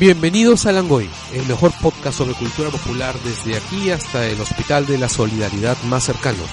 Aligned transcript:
Bienvenidos 0.00 0.64
a 0.66 0.70
Langoy, 0.70 1.10
el 1.34 1.44
mejor 1.46 1.72
podcast 1.82 2.18
sobre 2.18 2.34
cultura 2.34 2.70
popular 2.70 3.16
desde 3.24 3.56
aquí 3.56 3.90
hasta 3.90 4.28
el 4.28 4.40
Hospital 4.40 4.86
de 4.86 4.96
la 4.96 5.08
Solidaridad 5.08 5.76
más 5.88 6.04
cercano. 6.04 6.44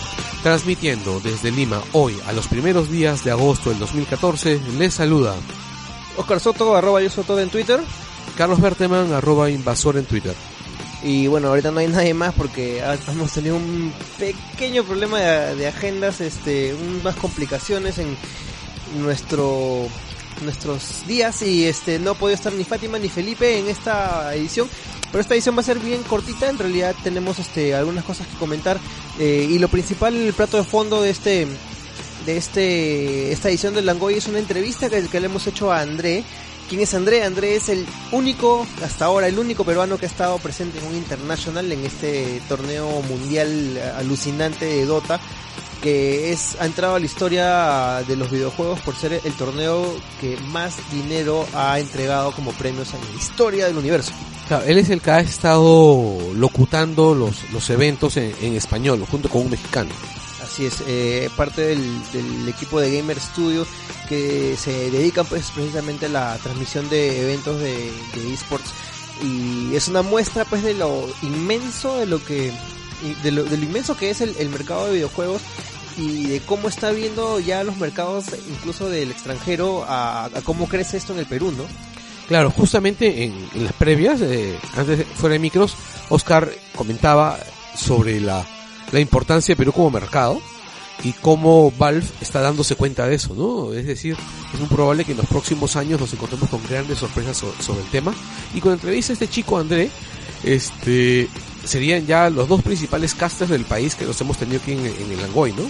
Transmitiendo 0.41 1.19
desde 1.19 1.51
Lima 1.51 1.79
hoy 1.91 2.17
a 2.25 2.33
los 2.33 2.47
primeros 2.47 2.89
días 2.89 3.23
de 3.23 3.29
agosto 3.29 3.69
del 3.69 3.77
2014, 3.77 4.59
les 4.79 4.95
saluda 4.95 5.35
Oscar 6.17 6.39
Soto, 6.39 6.75
arroba 6.75 7.03
yo 7.03 7.09
Soto 7.11 7.39
en 7.39 7.49
Twitter. 7.49 7.79
Carlos 8.35 8.59
Berteman, 8.59 9.13
arroba 9.13 9.51
invasor 9.51 9.97
en 9.97 10.05
Twitter. 10.05 10.33
Y 11.03 11.27
bueno, 11.27 11.49
ahorita 11.49 11.69
no 11.69 11.81
hay 11.81 11.87
nadie 11.87 12.15
más 12.15 12.33
porque 12.33 12.81
hemos 13.07 13.31
tenido 13.31 13.57
un 13.57 13.93
pequeño 14.17 14.83
problema 14.83 15.19
de, 15.19 15.55
de 15.55 15.67
agendas, 15.67 16.19
este, 16.19 16.73
unas 16.73 17.15
complicaciones 17.15 17.99
en 17.99 18.17
nuestro 19.03 19.87
nuestros 20.41 21.07
días 21.07 21.41
y 21.41 21.65
este 21.65 21.99
no 21.99 22.11
ha 22.11 22.13
podido 22.15 22.35
estar 22.35 22.53
ni 22.53 22.63
Fátima 22.63 22.99
ni 22.99 23.09
Felipe 23.09 23.59
en 23.59 23.67
esta 23.67 24.33
edición 24.35 24.67
pero 25.15 25.21
esta 25.21 25.33
edición 25.33 25.55
va 25.55 25.61
a 25.61 25.63
ser 25.63 25.79
bien 25.79 26.03
cortita. 26.03 26.49
En 26.49 26.57
realidad 26.57 26.93
tenemos 27.01 27.39
este 27.39 27.73
algunas 27.73 28.03
cosas 28.03 28.27
que 28.27 28.35
comentar 28.35 28.77
eh, 29.17 29.47
y 29.49 29.59
lo 29.59 29.69
principal 29.69 30.13
el 30.13 30.33
plato 30.33 30.57
de 30.57 30.65
fondo 30.65 31.01
de 31.01 31.09
este 31.09 31.47
de 32.25 32.35
este 32.35 33.31
esta 33.31 33.47
edición 33.47 33.73
del 33.73 33.85
Langoy 33.85 34.15
es 34.15 34.27
una 34.27 34.39
entrevista 34.39 34.89
que, 34.89 35.07
que 35.07 35.19
le 35.21 35.27
hemos 35.27 35.47
hecho 35.47 35.71
a 35.71 35.79
André. 35.79 36.25
¿Quién 36.67 36.81
es 36.81 36.93
André? 36.95 37.23
André 37.23 37.55
es 37.55 37.69
el 37.69 37.85
único, 38.11 38.67
hasta 38.83 39.05
ahora, 39.05 39.29
el 39.29 39.39
único 39.39 39.63
peruano 39.63 39.97
que 39.97 40.05
ha 40.05 40.09
estado 40.09 40.37
presente 40.39 40.79
en 40.79 40.85
un 40.85 40.95
internacional 40.95 41.71
en 41.71 41.85
este 41.85 42.41
torneo 42.49 43.01
mundial 43.03 43.79
alucinante 43.97 44.65
de 44.65 44.85
Dota 44.85 45.21
que 45.85 46.31
es 46.31 46.57
ha 46.59 46.65
entrado 46.65 46.95
a 46.95 46.99
la 46.99 47.05
historia 47.05 48.03
de 48.07 48.15
los 48.15 48.31
videojuegos 48.31 48.79
por 48.79 48.95
ser 48.95 49.21
el 49.23 49.33
torneo 49.33 49.95
que 50.19 50.35
más 50.47 50.77
dinero 50.91 51.45
ha 51.53 51.79
entregado 51.79 52.31
como 52.31 52.53
premios 52.53 52.91
en 52.95 53.01
la 53.01 53.15
historia 53.15 53.67
del 53.67 53.77
universo. 53.77 54.11
Claro, 54.47 54.65
él 54.65 54.79
es 54.79 54.89
el 54.89 54.99
que 54.99 55.11
ha 55.11 55.19
estado 55.19 56.17
locutando 56.33 57.13
los, 57.13 57.51
los 57.51 57.69
eventos 57.69 58.17
en, 58.17 58.33
en 58.41 58.55
español, 58.55 59.05
junto 59.11 59.29
con 59.29 59.43
un 59.43 59.51
mexicano. 59.51 59.91
Así 60.43 60.65
es, 60.65 60.81
eh, 60.87 61.29
parte 61.37 61.61
del, 61.61 62.11
del, 62.11 62.49
equipo 62.49 62.79
de 62.79 62.97
Gamer 62.97 63.19
Studio 63.19 63.67
que 64.09 64.55
se 64.57 64.89
dedican 64.89 65.27
pues 65.27 65.51
precisamente 65.51 66.07
a 66.07 66.09
la 66.09 66.35
transmisión 66.41 66.89
de 66.89 67.21
eventos 67.21 67.59
de, 67.59 67.91
de 68.15 68.33
esports 68.33 68.71
y 69.23 69.75
es 69.75 69.87
una 69.87 70.01
muestra 70.01 70.45
pues 70.45 70.63
de 70.63 70.73
lo 70.73 71.07
inmenso 71.21 71.99
de 71.99 72.07
lo 72.07 72.25
que 72.25 72.51
de 73.23 73.31
lo, 73.31 73.43
de 73.43 73.57
lo 73.57 73.63
inmenso 73.63 73.95
que 73.95 74.09
es 74.09 74.21
el, 74.21 74.35
el 74.39 74.49
mercado 74.49 74.87
de 74.87 74.93
videojuegos 74.93 75.41
y 75.97 76.27
de 76.27 76.39
cómo 76.41 76.67
está 76.67 76.91
viendo 76.91 77.39
ya 77.39 77.63
los 77.63 77.77
mercados 77.77 78.25
incluso 78.49 78.89
del 78.89 79.11
extranjero 79.11 79.85
a, 79.87 80.25
a 80.25 80.41
cómo 80.43 80.67
crece 80.67 80.97
esto 80.97 81.13
en 81.13 81.19
el 81.19 81.25
Perú, 81.25 81.51
¿no? 81.51 81.63
Claro, 82.27 82.49
justamente 82.51 83.23
en, 83.23 83.33
en 83.53 83.63
las 83.65 83.73
previas, 83.73 84.19
eh, 84.21 84.57
antes 84.75 85.05
fuera 85.15 85.33
de 85.33 85.39
micros, 85.39 85.75
Oscar 86.09 86.49
comentaba 86.75 87.37
sobre 87.77 88.19
la, 88.19 88.45
la 88.91 88.99
importancia 88.99 89.53
de 89.53 89.57
Perú 89.57 89.71
como 89.71 89.91
mercado 89.91 90.41
y 91.03 91.13
cómo 91.13 91.71
Valve 91.77 92.05
está 92.21 92.41
dándose 92.41 92.75
cuenta 92.75 93.05
de 93.05 93.15
eso, 93.15 93.35
¿no? 93.35 93.73
Es 93.73 93.85
decir, 93.85 94.15
es 94.53 94.59
muy 94.59 94.69
probable 94.69 95.05
que 95.05 95.11
en 95.11 95.17
los 95.17 95.27
próximos 95.27 95.75
años 95.75 95.99
nos 95.99 96.13
encontremos 96.13 96.49
con 96.49 96.61
grandes 96.67 96.99
sorpresas 96.99 97.37
sobre, 97.37 97.61
sobre 97.61 97.81
el 97.81 97.89
tema. 97.89 98.13
Y 98.53 98.61
con 98.61 98.71
la 98.71 98.75
entrevista 98.75 99.11
a 99.11 99.15
este 99.15 99.27
chico 99.27 99.57
André, 99.57 99.89
este 100.43 101.27
serían 101.65 102.05
ya 102.05 102.29
los 102.29 102.47
dos 102.47 102.61
principales 102.61 103.13
casters 103.13 103.49
del 103.49 103.65
país 103.65 103.95
que 103.95 104.05
los 104.05 104.19
hemos 104.21 104.37
tenido 104.37 104.61
aquí 104.61 104.73
en, 104.73 104.85
el 104.85 105.21
Langoy, 105.21 105.53
¿no? 105.53 105.63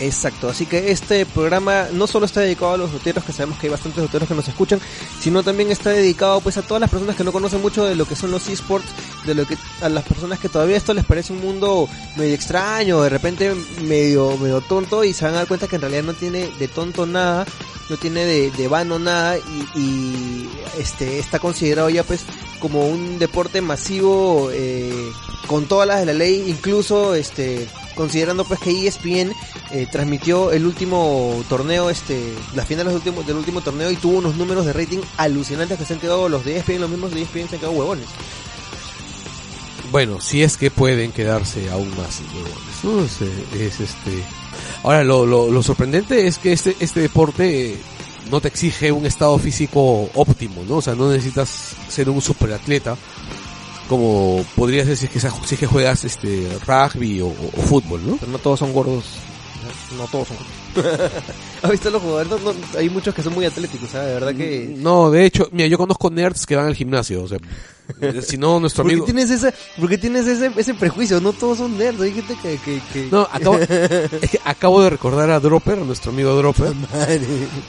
Exacto, 0.00 0.48
así 0.48 0.64
que 0.64 0.90
este 0.90 1.26
programa 1.26 1.88
no 1.92 2.06
solo 2.06 2.24
está 2.24 2.40
dedicado 2.40 2.72
a 2.72 2.76
los 2.78 2.90
loteros, 2.90 3.22
que 3.22 3.34
sabemos 3.34 3.58
que 3.58 3.66
hay 3.66 3.70
bastantes 3.70 4.02
loteros 4.02 4.26
que 4.26 4.34
nos 4.34 4.48
escuchan, 4.48 4.80
sino 5.20 5.42
también 5.42 5.70
está 5.70 5.90
dedicado 5.90 6.40
pues 6.40 6.56
a 6.56 6.62
todas 6.62 6.80
las 6.80 6.88
personas 6.88 7.16
que 7.16 7.24
no 7.24 7.32
conocen 7.32 7.60
mucho 7.60 7.84
de 7.84 7.94
lo 7.94 8.06
que 8.06 8.16
son 8.16 8.30
los 8.30 8.48
esports, 8.48 8.88
de 9.26 9.34
lo 9.34 9.46
que 9.46 9.58
a 9.82 9.90
las 9.90 10.04
personas 10.04 10.38
que 10.38 10.48
todavía 10.48 10.78
esto 10.78 10.94
les 10.94 11.04
parece 11.04 11.34
un 11.34 11.40
mundo 11.40 11.86
medio 12.16 12.34
extraño, 12.34 13.02
de 13.02 13.10
repente 13.10 13.54
medio 13.82 14.38
medio 14.38 14.62
tonto 14.62 15.04
y 15.04 15.12
se 15.12 15.26
van 15.26 15.34
a 15.34 15.38
dar 15.38 15.48
cuenta 15.48 15.68
que 15.68 15.76
en 15.76 15.82
realidad 15.82 16.04
no 16.04 16.14
tiene 16.14 16.50
de 16.58 16.68
tonto 16.68 17.04
nada, 17.04 17.44
no 17.90 17.96
tiene 17.98 18.24
de, 18.24 18.50
de 18.52 18.68
vano 18.68 18.98
nada 18.98 19.36
y, 19.36 19.78
y, 19.78 20.50
este 20.78 21.18
está 21.18 21.38
considerado 21.38 21.90
ya 21.90 22.04
pues 22.04 22.24
como 22.58 22.86
un 22.88 23.18
deporte 23.18 23.60
masivo 23.60 24.48
eh, 24.52 25.10
con 25.46 25.66
todas 25.66 25.86
las 25.86 26.00
de 26.00 26.06
la 26.06 26.12
ley, 26.12 26.44
incluso 26.46 27.14
este 27.14 27.68
considerando 27.94 28.44
pues 28.44 28.60
que 28.60 28.86
ESPN 28.86 29.32
eh, 29.72 29.86
transmitió 29.90 30.52
el 30.52 30.64
último 30.64 31.44
torneo, 31.48 31.90
este, 31.90 32.34
las 32.54 32.66
finales 32.66 32.92
del 32.92 32.96
último, 32.96 33.22
del 33.22 33.36
último 33.36 33.60
torneo 33.60 33.90
y 33.90 33.96
tuvo 33.96 34.18
unos 34.18 34.36
números 34.36 34.64
de 34.64 34.72
rating 34.72 35.00
alucinantes 35.18 35.78
que 35.78 35.84
se 35.84 35.94
han 35.94 36.00
quedado 36.00 36.28
los 36.28 36.44
de 36.44 36.56
ESPN, 36.56 36.80
los 36.80 36.90
mismos 36.90 37.12
de 37.12 37.22
ESPN 37.22 37.48
se 37.48 37.56
han 37.56 37.60
quedado 37.60 37.72
huevones. 37.72 38.06
Bueno, 39.90 40.20
si 40.20 40.42
es 40.42 40.56
que 40.56 40.70
pueden 40.70 41.12
quedarse 41.12 41.68
aún 41.68 41.90
más 41.96 42.22
huevones, 42.32 42.84
¿no? 42.84 43.04
Es, 43.04 43.20
es, 43.60 43.80
este. 43.80 44.24
Ahora, 44.84 45.02
lo, 45.02 45.26
lo, 45.26 45.50
lo, 45.50 45.62
sorprendente 45.62 46.26
es 46.26 46.38
que 46.38 46.52
este, 46.52 46.76
este 46.78 47.00
deporte 47.00 47.76
no 48.30 48.40
te 48.40 48.48
exige 48.48 48.92
un 48.92 49.04
estado 49.04 49.36
físico 49.38 50.08
óptimo, 50.14 50.62
¿no? 50.66 50.76
O 50.76 50.82
sea, 50.82 50.94
no 50.94 51.10
necesitas 51.10 51.74
ser 51.88 52.08
un 52.08 52.22
superatleta 52.22 52.96
como 53.90 54.44
podría 54.54 54.84
ser 54.84 54.96
si 54.96 55.06
es 55.06 55.10
que, 55.10 55.18
si 55.18 55.54
es 55.56 55.58
que 55.58 55.66
juegas 55.66 56.04
este 56.04 56.48
rugby 56.64 57.20
o, 57.22 57.26
o, 57.26 57.62
fútbol, 57.62 58.00
¿no? 58.06 58.16
Pero 58.18 58.30
no 58.30 58.38
todos 58.38 58.60
son 58.60 58.72
gordos. 58.72 59.04
No 59.98 60.04
todos 60.04 60.28
son 60.28 60.36
gordos. 60.36 61.12
¿Has 61.62 61.70
visto 61.72 61.90
los 61.90 62.00
jugadores? 62.00 62.30
No, 62.30 62.52
no, 62.52 62.58
hay 62.78 62.88
muchos 62.88 63.12
que 63.12 63.24
son 63.24 63.34
muy 63.34 63.46
atléticos, 63.46 63.90
¿sabes? 63.90 64.06
De 64.06 64.14
verdad 64.14 64.34
que... 64.36 64.76
No, 64.78 65.10
de 65.10 65.26
hecho, 65.26 65.48
mira, 65.50 65.66
yo 65.66 65.76
conozco 65.76 66.08
nerds 66.08 66.46
que 66.46 66.54
van 66.54 66.66
al 66.66 66.76
gimnasio, 66.76 67.24
o 67.24 67.26
sea, 67.26 67.38
si 68.22 68.38
no, 68.38 68.60
nuestro 68.60 68.84
amigo... 68.84 69.00
¿Por 69.00 69.06
qué 69.06 69.12
tienes, 69.12 69.30
esa, 69.32 69.52
¿por 69.76 69.88
qué 69.88 69.98
tienes 69.98 70.24
ese, 70.28 70.52
ese 70.56 70.74
prejuicio? 70.74 71.20
No 71.20 71.32
todos 71.32 71.58
son 71.58 71.76
nerds, 71.76 72.00
hay 72.00 72.12
gente 72.12 72.36
que... 72.40 72.58
que, 72.58 72.80
que... 72.92 73.08
No, 73.10 73.22
acabo, 73.22 73.58
es 73.58 74.30
que 74.30 74.40
acabo 74.44 74.82
de 74.82 74.90
recordar 74.90 75.30
a 75.30 75.40
Dropper, 75.40 75.80
a 75.80 75.84
nuestro 75.84 76.12
amigo 76.12 76.32
Dropper, 76.36 76.76
Madre. 76.92 77.20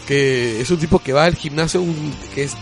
que 0.05 0.61
es 0.61 0.69
un 0.69 0.77
tipo 0.77 0.99
que 0.99 1.13
va 1.13 1.23
al 1.23 1.35
gimnasio, 1.35 1.81
un, 1.81 2.13
que 2.35 2.43
es 2.43 2.53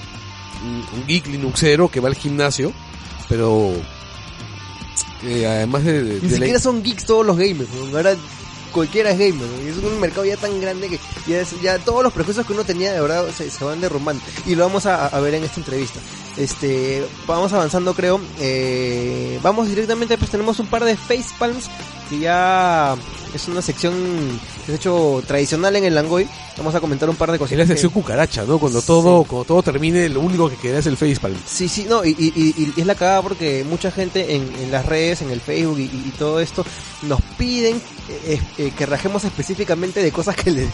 un 0.64 1.06
geek 1.08 1.28
linuxero 1.28 1.90
que 1.90 2.00
va 2.00 2.08
al 2.08 2.16
gimnasio, 2.16 2.72
pero 3.29 3.72
eh, 5.23 5.47
además 5.47 5.85
de, 5.85 6.03
de 6.03 6.22
ni 6.22 6.29
siquiera 6.29 6.53
la... 6.53 6.59
son 6.59 6.84
geeks 6.84 7.06
todos 7.06 7.25
los 7.25 7.38
gamers 7.38 7.69
ahora 7.94 8.16
cualquiera 8.72 9.12
es 9.12 9.19
gamer 9.19 9.47
es 9.67 9.78
un 9.78 10.00
mercado 10.00 10.25
ya 10.25 10.38
tan 10.38 10.59
grande 10.59 10.90
que 10.90 11.00
ya, 11.28 11.41
es, 11.41 11.59
ya 11.62 11.79
todos 11.79 12.03
los 12.03 12.13
prejuicios 12.13 12.45
que 12.45 12.53
uno 12.53 12.63
tenía 12.63 12.94
de 12.94 13.01
verdad 13.01 13.25
se, 13.35 13.50
se 13.50 13.63
van 13.63 13.81
derrumbando. 13.81 14.22
Y 14.45 14.56
lo 14.56 14.66
vamos 14.66 14.85
a, 14.85 15.07
a, 15.07 15.19
ver 15.19 15.35
en 15.35 15.44
esta 15.44 15.59
entrevista. 15.59 16.00
Este 16.38 17.06
vamos 17.28 17.53
avanzando 17.53 17.94
creo. 17.94 18.19
Eh, 18.40 19.40
vamos 19.44 19.67
directamente 19.67 20.17
pues 20.17 20.31
tenemos 20.31 20.59
un 20.59 20.67
par 20.67 20.84
de 20.84 20.96
facepalms 20.96 21.69
que 22.09 22.19
ya 22.19 22.96
es 23.34 23.47
una 23.47 23.61
sección 23.61 24.40
que 24.69 24.75
es 24.75 24.80
hecho 24.80 25.24
tradicional 25.25 25.75
en 25.75 25.85
el 25.85 25.96
Langoy. 25.96 26.28
Vamos 26.57 26.75
a 26.75 26.80
comentar 26.80 27.09
un 27.09 27.16
par 27.16 27.31
de 27.31 27.40
cosas. 27.40 27.53
Es 27.53 27.57
la 27.57 27.66
sección 27.66 27.91
que... 27.91 27.96
cucaracha, 27.96 28.44
¿no? 28.44 28.59
Cuando 28.59 28.81
todo, 28.81 29.24
cuando 29.24 29.46
todo 29.46 29.63
termine, 29.63 30.09
lo 30.09 30.22
único 30.22 30.50
que 30.50 30.56
queda 30.56 30.80
es 30.80 30.85
el 30.85 30.97
facepalm. 30.97 31.35
Sí, 31.46 31.68
sí, 31.68 31.85
no, 31.90 32.06
y, 32.06 32.09
y, 32.09 32.53
y, 32.56 32.74
es 32.79 32.85
la 32.85 32.96
cagada 32.96 33.22
porque 33.22 33.63
mucha 33.68 33.91
gente 33.91 34.35
en, 34.35 34.44
en 34.62 34.72
las 34.72 34.85
redes, 34.85 35.22
en 35.22 35.31
el 35.31 35.41
Facebook 35.41 35.79
y, 35.79 35.84
y, 35.84 36.13
todo 36.18 36.40
esto, 36.40 36.66
nos 37.03 37.22
piden 37.38 37.81
eh, 38.25 38.40
eh, 38.58 38.72
que 38.78 38.85
rajemos 38.85 39.24
específicamente 39.24 40.02
de 40.02 40.12
cosas 40.12 40.35
que 40.35 40.52
les, 40.52 40.69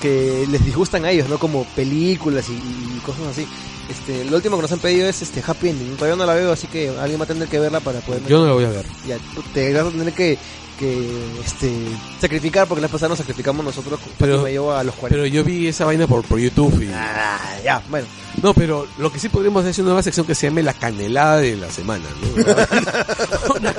que 0.00 0.46
les 0.48 0.64
disgustan 0.64 1.04
a 1.04 1.10
ellos, 1.10 1.28
¿no? 1.28 1.38
Como 1.38 1.64
películas 1.76 2.46
y, 2.48 2.98
cosas 3.00 3.26
así. 3.32 3.46
Este, 3.90 4.24
lo 4.24 4.36
último 4.36 4.56
que 4.56 4.62
nos 4.62 4.72
han 4.72 4.78
pedido 4.78 5.06
es 5.06 5.20
este 5.20 5.42
Happy 5.46 5.68
Ending. 5.68 5.96
Todavía 5.96 6.16
no 6.16 6.24
la 6.24 6.34
veo, 6.34 6.52
así 6.52 6.66
que 6.66 6.88
alguien 6.88 7.20
va 7.20 7.24
a 7.24 7.28
tener 7.28 7.48
que 7.48 7.58
verla 7.58 7.80
para 7.80 8.00
poder. 8.00 8.24
Yo 8.26 8.38
no 8.38 8.46
la 8.46 8.52
voy 8.52 8.64
a 8.64 8.70
ver. 8.70 8.86
Ya, 9.06 9.18
te 9.52 9.74
vas 9.74 9.86
a 9.86 9.90
tener 9.90 10.14
que 10.14 10.38
que 10.78 11.40
este 11.44 11.72
sacrificar 12.20 12.66
porque 12.66 12.82
la 12.82 12.88
pasada 12.88 13.10
nos 13.10 13.18
sacrificamos 13.18 13.64
nosotros 13.64 14.00
pero 14.18 14.42
me 14.42 14.52
llevo 14.52 14.72
a 14.72 14.84
los 14.84 14.94
40 14.94 15.14
pero 15.14 15.26
yo 15.26 15.44
vi 15.44 15.68
esa 15.68 15.84
vaina 15.84 16.06
por, 16.06 16.24
por 16.24 16.38
YouTube 16.38 16.82
y 16.82 16.90
ah, 16.92 17.38
ya 17.62 17.82
bueno 17.88 18.06
no 18.42 18.54
pero 18.54 18.86
lo 18.98 19.12
que 19.12 19.18
sí 19.18 19.28
podríamos 19.28 19.60
hacer 19.60 19.70
es 19.70 19.78
una 19.78 19.88
nueva 19.88 20.02
sección 20.02 20.26
que 20.26 20.34
se 20.34 20.48
llame 20.48 20.62
la 20.62 20.74
canelada 20.74 21.38
de 21.38 21.56
la 21.56 21.70
semana 21.70 22.04
¿no? 22.20 23.54
una, 23.56 23.74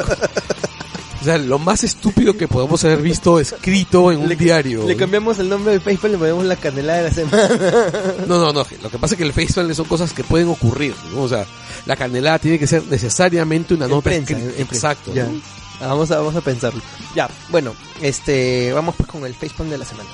o 1.26 1.28
sea, 1.28 1.40
lo 1.40 1.58
más 1.58 1.84
estúpido 1.84 2.38
que 2.38 2.48
podemos 2.48 2.86
haber 2.86 3.02
visto 3.02 3.40
escrito 3.40 4.12
en 4.12 4.20
un 4.20 4.30
le, 4.30 4.36
diario. 4.36 4.88
Le 4.88 4.96
cambiamos 4.96 5.40
el 5.40 5.50
nombre 5.50 5.74
de 5.74 5.80
Facebook 5.80 6.10
y 6.10 6.12
le 6.12 6.18
ponemos 6.20 6.46
la 6.46 6.56
canelada 6.56 7.00
de 7.00 7.04
la 7.06 7.12
semana. 7.12 7.50
No, 8.28 8.38
no, 8.38 8.54
no. 8.54 8.64
Lo 8.84 8.92
que 8.92 9.00
pasa 9.00 9.16
es 9.16 9.18
que 9.18 9.24
el 9.24 9.34
Facebook 9.34 9.74
son 9.74 9.86
cosas 9.86 10.14
que 10.14 10.24
pueden 10.24 10.50
ocurrir, 10.50 10.94
¿no? 11.12 11.24
O 11.24 11.28
sea, 11.28 11.48
la 11.88 11.96
canelada 11.96 12.38
tiene 12.38 12.60
que 12.60 12.68
ser 12.68 12.84
necesariamente 12.92 13.74
una 13.74 13.86
en 13.86 13.92
nota 13.92 14.04
prensa, 14.04 14.34
escrita. 14.34 14.62
En 14.62 14.68
Exacto. 14.68 15.14
Ya. 15.16 15.24
¿no? 15.26 15.42
Vamos 15.80 16.12
a, 16.12 16.18
vamos 16.18 16.36
a 16.36 16.42
pensarlo. 16.42 16.82
Ya, 17.16 17.30
bueno, 17.50 17.76
este, 18.02 18.72
vamos 18.74 18.96
pues 18.96 19.10
con 19.10 19.26
el 19.26 19.34
facepalm 19.34 19.70
de 19.70 19.78
la 19.78 19.86
semana. 19.86 20.10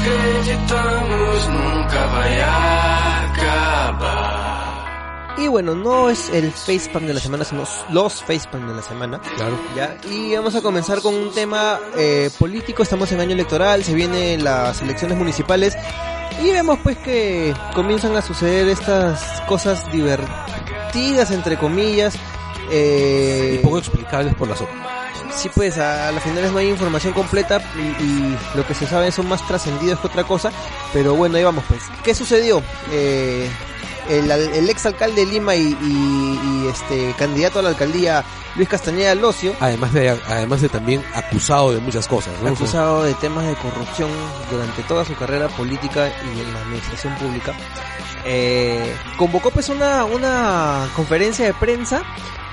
Acreditamos 0.00 1.48
nunca 1.48 2.06
vai. 2.06 2.69
Y 5.40 5.48
bueno, 5.48 5.74
no 5.74 6.10
es 6.10 6.28
el 6.28 6.52
facepalm 6.52 7.06
de 7.06 7.14
la 7.14 7.20
semana, 7.20 7.44
sino 7.44 7.64
los 7.90 8.22
facepalm 8.22 8.68
de 8.68 8.74
la 8.74 8.82
semana. 8.82 9.20
Claro. 9.36 9.58
¿ya? 9.74 9.96
Y 10.10 10.36
vamos 10.36 10.54
a 10.54 10.60
comenzar 10.60 11.00
con 11.00 11.14
un 11.14 11.32
tema 11.32 11.78
eh, 11.96 12.30
político. 12.38 12.82
Estamos 12.82 13.10
en 13.12 13.20
año 13.20 13.32
electoral, 13.32 13.82
se 13.82 13.94
vienen 13.94 14.44
las 14.44 14.82
elecciones 14.82 15.16
municipales. 15.16 15.74
Y 16.42 16.50
vemos 16.50 16.78
pues 16.82 16.98
que 16.98 17.54
comienzan 17.74 18.14
a 18.16 18.22
suceder 18.22 18.68
estas 18.68 19.40
cosas 19.48 19.90
divertidas, 19.90 21.30
entre 21.30 21.56
comillas. 21.56 22.16
Eh, 22.70 23.56
Y 23.60 23.64
poco 23.64 23.78
explicables 23.78 24.34
por 24.34 24.46
las 24.48 24.60
otras. 24.60 24.76
Sí, 25.34 25.48
pues 25.54 25.78
a, 25.78 26.12
las 26.12 26.22
finales 26.22 26.52
no 26.52 26.58
hay 26.58 26.68
información 26.68 27.14
completa 27.14 27.62
y, 27.76 28.02
y 28.02 28.38
lo 28.54 28.66
que 28.66 28.74
se 28.74 28.86
sabe 28.86 29.10
son 29.10 29.28
más 29.28 29.46
trascendidos 29.46 30.00
que 30.00 30.08
otra 30.08 30.24
cosa. 30.24 30.52
Pero 30.92 31.14
bueno, 31.14 31.36
ahí 31.38 31.44
vamos 31.44 31.64
pues. 31.66 31.82
¿Qué 32.04 32.14
sucedió? 32.14 32.62
Eh, 32.90 33.48
el, 34.08 34.30
el 34.30 34.68
ex 34.70 34.86
alcalde 34.86 35.24
de 35.24 35.32
Lima 35.32 35.54
y, 35.54 35.76
y- 35.80 36.40
y, 36.64 36.68
este 36.70 37.14
candidato 37.18 37.58
a 37.58 37.62
la 37.62 37.68
alcaldía 37.70 38.24
Luis 38.56 38.68
Castañeda 38.68 39.14
Locio, 39.14 39.54
Además 39.60 39.92
de, 39.92 40.10
además 40.10 40.60
de 40.60 40.68
también 40.68 41.04
acusado 41.14 41.72
de 41.72 41.80
muchas 41.80 42.06
cosas, 42.08 42.32
¿no? 42.42 42.48
acusado 42.50 43.02
de 43.04 43.14
temas 43.14 43.46
de 43.46 43.54
corrupción 43.54 44.10
durante 44.50 44.82
toda 44.84 45.04
su 45.04 45.14
carrera 45.14 45.48
política 45.48 46.08
y 46.34 46.40
en 46.40 46.52
la 46.52 46.60
administración 46.60 47.14
pública, 47.16 47.54
eh, 48.24 48.94
convocó 49.16 49.50
pues 49.50 49.68
una, 49.68 50.04
una 50.04 50.88
conferencia 50.96 51.44
de 51.46 51.54
prensa 51.54 52.02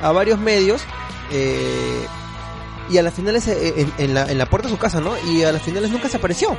a 0.02 0.12
varios 0.12 0.40
medios 0.40 0.82
eh, 1.32 2.06
y 2.90 2.98
a 2.98 3.02
las 3.04 3.14
finales 3.14 3.48
eh, 3.48 3.74
en, 3.78 3.94
en 3.98 4.14
la, 4.14 4.32
en 4.32 4.38
la 4.38 4.46
puerta 4.46 4.68
de 4.70 4.74
su 4.74 4.80
casa, 4.80 5.02
¿no? 5.02 5.14
Y 5.28 5.44
a 5.44 5.52
las 5.52 5.62
finales 5.62 5.92
nunca 5.92 6.08
se 6.10 6.18
apareció. 6.18 6.58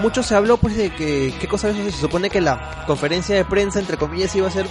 Mucho 0.00 0.22
se 0.22 0.34
habló 0.34 0.56
pues 0.56 0.76
de 0.76 0.90
que 0.90 1.34
qué 1.40 1.48
cosa 1.48 1.70
es 1.70 1.76
eso? 1.76 1.90
se 1.90 2.00
supone 2.02 2.30
que 2.30 2.40
la 2.40 2.84
conferencia 2.86 3.34
de 3.34 3.44
prensa 3.44 3.78
entre 3.78 3.96
comillas 3.96 4.34
iba 4.36 4.46
a 4.46 4.50
ser 4.50 4.66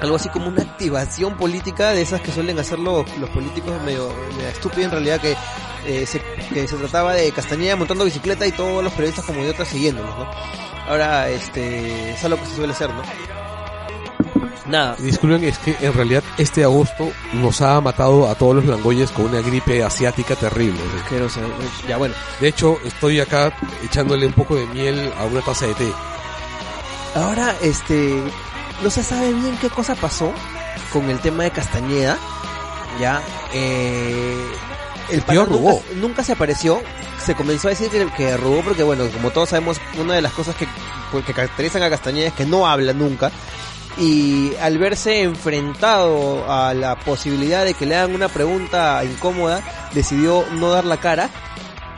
algo 0.00 0.16
así 0.16 0.28
como 0.28 0.48
una 0.48 0.62
activación 0.62 1.36
política 1.36 1.90
de 1.92 2.02
esas 2.02 2.20
que 2.20 2.32
suelen 2.32 2.58
hacer 2.58 2.78
los, 2.78 3.04
políticos 3.32 3.80
medio, 3.84 4.12
medio 4.36 4.48
estúpidos 4.48 4.86
en 4.86 4.90
realidad 4.90 5.20
que, 5.20 5.36
eh, 5.86 6.06
se, 6.06 6.20
que 6.52 6.66
se 6.66 6.76
trataba 6.76 7.14
de 7.14 7.30
Castañeda 7.32 7.76
montando 7.76 8.04
bicicleta 8.04 8.46
y 8.46 8.52
todos 8.52 8.82
los 8.82 8.92
periodistas 8.92 9.24
como 9.24 9.40
idiotas 9.40 9.68
siguiéndolos, 9.68 10.16
¿no? 10.18 10.28
Ahora, 10.86 11.30
este, 11.30 12.12
es 12.12 12.24
algo 12.24 12.38
que 12.38 12.46
se 12.46 12.56
suele 12.56 12.72
hacer, 12.72 12.90
¿no? 12.90 13.02
Nada, 14.66 14.96
Disculpen, 14.98 15.44
es 15.44 15.58
que 15.58 15.76
en 15.80 15.92
realidad 15.92 16.22
este 16.38 16.64
agosto 16.64 17.12
nos 17.34 17.60
ha 17.60 17.80
matado 17.80 18.28
a 18.28 18.34
todos 18.34 18.56
los 18.56 18.64
langoyes 18.64 19.10
con 19.10 19.26
una 19.26 19.40
gripe 19.40 19.84
asiática 19.84 20.34
terrible. 20.36 20.80
asqueroso, 21.02 21.40
eh, 21.40 21.44
ya 21.86 21.98
bueno. 21.98 22.14
De 22.40 22.48
hecho, 22.48 22.78
estoy 22.84 23.20
acá 23.20 23.54
echándole 23.84 24.26
un 24.26 24.32
poco 24.32 24.56
de 24.56 24.66
miel 24.68 25.12
a 25.18 25.24
una 25.26 25.42
taza 25.42 25.66
de 25.66 25.74
té. 25.74 25.92
Ahora, 27.14 27.54
este, 27.60 28.22
no 28.82 28.90
se 28.90 29.02
sabe 29.02 29.32
bien 29.32 29.56
qué 29.60 29.68
cosa 29.68 29.94
pasó 29.94 30.32
con 30.92 31.10
el 31.10 31.18
tema 31.20 31.44
de 31.44 31.50
Castañeda, 31.50 32.18
ya, 32.98 33.22
eh, 33.52 34.46
el 35.10 35.22
tío. 35.24 35.46
Nunca, 35.46 35.84
nunca 35.96 36.24
se 36.24 36.32
apareció, 36.32 36.80
se 37.24 37.34
comenzó 37.34 37.68
a 37.68 37.70
decir 37.70 37.90
que, 37.90 38.06
que 38.16 38.36
robó 38.36 38.62
porque 38.62 38.82
bueno, 38.82 39.04
como 39.12 39.30
todos 39.30 39.50
sabemos, 39.50 39.80
una 39.98 40.14
de 40.14 40.22
las 40.22 40.32
cosas 40.32 40.56
que, 40.56 40.66
pues, 41.12 41.24
que 41.24 41.34
caracterizan 41.34 41.82
a 41.82 41.90
Castañeda 41.90 42.28
es 42.28 42.32
que 42.32 42.46
no 42.46 42.66
habla 42.66 42.92
nunca, 42.92 43.30
y 43.98 44.54
al 44.60 44.78
verse 44.78 45.22
enfrentado 45.22 46.50
a 46.50 46.74
la 46.74 46.96
posibilidad 46.96 47.64
de 47.64 47.74
que 47.74 47.86
le 47.86 47.96
hagan 47.96 48.14
una 48.14 48.28
pregunta 48.28 49.02
incómoda, 49.04 49.62
decidió 49.92 50.44
no 50.52 50.70
dar 50.70 50.84
la 50.84 50.98
cara. 50.98 51.30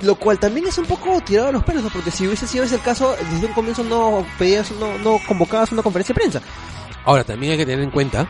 Lo 0.02 0.16
cual 0.16 0.38
también 0.38 0.66
es 0.66 0.76
un 0.76 0.84
poco 0.84 1.18
tirado 1.22 1.48
a 1.48 1.52
los 1.52 1.64
pelos, 1.64 1.82
¿no? 1.82 1.88
porque 1.88 2.10
si 2.10 2.26
hubiese 2.26 2.46
sido 2.46 2.64
ese 2.64 2.74
el 2.74 2.82
caso, 2.82 3.16
desde 3.32 3.46
un 3.46 3.54
comienzo 3.54 3.82
no 3.82 4.26
pedías, 4.38 4.70
no, 4.72 4.98
no 4.98 5.18
convocabas 5.26 5.72
una 5.72 5.82
conferencia 5.82 6.12
de 6.12 6.20
prensa. 6.20 6.42
Ahora, 7.06 7.24
también 7.24 7.52
hay 7.52 7.58
que 7.58 7.64
tener 7.64 7.82
en 7.82 7.90
cuenta 7.90 8.28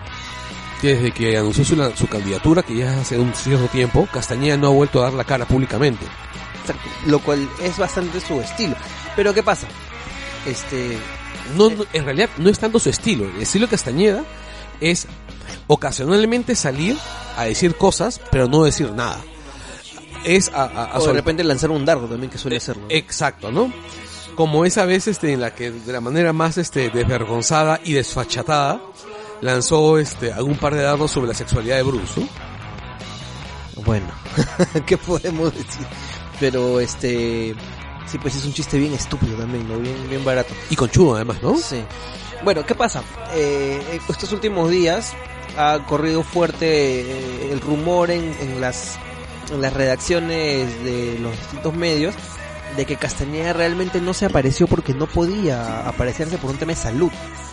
que 0.80 0.94
desde 0.94 1.10
que 1.10 1.36
anunció 1.36 1.64
su, 1.64 1.92
su 1.96 2.06
candidatura, 2.06 2.62
que 2.62 2.76
ya 2.76 3.00
hace 3.00 3.18
un 3.18 3.34
cierto 3.34 3.66
tiempo, 3.66 4.06
Castañeda 4.12 4.56
no 4.56 4.68
ha 4.68 4.70
vuelto 4.70 5.00
a 5.00 5.04
dar 5.04 5.14
la 5.14 5.24
cara 5.24 5.44
públicamente. 5.44 6.06
Exacto. 6.60 6.88
Lo 7.06 7.18
cual 7.18 7.48
es 7.60 7.76
bastante 7.78 8.20
su 8.20 8.40
estilo. 8.40 8.76
Pero 9.16 9.34
¿qué 9.34 9.42
pasa? 9.42 9.66
Este, 10.46 10.98
No, 11.56 11.70
no, 11.70 11.84
en 11.92 12.04
realidad 12.04 12.30
no 12.38 12.48
es 12.50 12.58
tanto 12.58 12.78
su 12.78 12.88
estilo. 12.90 13.24
El 13.24 13.42
estilo 13.42 13.66
de 13.66 13.70
Castañeda 13.70 14.24
es 14.80 15.06
ocasionalmente 15.66 16.54
salir 16.56 16.96
a 17.36 17.44
decir 17.44 17.76
cosas, 17.76 18.20
pero 18.30 18.48
no 18.48 18.64
decir 18.64 18.92
nada. 18.92 19.20
Es 20.24 20.50
a, 20.52 20.64
a- 20.64 20.84
a 20.92 20.98
o 20.98 21.06
de 21.06 21.12
repente 21.12 21.44
lanzar 21.44 21.70
un 21.70 21.84
dardo 21.84 22.06
también 22.08 22.30
que 22.30 22.38
suele 22.38 22.56
hacerlo. 22.56 22.84
Exacto, 22.88 23.52
¿no? 23.52 23.72
Como 24.34 24.64
esa 24.64 24.84
vez 24.84 25.06
este, 25.08 25.32
en 25.32 25.40
la 25.40 25.54
que 25.54 25.70
de 25.70 25.92
la 25.92 26.00
manera 26.00 26.32
más 26.32 26.58
este, 26.58 26.90
desvergonzada 26.90 27.80
y 27.84 27.92
desfachatada 27.94 28.80
lanzó 29.40 29.98
este, 29.98 30.32
algún 30.32 30.56
par 30.56 30.74
de 30.74 30.82
dardos 30.82 31.10
sobre 31.12 31.28
la 31.28 31.34
sexualidad 31.34 31.76
de 31.76 31.82
Bruce, 31.84 32.20
¿no? 32.20 32.28
Bueno, 33.84 34.06
¿qué 34.86 34.96
podemos 34.96 35.52
decir? 35.54 35.86
Pero 36.40 36.80
este, 36.80 37.54
sí, 38.06 38.18
pues 38.18 38.36
es 38.36 38.44
un 38.44 38.52
chiste 38.52 38.78
bien 38.78 38.92
estúpido 38.94 39.36
también, 39.36 39.68
¿no? 39.68 39.78
Bien, 39.78 40.08
bien 40.08 40.24
barato. 40.24 40.54
Y 40.70 40.76
conchudo 40.76 41.16
además, 41.16 41.42
¿no? 41.42 41.56
Sí. 41.56 41.82
Bueno, 42.44 42.64
¿qué 42.66 42.74
pasa? 42.74 43.02
Eh, 43.34 44.00
estos 44.08 44.32
últimos 44.32 44.70
días 44.70 45.12
ha 45.56 45.78
corrido 45.86 46.22
fuerte 46.22 47.00
eh, 47.00 47.52
el 47.52 47.60
rumor 47.60 48.10
en, 48.10 48.34
en 48.40 48.60
las 48.60 48.98
en 49.50 49.60
las 49.60 49.72
redacciones 49.72 50.84
de 50.84 51.18
los 51.20 51.32
distintos 51.32 51.74
medios 51.74 52.14
de 52.76 52.84
que 52.84 52.96
Castañeda 52.96 53.52
realmente 53.52 54.00
no 54.00 54.12
se 54.12 54.26
apareció 54.26 54.66
porque 54.66 54.92
no 54.92 55.06
podía 55.06 55.88
aparecerse 55.88 56.36
por 56.38 56.50
un 56.50 56.58
tema 56.58 56.72
de 56.72 56.76
salud, 56.76 57.10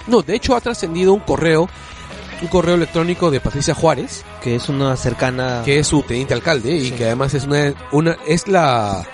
No, 0.08 0.22
de 0.22 0.36
hecho 0.36 0.56
ha 0.56 0.62
trascendido 0.62 1.14
un 1.14 1.22
correo, 1.22 1.70
un 2.42 2.48
correo 2.48 2.76
electrónico 2.76 3.32
de 3.32 3.40
Patricia 3.40 3.74
Juárez, 3.74 4.24
que 4.42 4.56
es 4.56 4.70
una 4.70 4.96
cercana 4.98 5.62
que 5.64 5.80
es 5.80 5.88
su 5.88 6.02
teniente 6.04 6.34
alcalde 6.34 6.72
y 6.76 6.90
Sí. 6.90 6.92
que 6.92 7.06
además 7.06 7.34
es 7.34 7.46
una, 7.46 7.74
una 7.92 8.18
es 8.28 8.48
la 8.48 9.06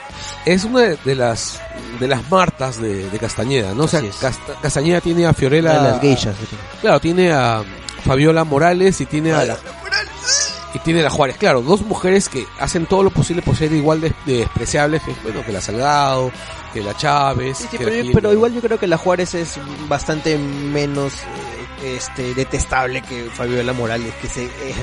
es 0.46 0.64
una 0.66 0.82
de 0.82 1.16
las 1.16 1.60
de 2.00 2.08
las 2.08 2.30
martas 2.30 2.82
de, 2.82 3.10
de 3.10 3.20
Castañeda, 3.20 3.74
¿no? 3.74 3.84
O 3.84 3.88
sea. 3.88 4.02
Casta- 4.02 4.56
Castañeda 4.62 5.02
tiene 5.02 5.26
a 5.26 5.34
Fiorella, 5.34 5.74
de 5.82 5.90
las 5.92 6.02
geishas. 6.02 6.36
claro, 6.82 7.00
tiene 7.00 7.32
a 7.32 7.64
Fabiola 8.06 8.44
Morales 8.44 9.00
y 9.02 9.06
tiene 9.06 9.34
a 9.34 9.44
la, 9.46 9.58
y 10.74 10.80
tiene 10.80 11.02
a 11.02 11.04
la 11.04 11.10
Juárez, 11.10 11.38
claro, 11.38 11.62
dos 11.62 11.82
mujeres 11.82 12.30
que 12.30 12.46
hacen 12.60 12.86
todo 12.86 13.04
lo 13.04 13.10
posible 13.10 13.42
por 13.42 13.56
ser 13.56 13.72
igual 13.74 14.02
de, 14.02 14.14
de 14.26 14.38
despreciables 14.40 15.02
que 15.04 15.14
bueno 15.24 15.44
que 15.46 15.52
la 15.52 15.62
Salgado, 15.62 16.32
que 16.74 16.82
la 16.82 16.96
Chávez, 16.96 17.58
Sí, 17.58 17.64
sí, 17.72 17.78
que 17.78 17.86
pero, 17.86 17.98
la 17.98 18.04
yo- 18.04 18.12
pero 18.14 18.34
igual 18.34 18.54
yo 18.54 18.62
creo 18.62 18.80
que 18.80 18.88
la 18.88 18.98
Juárez 18.98 19.34
es 19.36 19.56
bastante 19.88 20.38
menos 20.38 21.14
eh, 21.14 21.59
este 21.84 22.34
detestable 22.34 23.02
que 23.02 23.30
Fabiola 23.34 23.74
Morales, 23.74 24.14
que 24.22 24.28
se 24.28 24.46
eh, 24.46 24.76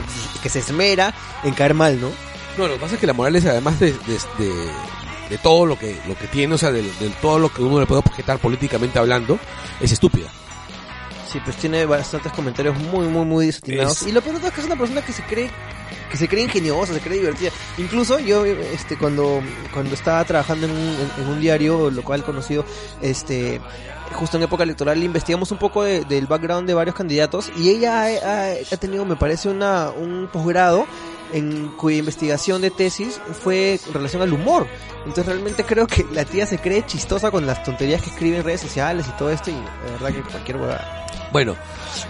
que 0.43 0.49
se 0.49 0.61
esmera 0.61 1.15
en 1.45 1.55
caer 1.55 1.75
mal, 1.75 2.01
¿no? 2.01 2.11
No, 2.59 2.67
lo 2.67 2.75
que 2.75 2.81
pasa 2.81 2.95
es 2.95 3.01
que 3.01 3.07
la 3.07 3.13
Morales, 3.13 3.45
además 3.45 3.79
de, 3.81 3.93
de, 3.93 4.19
de, 4.39 4.71
de 5.31 5.39
todo 5.39 5.67
lo 5.67 5.79
que, 5.79 5.97
lo 6.09 6.17
que 6.17 6.27
tiene, 6.27 6.55
o 6.55 6.59
sea, 6.59 6.73
de, 6.73 6.83
de 6.83 7.11
todo 7.21 7.39
lo 7.39 7.51
que 7.53 7.63
uno 7.63 7.79
le 7.81 7.87
puede 7.87 7.99
objetar 8.01 8.39
políticamente 8.39 8.99
hablando, 8.99 9.39
es 9.81 9.93
estúpida. 9.93 10.29
Sí, 11.31 11.41
pues 11.45 11.57
tiene 11.57 11.85
bastantes 11.85 12.33
comentarios 12.33 12.79
muy, 12.79 13.09
muy, 13.09 13.25
muy 13.25 13.47
desatinados. 13.47 14.01
Es- 14.03 14.09
Y 14.09 14.13
lo 14.13 14.23
peor 14.23 14.37
es 14.43 14.53
que 14.53 14.61
es 14.61 14.67
una 14.67 14.77
persona 14.77 15.03
que 15.05 15.13
se 15.13 15.23
cree, 15.25 15.51
que 16.11 16.17
se 16.17 16.29
cree 16.29 16.45
ingeniosa, 16.45 16.95
se 16.95 17.01
cree 17.01 17.19
divertida. 17.19 17.51
Incluso 17.79 18.19
yo, 18.21 18.45
este, 18.47 18.97
cuando, 18.97 19.43
cuando 19.75 19.93
estaba 19.95 20.25
trabajando 20.25 20.67
en 20.67 20.73
un, 20.73 20.79
en, 20.79 21.23
en 21.25 21.29
un 21.29 21.41
diario 21.41 21.91
local 21.91 22.23
conocido, 22.25 22.65
este, 23.03 23.61
justo 24.13 24.37
en 24.37 24.45
época 24.45 24.63
electoral, 24.63 25.03
investigamos 25.03 25.51
un 25.53 25.59
poco 25.59 25.83
de- 25.83 26.05
del 26.05 26.27
background 26.27 26.67
de 26.67 26.75
varios 26.75 26.95
candidatos 26.97 27.51
y 27.57 27.71
ella 27.71 28.05
ha, 28.07 28.77
tenido, 28.77 29.05
me 29.05 29.17
parece, 29.17 29.49
una, 29.49 29.91
un 29.91 30.29
posgrado 30.33 30.87
en 31.33 31.69
cuya 31.77 31.97
investigación 31.99 32.63
de 32.63 32.71
tesis 32.71 33.21
fue 33.43 33.81
en 33.87 33.93
relación 33.93 34.23
al 34.23 34.33
humor. 34.33 34.67
Entonces 35.01 35.27
realmente 35.27 35.65
creo 35.65 35.87
que 35.87 36.07
la 36.13 36.25
tía 36.25 36.47
se 36.47 36.59
cree 36.59 36.85
chistosa 36.87 37.31
con 37.31 37.47
las 37.47 37.63
tonterías 37.65 38.01
que 38.03 38.11
escribe 38.11 38.39
en 38.39 38.45
redes 38.45 38.61
sociales 38.61 39.07
y 39.09 39.17
todo 39.19 39.31
esto 39.31 39.51
y 39.51 39.55
de 39.55 39.93
verdad 39.93 40.13
que 40.13 40.23
cualquier. 40.31 40.57
Bueno, 41.33 41.57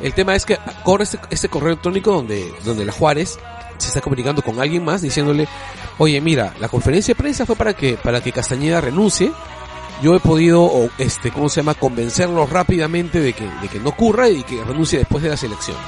el 0.02 0.12
tema 0.14 0.34
es 0.34 0.44
que 0.44 0.58
corre 0.84 1.04
este, 1.04 1.18
este 1.30 1.48
correo 1.48 1.70
electrónico 1.70 2.12
donde, 2.12 2.52
donde 2.64 2.84
la 2.84 2.92
Juárez 2.92 3.38
se 3.78 3.88
está 3.88 4.00
comunicando 4.00 4.42
con 4.42 4.60
alguien 4.60 4.84
más 4.84 5.02
diciéndole, 5.02 5.48
oye, 5.98 6.20
mira, 6.20 6.54
la 6.60 6.68
conferencia 6.68 7.14
de 7.14 7.18
prensa 7.20 7.44
fue 7.46 7.56
para 7.56 7.74
que, 7.74 7.94
para 7.96 8.20
que 8.22 8.32
Castañeda 8.32 8.80
renuncie. 8.80 9.32
Yo 10.02 10.14
he 10.14 10.20
podido, 10.20 10.70
este, 10.98 11.30
¿cómo 11.30 11.48
se 11.48 11.60
llama?, 11.60 11.74
convencerlo 11.74 12.46
rápidamente 12.46 13.20
de 13.20 13.32
que, 13.32 13.48
de 13.62 13.68
que 13.68 13.80
no 13.80 13.90
ocurra 13.90 14.28
y 14.28 14.42
que 14.42 14.62
renuncie 14.62 14.98
después 14.98 15.22
de 15.22 15.30
las 15.30 15.42
elecciones. 15.42 15.82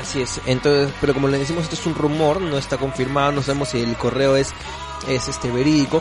Así 0.00 0.22
es, 0.22 0.40
entonces, 0.46 0.92
pero 1.00 1.12
como 1.12 1.28
le 1.28 1.38
decimos, 1.38 1.64
esto 1.64 1.74
es 1.74 1.86
un 1.86 1.94
rumor, 1.94 2.40
no 2.40 2.56
está 2.56 2.78
confirmado, 2.78 3.32
no 3.32 3.42
sabemos 3.42 3.68
si 3.68 3.80
el 3.80 3.94
correo 3.96 4.36
es, 4.36 4.52
es 5.08 5.28
este 5.28 5.50
verídico, 5.50 6.00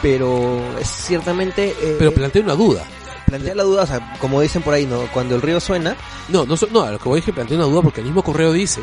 pero 0.00 0.60
es 0.78 0.88
ciertamente 0.88 1.74
eh, 1.82 1.96
Pero 1.98 2.12
plantea 2.12 2.42
una 2.42 2.54
duda. 2.54 2.84
plantea 3.26 3.54
la 3.56 3.64
duda, 3.64 3.82
o 3.82 3.86
sea, 3.86 4.14
como 4.20 4.40
dicen 4.40 4.62
por 4.62 4.74
ahí, 4.74 4.86
¿no? 4.86 5.00
Cuando 5.12 5.34
el 5.34 5.42
río 5.42 5.58
suena, 5.58 5.96
No, 6.28 6.46
no, 6.46 6.54
no, 6.70 6.82
a 6.82 6.92
lo 6.92 6.98
que 6.98 7.08
voy 7.08 7.18
es 7.18 7.24
que 7.24 7.32
plantea 7.32 7.56
una 7.56 7.66
duda 7.66 7.82
porque 7.82 8.00
el 8.00 8.06
mismo 8.06 8.22
correo 8.22 8.52
dice 8.52 8.80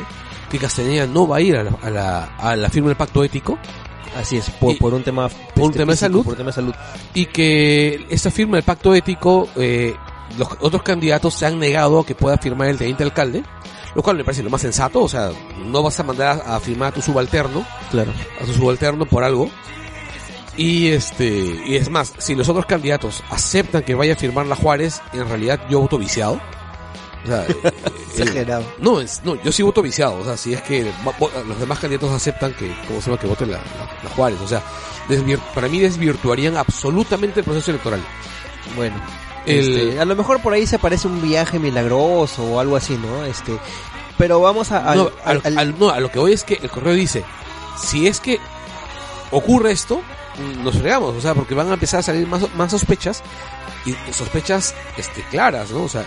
que 0.49 0.59
Castañeda 0.59 1.07
no 1.07 1.27
va 1.27 1.37
a 1.37 1.41
ir 1.41 1.55
a 1.55 1.63
la, 1.63 1.71
a 1.81 1.89
la, 1.89 2.23
a 2.37 2.55
la 2.55 2.69
firma 2.69 2.89
del 2.89 2.97
pacto 2.97 3.23
ético 3.23 3.57
así 4.15 4.37
es, 4.37 4.49
por, 4.49 4.71
Y- 4.73 4.75
por 4.75 4.93
un 4.93 5.03
tema 5.03 5.29
por 5.29 5.65
un 5.65 5.73
tema 5.73 5.91
de 5.93 5.97
salud. 5.97 6.23
por 6.23 6.33
un 6.33 6.37
tema 6.37 6.49
de 6.49 6.55
salud. 6.55 6.73
y 7.13 7.25
que 7.27 8.05
esa 8.09 8.31
firma 8.31 8.57
del 8.57 8.63
pacto 8.63 8.95
ético 8.95 9.47
eh, 9.55 9.95
los 10.37 10.47
otros 10.61 10.81
candidatos 10.81 11.33
se 11.35 11.45
han 11.45 11.59
negado 11.59 11.99
a 11.99 12.05
que 12.05 12.15
pueda 12.15 12.37
firmar 12.37 12.67
el 12.69 12.77
teniente 12.77 13.03
alcalde, 13.03 13.43
lo 13.93 14.01
cual 14.01 14.17
me 14.17 14.23
parece 14.23 14.41
lo 14.43 14.49
más 14.49 14.61
sensato, 14.61 15.03
o 15.03 15.07
sea, 15.09 15.29
no 15.65 15.83
vas 15.83 15.99
a 15.99 16.03
mandar 16.03 16.41
a, 16.45 16.55
a 16.55 16.59
firmar 16.59 16.89
a 16.89 16.91
tu 16.93 17.01
subalterno, 17.01 17.63
Claro. 17.91 18.11
a 18.41 18.45
tu 18.45 18.53
subalterno 18.53 19.05
por 19.05 19.23
algo. 19.23 19.49
Y 20.57 20.87
este, 20.87 21.61
y 21.67 21.75
es 21.75 21.89
más, 21.89 22.13
si 22.17 22.33
los 22.33 22.47
otros 22.47 22.65
candidatos 22.65 23.21
aceptan 23.29 23.83
que 23.83 23.93
vaya 23.93 24.13
a 24.13 24.15
firmar 24.15 24.45
la 24.45 24.55
Juárez, 24.55 25.01
en 25.13 25.27
realidad 25.27 25.59
yo 25.69 25.81
voto 25.81 25.97
viciado. 25.97 26.39
O 27.25 27.27
sea, 27.27 27.45
eh, 27.49 27.73
Exagerado. 28.17 28.63
no, 28.79 29.01
es, 29.01 29.21
no, 29.25 29.35
yo 29.41 29.51
sí 29.51 29.61
voto 29.63 29.81
viciado. 29.81 30.15
O 30.17 30.23
sea, 30.23 30.37
si 30.37 30.53
es 30.53 30.61
que 30.61 30.89
los 31.47 31.59
demás 31.59 31.79
candidatos 31.79 32.11
aceptan 32.11 32.53
que, 32.53 32.73
¿cómo 32.87 33.01
se 33.01 33.07
llama? 33.09 33.19
Que 33.19 33.27
voten 33.27 33.51
la, 33.51 33.57
la- 33.57 33.99
la 34.03 34.09
Juárez. 34.15 34.39
O 34.41 34.47
sea, 34.47 34.61
para 35.53 35.67
mí 35.67 35.79
desvirtuarían 35.79 36.55
absolutamente 36.57 37.39
el 37.41 37.43
proceso 37.45 37.71
electoral. 37.71 38.01
Bueno. 38.75 38.95
El- 39.45 39.77
este, 39.77 39.99
a 39.99 40.05
lo 40.05 40.15
mejor 40.15 40.41
por 40.41 40.53
ahí 40.53 40.65
se 40.65 40.79
parece 40.79 41.07
un 41.07 41.21
viaje 41.21 41.59
milagroso 41.59 42.43
o 42.43 42.59
algo 42.59 42.75
así, 42.77 42.97
¿no? 42.97 43.23
Este, 43.25 43.55
pero 44.17 44.39
vamos 44.41 44.71
a, 44.71 44.89
al- 44.89 44.97
no, 44.97 45.11
a, 45.23 45.29
al- 45.29 45.35
lo- 45.37 45.41
al- 45.45 45.57
al- 45.59 45.79
no, 45.79 45.89
a 45.89 45.99
lo 45.99 46.09
que 46.11 46.17
voy 46.19 46.33
es 46.33 46.43
que 46.43 46.55
el 46.55 46.69
correo 46.71 46.93
dice, 46.93 47.23
si 47.77 48.07
es 48.07 48.19
que 48.19 48.39
ocurre 49.31 49.71
esto, 49.71 50.01
nos 50.63 50.77
fregamos, 50.77 51.15
o 51.15 51.21
sea, 51.21 51.33
porque 51.35 51.53
van 51.53 51.69
a 51.69 51.73
empezar 51.75 51.99
a 51.99 52.03
salir 52.03 52.25
más, 52.27 52.41
más 52.55 52.71
sospechas 52.71 53.21
y 53.85 53.95
sospechas 54.11 54.73
este, 54.97 55.21
claras, 55.29 55.69
¿no? 55.71 55.83
O 55.83 55.89
sea, 55.89 56.03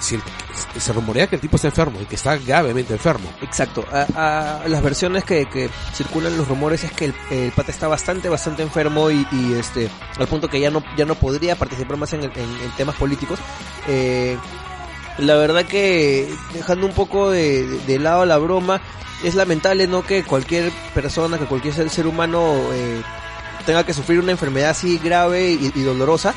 si 0.00 0.18
se 0.78 0.92
rumorea 0.92 1.26
que 1.26 1.34
el 1.36 1.40
tipo 1.42 1.56
está 1.56 1.68
enfermo 1.68 1.98
y 2.00 2.06
que 2.06 2.14
está 2.14 2.36
gravemente 2.36 2.94
enfermo. 2.94 3.30
Exacto. 3.42 3.84
A, 3.92 4.60
las 4.66 4.82
versiones 4.82 5.22
que, 5.24 5.46
que 5.46 5.68
circulan 5.94 6.36
los 6.38 6.48
rumores 6.48 6.84
es 6.84 6.92
que 6.92 7.12
el, 7.30 7.52
pata 7.52 7.70
está 7.70 7.86
bastante, 7.88 8.28
bastante 8.30 8.62
enfermo 8.62 9.10
y, 9.10 9.26
este, 9.58 9.90
al 10.18 10.26
punto 10.26 10.48
que 10.48 10.58
ya 10.60 10.70
no, 10.70 10.82
ya 10.96 11.04
no 11.04 11.14
podría 11.14 11.54
participar 11.56 11.96
más 11.98 12.12
en, 12.14 12.24
en- 12.24 12.32
temas 12.78 12.96
políticos. 12.96 13.38
Eh, 13.88 14.38
la 15.18 15.34
verdad 15.36 15.66
que 15.66 16.32
dejando 16.54 16.86
un 16.86 16.94
poco 16.94 17.30
de, 17.30 17.66
de- 17.66 17.98
lado 17.98 18.24
la 18.24 18.38
broma, 18.38 18.80
es 19.22 19.34
lamentable, 19.34 19.86
¿no? 19.86 20.02
Que 20.02 20.24
cualquier 20.24 20.72
persona, 20.94 21.38
que 21.38 21.44
cualquier 21.44 21.74
ser, 21.90 22.06
humano 22.06 22.54
eh, 22.72 23.02
tenga 23.66 23.84
que 23.84 23.92
sufrir 23.92 24.18
una 24.20 24.32
enfermedad 24.32 24.70
así 24.70 24.98
grave 24.98 25.50
y 25.52 25.82
dolorosa. 25.82 26.34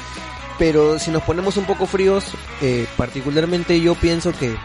Pero 0.58 1.00
si 1.00 1.12
nos 1.12 1.24
ponemos 1.24 1.58
un 1.58 1.66
poco 1.66 1.86
fríos, 1.86 2.26
eh, 2.62 2.88
particularmente 2.98 3.80
yo 3.82 3.96
pienso 3.96 4.32
que 4.32 4.56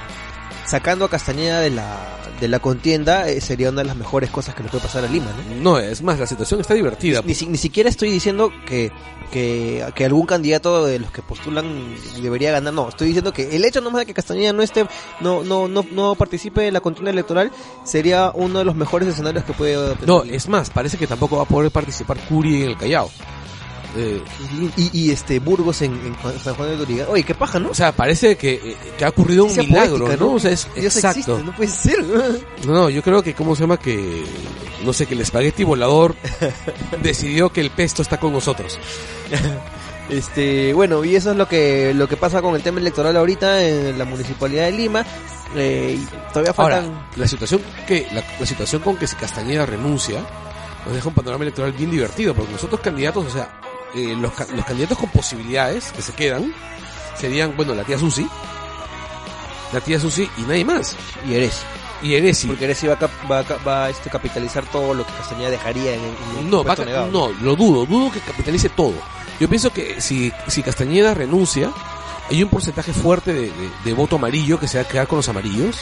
sacando 0.66 1.04
a 1.04 1.10
Castañeda 1.10 1.60
de 1.60 1.70
la, 1.70 1.98
de 2.40 2.46
la 2.46 2.60
contienda 2.60 3.28
eh, 3.28 3.40
sería 3.40 3.70
una 3.70 3.80
de 3.82 3.88
las 3.88 3.96
mejores 3.96 4.30
cosas 4.30 4.54
que 4.54 4.62
le 4.62 4.68
puede 4.68 4.84
pasar 4.84 5.04
a 5.04 5.08
Lima, 5.08 5.32
¿no? 5.48 5.72
No, 5.72 5.78
es 5.80 6.00
más, 6.02 6.20
la 6.20 6.26
situación 6.28 6.60
está 6.60 6.74
divertida. 6.74 7.22
Ni, 7.24 7.34
si- 7.34 7.46
ni 7.46 7.58
siquiera 7.58 7.88
estoy 7.90 8.08
diciendo 8.12 8.52
que, 8.66 8.92
que, 9.32 9.84
que 9.96 10.04
algún 10.04 10.26
candidato 10.26 10.84
de 10.86 11.00
los 11.00 11.10
que 11.10 11.22
postulan 11.22 11.92
debería 12.22 12.52
ganar, 12.52 12.72
no, 12.72 12.88
estoy 12.88 13.08
diciendo 13.08 13.32
que 13.32 13.56
el 13.56 13.64
hecho 13.64 13.80
nomás 13.80 14.00
de 14.02 14.06
que 14.06 14.14
Castañeda 14.14 14.52
no 14.52 14.62
esté, 14.62 14.86
no, 15.20 15.42
no, 15.42 15.66
no, 15.66 15.84
no 15.90 16.14
participe 16.14 16.68
en 16.68 16.74
la 16.74 16.80
contienda 16.80 17.10
electoral 17.10 17.50
sería 17.84 18.30
uno 18.32 18.60
de 18.60 18.64
los 18.64 18.76
mejores 18.76 19.08
escenarios 19.08 19.42
que 19.44 19.54
puede 19.54 19.96
No, 20.06 20.22
es 20.22 20.48
más, 20.48 20.70
parece 20.70 20.98
que 20.98 21.08
tampoco 21.08 21.38
va 21.38 21.42
a 21.42 21.46
poder 21.46 21.72
participar 21.72 22.16
Curi 22.28 22.62
en 22.62 22.68
el 22.70 22.76
Callao. 22.76 23.10
Eh, 23.96 24.22
y, 24.76 24.90
y 24.92 25.10
este 25.10 25.40
Burgos 25.40 25.82
en, 25.82 25.98
San 26.42 26.54
Juan 26.54 26.70
de 26.70 26.76
Luriga. 26.76 27.06
Oye, 27.08 27.24
qué 27.24 27.34
paja, 27.34 27.58
¿no? 27.58 27.70
o 27.70 27.74
sea, 27.74 27.92
parece 27.92 28.36
que, 28.36 28.54
eh, 28.54 28.76
que 28.96 29.04
ha 29.04 29.08
ocurrido 29.08 29.44
un 29.44 29.56
milagro, 29.56 30.04
poética, 30.04 30.24
¿no? 30.24 30.34
O 30.34 30.38
sea, 30.38 30.52
es 30.52 30.68
Dios 30.74 30.96
exacto. 30.96 31.18
existe, 31.18 31.44
no 31.44 31.56
puede 31.56 31.70
ser. 31.70 32.04
No, 32.66 32.72
no, 32.72 32.90
yo 32.90 33.02
creo 33.02 33.22
que, 33.22 33.34
¿cómo 33.34 33.56
se 33.56 33.62
llama? 33.62 33.78
Que, 33.78 34.24
no 34.84 34.92
sé, 34.92 35.06
que 35.06 35.14
el 35.14 35.20
espagueti 35.20 35.64
volador 35.64 36.14
decidió 37.02 37.50
que 37.50 37.60
el 37.60 37.70
pesto 37.70 38.02
está 38.02 38.18
con 38.18 38.32
nosotros. 38.32 38.78
Este, 40.08 40.72
bueno, 40.72 41.04
y 41.04 41.14
eso 41.14 41.30
es 41.30 41.36
lo 41.36 41.46
que 41.46 41.94
lo 41.94 42.08
que 42.08 42.16
pasa 42.16 42.42
con 42.42 42.56
el 42.56 42.62
tema 42.62 42.80
electoral 42.80 43.16
ahorita 43.16 43.62
en 43.64 43.96
la 43.96 44.04
municipalidad 44.04 44.64
de 44.64 44.72
Lima. 44.72 45.06
Eh, 45.54 45.98
todavía 46.32 46.52
Ahora, 46.56 46.76
faltan 46.82 47.06
la 47.16 47.28
situación 47.28 47.60
que, 47.86 48.06
la, 48.12 48.22
la 48.38 48.46
situación 48.46 48.82
con 48.82 48.96
que 48.96 49.06
si 49.06 49.16
Castañeda 49.16 49.66
renuncia, 49.66 50.20
nos 50.84 50.94
deja 50.94 51.08
un 51.08 51.14
panorama 51.14 51.44
electoral 51.44 51.72
bien 51.72 51.90
divertido, 51.90 52.34
porque 52.34 52.52
los 52.52 52.64
otros 52.64 52.80
candidatos, 52.80 53.26
o 53.26 53.30
sea, 53.30 53.60
eh, 53.94 54.14
los, 54.18 54.32
los 54.50 54.64
candidatos 54.64 54.98
con 54.98 55.08
posibilidades 55.10 55.92
que 55.92 56.02
se 56.02 56.12
quedan, 56.12 56.52
serían, 57.18 57.56
bueno, 57.56 57.74
la 57.74 57.84
tía 57.84 57.98
Susi, 57.98 58.26
la 59.72 59.80
tía 59.80 60.00
Susi 60.00 60.28
y 60.38 60.42
nadie 60.42 60.64
más. 60.64 60.96
y 61.28 61.34
Eres, 61.34 61.60
Y 62.02 62.14
Eresi. 62.14 62.46
porque 62.48 62.64
Eres 62.64 62.86
va 62.88 62.94
a, 62.94 62.98
cap- 62.98 63.30
va 63.30 63.38
a, 63.40 63.44
cap- 63.44 63.66
va 63.66 63.84
a, 63.84 63.90
este, 63.90 64.10
capitalizar 64.10 64.64
todo 64.66 64.94
lo 64.94 65.06
que 65.06 65.12
Castañeda 65.12 65.50
dejaría 65.50 65.94
en, 65.94 66.00
en 66.00 66.38
el 66.40 66.50
No, 66.50 66.64
va 66.64 66.72
a 66.72 66.76
negado. 66.76 67.08
no, 67.10 67.28
lo 67.42 67.56
dudo, 67.56 67.86
dudo 67.86 68.10
que 68.10 68.20
capitalice 68.20 68.68
todo. 68.70 68.94
Yo 69.38 69.48
pienso 69.48 69.72
que 69.72 70.00
si, 70.00 70.32
si 70.48 70.62
Castañeda 70.62 71.14
renuncia, 71.14 71.70
hay 72.30 72.42
un 72.42 72.48
porcentaje 72.50 72.92
fuerte 72.92 73.32
de, 73.32 73.40
de- 73.42 73.70
de 73.84 73.92
voto 73.92 74.16
amarillo 74.16 74.58
que 74.58 74.66
se 74.68 74.78
va 74.78 74.84
a 74.84 74.88
quedar 74.88 75.06
con 75.06 75.16
los 75.16 75.28
amarillos. 75.28 75.76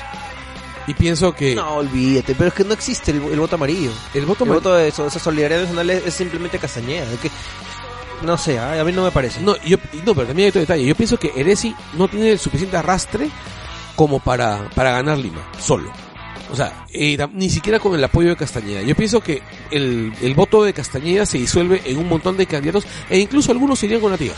Y 0.86 0.94
pienso 0.94 1.34
que 1.34 1.54
No, 1.54 1.74
olvídate, 1.76 2.34
pero 2.34 2.48
es 2.48 2.54
que 2.54 2.64
no 2.64 2.72
existe 2.72 3.10
el, 3.10 3.22
el 3.22 3.38
voto 3.38 3.56
amarillo. 3.56 3.90
el 4.14 4.24
voto 4.24 4.44
El 4.44 4.50
amarillo... 4.50 4.70
voto 4.70 4.74
de 4.74 4.88
eso, 4.88 5.06
esa 5.06 5.18
solidaridad 5.18 5.60
nacional 5.60 5.90
es, 5.90 6.06
es 6.06 6.14
simplemente 6.14 6.58
Castañeda. 6.58 7.12
es 7.12 7.20
que, 7.20 7.30
no 8.22 8.36
sé, 8.36 8.58
ah, 8.58 8.80
a 8.80 8.84
mí 8.84 8.92
no 8.92 9.04
me 9.04 9.10
parece. 9.10 9.40
No, 9.40 9.56
yo, 9.64 9.76
no, 10.04 10.14
pero 10.14 10.26
también 10.26 10.46
hay 10.46 10.48
otro 10.50 10.60
detalle. 10.60 10.84
Yo 10.84 10.94
pienso 10.94 11.18
que 11.18 11.32
Eresi 11.36 11.74
no 11.94 12.08
tiene 12.08 12.32
el 12.32 12.38
suficiente 12.38 12.76
arrastre 12.76 13.30
como 13.96 14.20
para, 14.20 14.68
para 14.74 14.92
ganar 14.92 15.18
Lima, 15.18 15.42
solo. 15.60 15.90
O 16.50 16.56
sea, 16.56 16.86
eh, 16.92 17.18
ni 17.34 17.50
siquiera 17.50 17.78
con 17.78 17.94
el 17.94 18.02
apoyo 18.02 18.30
de 18.30 18.36
Castañeda. 18.36 18.82
Yo 18.82 18.94
pienso 18.94 19.20
que 19.20 19.42
el, 19.70 20.12
el 20.22 20.34
voto 20.34 20.64
de 20.64 20.72
Castañeda 20.72 21.26
se 21.26 21.38
disuelve 21.38 21.82
en 21.84 21.98
un 21.98 22.08
montón 22.08 22.36
de 22.36 22.46
candidatos 22.46 22.86
e 23.10 23.18
incluso 23.18 23.52
algunos 23.52 23.82
irían 23.82 24.00
con 24.00 24.10
la 24.10 24.18
tía. 24.18 24.32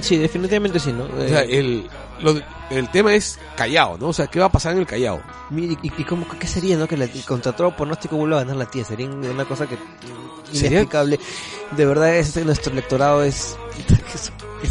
Sí, 0.00 0.16
definitivamente 0.16 0.78
sí, 0.78 0.92
¿no? 0.92 1.04
O 1.04 1.28
sea, 1.28 1.42
Eh, 1.42 1.58
el, 1.58 1.88
lo 2.20 2.40
el 2.70 2.90
tema 2.90 3.14
es 3.14 3.38
Callao, 3.56 3.96
¿no? 3.98 4.08
O 4.08 4.12
sea, 4.12 4.26
¿qué 4.26 4.38
va 4.40 4.46
a 4.46 4.52
pasar 4.52 4.72
en 4.72 4.78
el 4.80 4.86
Callao? 4.86 5.20
Mira, 5.50 5.74
¿Y, 5.82 5.92
y 5.96 6.04
cómo, 6.04 6.26
qué 6.38 6.46
sería, 6.46 6.76
no? 6.76 6.86
Que 6.86 6.96
la, 6.96 7.06
contra 7.26 7.52
todo 7.56 7.74
pronóstico 7.76 8.16
vuelva 8.16 8.36
a 8.36 8.40
ganar 8.40 8.56
la 8.56 8.66
tía. 8.66 8.84
Sería 8.84 9.08
una 9.08 9.44
cosa 9.44 9.66
que 9.66 9.76
Sería- 10.52 10.68
inexplicable. 10.80 11.18
De 11.76 11.86
verdad, 11.86 12.14
este, 12.16 12.44
nuestro 12.44 12.72
electorado 12.72 13.22
es... 13.22 13.56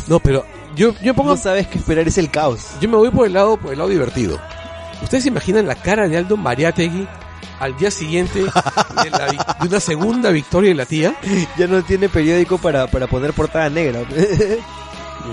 No, 0.08 0.20
pero 0.20 0.46
yo, 0.76 0.94
yo 1.02 1.14
pongo, 1.14 1.32
No 1.32 1.38
sabes 1.38 1.68
qué 1.68 1.78
esperar, 1.80 2.08
es 2.08 2.18
el 2.18 2.30
caos. 2.30 2.62
yo 2.82 2.90
me 2.90 2.98
voy 2.98 3.10
por 3.10 3.26
el 3.28 3.34
lado, 3.34 3.58
por 3.58 3.72
el 3.72 3.78
lado 3.80 3.90
divertido. 3.90 4.40
¿Ustedes 5.02 5.24
se 5.24 5.30
imaginan 5.30 5.68
la 5.68 5.76
cara 5.76 6.08
de 6.08 6.18
Aldo 6.18 6.38
Mariategui 6.38 7.08
al 7.60 7.76
día 7.78 7.90
siguiente 7.92 8.40
de, 9.04 9.10
la 9.12 9.28
de 9.62 9.68
una 9.68 9.80
segunda 9.80 10.30
victoria 10.32 10.70
de 10.70 10.76
la 10.76 10.86
tía? 10.86 11.16
Ya 11.58 11.68
no 11.68 11.84
tiene 11.84 12.10
periódico 12.10 12.58
para, 12.58 12.88
para 12.88 13.08
poner 13.08 13.34
portada 13.34 13.70
negra. 13.70 14.02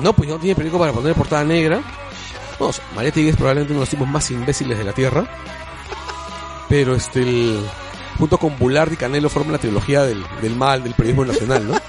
No, 0.02 0.12
pues 0.12 0.28
no 0.28 0.38
tiene 0.38 0.54
periódico 0.54 0.78
para 0.78 0.92
poner 0.92 1.14
portada 1.14 1.44
negra. 1.44 1.80
No, 2.60 2.66
o 2.66 2.72
sea, 2.72 2.84
es 3.02 3.36
probablemente 3.36 3.72
uno 3.72 3.80
de 3.80 3.86
los 3.86 3.88
tipos 3.88 4.08
más 4.08 4.30
imbéciles 4.30 4.78
de 4.78 4.84
la 4.84 4.92
Tierra. 4.92 5.26
Pero 6.68 6.94
este, 6.94 7.58
junto 8.18 8.38
con 8.38 8.58
Bullard 8.58 8.92
y 8.92 8.96
Canelo 8.96 9.28
forman 9.28 9.52
la 9.52 9.58
trilogía 9.58 10.02
del, 10.02 10.24
del 10.40 10.56
mal 10.56 10.82
del 10.82 10.94
periodismo 10.94 11.24
nacional, 11.24 11.66
¿no? 11.66 11.74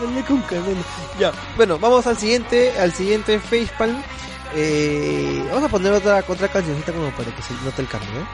Dale 0.00 0.22
con 0.24 0.40
canela. 0.42 0.80
Ya, 1.18 1.32
bueno, 1.56 1.78
vamos 1.78 2.06
al 2.06 2.16
siguiente, 2.16 2.78
al 2.78 2.92
siguiente 2.92 3.38
facepalm. 3.40 4.00
Eh, 4.54 5.44
vamos 5.50 5.64
a 5.64 5.68
poner 5.68 5.92
otra, 5.92 6.24
otra 6.26 6.48
cancioncita 6.48 6.92
como 6.92 7.10
para 7.10 7.34
que 7.34 7.42
se 7.42 7.52
note 7.64 7.82
el 7.82 7.88
cambio, 7.88 8.10
¿eh? 8.10 8.26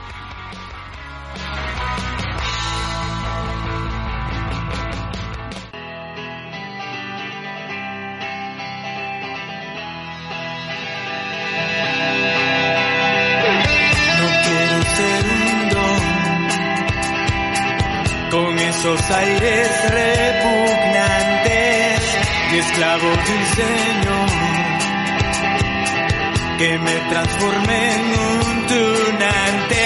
Esos 18.85 19.11
aires 19.13 19.69
repugnantes 19.91 22.01
y 22.53 22.59
esclavo 22.59 23.09
de 23.09 23.09
un 23.09 23.47
señor 23.57 24.29
que 26.59 26.79
me 26.81 26.93
transforme 27.09 27.95
en 27.95 28.03
un 28.03 28.67
tunante. 28.67 29.81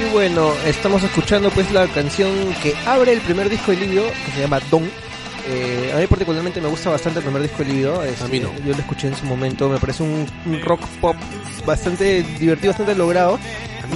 Y 0.00 0.04
bueno, 0.12 0.52
estamos 0.66 1.04
escuchando 1.04 1.50
pues 1.50 1.70
la 1.70 1.86
canción 1.86 2.32
que 2.60 2.74
abre 2.86 3.12
el 3.12 3.20
primer 3.20 3.48
disco 3.48 3.70
de 3.70 3.76
Livio, 3.76 4.02
que 4.24 4.32
se 4.32 4.40
llama 4.40 4.58
Don. 4.68 4.90
Eh, 5.48 5.92
a 5.94 5.98
mí 5.98 6.06
particularmente 6.06 6.60
me 6.60 6.68
gusta 6.68 6.90
bastante 6.90 7.20
el 7.20 7.24
primer 7.24 7.42
disco 7.42 7.58
de 7.58 7.64
Livio. 7.72 8.02
este, 8.02 8.24
A 8.24 8.28
mí 8.28 8.40
no. 8.40 8.50
Yo 8.64 8.72
lo 8.72 8.78
escuché 8.78 9.08
en 9.08 9.16
su 9.16 9.24
momento, 9.26 9.68
me 9.68 9.78
parece 9.78 10.02
un, 10.02 10.26
un 10.46 10.60
rock 10.62 10.80
pop 11.00 11.16
bastante 11.64 12.22
divertido, 12.38 12.70
bastante 12.72 12.94
logrado. 12.94 13.38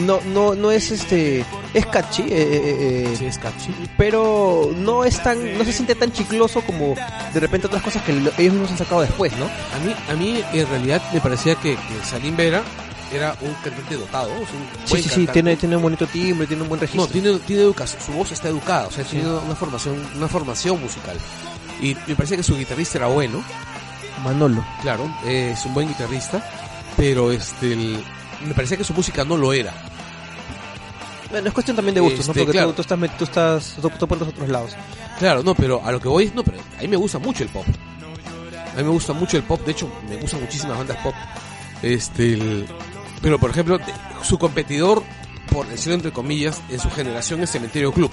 No, 0.07 0.21
no, 0.33 0.55
no 0.55 0.71
es 0.71 0.93
este, 0.93 1.45
es 1.75 1.87
catchy, 1.87 2.23
eh, 2.23 2.27
eh, 2.31 3.07
eh, 3.11 3.15
Sí, 3.19 3.27
es 3.27 3.39
catchy. 3.39 3.75
pero 3.97 4.71
no 4.77 5.05
es 5.05 5.21
tan, 5.21 5.59
no 5.59 5.65
se 5.65 5.73
siente 5.73 5.97
tan 5.97 6.13
chicloso 6.13 6.61
como 6.61 6.95
de 7.35 7.41
repente 7.41 7.67
otras 7.67 7.83
cosas 7.83 8.01
que 8.05 8.13
lo- 8.13 8.31
ellos 8.39 8.53
mismos 8.53 8.71
han 8.71 8.79
sacado 8.79 9.01
después, 9.01 9.33
¿no? 9.37 9.47
A 9.47 9.79
mí, 9.85 9.93
a 10.09 10.15
mí 10.15 10.45
en 10.53 10.69
realidad 10.69 11.03
me 11.13 11.21
parecía 11.21 11.57
que, 11.57 11.73
que 11.75 12.05
Salim 12.09 12.37
Vera 12.37 12.63
era 13.13 13.37
un 13.41 13.53
cantante 13.55 13.97
dotado. 13.97 14.29
es 14.31 14.39
un 14.51 14.69
Sí, 14.85 14.91
buen 14.91 15.03
sí, 15.03 15.09
sí, 15.11 15.27
tiene, 15.27 15.57
tiene 15.57 15.77
un 15.77 15.83
bonito 15.83 16.07
timbre, 16.07 16.47
tiene 16.47 16.63
un 16.63 16.69
buen 16.69 16.81
registro. 16.81 17.07
No, 17.07 17.13
tiene, 17.13 17.39
tiene 17.41 17.63
educación, 17.63 18.01
su 18.05 18.13
voz 18.13 18.31
está 18.33 18.49
educada, 18.49 18.87
o 18.89 18.91
sea, 18.91 19.05
tiene 19.05 19.29
una 19.29 19.55
formación, 19.57 20.07
una 20.17 20.29
formación 20.29 20.81
musical. 20.81 21.17
Y 21.81 21.97
me 22.07 22.15
parece 22.15 22.37
que 22.37 22.43
su 22.43 22.57
guitarrista 22.57 22.99
era 22.99 23.07
bueno, 23.09 23.43
Manolo. 24.25 24.65
claro, 24.83 25.05
eh, 25.25 25.53
es 25.55 25.65
un 25.65 25.75
buen 25.75 25.89
guitarrista, 25.89 26.45
pero 26.97 27.33
este 27.33 27.73
el- 27.73 28.05
me 28.47 28.55
parecía 28.55 28.77
que 28.77 28.85
su 28.85 28.93
música 28.95 29.25
no 29.25 29.37
lo 29.37 29.53
era. 29.53 29.73
Bueno, 31.31 31.47
es 31.49 31.55
cuestión 31.55 31.77
también 31.77 31.95
de 31.95 32.01
gustos, 32.01 32.27
¿no? 32.27 32.33
Este, 32.33 32.41
Porque 32.41 32.53
claro. 32.59 32.69
tú, 32.71 32.75
tú 32.77 32.83
estás, 32.83 33.17
tú 33.19 33.25
estás, 33.25 33.77
tú, 33.81 33.89
tú 33.91 34.09
por 34.09 34.19
los 34.19 34.29
otros 34.29 34.49
lados. 34.49 34.73
Claro, 35.19 35.43
no, 35.43 35.55
pero 35.55 35.81
a 35.85 35.93
lo 35.93 36.01
que 36.01 36.09
voy 36.09 36.25
es, 36.25 36.35
no, 36.35 36.43
pero 36.43 36.59
a 36.77 36.81
mí 36.83 36.89
me 36.89 36.97
gusta 36.97 37.19
mucho 37.19 37.45
el 37.45 37.51
pop. 37.51 37.65
A 38.73 38.77
mí 38.77 38.83
me 38.83 38.89
gusta 38.91 39.13
mucho 39.13 39.37
el 39.37 39.43
pop, 39.45 39.61
de 39.65 39.73
hecho, 39.73 39.89
me 40.09 40.17
gustan 40.17 40.41
muchísimas 40.41 40.77
bandas 40.79 40.97
pop. 40.99 41.15
Este, 41.83 42.35
el- 42.35 42.67
pero 43.23 43.39
por 43.39 43.51
ejemplo, 43.51 43.79
su 44.23 44.39
competidor, 44.39 45.03
por 45.53 45.67
decirlo 45.67 45.95
entre 45.95 46.13
comillas, 46.13 46.61
en 46.69 46.79
su 46.81 46.91
generación 46.91 47.43
es 47.43 47.51
Cementerio 47.51 47.93
Club. 47.93 48.11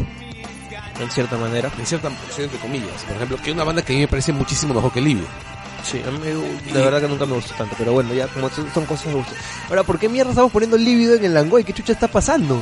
En 0.99 1.11
cierta 1.11 1.37
manera. 1.37 1.71
En 1.77 1.85
cierta 1.85 2.09
porción 2.09 2.45
entre 2.45 2.59
comillas. 2.59 3.03
Por 3.05 3.15
ejemplo, 3.15 3.37
que 3.37 3.49
es 3.49 3.55
una 3.55 3.63
banda 3.63 3.83
que 3.83 3.93
a 3.93 3.95
mí 3.95 4.01
me 4.01 4.07
parece 4.07 4.31
muchísimo 4.33 4.73
mejor 4.73 4.91
que 4.91 4.99
Livio. 5.01 5.25
Sí, 5.83 6.01
a 6.05 6.09
mí 6.11 6.17
me- 6.19 6.73
de 6.73 6.83
verdad 6.83 6.99
que 7.01 7.07
nunca 7.07 7.25
me 7.27 7.35
gustó 7.35 7.53
tanto, 7.53 7.75
pero 7.77 7.93
bueno, 7.93 8.13
ya 8.13 8.27
como 8.27 8.49
son, 8.49 8.67
son 8.73 8.85
cosas 8.85 9.05
de 9.07 9.13
gusto. 9.13 9.31
Ahora, 9.69 9.83
¿por 9.83 9.99
qué 9.99 10.09
mierda 10.09 10.31
estamos 10.31 10.51
poniendo 10.51 10.75
lívido 10.77 11.13
en 11.15 11.23
el 11.23 11.33
Langoy? 11.35 11.63
¿Qué 11.63 11.71
chucha 11.73 11.93
está 11.93 12.07
pasando? 12.07 12.61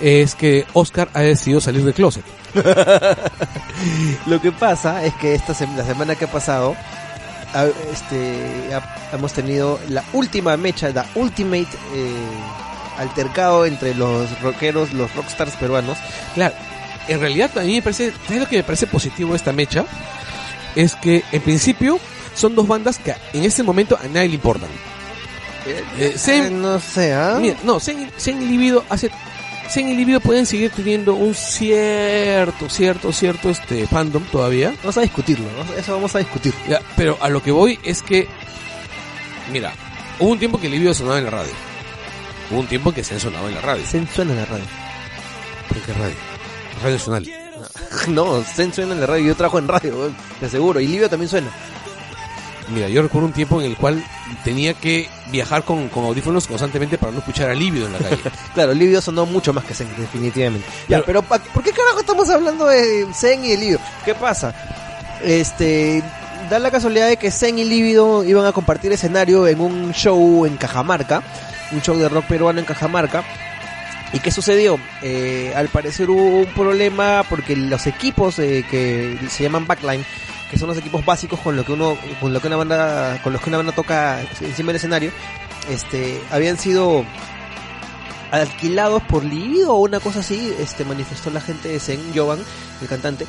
Es 0.00 0.34
que 0.34 0.66
Oscar 0.72 1.08
ha 1.14 1.20
decidido 1.20 1.60
salir 1.60 1.84
del 1.84 1.94
closet. 1.94 2.24
Lo 4.26 4.40
que 4.40 4.52
pasa 4.52 5.04
es 5.04 5.14
que 5.14 5.34
esta 5.34 5.54
sem- 5.54 5.74
la 5.76 5.84
semana 5.84 6.14
que 6.16 6.24
ha 6.24 6.30
pasado 6.30 6.74
este, 7.92 8.70
hemos 9.12 9.32
tenido 9.32 9.78
la 9.88 10.04
última 10.12 10.56
mecha, 10.56 10.90
la 10.90 11.06
ultimate 11.14 11.68
eh, 11.94 12.14
altercado 12.98 13.66
entre 13.66 13.94
los 13.94 14.40
rockeros, 14.40 14.92
los 14.92 15.12
rockstars 15.14 15.54
peruanos. 15.56 15.98
Claro, 16.34 16.54
en 17.08 17.20
realidad 17.20 17.50
a 17.58 17.62
mí 17.62 17.74
me 17.74 17.82
parece, 17.82 18.12
¿sabes 18.26 18.42
lo 18.42 18.48
que 18.48 18.56
me 18.58 18.62
parece 18.62 18.86
positivo 18.86 19.30
de 19.30 19.36
esta 19.36 19.52
mecha? 19.52 19.84
Es 20.76 20.94
que 20.96 21.24
en 21.32 21.42
principio 21.42 21.98
son 22.34 22.54
dos 22.54 22.68
bandas 22.68 22.98
que 22.98 23.14
en 23.32 23.44
este 23.44 23.62
momento 23.62 23.98
a 24.02 24.06
nadie 24.08 24.28
le 24.28 24.34
importan. 24.36 24.68
Eh, 25.98 26.14
Zen- 26.16 26.46
Eh, 26.46 26.50
no 26.50 26.78
sé, 26.80 27.12
¿ah? 27.12 27.36
Mira, 27.40 27.56
no, 27.64 27.80
Zen, 27.80 28.10
Zen 28.18 28.40
y 28.42 28.46
Libido 28.46 28.84
hace 28.88 29.10
Zen 29.70 29.88
y 29.88 29.94
Libido 29.94 30.18
pueden 30.18 30.46
seguir 30.46 30.72
teniendo 30.72 31.14
un 31.14 31.32
cierto, 31.32 32.68
cierto, 32.68 33.12
cierto 33.12 33.50
este 33.50 33.86
fandom 33.86 34.24
todavía. 34.24 34.74
Vamos 34.82 34.98
a 34.98 35.02
discutirlo, 35.02 35.46
¿no? 35.52 35.74
eso 35.74 35.92
vamos 35.92 36.12
a 36.16 36.18
discutir. 36.18 36.52
Ya, 36.68 36.80
pero 36.96 37.16
a 37.20 37.28
lo 37.28 37.40
que 37.40 37.52
voy 37.52 37.78
es 37.84 38.02
que 38.02 38.26
mira, 39.52 39.72
hubo 40.18 40.30
un 40.30 40.40
tiempo 40.40 40.60
que 40.60 40.68
Libido 40.68 40.92
sonaba 40.92 41.18
en 41.18 41.24
la 41.24 41.30
radio. 41.30 41.52
Hubo 42.50 42.58
un 42.58 42.66
tiempo 42.66 42.92
que 42.92 43.04
Zen 43.04 43.20
sonaba 43.20 43.48
en 43.48 43.54
la 43.54 43.60
radio. 43.60 43.84
Zen 43.86 44.08
suena 44.08 44.32
en 44.32 44.38
la 44.38 44.44
radio. 44.44 44.64
¿En 45.74 45.82
qué 45.82 45.92
radio? 45.92 46.16
Radio 46.82 46.96
Nacional. 46.96 47.26
No, 48.08 48.42
Zen 48.42 48.72
suena 48.72 48.94
en 48.94 49.00
la 49.00 49.06
radio, 49.06 49.26
yo 49.26 49.36
trabajo 49.36 49.58
en 49.58 49.68
radio, 49.68 49.94
weón, 49.94 50.16
de 50.40 50.48
seguro. 50.48 50.80
Y 50.80 50.86
Livio 50.86 51.10
también 51.10 51.28
suena. 51.28 51.50
Mira, 52.72 52.88
yo 52.88 53.02
recuerdo 53.02 53.26
un 53.26 53.32
tiempo 53.32 53.60
en 53.60 53.66
el 53.66 53.76
cual 53.76 54.02
tenía 54.44 54.74
que 54.74 55.08
viajar 55.30 55.64
con, 55.64 55.88
con 55.88 56.04
audífonos 56.04 56.46
constantemente 56.46 56.98
para 56.98 57.12
no 57.12 57.18
escuchar 57.18 57.50
a 57.50 57.54
Líbido 57.54 57.86
en 57.86 57.92
la 57.94 57.98
calle. 57.98 58.20
Claro, 58.54 58.74
Livio 58.74 59.00
sonó 59.00 59.26
mucho 59.26 59.52
más 59.52 59.64
que 59.64 59.74
Zen, 59.74 59.88
definitivamente. 59.98 60.66
Ya, 60.88 61.02
Pero- 61.02 61.22
¿por 61.22 61.40
qué 61.62 61.72
carajo 61.72 62.00
estamos 62.00 62.28
hablando 62.30 62.66
de 62.66 63.06
Zen 63.14 63.44
y 63.44 63.50
de 63.50 63.56
Livio? 63.56 63.78
¿Qué 64.04 64.14
pasa? 64.14 64.54
Este, 65.22 66.02
da 66.48 66.58
la 66.58 66.70
casualidad 66.70 67.08
de 67.08 67.16
que 67.16 67.30
Zen 67.30 67.58
y 67.58 67.64
Lívido 67.64 68.24
iban 68.24 68.46
a 68.46 68.52
compartir 68.52 68.92
escenario 68.92 69.46
en 69.46 69.60
un 69.60 69.92
show 69.92 70.46
en 70.46 70.56
Cajamarca, 70.56 71.22
un 71.72 71.80
show 71.82 71.96
de 71.96 72.08
rock 72.08 72.26
peruano 72.26 72.58
en 72.60 72.64
Cajamarca. 72.66 73.24
¿Y 74.12 74.18
qué 74.18 74.30
sucedió? 74.32 74.78
Eh, 75.02 75.52
al 75.54 75.68
parecer 75.68 76.10
hubo 76.10 76.38
un 76.40 76.46
problema 76.46 77.24
porque 77.28 77.54
los 77.54 77.86
equipos 77.86 78.38
eh, 78.40 78.64
que 78.68 79.16
se 79.28 79.44
llaman 79.44 79.66
backline, 79.68 80.04
que 80.50 80.58
son 80.58 80.68
los 80.68 80.78
equipos 80.78 81.04
básicos 81.04 81.38
con 81.40 81.56
lo 81.56 81.64
que 81.64 81.72
uno, 81.72 81.96
con 82.20 82.32
lo 82.32 82.40
que 82.40 82.48
una 82.48 82.56
banda, 82.56 83.20
con 83.22 83.32
los 83.32 83.40
que 83.40 83.50
una 83.50 83.58
banda 83.58 83.72
toca 83.72 84.20
encima 84.40 84.68
del 84.68 84.76
escenario, 84.76 85.12
este, 85.70 86.20
habían 86.30 86.58
sido 86.58 87.04
alquilados 88.30 89.02
por 89.04 89.24
Libido 89.24 89.74
o 89.74 89.80
una 89.80 90.00
cosa 90.00 90.20
así, 90.20 90.52
este 90.58 90.84
manifestó 90.84 91.30
la 91.30 91.40
gente 91.40 91.68
de 91.68 91.80
Zen, 91.80 92.00
Jovan, 92.14 92.40
el 92.80 92.88
cantante, 92.88 93.26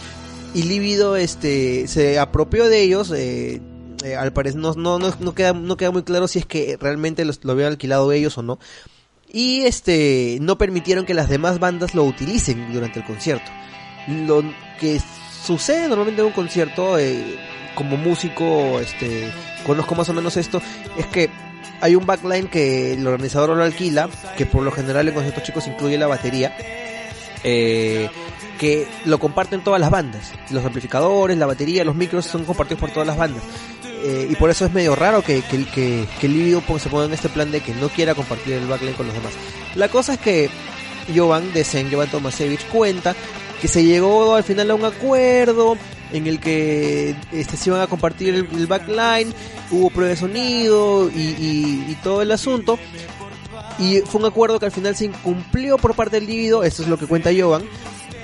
y 0.54 0.64
Libido 0.64 1.16
este 1.16 1.88
se 1.88 2.20
apropió 2.20 2.68
de 2.68 2.82
ellos, 2.82 3.12
eh, 3.12 3.62
eh, 4.04 4.16
al 4.16 4.34
parecer 4.34 4.60
no, 4.60 4.74
no, 4.74 5.00
no, 5.00 5.36
queda, 5.36 5.54
no 5.54 5.78
queda 5.78 5.92
muy 5.92 6.04
claro 6.04 6.28
si 6.28 6.40
es 6.40 6.46
que 6.46 6.78
realmente 6.80 7.24
los, 7.26 7.44
lo 7.44 7.52
habían 7.52 7.70
alquilado 7.70 8.12
ellos 8.12 8.38
o 8.38 8.42
no. 8.42 8.60
Y 9.34 9.62
este 9.62 10.40
no 10.42 10.58
permitieron 10.58 11.06
que 11.06 11.14
las 11.14 11.30
demás 11.30 11.60
bandas 11.60 11.96
lo 11.96 12.04
utilicen 12.04 12.74
durante 12.74 13.00
el 13.00 13.06
concierto. 13.06 13.50
Lo 14.08 14.44
que 14.80 15.00
sucede 15.42 15.88
normalmente 15.88 16.22
en 16.22 16.28
un 16.28 16.34
concierto, 16.34 16.98
eh, 16.98 17.38
como 17.76 17.98
músico, 17.98 18.80
este, 18.80 19.32
conozco 19.66 19.96
más 19.96 20.10
o 20.10 20.14
menos 20.14 20.38
esto, 20.38 20.62
es 20.98 21.06
que 21.08 21.30
hay 21.80 21.96
un 21.96 22.06
backline 22.06 22.48
que 22.48 22.94
el 22.94 23.06
organizador 23.08 23.56
lo 23.56 23.64
alquila, 23.64 24.10
que 24.38 24.46
por 24.46 24.64
lo 24.64 24.72
general 24.72 25.08
en 25.08 25.14
conciertos 25.14 25.44
chicos 25.44 25.68
incluye 25.68 25.98
la 25.98 26.08
batería, 26.08 26.56
eh, 27.44 28.10
que 28.60 28.88
lo 29.06 29.20
comparten 29.20 29.64
todas 29.64 29.82
las 29.82 29.90
bandas. 29.90 30.34
Los 30.52 30.64
amplificadores, 30.64 31.38
la 31.38 31.48
batería, 31.48 31.84
los 31.84 31.96
micros 31.96 32.26
son 32.26 32.46
compartidos 32.46 32.80
por 32.80 32.92
todas 32.92 33.08
las 33.08 33.18
bandas. 33.18 33.42
Eh, 34.04 34.28
y 34.30 34.36
por 34.36 34.50
eso 34.50 34.66
es 34.66 34.72
medio 34.72 34.96
raro 34.96 35.24
que, 35.24 35.42
que, 35.42 36.08
que, 36.20 36.28
Libido 36.28 36.62
se 36.80 36.90
ponga 36.90 37.06
en 37.06 37.14
este 37.14 37.30
plan 37.30 37.52
de 37.52 37.62
que 37.62 37.74
no 37.74 37.90
quiera 37.90 38.16
compartir 38.16 38.54
el 38.54 38.68
backline 38.68 38.94
con 38.94 39.08
los 39.08 39.16
demás. 39.16 39.34
La 39.76 39.90
cosa 39.90 40.14
es 40.14 40.20
que 40.20 40.50
Jovan 41.16 41.52
de 41.54 41.64
Zen, 41.64 41.92
Jovan 41.92 42.10
Tomasevich, 42.10 42.66
cuenta 42.68 43.16
que 43.62 43.68
se 43.68 43.84
llegó 43.84 44.36
al 44.36 44.44
final 44.44 44.72
a 44.72 44.76
un 44.76 44.84
acuerdo 44.86 45.78
en 46.12 46.28
el 46.28 46.40
que 46.40 47.16
este, 47.32 47.56
se 47.56 47.70
iban 47.70 47.82
a 47.82 47.88
compartir 47.88 48.34
el, 48.34 48.48
el 48.54 48.68
backline, 48.68 49.34
hubo 49.72 49.90
prueba 49.90 50.10
de 50.10 50.18
sonido 50.18 51.10
y, 51.10 51.20
y- 51.88 51.98
todo 52.04 52.22
el 52.22 52.32
asunto. 52.32 52.78
Y 53.80 54.00
fue 54.02 54.20
un 54.20 54.28
acuerdo 54.28 54.60
que 54.60 54.66
al 54.66 54.72
final 54.72 54.96
se 54.96 55.06
incumplió 55.06 55.78
por 55.78 55.96
parte 55.96 56.20
del 56.20 56.28
Libido, 56.28 56.64
eso 56.64 56.84
es 56.84 56.90
lo 56.90 56.98
que 56.98 57.06
cuenta 57.08 57.30
Jovan, 57.38 57.64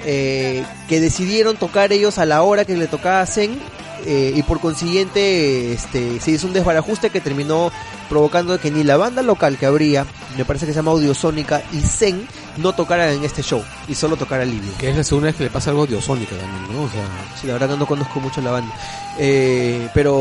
eh, 0.05 0.63
que 0.89 0.99
decidieron 0.99 1.55
tocar 1.57 1.93
ellos 1.93 2.17
a 2.17 2.25
la 2.25 2.43
hora 2.43 2.65
que 2.65 2.75
le 2.75 2.87
tocaba 2.87 3.21
a 3.21 3.25
Zen 3.25 3.57
eh, 4.05 4.33
y 4.35 4.43
por 4.43 4.59
consiguiente 4.59 5.71
este, 5.73 6.19
se 6.19 6.31
hizo 6.31 6.47
un 6.47 6.53
desbarajuste 6.53 7.09
que 7.09 7.21
terminó 7.21 7.71
provocando 8.09 8.59
que 8.59 8.71
ni 8.71 8.83
la 8.83 8.97
banda 8.97 9.21
local 9.21 9.57
que 9.57 9.65
habría, 9.65 10.05
me 10.37 10.45
parece 10.45 10.65
que 10.65 10.73
se 10.73 10.77
llama 10.77 10.91
Audiosónica, 10.91 11.63
y 11.73 11.79
Zen 11.81 12.27
no 12.57 12.73
tocaran 12.73 13.09
en 13.09 13.23
este 13.23 13.41
show 13.41 13.63
y 13.87 13.95
solo 13.95 14.15
tocara 14.15 14.45
Livio. 14.45 14.71
que 14.77 14.89
es 14.89 14.95
la 14.95 15.03
segunda 15.03 15.27
vez 15.27 15.35
que 15.35 15.43
le 15.43 15.49
pasa 15.49 15.69
algo 15.69 15.85
de 15.85 15.95
Osónica 15.95 16.35
también, 16.35 16.75
¿no? 16.75 16.83
O 16.83 16.89
sea, 16.89 17.05
Sí, 17.39 17.47
la 17.47 17.53
verdad 17.53 17.69
que 17.69 17.77
no 17.77 17.85
conozco 17.85 18.19
mucho 18.19 18.41
la 18.41 18.51
banda. 18.51 18.73
Eh, 19.19 19.89
pero 19.93 20.15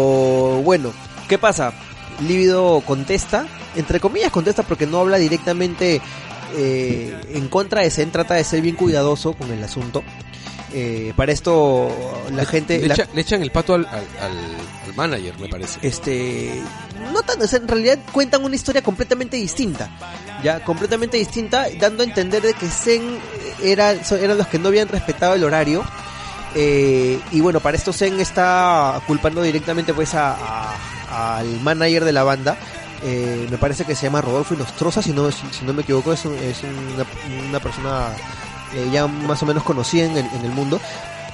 bueno, 0.63 0.93
¿qué 1.29 1.39
pasa? 1.39 1.73
Lívido 2.27 2.81
contesta, 2.83 3.47
entre 3.75 4.01
comillas 4.01 4.31
contesta 4.31 4.63
porque 4.63 4.87
no 4.87 5.01
habla 5.01 5.19
directamente 5.19 6.01
eh, 6.57 7.15
en 7.33 7.49
contra 7.49 7.83
de 7.83 7.91
Zen, 7.91 8.11
trata 8.11 8.35
de 8.35 8.45
ser 8.45 8.61
bien 8.61 8.77
cuidadoso 8.77 9.35
con 9.35 9.51
el 9.51 9.63
asunto. 9.63 10.03
Eh, 10.79 11.15
para 11.17 11.33
esto 11.33 11.89
la 12.31 12.45
gente... 12.45 12.79
le, 12.79 12.89
la- 12.89 12.95
echa- 12.97 13.09
le 13.15 13.21
echan 13.23 13.41
el 13.41 13.51
pato 13.51 13.73
al, 13.75 13.87
al, 13.87 14.05
al- 14.21 14.95
manager, 14.95 15.33
me 15.41 15.49
parece. 15.49 15.79
este 15.83 16.61
no 17.15 17.23
tan 17.23 17.41
o 17.41 17.47
sea, 17.47 17.59
en 17.61 17.69
realidad 17.69 17.99
cuentan 18.13 18.45
una 18.45 18.55
historia 18.57 18.83
completamente 18.83 19.37
distinta 19.39 19.89
ya 20.43 20.61
completamente 20.65 21.17
distinta 21.17 21.67
dando 21.79 22.03
a 22.03 22.07
entender 22.07 22.43
de 22.43 22.53
que 22.55 22.67
Zen 22.69 23.19
era 23.63 23.93
eran 23.93 24.37
los 24.39 24.47
que 24.49 24.59
no 24.59 24.69
habían 24.69 24.89
respetado 24.89 25.35
el 25.35 25.45
horario 25.45 25.83
eh, 26.55 27.19
y 27.33 27.41
bueno 27.41 27.61
para 27.61 27.77
esto 27.77 27.93
Zen 27.93 28.21
está 28.21 29.01
culpando 29.07 29.43
directamente 29.43 29.93
pues 29.95 30.15
a, 30.15 30.35
a- 31.11 31.39
al 31.39 31.61
manager 31.61 32.05
de 32.05 32.13
la 32.13 32.23
banda 32.25 32.57
eh, 33.05 33.47
me 33.51 33.59
parece 33.59 33.85
que 33.85 33.95
se 33.95 34.05
llama 34.07 34.21
Rodolfo 34.23 34.55
Inostroza 34.55 35.01
si 35.03 35.13
no 35.13 35.31
si, 35.31 35.47
si 35.53 35.65
no 35.65 35.73
me 35.75 35.83
equivoco 35.83 36.13
es, 36.13 36.25
un- 36.25 36.35
es 36.39 36.59
una, 36.63 37.07
una 37.49 37.61
persona 37.61 38.09
eh, 38.77 38.89
ya 38.93 39.07
más 39.07 39.43
o 39.43 39.47
menos 39.47 39.63
conocida 39.65 40.05
en 40.05 40.17
el, 40.19 40.27
en 40.27 40.45
el 40.45 40.53
mundo 40.53 40.81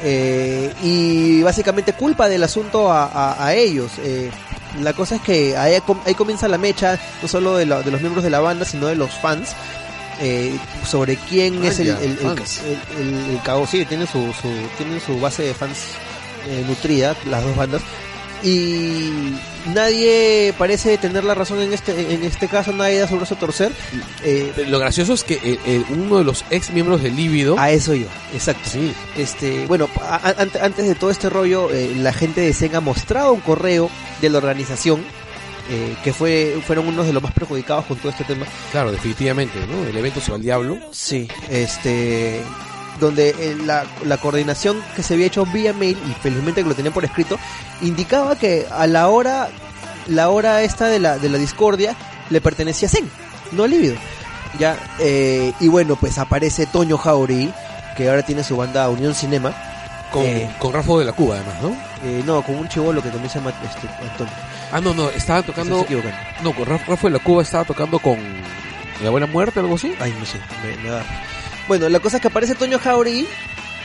eh, 0.03 0.73
y 0.83 1.43
básicamente 1.43 1.93
culpa 1.93 2.29
del 2.29 2.43
asunto 2.43 2.91
a, 2.91 3.05
a- 3.07 3.45
a 3.47 3.55
ellos. 3.55 3.93
Eh, 3.99 4.31
la 4.81 4.93
cosa 4.95 5.17
es 5.17 5.23
que 5.23 5.57
ahí, 5.57 5.75
ahí 6.07 6.15
comienza 6.15 6.49
la 6.49 6.59
mecha, 6.59 6.99
no 7.21 7.29
solo 7.29 7.57
de, 7.57 7.67
la- 7.67 7.83
de 7.83 7.91
los 7.91 8.01
miembros 8.01 8.25
de 8.25 8.31
la 8.31 8.41
banda, 8.41 8.65
sino 8.65 8.87
de 8.87 8.95
los 8.97 9.11
fans, 9.13 9.51
eh, 10.21 10.57
sobre 10.89 11.17
quién 11.17 11.63
Ah, 11.63 11.69
es 11.69 11.79
el, 11.81 11.89
el, 11.89 11.97
el, 12.03 12.17
fans. 12.19 12.61
el- 12.97 13.01
el- 13.07 13.31
el 13.31 13.43
cago. 13.43 13.67
Sí, 13.67 13.85
tienen 13.85 14.07
su, 14.07 14.33
su, 14.33 14.49
tienen 14.79 15.01
su 15.01 15.21
base 15.21 15.43
de 15.43 15.55
fans 15.55 15.79
eh, 16.49 16.65
nutrida, 16.67 17.15
las 17.27 17.43
dos 17.45 17.55
bandas. 17.57 17.83
Y 18.43 19.35
nadie 19.75 20.53
parece 20.59 20.99
tener 20.99 21.25
la 21.25 21.35
razón 21.35 21.61
en 21.61 21.73
este 21.73 22.15
en 22.15 22.25
este 22.25 22.49
caso, 22.49 22.73
nadie 22.73 22.99
da 22.99 23.09
su 23.09 23.17
brazo 23.17 23.35
a 23.35 23.39
torcer. 23.39 23.73
Eh, 24.25 24.53
Lo 24.69 24.79
gracioso 24.79 25.13
es 25.15 25.25
que 25.25 25.35
eh, 25.35 25.59
eh, 25.67 25.85
uno 25.91 26.19
de 26.19 26.25
los 26.25 26.45
ex 26.51 26.71
miembros 26.71 27.03
de 27.03 27.11
Líbido... 27.11 27.59
a 27.59 27.71
eso 27.71 27.95
yo, 27.95 28.07
exacto. 28.35 28.69
Sí, 28.71 28.93
Este, 29.17 29.67
bueno, 29.67 29.89
a- 30.01 30.17
a- 30.17 30.43
ante- 30.43 30.61
antes 30.61 30.87
de 30.89 30.95
todo 30.95 31.11
este 31.11 31.31
rollo, 31.31 31.71
eh, 31.71 31.93
la 31.97 32.13
gente 32.13 32.41
de 32.41 32.53
Zen 32.53 32.75
ha 32.77 32.81
mostrado 32.81 33.33
un 33.33 33.41
correo 33.41 33.91
de 34.21 34.29
la 34.31 34.39
organización 34.39 35.03
eh, 35.71 35.95
que 36.03 36.13
fue 36.13 36.59
fueron 36.67 36.89
unos 36.89 37.07
de 37.07 37.13
los 37.13 37.23
más 37.23 37.33
perjudicados 37.33 37.85
con 37.87 37.97
todo 37.99 38.11
este 38.11 38.25
tema. 38.25 38.45
claro, 38.73 38.91
definitivamente, 38.91 39.59
¿no? 39.69 39.85
El 39.89 39.97
evento 39.97 40.21
se 40.21 40.31
va 40.33 40.37
al 40.37 40.43
diablo. 40.43 40.79
Sí, 40.91 41.29
este 41.49 42.43
donde 43.01 43.31
eh, 43.31 43.57
la, 43.65 43.85
la 44.05 44.17
coordinación 44.19 44.81
que 44.97 45.03
se 45.03 45.15
había 45.15 45.27
hecho 45.27 45.45
vía 45.47 45.73
mail, 45.73 45.99
y 46.09 46.13
felizmente 46.23 46.63
que 46.63 46.69
lo 46.69 46.75
tenían 46.75 46.95
por 46.95 47.05
escrito, 47.05 47.39
indicaba 47.81 48.37
que 48.37 48.67
a 48.71 48.87
la 48.87 49.09
hora, 49.09 49.49
la 50.07 50.29
hora 50.31 50.63
esta 50.63 50.87
de 50.89 50.99
la, 50.99 51.19
de 51.19 51.29
la 51.29 51.39
discordia 51.39 51.95
le 52.31 52.41
pertenecía 52.41 52.89
a 52.89 52.91
Zen, 52.91 53.11
no 53.53 53.65
a 53.65 53.69
Líbido. 53.69 53.97
Ya, 54.59 54.77
eh, 54.99 55.53
y 55.61 55.69
bueno, 55.69 55.97
pues 55.97 56.19
aparece 56.19 56.67
Toño 56.67 56.99
Jauregui, 56.99 57.53
que 57.97 58.09
ahora 58.11 58.23
tiene 58.23 58.45
su 58.45 58.57
banda 58.57 58.89
Unión 58.89 59.15
Cinema. 59.15 59.53
Con, 60.13 60.25
Eh. 60.27 60.51
con 60.59 60.75
Rafa 60.75 60.93
de 60.99 61.07
la 61.07 61.13
Cuba, 61.15 61.37
además, 61.37 61.55
¿no? 61.63 61.71
Eh, 62.05 62.23
no, 62.27 62.43
con 62.43 62.57
un 62.57 62.69
chivolo 62.69 63.03
que 63.03 63.09
también 63.09 63.31
se 63.31 63.39
llama 63.39 63.51
este, 63.65 63.89
Antonio. 64.11 64.33
Ah, 64.71 64.79
no, 64.79 64.93
no, 64.93 65.09
estaba 65.09 65.43
tocando. 65.43 65.87
No, 66.43 66.53
con 66.53 66.67
Rafa, 66.67 66.85
Rafa 66.87 67.07
de 67.09 67.15
la 67.15 67.19
Cuba 67.19 67.43
estaba 67.43 67.65
tocando 67.65 67.99
con 67.99 68.19
La 69.03 69.09
Buena 69.09 69.27
Muerte, 69.27 69.61
algo 69.61 69.77
así. 69.77 69.95
Ay, 70.01 70.15
no 70.21 70.27
sé, 70.27 70.37
me, 70.63 70.77
me 70.83 70.91
da- 70.91 71.05
Bueno, 71.69 71.89
la 71.89 72.01
cosa 72.01 72.17
es 72.17 72.21
que 72.23 72.29
aparece 72.29 72.55
Toño 72.55 72.79
Jauregui 72.79 73.27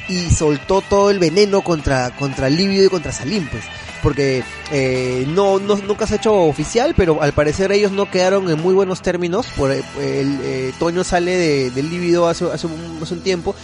y 0.09 0.29
soltó 0.29 0.81
todo 0.81 1.09
el 1.09 1.19
veneno 1.19 1.61
contra, 1.61 2.11
contra 2.15 2.49
Líbido 2.49 2.85
y 2.85 2.89
contra 2.89 3.11
Salim, 3.11 3.47
pues. 3.47 3.63
Porque 4.03 4.43
eh, 4.71 5.25
no, 5.29 5.59
no, 5.59 5.75
nunca 5.77 6.05
se 6.07 6.13
ha 6.13 6.17
hecho 6.17 6.33
oficial, 6.33 6.93
pero 6.95 7.21
al 7.21 7.33
parecer 7.33 7.71
ellos 7.71 7.91
no 7.91 8.09
quedaron 8.09 8.49
en 8.49 8.59
muy 8.61 8.73
buenos 8.73 9.01
términos. 9.01 9.47
Por, 9.57 9.71
eh, 9.71 9.83
el, 9.99 10.39
eh, 10.43 10.73
Toño 10.79 11.03
sale 11.03 11.35
de, 11.35 11.71
del 11.71 11.89
Líbido 11.89 12.27
hace, 12.27 12.45
hace, 12.45 12.67
un, 12.67 12.99
hace 13.01 13.13
un 13.13 13.21
tiempo. 13.21 13.55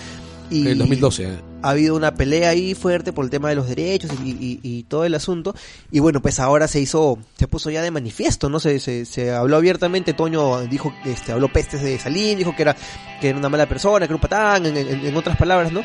Y 0.50 0.62
En 0.62 0.68
el 0.68 0.78
2012. 0.80 1.24
eh. 1.24 1.53
Ha 1.64 1.70
habido 1.72 1.96
una 1.96 2.14
pelea 2.14 2.50
ahí 2.50 2.76
fuerte 2.76 3.14
por 3.14 3.26
el 3.26 3.32
tema 3.32 3.50
de 3.50 3.56
los 3.56 3.68
derechos 3.68 4.12
y, 4.24 4.84
todo 4.90 5.06
el 5.06 5.16
asunto. 5.16 5.56
Y 5.92 6.00
bueno, 6.00 6.22
pues 6.22 6.40
ahora 6.40 6.68
se 6.68 6.80
hizo, 6.80 7.18
se 7.38 7.48
puso 7.48 7.70
ya 7.72 7.82
de 7.82 7.90
manifiesto, 7.90 8.50
¿no? 8.50 8.60
Se, 8.60 8.80
se, 8.80 9.06
se 9.06 9.32
habló 9.32 9.56
abiertamente, 9.58 10.14
Toño 10.14 10.62
dijo, 10.68 10.94
este, 11.06 11.32
habló 11.32 11.48
pestes 11.48 11.82
de 11.82 11.98
Salim, 11.98 12.38
dijo 12.38 12.56
que 12.56 12.62
era, 12.64 12.76
que 13.22 13.30
era 13.30 13.38
una 13.38 13.50
mala 13.50 13.68
persona, 13.68 14.00
que 14.06 14.12
era 14.14 14.16
un 14.16 14.22
patán, 14.22 14.66
en, 14.66 14.78
en- 14.78 15.06
en 15.06 15.16
otras 15.16 15.38
palabras, 15.38 15.72
¿no? 15.72 15.82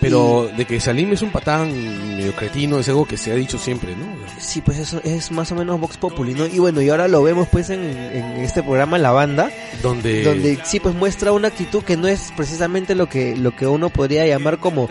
Pero 0.00 0.48
de 0.56 0.64
que 0.64 0.78
Salim 0.80 1.12
es 1.12 1.22
un 1.22 1.30
patán 1.30 2.16
medio 2.16 2.32
cretino 2.36 2.78
es 2.78 2.88
algo 2.88 3.04
que 3.04 3.16
se 3.16 3.32
ha 3.32 3.34
dicho 3.34 3.58
siempre, 3.58 3.96
¿no? 3.96 4.06
Sí, 4.38 4.60
pues 4.60 4.78
eso 4.78 5.00
es 5.02 5.32
más 5.32 5.50
o 5.50 5.56
menos 5.56 5.80
Vox 5.80 5.96
Populi, 5.96 6.34
¿no? 6.34 6.46
Y 6.46 6.60
bueno, 6.60 6.80
y 6.80 6.88
ahora 6.88 7.08
lo 7.08 7.22
vemos 7.22 7.48
pues 7.50 7.70
en, 7.70 7.80
en 7.82 8.36
este 8.44 8.62
programa 8.62 8.96
La 8.98 9.10
Banda, 9.10 9.50
Donde. 9.82 10.22
donde 10.22 10.58
sí 10.64 10.78
pues 10.78 10.94
muestra 10.94 11.32
una 11.32 11.48
actitud 11.48 11.82
que 11.82 11.96
no 11.96 12.06
es 12.06 12.32
precisamente 12.36 12.94
lo 12.94 13.08
que, 13.08 13.36
lo 13.36 13.56
que 13.56 13.66
uno 13.66 13.90
podría 13.90 14.24
llamar 14.24 14.58
como 14.58 14.88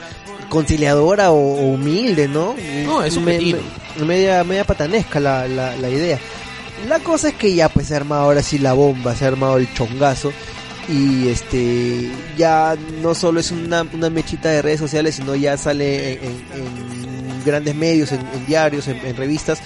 conciliadora 0.49 1.31
o, 1.31 1.35
o 1.37 1.61
humilde, 1.73 2.27
¿no? 2.27 2.55
No, 2.85 3.03
es 3.03 3.15
un 3.17 3.25
me- 3.25 3.39
media, 4.05 4.43
media 4.43 4.63
patanesca 4.65 5.19
la, 5.19 5.47
la, 5.47 5.75
la 5.77 5.89
idea. 5.89 6.19
La 6.87 6.99
cosa 6.99 7.29
es 7.29 7.33
que 7.35 7.53
ya 7.55 7.69
pues 7.69 7.87
se 7.87 7.93
ha 7.93 7.97
armado 7.97 8.23
ahora 8.23 8.43
sí 8.43 8.57
la 8.59 8.73
bomba, 8.73 9.15
se 9.15 9.25
ha 9.25 9.29
armado 9.29 9.57
el 9.57 9.73
chongazo 9.73 10.31
y 10.89 11.27
este 11.27 12.09
ya 12.37 12.75
no 13.01 13.13
solo 13.13 13.39
es 13.39 13.51
una, 13.51 13.85
una 13.93 14.09
mechita 14.09 14.49
de 14.49 14.61
redes 14.61 14.79
sociales, 14.79 15.15
sino 15.15 15.35
ya 15.35 15.57
sale 15.57 16.13
en, 16.13 16.19
en- 16.23 17.37
en 17.37 17.43
grandes 17.45 17.75
medios, 17.75 18.11
en, 18.11 18.21
en 18.21 18.45
diarios, 18.45 18.87
en, 18.87 19.15
revistas. 19.15 19.59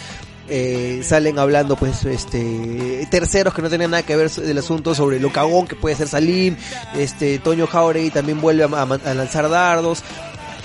eh, 0.49 1.01
salen 1.03 1.39
hablando 1.39 1.75
pues 1.75 2.03
este 2.05 3.07
terceros 3.10 3.53
que 3.53 3.62
no 3.62 3.69
tenían 3.69 3.91
nada 3.91 4.03
que 4.03 4.15
ver 4.15 4.29
del 4.29 4.57
asunto 4.57 4.93
sobre 4.93 5.19
lo 5.19 5.31
cagón 5.31 5.65
que 5.67 5.75
puede 5.75 5.95
ser 5.95 6.07
Salim 6.10 6.57
este 6.97 7.39
Toño 7.39 7.67
Jauregui 7.67 8.10
también 8.10 8.41
vuelve 8.41 8.63
a, 8.65 9.13
lanzar 9.13 9.49
dardos 9.49 10.03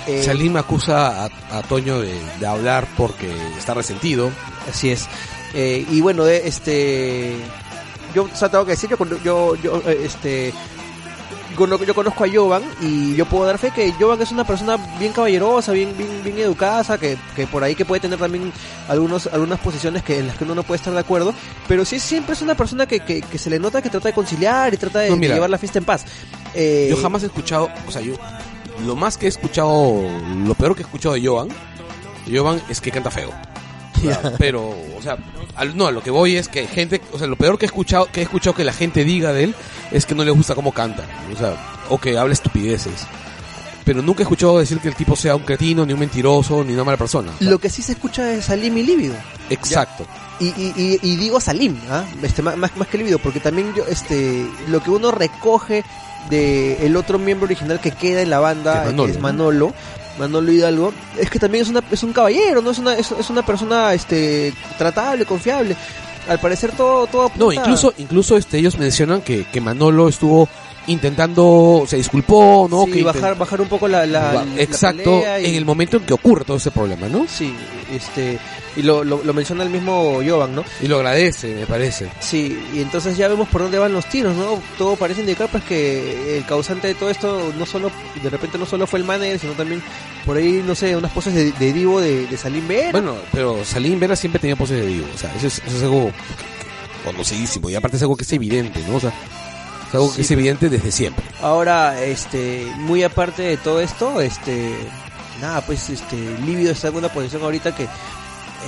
eh, 0.09 0.23
Salim 0.25 0.57
acusa 0.57 1.25
a, 1.27 1.31
a 1.59 1.63
Toño 1.63 2.01
de, 2.01 2.15
de 2.41 2.47
hablar 2.47 2.87
porque 2.97 3.29
está 3.59 3.75
resentido. 3.75 4.31
Así 4.71 4.91
es. 4.91 5.07
Eh, 5.55 5.85
y 5.91 6.01
bueno, 6.01 6.27
este. 6.29 7.35
Yo 8.17 8.23
o 8.33 8.35
sea, 8.35 8.49
tengo 8.49 8.65
que 8.65 8.71
decir, 8.71 8.89
yo, 8.89 8.97
yo, 9.23 9.55
yo, 9.57 9.83
eh, 9.87 10.01
este. 10.05 10.53
Yo 11.87 11.95
conozco 11.95 12.25
a 12.25 12.29
Jovan 12.31 12.63
y 12.83 13.15
yo 13.15 13.25
puedo 13.25 13.47
dar 13.47 13.57
fe 13.57 13.71
que 13.71 13.91
Jovan 13.99 14.21
es 14.21 14.31
una 14.31 14.45
persona 14.45 14.77
bien 14.99 15.13
caballerosa, 15.13 15.73
bien 15.73 15.97
bien, 15.97 16.23
bien 16.23 16.39
educada, 16.39 16.99
que, 16.99 17.17
que 17.35 17.47
por 17.47 17.63
ahí 17.65 17.75
que 17.75 17.85
puede 17.87 18.01
tener 18.01 18.19
también 18.19 18.53
algunos 18.89 19.27
algunas 19.29 19.59
posiciones 19.61 20.03
que 20.03 20.19
en 20.19 20.27
las 20.27 20.37
que 20.37 20.45
uno 20.45 20.55
no 20.55 20.63
puede 20.65 20.77
estar 20.79 20.93
de 20.93 21.01
acuerdo, 21.01 21.33
pero 21.67 21.85
sí 21.87 21.99
siempre 21.99 22.35
es 22.35 22.43
una 22.43 22.55
persona 22.57 22.87
que, 22.87 23.01
que, 23.01 23.23
que 23.23 23.39
se 23.39 23.49
le 23.49 23.59
nota 23.59 23.81
que 23.81 23.89
trata 23.89 24.09
de 24.09 24.15
conciliar 24.15 24.75
y 24.75 24.77
trata 24.77 24.99
de, 25.01 25.09
No, 25.09 25.15
de 25.15 25.21
mira. 25.21 25.35
llevar 25.35 25.49
la 25.49 25.57
fiesta 25.57 25.79
en 25.79 25.85
paz. 25.87 26.05
Eh, 26.55 26.89
Yo 26.91 26.97
jamás 27.01 27.23
he 27.23 27.27
escuchado, 27.27 27.71
o 27.89 27.91
sea, 27.91 28.03
yo 28.03 28.15
lo 28.85 28.95
más 28.95 29.17
que 29.17 29.25
he 29.27 29.29
escuchado, 29.31 30.03
lo 30.47 30.55
peor 30.55 30.75
que 30.75 30.83
he 30.83 30.85
escuchado 30.85 31.15
de 31.15 31.27
Jovan, 31.27 31.49
Jovan 32.31 32.61
es 32.69 32.81
que 32.83 32.91
canta 32.91 33.11
feo. 33.11 33.31
Pero, 34.39 34.69
o 34.69 35.03
sea, 35.03 35.17
al- 35.57 35.77
no, 35.77 35.87
a 35.87 35.93
lo 35.93 36.03
que 36.03 36.11
voy 36.11 36.37
es 36.37 36.49
que 36.49 36.67
gente, 36.67 37.01
o 37.13 37.19
sea, 37.19 37.27
lo 37.27 37.37
peor 37.37 37.59
que 37.59 37.65
he 37.65 37.69
escuchado, 37.69 38.07
que 38.13 38.21
he 38.21 38.25
escuchado 38.25 38.55
que 38.55 38.65
la 38.65 38.73
gente 38.73 39.05
diga 39.05 39.33
de 39.33 39.45
él 39.45 39.55
es 39.91 40.07
que 40.07 40.15
no 40.15 40.25
le 40.25 40.31
gusta 40.31 40.55
cómo 40.55 40.73
canta, 40.73 41.05
o 41.33 41.37
sea, 41.37 41.57
o 41.89 41.99
que 41.99 42.17
habla 42.19 42.33
estupideces. 42.33 43.07
Pero 43.85 44.03
nunca 44.03 44.21
he 44.21 44.25
escuchado 44.25 44.59
decir 44.59 44.79
que 44.81 44.89
el 44.89 44.97
tipo 44.97 45.15
sea 45.15 45.37
un 45.37 45.43
cretino, 45.45 45.87
ni 45.87 45.93
un 45.93 46.01
mentiroso, 46.01 46.65
ni 46.65 46.73
una 46.73 46.83
mala 46.83 46.97
persona. 46.97 47.31
O 47.35 47.39
sea, 47.39 47.49
Lo 47.51 47.59
que 47.61 47.71
sí 47.71 47.83
se 47.83 47.93
escucha 47.93 48.33
es 48.33 48.47
Salim 48.47 48.77
y 48.79 48.83
Líbido. 48.83 49.15
exacto. 49.49 50.05
Y, 50.41 50.47
y, 50.49 50.99
y, 51.03 51.17
digo 51.17 51.41
Salim, 51.41 51.79
¿ah? 51.89 52.05
este, 52.23 52.43
más, 52.43 52.57
más, 52.59 52.71
que 52.91 52.99
Líbido, 52.99 53.19
porque 53.21 53.41
también 53.41 53.73
yo, 53.75 53.85
este, 53.89 54.45
lo 54.69 54.83
que 54.83 54.91
uno 54.91 55.11
recoge 55.13 55.83
de 56.29 56.85
el 56.85 56.97
otro 56.97 57.19
miembro 57.19 57.47
original 57.47 57.81
que 57.81 57.93
queda 57.93 58.21
en 58.21 58.29
la 58.31 58.41
banda, 58.41 58.83
Que 58.83 58.89
es 58.91 58.95
Manolo, 58.95 59.05
que 59.07 59.11
es 59.13 59.17
¿no? 59.17 59.23
Manolo, 59.23 59.75
Manolo 60.19 60.53
Hidalgo, 60.53 60.93
es 61.19 61.31
que 61.31 61.39
también 61.39 61.63
es 61.63 61.69
una, 61.69 61.83
es 61.91 62.03
un 62.03 62.13
caballero, 62.13 62.63
¿no? 62.63 62.71
Es 62.71 62.79
una, 62.79 62.95
es, 62.95 63.11
es 63.13 63.31
una 63.31 63.45
persona, 63.45 63.95
este, 63.95 64.53
tratable, 64.79 65.25
confiable. 65.25 65.77
Al 66.29 66.41
parecer 66.41 66.73
todo, 66.73 67.07
todo 67.07 67.31
No, 67.37 67.53
incluso, 67.53 67.95
incluso 67.99 68.37
este, 68.37 68.59
ellos 68.59 68.77
mencionan 68.79 69.23
que, 69.23 69.45
que 69.45 69.61
Manolo 69.61 70.09
estuvo 70.09 70.49
intentando, 70.89 71.85
se 71.87 71.97
disculpó, 71.97 72.69
¿no? 72.71 72.85
sí, 72.85 72.93
que 72.93 73.03
bajar, 73.03 73.35
intent- 73.35 73.39
bajar 73.39 73.61
un 73.61 73.69
poco 73.69 73.89
la, 73.89 74.07
la, 74.07 74.33
Va- 74.33 74.45
la 74.45 74.63
exacto, 74.63 75.23
y- 75.41 75.47
en 75.47 75.55
el 75.55 75.65
momento 75.65 75.97
en 75.97 76.05
que 76.05 76.13
ocurre 76.15 76.45
todo 76.45 76.57
ese 76.57 76.71
problema, 76.71 77.09
¿no? 77.09 77.27
Sí, 77.29 77.53
este, 77.93 78.39
y 78.77 78.83
lo, 78.83 79.03
lo, 79.05 79.23
lo 79.25 79.33
menciona 79.35 79.65
el 79.65 79.71
mismo 79.71 80.21
Jovan, 80.27 80.55
¿no? 80.55 80.65
Y 80.81 80.87
lo 80.87 80.97
agradece, 80.97 81.55
me 81.55 81.67
parece. 81.67 82.09
Sí, 82.21 82.59
y 82.75 82.81
entonces 82.81 83.17
ya 83.17 83.27
vemos 83.29 83.49
por 83.49 83.63
dónde 83.63 83.79
van 83.79 83.93
los 83.93 84.07
tiros, 84.07 84.35
¿no? 84.37 84.61
Todo 84.79 84.97
parece 84.97 85.21
indicar 85.23 85.49
pues 85.51 85.65
que 85.65 86.39
el 86.39 86.45
causante 86.47 86.89
de 86.89 86.95
todo 86.95 87.11
esto 87.11 87.53
no 87.59 87.67
solo, 87.67 87.91
de 88.23 88.31
repente 88.31 88.59
no 88.59 88.67
solo 88.67 88.87
fue 88.87 88.99
el 89.01 89.05
manager, 89.05 89.39
sino 89.39 89.53
también 89.55 89.83
por 90.25 90.37
ahí, 90.37 90.63
no 90.67 90.75
sé, 90.75 90.97
unas 90.97 91.13
poses 91.13 91.35
de, 91.35 91.53
de 91.53 91.73
Divo 91.73 92.01
de, 92.01 92.27
de 92.27 92.37
Salim 92.37 92.67
Vera. 92.69 92.93
Bueno, 92.93 93.15
pero 93.33 93.65
Salim 93.65 93.99
Vera 93.99 94.15
siempre 94.17 94.41
tenía 94.41 94.57
poses 94.57 94.79
de 94.81 94.87
Divo, 94.87 95.07
o 95.15 95.19
sea, 95.19 95.33
eso 95.37 95.47
es, 95.47 95.63
eso 95.67 95.77
es 95.77 95.83
algo 95.83 96.11
conocidísimo, 97.05 97.71
y 97.71 97.75
aparte 97.75 97.97
es 97.97 98.03
algo 98.03 98.17
que 98.17 98.25
es 98.25 98.33
evidente, 98.33 98.81
¿no? 98.89 98.97
O 98.97 99.01
sea, 99.01 99.13
es 99.89 99.95
algo 99.95 100.09
Sí. 100.11 100.17
que 100.17 100.23
es 100.23 100.31
evidente 100.31 100.69
desde 100.69 100.91
siempre. 100.93 101.25
Ahora, 101.43 102.01
este, 102.03 102.67
muy 102.77 103.03
aparte 103.03 103.43
de 103.43 103.57
todo 103.57 103.81
esto, 103.81 104.21
este, 104.21 104.75
nada, 105.41 105.61
pues, 105.63 105.89
este, 105.91 106.17
Lívido 106.45 106.73
está 106.73 106.89
en 106.89 106.97
una 106.97 107.09
posición 107.09 107.43
ahorita 107.43 107.75
que, 107.75 107.87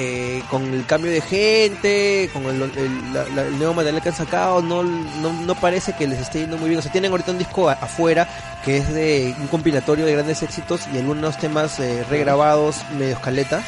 eh, 0.01 0.43
con 0.51 0.63
el 0.75 0.85
cambio 0.87 1.11
de 1.11 1.21
gente, 1.21 2.31
con 2.33 2.45
el, 2.45 2.63
el- 2.63 3.13
la- 3.15 3.25
la- 3.35 3.43
el 3.43 3.59
nuevo 3.59 3.75
material 3.75 4.01
que 4.03 4.11
han 4.11 4.15
sacado, 4.15 4.63
no, 4.63 4.83
no, 4.85 5.33
no 5.33 5.55
parece 5.57 5.95
que 5.97 6.07
les 6.07 6.21
esté 6.21 6.41
yendo 6.41 6.57
muy 6.57 6.69
bien. 6.69 6.79
O 6.79 6.83
sea, 6.83 6.93
tienen 6.93 7.11
ahorita 7.11 7.33
un 7.33 7.39
disco 7.39 7.69
a- 7.69 7.73
afuera 7.73 8.29
que 8.65 8.77
es 8.77 8.89
de 8.93 9.35
un 9.41 9.49
compilatorio 9.49 10.05
de 10.07 10.13
grandes 10.13 10.43
éxitos 10.43 10.83
y 10.95 10.99
algunos 10.99 11.37
temas 11.39 11.81
eh, 11.81 12.05
regrabados, 12.09 12.77
medio 12.97 13.15
escaleta. 13.15 13.63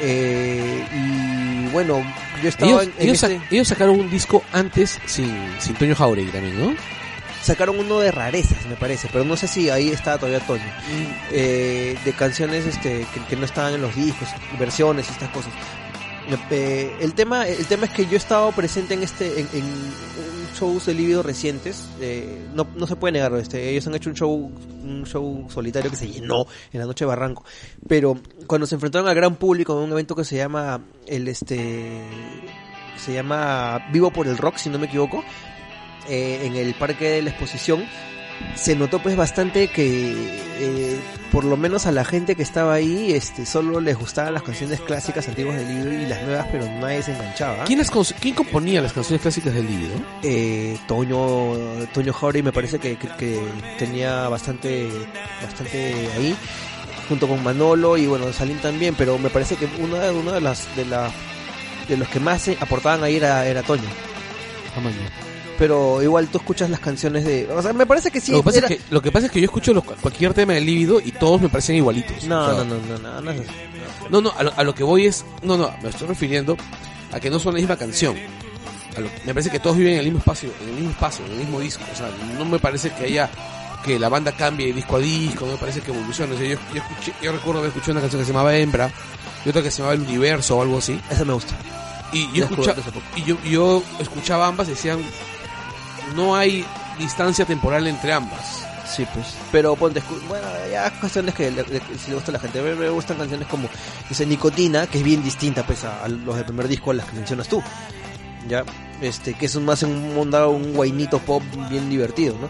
Eh, 0.00 0.86
y 0.94 1.66
bueno, 1.72 2.02
yo 2.42 2.48
estaba 2.48 2.70
Ellos, 2.70 2.82
en, 2.84 2.92
ellos, 2.98 3.22
este- 3.22 3.40
ellos 3.50 3.68
sacaron 3.68 3.98
un 4.00 4.10
disco 4.10 4.42
antes 4.52 4.98
sin, 5.06 5.32
sin 5.60 5.74
Toño 5.76 5.94
Jauregui 5.94 6.30
también, 6.30 6.58
¿no? 6.60 6.74
sacaron 7.42 7.78
uno 7.78 8.00
de 8.00 8.10
rarezas, 8.10 8.66
me 8.66 8.74
parece, 8.74 9.08
pero 9.12 9.24
no 9.24 9.36
sé 9.36 9.46
si 9.46 9.70
ahí 9.70 9.88
estaba 9.90 10.18
todavía 10.18 10.40
Toño. 10.40 10.62
Eh, 11.30 11.96
de 12.04 12.12
canciones 12.12 12.66
este, 12.66 13.06
que, 13.14 13.20
que 13.28 13.36
no 13.36 13.44
estaban 13.46 13.72
en 13.74 13.80
los 13.80 13.94
discos, 13.94 14.28
versiones 14.58 15.06
y 15.08 15.12
estas 15.12 15.30
cosas. 15.30 15.52
Eh, 16.50 16.94
el 17.00 17.14
tema 17.14 17.46
el 17.48 17.64
tema 17.66 17.86
es 17.86 17.92
que 17.92 18.04
yo 18.04 18.12
he 18.12 18.16
estado 18.16 18.52
presente 18.52 18.92
en 18.94 19.02
este 19.02 19.40
en- 19.40 19.48
en 19.54 19.64
shows 20.58 20.86
de 20.86 20.94
Líbido 20.94 21.22
recientes 21.22 21.88
eh, 22.00 22.46
no, 22.54 22.86
se 22.86 22.96
puede 22.96 23.12
negar 23.12 23.32
este 23.34 23.70
ellos 23.70 23.86
han 23.86 23.94
hecho 23.94 24.10
un 24.10 24.16
show 24.16 24.52
un 24.82 25.04
show 25.06 25.46
solitario 25.48 25.90
que 25.90 25.96
se 25.96 26.08
llenó 26.08 26.46
en 26.72 26.80
la 26.80 26.86
noche 26.86 27.04
de 27.04 27.08
Barranco. 27.08 27.44
Pero 27.86 28.18
cuando 28.46 28.66
se 28.66 28.74
enfrentaron 28.74 29.08
al 29.08 29.14
gran 29.14 29.36
público 29.36 29.76
en 29.76 29.84
un 29.84 29.92
evento 29.92 30.16
que 30.16 30.24
se 30.24 30.36
llama 30.36 30.80
el 31.06 31.28
este 31.28 32.02
se 32.96 33.12
llama 33.12 33.88
Vivo 33.92 34.10
por 34.10 34.26
el 34.26 34.38
Rock 34.38 34.56
si 34.56 34.70
no 34.70 34.78
me 34.78 34.86
equivoco 34.86 35.22
eh, 36.08 36.40
en 36.44 36.56
el 36.56 36.74
parque 36.74 37.08
de 37.10 37.22
la 37.22 37.30
exposición 37.30 37.84
se 38.54 38.74
notó 38.76 38.98
pues 39.00 39.16
bastante 39.16 39.68
que 39.68 40.12
eh, 40.60 41.00
por 41.30 41.44
lo 41.44 41.56
menos 41.56 41.86
a 41.86 41.92
la 41.92 42.04
gente 42.04 42.34
que 42.34 42.42
estaba 42.42 42.74
ahí 42.74 43.12
este 43.12 43.46
solo 43.46 43.80
les 43.80 43.96
gustaban 43.96 44.34
las 44.34 44.42
canciones 44.42 44.80
clásicas 44.80 45.28
antiguas 45.28 45.56
del 45.56 45.68
libro 45.68 45.92
y 45.92 46.06
las 46.06 46.22
nuevas 46.22 46.46
pero 46.50 46.66
nadie 46.80 47.02
se 47.02 47.12
enganchaba. 47.12 47.64
¿Quién, 47.64 47.78
las 47.78 47.90
¿Quién 48.20 48.34
componía 48.34 48.80
las 48.80 48.92
canciones 48.92 49.22
clásicas 49.22 49.54
del 49.54 49.66
Líbido? 49.66 49.94
eh, 50.22 50.78
Toño 50.86 51.52
Toño 51.92 52.12
Jauregui 52.12 52.42
me 52.42 52.52
parece 52.52 52.78
que, 52.78 52.96
que, 52.96 53.08
que 53.16 53.40
tenía 53.78 54.28
bastante 54.28 54.88
bastante 55.42 55.94
ahí 56.16 56.36
junto 57.08 57.28
con 57.28 57.42
Manolo 57.42 57.96
y 57.96 58.06
bueno 58.06 58.32
Salim 58.32 58.58
también 58.58 58.94
pero 58.96 59.18
me 59.18 59.30
parece 59.30 59.56
que 59.56 59.66
una 59.80 59.98
de 60.00 60.10
una 60.10 60.32
de 60.32 60.40
las 60.40 60.74
de 60.76 60.84
la 60.84 61.10
de 61.88 61.96
los 61.96 62.08
que 62.08 62.20
más 62.20 62.42
se 62.42 62.58
aportaban 62.60 63.02
ahí 63.02 63.16
era, 63.16 63.46
era 63.46 63.62
Toño 63.62 63.88
pero 65.58 66.02
igual 66.02 66.28
tú 66.28 66.38
escuchas 66.38 66.70
las 66.70 66.80
canciones 66.80 67.24
de... 67.24 67.48
O 67.52 67.60
sea, 67.60 67.72
me 67.72 67.84
parece 67.84 68.10
que 68.10 68.20
sí. 68.20 68.32
lo, 68.32 68.38
que 68.38 68.44
pasa 68.44 68.58
era- 68.58 68.68
es 68.68 68.76
que, 68.76 68.82
lo 68.94 69.02
que 69.02 69.10
pasa 69.12 69.26
es 69.26 69.32
que 69.32 69.40
yo 69.40 69.46
escucho 69.46 69.74
los- 69.74 69.84
cualquier 69.84 70.32
tema 70.34 70.52
de 70.54 70.60
Líbido 70.60 71.00
y 71.04 71.12
todos 71.12 71.40
me 71.40 71.48
parecen 71.48 71.76
igualitos. 71.76 72.24
No, 72.24 72.44
O 72.46 72.54
sea, 72.54 72.64
no, 72.64 72.76
no, 72.76 72.98
no, 72.98 73.20
no, 73.20 73.32
no. 73.32 73.42
No, 74.10 74.20
no, 74.20 74.32
a 74.38 74.42
lo, 74.44 74.52
a 74.56 74.62
lo 74.64 74.74
que 74.74 74.84
voy 74.84 75.06
es. 75.06 75.24
No, 75.42 75.56
no, 75.58 75.70
me 75.82 75.88
estoy 75.90 76.06
refiriendo 76.08 76.56
a 77.12 77.20
que 77.20 77.28
no 77.30 77.38
son 77.38 77.54
la 77.54 77.60
misma 77.60 77.76
canción. 77.76 78.16
A 78.96 79.00
lo- 79.00 79.08
me 79.26 79.34
parece 79.34 79.50
que 79.50 79.58
todos 79.60 79.76
viven 79.76 79.94
en 79.94 79.98
el 80.00 80.04
mismo 80.06 80.20
espacio, 80.20 80.50
en 80.62 80.68
el 80.68 80.74
mismo 80.76 80.90
espacio, 80.90 81.24
en 81.26 81.32
el 81.32 81.38
mismo 81.38 81.60
disco. 81.60 81.82
O 81.92 81.96
sea, 81.96 82.08
no 82.38 82.44
me 82.44 82.58
parece 82.58 82.90
que 82.90 83.04
haya. 83.04 83.28
que 83.84 83.98
la 83.98 84.08
banda 84.08 84.32
cambie 84.32 84.66
de 84.68 84.72
disco 84.72 84.96
a 84.96 84.98
disco, 84.98 85.44
no 85.46 85.52
me 85.52 85.58
parece 85.58 85.80
que. 85.80 85.90
O 85.90 86.12
sea, 86.12 86.26
yo, 86.26 86.34
yo, 86.36 86.46
escuché, 86.74 87.12
yo 87.22 87.32
recuerdo 87.32 87.58
haber 87.60 87.68
escuchado 87.68 87.92
una 87.92 88.00
canción 88.00 88.20
que 88.22 88.26
se 88.26 88.32
llamaba 88.32 88.56
Hembra 88.56 88.90
y 89.44 89.48
otra 89.48 89.62
que 89.62 89.70
se 89.70 89.78
llamaba 89.78 89.94
El 89.94 90.02
Universo 90.02 90.56
o 90.56 90.62
algo 90.62 90.78
así. 90.78 91.00
Eso 91.10 91.24
me 91.24 91.32
gusta. 91.34 91.54
Yo, 92.34 92.44
escucha, 92.44 92.74
y 93.16 93.22
yo, 93.24 93.36
yo 93.44 93.82
escuchaba 94.00 94.46
ambas 94.46 94.66
y 94.68 94.70
decían. 94.70 94.98
No 96.14 96.36
hay 96.36 96.64
distancia 96.98 97.44
temporal 97.44 97.86
entre 97.86 98.12
ambas. 98.12 98.64
Sí, 98.86 99.06
pues. 99.12 99.36
Pero 99.52 99.76
ponte, 99.76 100.02
bueno, 100.28 100.46
ya 100.70 100.90
cuestiones 101.00 101.34
que 101.34 101.50
si 101.98 102.10
le 102.10 102.14
gusta 102.14 102.30
a 102.30 102.34
la 102.34 102.40
gente. 102.40 102.58
A 102.60 102.62
me 102.62 102.88
gustan 102.88 103.18
canciones 103.18 103.46
como, 103.48 103.68
Nicotina, 104.26 104.86
que 104.86 104.98
es 104.98 105.04
bien 105.04 105.22
distinta, 105.22 105.64
pues, 105.64 105.84
a, 105.84 106.08
los 106.08 106.36
del 106.36 106.44
primer 106.46 106.68
disco, 106.68 106.90
a 106.90 106.94
las 106.94 107.06
que 107.06 107.16
mencionas 107.16 107.48
tú. 107.48 107.62
Ya, 108.48 108.64
este, 109.02 109.34
que 109.34 109.46
es 109.46 109.56
más 109.56 109.82
un 109.82 110.14
un 110.16 110.72
guainito 110.72 111.18
pop 111.18 111.42
bien 111.68 111.90
divertido, 111.90 112.34
¿no? 112.40 112.46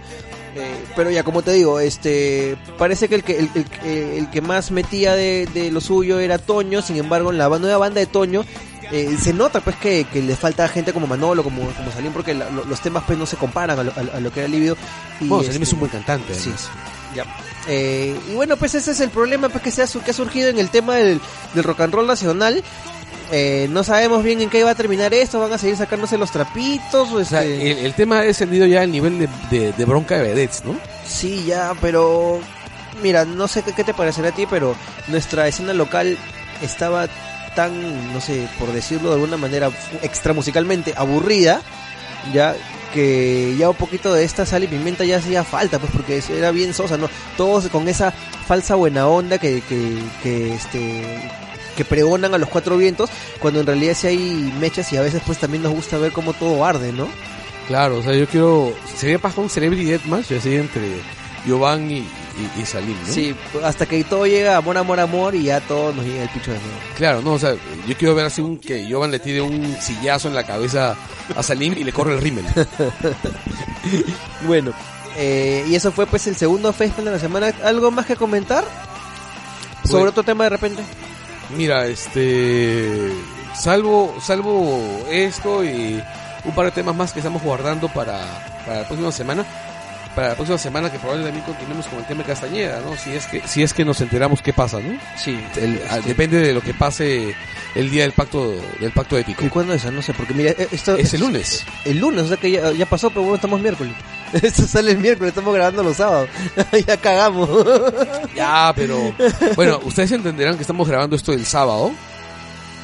Eh, 0.54 0.84
pero 0.96 1.10
ya, 1.10 1.24
como 1.24 1.42
te 1.42 1.52
digo, 1.52 1.80
este, 1.80 2.56
parece 2.78 3.08
que 3.08 3.16
el 3.16 3.24
que, 3.24 3.38
el, 3.38 3.50
el 3.54 3.88
el 4.18 4.30
que 4.30 4.40
más 4.40 4.70
metía 4.70 5.14
de, 5.14 5.46
de 5.52 5.70
lo 5.70 5.80
suyo 5.80 6.18
era 6.20 6.38
Toño, 6.38 6.82
sin 6.82 6.96
embargo, 6.96 7.30
en 7.30 7.38
la 7.38 7.48
nueva 7.48 7.78
banda 7.78 8.00
de 8.00 8.06
Toño, 8.06 8.44
eh, 8.90 9.16
se 9.22 9.33
nota 9.33 9.61
pues 9.61 9.77
que, 9.77 10.05
que 10.05 10.22
le 10.22 10.35
falta 10.37 10.66
gente 10.68 10.92
como 10.92 11.07
Manolo, 11.07 11.42
como, 11.44 11.62
como 11.70 11.92
Salim, 11.92 12.12
porque 12.12 12.35
la- 12.35 12.51
los 12.51 12.81
temas 12.81 13.05
pues 13.07 13.18
no 13.18 13.27
se 13.27 13.37
comparan 13.37 13.79
a 13.79 13.83
lo, 13.85 13.90
a- 13.92 14.16
a 14.16 14.20
lo 14.20 14.33
que 14.33 14.40
era 14.40 14.48
Libido. 14.48 14.77
Y, 15.20 15.27
Bueno, 15.29 15.44
Salim 15.44 15.62
es 15.62 15.68
este, 15.68 15.74
un 15.74 15.81
buen 15.81 15.90
cantante. 15.92 16.35
Sí, 16.35 16.53
ya. 17.14 17.24
Eh, 17.66 18.18
y 18.31 18.35
bueno, 18.35 18.57
pues 18.57 18.74
ese 18.74 18.92
es 18.92 19.01
el 19.01 19.11
problema 19.11 19.48
pues 19.51 19.62
que, 19.62 19.70
se 19.70 19.83
ha, 19.83 19.87
que 19.87 20.11
ha 20.11 20.14
surgido 20.14 20.48
en 20.48 20.59
el 20.59 20.70
tema 20.70 20.96
del, 20.96 21.20
del 21.55 21.64
rock 21.64 21.81
and 21.81 21.92
roll 21.94 22.07
nacional. 22.07 22.62
Eh, 23.31 23.66
no 23.70 23.85
sabemos 23.85 24.22
bien 24.24 24.40
en 24.40 24.48
qué 24.48 24.64
va 24.64 24.70
a 24.70 24.74
terminar 24.74 25.12
esto, 25.12 25.38
van 25.38 25.53
a 25.53 25.59
seguir 25.59 25.77
sacándose 25.77 26.16
los 26.16 26.31
trapitos. 26.31 27.11
O 27.12 27.16
O 27.16 27.24
sea, 27.27 27.42
este... 27.44 27.72
el, 27.72 27.79
el 27.87 27.94
tema 27.94 28.20
ha 28.20 28.22
descendido 28.22 28.64
ya 28.66 28.81
al 28.81 28.90
nivel 28.90 29.18
de, 29.18 29.29
de- 29.51 29.72
de 29.72 29.85
bronca 29.85 30.16
de 30.16 30.22
vedettes, 30.22 30.64
¿no? 30.64 30.77
Sí, 31.07 31.44
ya, 31.46 31.74
pero 31.83 32.40
mira, 33.03 33.27
no 33.27 33.46
sé 33.48 33.62
qué, 33.62 33.74
qué 33.74 33.85
te 33.85 33.92
parecerá 33.92 34.31
a 34.31 34.33
ti, 34.33 34.46
pero 34.48 34.74
nuestra 35.09 35.46
escena 35.46 35.74
local 35.74 36.16
estaba 36.62 37.07
tan, 37.58 38.12
no 38.12 38.20
sé, 38.20 38.48
por 38.56 38.72
decirlo 38.72 39.08
de 39.08 39.16
alguna 39.16 39.36
manera, 39.36 39.68
extra 40.02 40.32
musicalmente 40.32 40.94
aburrida, 40.96 41.60
ya 42.32 42.54
que 42.94 43.56
ya 43.58 43.68
un 43.68 43.74
poquito 43.74 44.14
de 44.14 44.22
esta 44.22 44.46
sal 44.46 44.62
y 44.62 44.68
pimienta 44.68 45.04
ya 45.04 45.16
hacía 45.16 45.42
falta, 45.42 45.80
pues 45.80 45.90
porque 45.90 46.22
era 46.38 46.52
bien 46.52 46.72
sosa, 46.72 46.96
¿no? 46.96 47.10
Todos 47.36 47.66
con 47.66 47.88
esa 47.88 48.12
falsa 48.12 48.76
buena 48.76 49.08
onda 49.08 49.38
que, 49.38 49.60
que, 49.62 49.98
que 50.22 50.54
este 50.54 51.02
que 51.76 51.84
pregonan 51.84 52.32
a 52.32 52.38
los 52.38 52.48
cuatro 52.48 52.76
vientos, 52.76 53.10
cuando 53.40 53.58
en 53.58 53.66
realidad 53.66 53.94
sí 53.96 54.06
hay 54.06 54.54
mechas 54.60 54.92
y 54.92 54.96
a 54.96 55.00
veces 55.00 55.20
pues 55.26 55.38
también 55.38 55.64
nos 55.64 55.72
gusta 55.72 55.98
ver 55.98 56.12
cómo 56.12 56.34
todo 56.34 56.64
arde, 56.64 56.92
¿no? 56.92 57.08
Claro, 57.66 57.98
o 57.98 58.02
sea, 58.04 58.14
yo 58.14 58.28
quiero. 58.28 58.72
Sería 58.96 59.18
pasar 59.18 59.40
un 59.40 59.50
Celebrity 59.50 59.84
Deathmatch 59.84 60.30
así 60.30 60.54
entre 60.54 61.00
Giovanni 61.44 61.98
y, 61.98 62.08
y, 62.57 62.61
y 62.62 62.64
Salim, 62.66 62.96
¿no? 63.07 63.12
Sí, 63.12 63.35
hasta 63.64 63.87
que 63.87 64.03
todo 64.05 64.27
llega 64.27 64.57
amor, 64.57 64.77
amor, 64.79 65.01
amor 65.01 65.35
y 65.35 65.44
ya 65.44 65.61
todo 65.61 65.92
nos 65.92 66.05
llega 66.05 66.22
el 66.22 66.29
picho 66.29 66.51
de 66.53 66.59
nuevo. 66.59 66.74
Claro, 66.96 67.20
no, 67.22 67.33
o 67.33 67.38
sea, 67.38 67.55
yo 67.87 67.96
quiero 67.96 68.14
ver 68.14 68.27
así 68.27 68.40
un 68.40 68.59
que 68.59 68.87
Giovanni 68.87 69.12
le 69.12 69.18
tire 69.18 69.40
un 69.40 69.77
sillazo 69.81 70.29
en 70.29 70.35
la 70.35 70.44
cabeza 70.44 70.96
a 71.37 71.42
Salim 71.42 71.74
y 71.77 71.85
le 71.85 71.92
corre 71.92 72.14
el 72.14 72.20
rímel. 72.20 72.44
Bueno, 74.46 74.72
eh, 75.16 75.64
y 75.68 75.74
eso 75.74 75.92
fue 75.92 76.07
pues 76.07 76.27
el 76.27 76.37
segundo 76.37 76.72
Facebook 76.72 77.05
de 77.05 77.12
la 77.12 77.18
semana. 77.18 77.53
¿Algo 77.64 77.90
más 77.90 78.07
que 78.07 78.16
comentar? 78.16 78.64
Sobre 79.83 79.92
Bueno. 79.92 80.11
otro 80.11 80.22
tema 80.22 80.44
de 80.44 80.51
repente. 80.51 80.83
Mira, 81.57 81.87
este. 81.87 83.12
Salvo, 83.55 84.14
salvo 84.20 85.07
esto 85.11 85.64
y 85.64 86.03
un 86.44 86.55
par 86.55 86.66
de 86.66 86.72
temas 86.72 86.94
más 86.94 87.12
que 87.12 87.20
estamos 87.20 87.42
guardando 87.42 87.88
para, 87.88 88.62
para 88.66 88.81
la 88.83 88.87
próxima 88.87 89.11
semana. 89.11 89.44
Para 90.18 90.31
la 90.31 90.35
próxima 90.35 90.59
semana 90.59 90.90
que 90.90 90.98
probablemente 90.98 91.38
también 91.38 91.54
continuemos 91.54 91.87
con 91.87 92.00
el 92.00 92.04
tema 92.07 92.22
de 92.22 92.26
Castañeda, 92.26 92.81
¿no? 92.81 92.96
Si 92.96 93.12
es 93.12 93.24
que, 93.28 93.40
si 93.46 93.62
es 93.62 93.72
que 93.72 93.85
nos 93.85 94.00
enteramos 94.00 94.42
qué 94.42 94.52
pasa, 94.52 94.81
¿no? 94.81 94.98
Sí. 95.16 95.38
El- 95.54 95.81
ah, 95.88 96.00
depende 96.04 96.40
de 96.40 96.52
lo 96.52 96.61
que 96.61 96.74
pase 96.74 97.37
el 97.76 97.88
día 97.88 98.02
del 98.02 98.11
pacto, 98.11 98.52
del 98.81 98.90
pacto 98.90 99.16
ético. 99.16 99.44
¿Y 99.44 99.48
cuándo 99.48 99.74
es? 99.74 99.85
No 99.92 100.02
sé, 100.02 100.12
porque 100.14 100.35
mira, 100.35 100.50
eh, 100.50 100.66
esto 100.72 100.96
Es 100.96 101.14
el 101.14 101.20
lunes. 101.20 101.64
El 101.85 101.98
lunes, 102.00 102.24
o 102.24 102.26
sea 102.26 102.37
que 102.37 102.50
ya, 102.50 102.72
ya 102.72 102.85
pasó, 102.87 103.11
pero 103.11 103.20
bueno, 103.22 103.37
estamos 103.37 103.61
miércoles. 103.61 103.94
Esto 104.42 104.66
sale 104.66 104.90
el 104.90 104.98
miércoles, 104.98 105.28
estamos 105.28 105.54
grabando 105.54 105.85
los 105.85 105.96
sábados. 105.98 106.28
ya 106.85 106.96
cagamos. 106.96 107.48
Ya, 108.35 108.72
pero 108.74 109.14
bueno, 109.54 109.78
ustedes 109.85 110.11
entenderán 110.11 110.57
que 110.57 110.62
estamos 110.62 110.88
grabando 110.88 111.14
esto 111.14 111.33
el 111.33 111.46
sábado. 111.46 111.92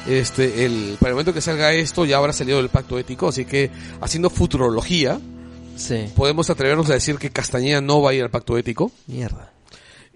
Este, 0.07 0.63
el, 0.63 0.95
para 1.01 1.09
el 1.09 1.15
momento 1.15 1.33
que 1.33 1.41
salga 1.41 1.73
esto 1.73 2.05
ya 2.05 2.15
habrá 2.15 2.31
salido 2.31 2.61
el 2.61 2.69
pacto 2.69 2.97
ético, 2.97 3.27
así 3.27 3.43
que 3.43 3.71
haciendo 3.99 4.29
futurología, 4.29 5.19
sí. 5.75 6.11
podemos 6.15 6.49
atrevernos 6.49 6.89
a 6.89 6.93
decir 6.93 7.17
que 7.17 7.29
Castañeda 7.29 7.81
no 7.81 8.01
va 8.01 8.11
a 8.11 8.13
ir 8.13 8.23
al 8.23 8.29
pacto 8.29 8.57
ético 8.57 8.91
Mierda. 9.07 9.51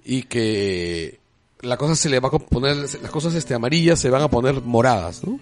y 0.04 0.24
que 0.24 1.20
la 1.62 1.78
cosa 1.78 1.96
se 1.96 2.10
le 2.10 2.20
va 2.20 2.30
a 2.30 2.40
poner, 2.40 2.78
las 2.78 3.12
cosas 3.12 3.34
este 3.36 3.54
amarillas 3.54 4.00
se 4.00 4.10
van 4.10 4.22
a 4.22 4.30
poner 4.30 4.62
moradas, 4.62 5.24
¿no? 5.24 5.40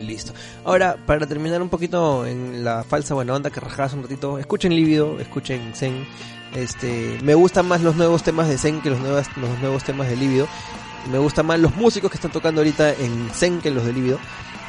Listo. 0.00 0.32
Ahora, 0.64 0.98
para 1.06 1.26
terminar 1.26 1.62
un 1.62 1.68
poquito 1.70 2.26
en 2.26 2.64
la 2.64 2.84
falsa 2.84 3.14
buena 3.14 3.34
onda 3.34 3.50
que 3.50 3.60
rajabas 3.60 3.94
un 3.94 4.02
ratito, 4.02 4.38
escuchen 4.38 4.74
Lívido, 4.74 5.18
escuchen 5.20 5.72
Zen. 5.74 6.06
Este, 6.54 7.18
me 7.22 7.34
gustan 7.34 7.66
más 7.66 7.80
los 7.80 7.96
nuevos 7.96 8.22
temas 8.22 8.48
de 8.48 8.58
Zen 8.58 8.82
que 8.82 8.90
los 8.90 8.98
nuevos, 8.98 9.26
los 9.36 9.58
nuevos 9.60 9.84
temas 9.84 10.08
de 10.08 10.16
Lívido. 10.16 10.48
Me 11.10 11.18
gustan 11.18 11.46
más 11.46 11.58
los 11.60 11.74
músicos 11.76 12.10
que 12.10 12.16
están 12.16 12.32
tocando 12.32 12.60
ahorita 12.60 12.92
en 12.92 13.30
Zen 13.32 13.60
que 13.60 13.70
los 13.70 13.84
de 13.86 13.92
Lívido. 13.92 14.18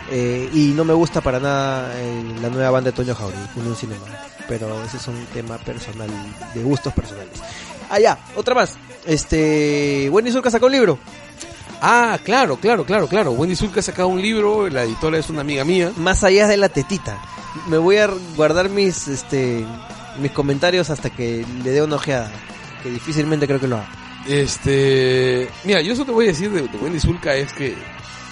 Eh, 0.09 0.49
y 0.53 0.71
no 0.73 0.85
me 0.85 0.93
gusta 0.93 1.21
para 1.21 1.39
nada 1.39 1.91
eh, 1.95 2.23
la 2.41 2.49
nueva 2.49 2.71
banda 2.71 2.91
de 2.91 2.95
Toño 2.95 3.13
Jauregui, 3.13 3.41
un 3.55 3.75
cinema. 3.75 4.05
Pero 4.47 4.83
ese 4.83 4.97
es 4.97 5.07
un 5.07 5.25
tema 5.33 5.57
personal, 5.57 6.09
de 6.53 6.63
gustos 6.63 6.93
personales. 6.93 7.41
Ah, 7.89 7.99
ya, 7.99 8.17
otra 8.35 8.55
más. 8.55 8.75
Este, 9.05 10.09
Wendy 10.09 10.31
Zulka 10.31 10.49
sacó 10.49 10.67
un 10.67 10.71
libro. 10.71 10.99
Ah, 11.81 12.17
claro, 12.23 12.57
claro, 12.57 12.85
claro, 12.85 13.07
claro. 13.07 13.31
Wendy 13.31 13.55
Zulka 13.55 13.81
ha 13.81 13.83
sacado 13.83 14.07
un 14.07 14.21
libro, 14.21 14.69
la 14.69 14.83
editora 14.83 15.17
es 15.17 15.29
una 15.29 15.41
amiga 15.41 15.63
mía. 15.63 15.91
más 15.97 16.23
allá 16.23 16.47
de 16.47 16.57
la 16.57 16.69
tetita. 16.69 17.21
Me 17.67 17.77
voy 17.77 17.97
a 17.97 18.09
guardar 18.35 18.69
mis 18.69 19.07
este 19.07 19.65
mis 20.19 20.31
comentarios 20.31 20.89
hasta 20.89 21.09
que 21.09 21.45
le 21.63 21.71
dé 21.71 21.81
una 21.81 21.97
ojeada, 21.97 22.31
que 22.81 22.89
difícilmente 22.89 23.47
creo 23.47 23.59
que 23.59 23.67
lo 23.67 23.77
haga. 23.77 23.89
Este, 24.27 25.47
mira, 25.63 25.81
yo 25.81 25.93
eso 25.93 26.05
te 26.05 26.11
voy 26.11 26.25
a 26.25 26.29
decir 26.29 26.51
de, 26.51 26.63
de 26.63 26.77
Wendy 26.77 26.99
Zulka 26.99 27.35
es 27.35 27.53
que, 27.53 27.75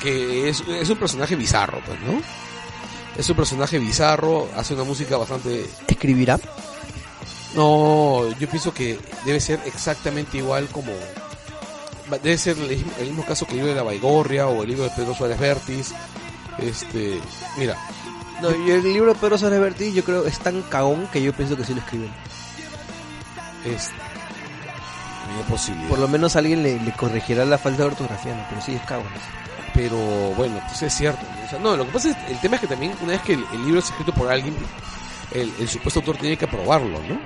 que 0.06 0.50
es, 0.50 0.62
es 0.68 0.90
un 0.90 0.98
personaje 0.98 1.36
bizarro, 1.36 1.82
pues, 1.86 2.00
¿no? 2.02 2.22
Es 3.18 3.30
un 3.30 3.36
personaje 3.36 3.80
bizarro, 3.80 4.50
hace 4.56 4.74
una 4.74 4.84
música 4.84 5.18
bastante... 5.18 5.66
¿Escribirá? 5.88 6.40
No, 7.56 8.30
yo 8.38 8.50
pienso 8.50 8.74
que 8.74 9.00
debe 9.26 9.40
ser 9.40 9.60
exactamente 9.66 10.38
igual 10.38 10.68
como... 10.68 10.92
Debe 12.22 12.38
ser 12.38 12.58
el, 12.58 12.68
mismo- 12.70 12.92
el 13.00 13.08
mismo 13.08 13.26
caso 13.26 13.46
que 13.46 13.54
el 13.54 13.58
libro 13.60 13.72
de 13.72 13.78
la 13.78 13.84
Baigorria 13.84 14.48
o 14.48 14.62
el 14.64 14.70
libro 14.70 14.84
de 14.84 14.90
Pedro 14.92 15.16
Suárez 15.16 15.40
Vértiz. 15.40 15.94
Este, 16.60 17.20
mira, 17.58 17.76
No, 18.42 18.50
y 18.52 18.72
el 18.72 18.84
libro 18.84 19.14
de 19.14 19.20
Pedro 19.20 19.38
Suárez 19.38 19.60
Bertí 19.60 19.92
yo 19.94 20.04
creo 20.04 20.26
es 20.26 20.38
tan 20.40 20.62
cagón 20.64 21.08
que 21.12 21.22
yo 21.22 21.34
pienso 21.34 21.56
que 21.58 21.64
sí 21.66 21.74
lo 21.74 21.80
escriben. 21.80 22.12
es... 23.66 23.90
No 25.32 25.38
hay 25.38 25.44
posibilidad. 25.50 25.90
Por 25.90 26.00
lo 26.00 26.08
menos 26.08 26.36
alguien 26.36 26.62
le, 26.64 26.80
le 26.80 26.92
corregirá 26.94 27.44
la 27.46 27.58
falta 27.58 27.84
de 27.84 27.88
ortografía, 27.90 28.36
¿no? 28.36 28.46
pero 28.50 28.62
sí 28.62 28.74
es 28.76 28.82
cagón. 28.84 29.08
eso. 29.08 29.55
Pero 29.76 29.98
bueno, 30.36 30.60
pues 30.68 30.82
es 30.84 30.94
cierto. 30.94 31.20
¿no? 31.22 31.46
O 31.46 31.50
sea, 31.50 31.60
no, 31.60 31.76
lo 31.78 31.86
que 31.86 31.92
pasa 31.92 32.10
es, 32.10 32.18
el 32.32 32.40
tema 32.40 32.56
es 32.56 32.62
que 32.62 32.68
también 32.68 32.94
una 33.04 33.12
vez 33.12 33.22
que 33.22 33.34
el, 33.34 33.44
el 33.54 33.66
libro 33.66 33.80
es 33.80 33.86
escrito 33.90 34.12
por 34.14 34.32
alguien, 34.32 34.56
el, 35.34 35.52
el 35.60 35.68
supuesto 35.68 36.00
autor 36.00 36.18
tiene 36.18 36.38
que 36.38 36.46
aprobarlo, 36.46 37.00
¿no? 37.08 37.20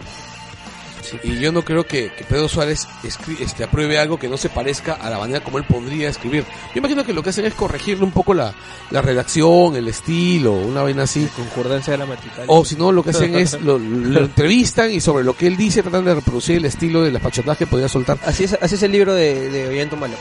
Y 1.24 1.40
yo 1.40 1.52
no 1.52 1.64
creo 1.64 1.86
que, 1.88 2.12
que 2.14 2.24
Pedro 2.24 2.48
Suárez 2.48 2.88
escri- 3.04 3.40
este, 3.40 3.64
apruebe 3.64 3.98
algo 3.98 4.20
que 4.20 4.28
no 4.28 4.38
se 4.38 4.48
parezca 4.48 4.94
a 4.94 5.10
la 5.10 5.18
manera 5.18 5.40
como 5.44 5.58
él 5.58 5.64
podría 5.64 6.08
escribir. 6.08 6.44
Yo 6.76 6.80
imagino 6.80 7.04
que 7.04 7.14
lo 7.14 7.24
que 7.24 7.32
hacen 7.32 7.46
es 7.46 7.56
corregirle 7.56 8.04
un 8.04 8.12
poco 8.12 8.36
la, 8.36 8.54
la 8.92 9.02
redacción, 9.02 9.76
el 9.76 9.88
estilo, 9.88 10.54
una 10.54 10.84
vaina 10.84 11.04
así. 11.04 11.28
Concordancia 11.36 11.96
gramatical. 11.96 12.44
O 12.46 12.64
si 12.64 12.76
no, 12.76 12.92
lo 12.92 13.02
que 13.02 13.10
hacen 13.10 13.34
es 13.34 13.60
lo, 13.60 13.80
lo 13.80 14.20
entrevistan 14.20 14.92
y 14.92 15.02
sobre 15.02 15.24
lo 15.24 15.36
que 15.36 15.48
él 15.48 15.58
dice 15.58 15.82
tratan 15.82 16.06
de 16.06 16.14
reproducir 16.14 16.58
el 16.58 16.66
estilo 16.66 17.02
de 17.02 17.12
las 17.12 17.24
pachotadas 17.24 17.58
que 17.58 17.66
podría 17.66 17.88
soltar, 17.90 18.20
Así 18.26 18.44
es, 18.44 18.54
así 18.62 18.76
es 18.76 18.84
el 18.84 18.92
libro 18.92 19.14
de, 19.16 19.50
de 19.50 19.68
Ollanta 19.68 19.96
Humala. 19.96 20.14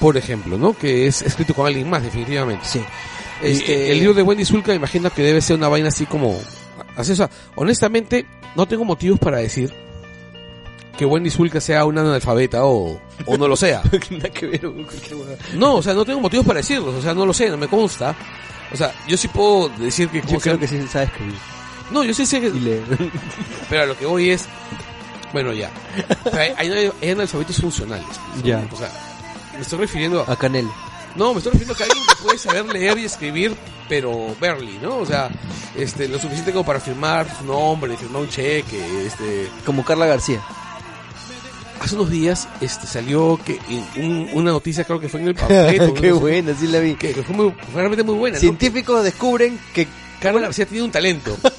Por 0.00 0.16
ejemplo, 0.16 0.56
¿no? 0.58 0.76
Que 0.76 1.06
es 1.06 1.22
escrito 1.22 1.54
con 1.54 1.66
alguien 1.66 1.88
más, 1.90 2.02
definitivamente. 2.02 2.64
Sí. 2.64 2.80
Este, 3.42 3.58
Este- 3.72 3.92
el 3.92 3.98
libro 3.98 4.14
de 4.14 4.22
Wendy 4.22 4.44
Zulka 4.44 4.74
imagino 4.74 5.10
que 5.10 5.22
debe 5.22 5.40
ser 5.40 5.56
una 5.56 5.68
vaina 5.68 5.88
así 5.88 6.06
como... 6.06 6.38
Así, 6.96 7.12
o 7.12 7.16
sea, 7.16 7.30
honestamente, 7.56 8.26
no 8.56 8.66
tengo 8.66 8.84
motivos 8.84 9.18
para 9.18 9.38
decir 9.38 9.72
que 10.96 11.04
Wendy 11.06 11.30
Zulka 11.30 11.60
sea 11.60 11.84
una 11.84 12.00
analfabeta 12.00 12.64
o, 12.64 13.00
o 13.26 13.36
no 13.36 13.46
lo 13.46 13.56
sea. 13.56 13.82
No, 15.54 15.76
o 15.76 15.82
sea, 15.82 15.94
no 15.94 16.04
tengo 16.04 16.20
motivos 16.20 16.44
para 16.46 16.58
decirlo, 16.58 16.96
o 16.96 17.02
sea, 17.02 17.14
no 17.14 17.24
lo 17.24 17.32
sé, 17.32 17.48
no 17.50 17.56
me 17.56 17.68
consta. 17.68 18.14
O 18.72 18.76
sea, 18.76 18.92
yo 19.06 19.16
sí 19.16 19.28
puedo 19.28 19.68
decir 19.70 20.08
que... 20.08 20.20
Yo 20.22 20.38
creo 20.38 20.58
que 20.58 20.66
sí 20.68 20.80
sabe 20.88 21.06
escribir. 21.06 21.34
No, 21.90 22.02
yo 22.04 22.12
sí 22.12 22.26
sé 22.26 22.40
que... 22.40 22.50
Pero 23.70 23.82
a 23.82 23.86
lo 23.86 23.96
que 23.96 24.06
voy 24.06 24.30
es... 24.30 24.46
Bueno, 25.32 25.52
ya. 25.52 25.70
O 26.24 26.30
sea, 26.30 26.40
hay, 26.40 26.52
hay, 26.70 26.90
hay 27.00 27.10
analfabetos 27.10 27.60
funcionales. 27.60 28.06
Ya. 28.42 28.66
O 28.72 28.76
sea, 28.76 28.90
me 29.58 29.62
estoy 29.62 29.78
refiriendo 29.80 30.24
a... 30.26 30.32
a 30.32 30.36
Canel. 30.36 30.66
No, 31.16 31.32
me 31.32 31.38
estoy 31.38 31.52
refiriendo 31.52 31.74
a 31.74 31.76
que 31.76 31.84
alguien 31.84 32.04
que 32.06 32.22
puede 32.22 32.38
saber 32.38 32.64
leer 32.66 32.98
y 32.98 33.04
escribir, 33.04 33.54
pero 33.88 34.34
barely, 34.40 34.78
¿no? 34.80 34.98
O 34.98 35.06
sea, 35.06 35.28
este, 35.76 36.06
lo 36.08 36.18
suficiente 36.18 36.52
como 36.52 36.64
para 36.64 36.80
firmar 36.80 37.26
su 37.38 37.44
nombre, 37.44 37.96
firmar 37.96 38.22
un 38.22 38.28
cheque, 38.28 39.06
este... 39.06 39.48
Como 39.66 39.84
Carla 39.84 40.06
García. 40.06 40.40
Hace 41.80 41.94
unos 41.94 42.10
días 42.10 42.48
este, 42.60 42.86
salió 42.86 43.38
que 43.44 43.58
un- 43.96 44.28
una 44.34 44.50
noticia, 44.50 44.84
creo 44.84 44.98
que 45.00 45.08
fue 45.08 45.20
en 45.20 45.28
el 45.28 45.34
panfleto. 45.36 45.94
Qué 45.94 46.08
no 46.10 46.20
buena, 46.20 46.54
sí 46.54 46.66
la 46.66 46.80
vi. 46.80 46.94
Que, 46.94 47.14
fue, 47.14 47.34
muy, 47.34 47.50
fue 47.50 47.74
realmente 47.80 48.02
muy 48.04 48.14
buena, 48.16 48.36
¿no? 48.36 48.40
Científicos 48.40 49.02
descubren 49.04 49.58
que... 49.74 49.86
Carmen 50.20 50.42
García 50.42 50.66
tiene 50.66 50.84
un 50.84 50.90
talento. 50.90 51.36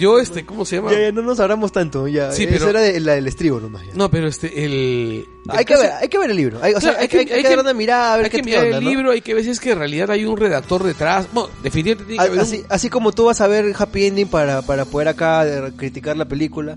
Yo, 0.00 0.18
este, 0.18 0.44
¿cómo 0.46 0.64
se 0.64 0.76
llama? 0.76 0.90
Ya, 0.92 1.00
ya, 1.00 1.12
no 1.12 1.22
nos 1.22 1.38
hablamos 1.38 1.70
tanto, 1.72 2.08
ya. 2.08 2.32
Sí, 2.32 2.44
Eso 2.44 2.52
pero- 2.66 2.70
era 2.70 2.80
de- 2.80 2.98
la 3.00 3.12
del 3.14 3.26
estribo 3.28 3.60
nomás. 3.60 3.86
ya. 3.86 3.92
No, 3.94 4.10
pero 4.10 4.26
este, 4.26 4.64
el... 4.64 5.26
hay, 5.48 5.58
el 5.60 5.64
que 5.66 5.72
caso- 5.74 5.82
ver, 5.84 5.92
hay 6.00 6.08
que 6.08 6.18
ver 6.18 6.30
el 6.30 6.36
libro. 6.36 6.58
Hay, 6.62 6.72
o 6.74 6.80
sea, 6.80 6.90
Claro, 6.92 7.02
hay, 7.02 7.08
que, 7.08 7.18
hay 7.34 7.42
que 7.42 7.48
dar 7.48 7.58
una 7.60 7.74
mirada 7.74 8.14
a 8.14 8.16
ver 8.16 8.24
hay 8.26 8.30
qué 8.30 8.36
que 8.38 8.42
mirar 8.42 8.64
onda, 8.64 8.78
el 8.78 8.84
¿no? 8.84 8.90
libro, 8.90 9.10
hay 9.12 9.20
que 9.20 9.34
ver 9.34 9.44
si 9.44 9.50
es 9.50 9.60
que 9.60 9.72
en 9.72 9.78
realidad 9.78 10.10
hay 10.10 10.24
un 10.24 10.36
redactor 10.36 10.82
detrás. 10.82 11.26
Bueno, 11.32 11.50
definitivamente 11.62 12.04
tiene 12.08 12.16
que 12.24 12.26
haber 12.28 12.38
un- 12.40 12.44
Así, 12.44 12.64
así 12.68 12.88
como 12.90 13.12
tú 13.12 13.26
vas 13.26 13.40
a 13.40 13.46
ver 13.46 13.72
Happy 13.78 14.06
Ending 14.06 14.28
para, 14.28 14.62
para 14.62 14.84
poder 14.86 15.08
acá 15.08 15.46
eh, 15.46 15.72
criticar 15.76 16.16
la 16.16 16.24
película. 16.26 16.76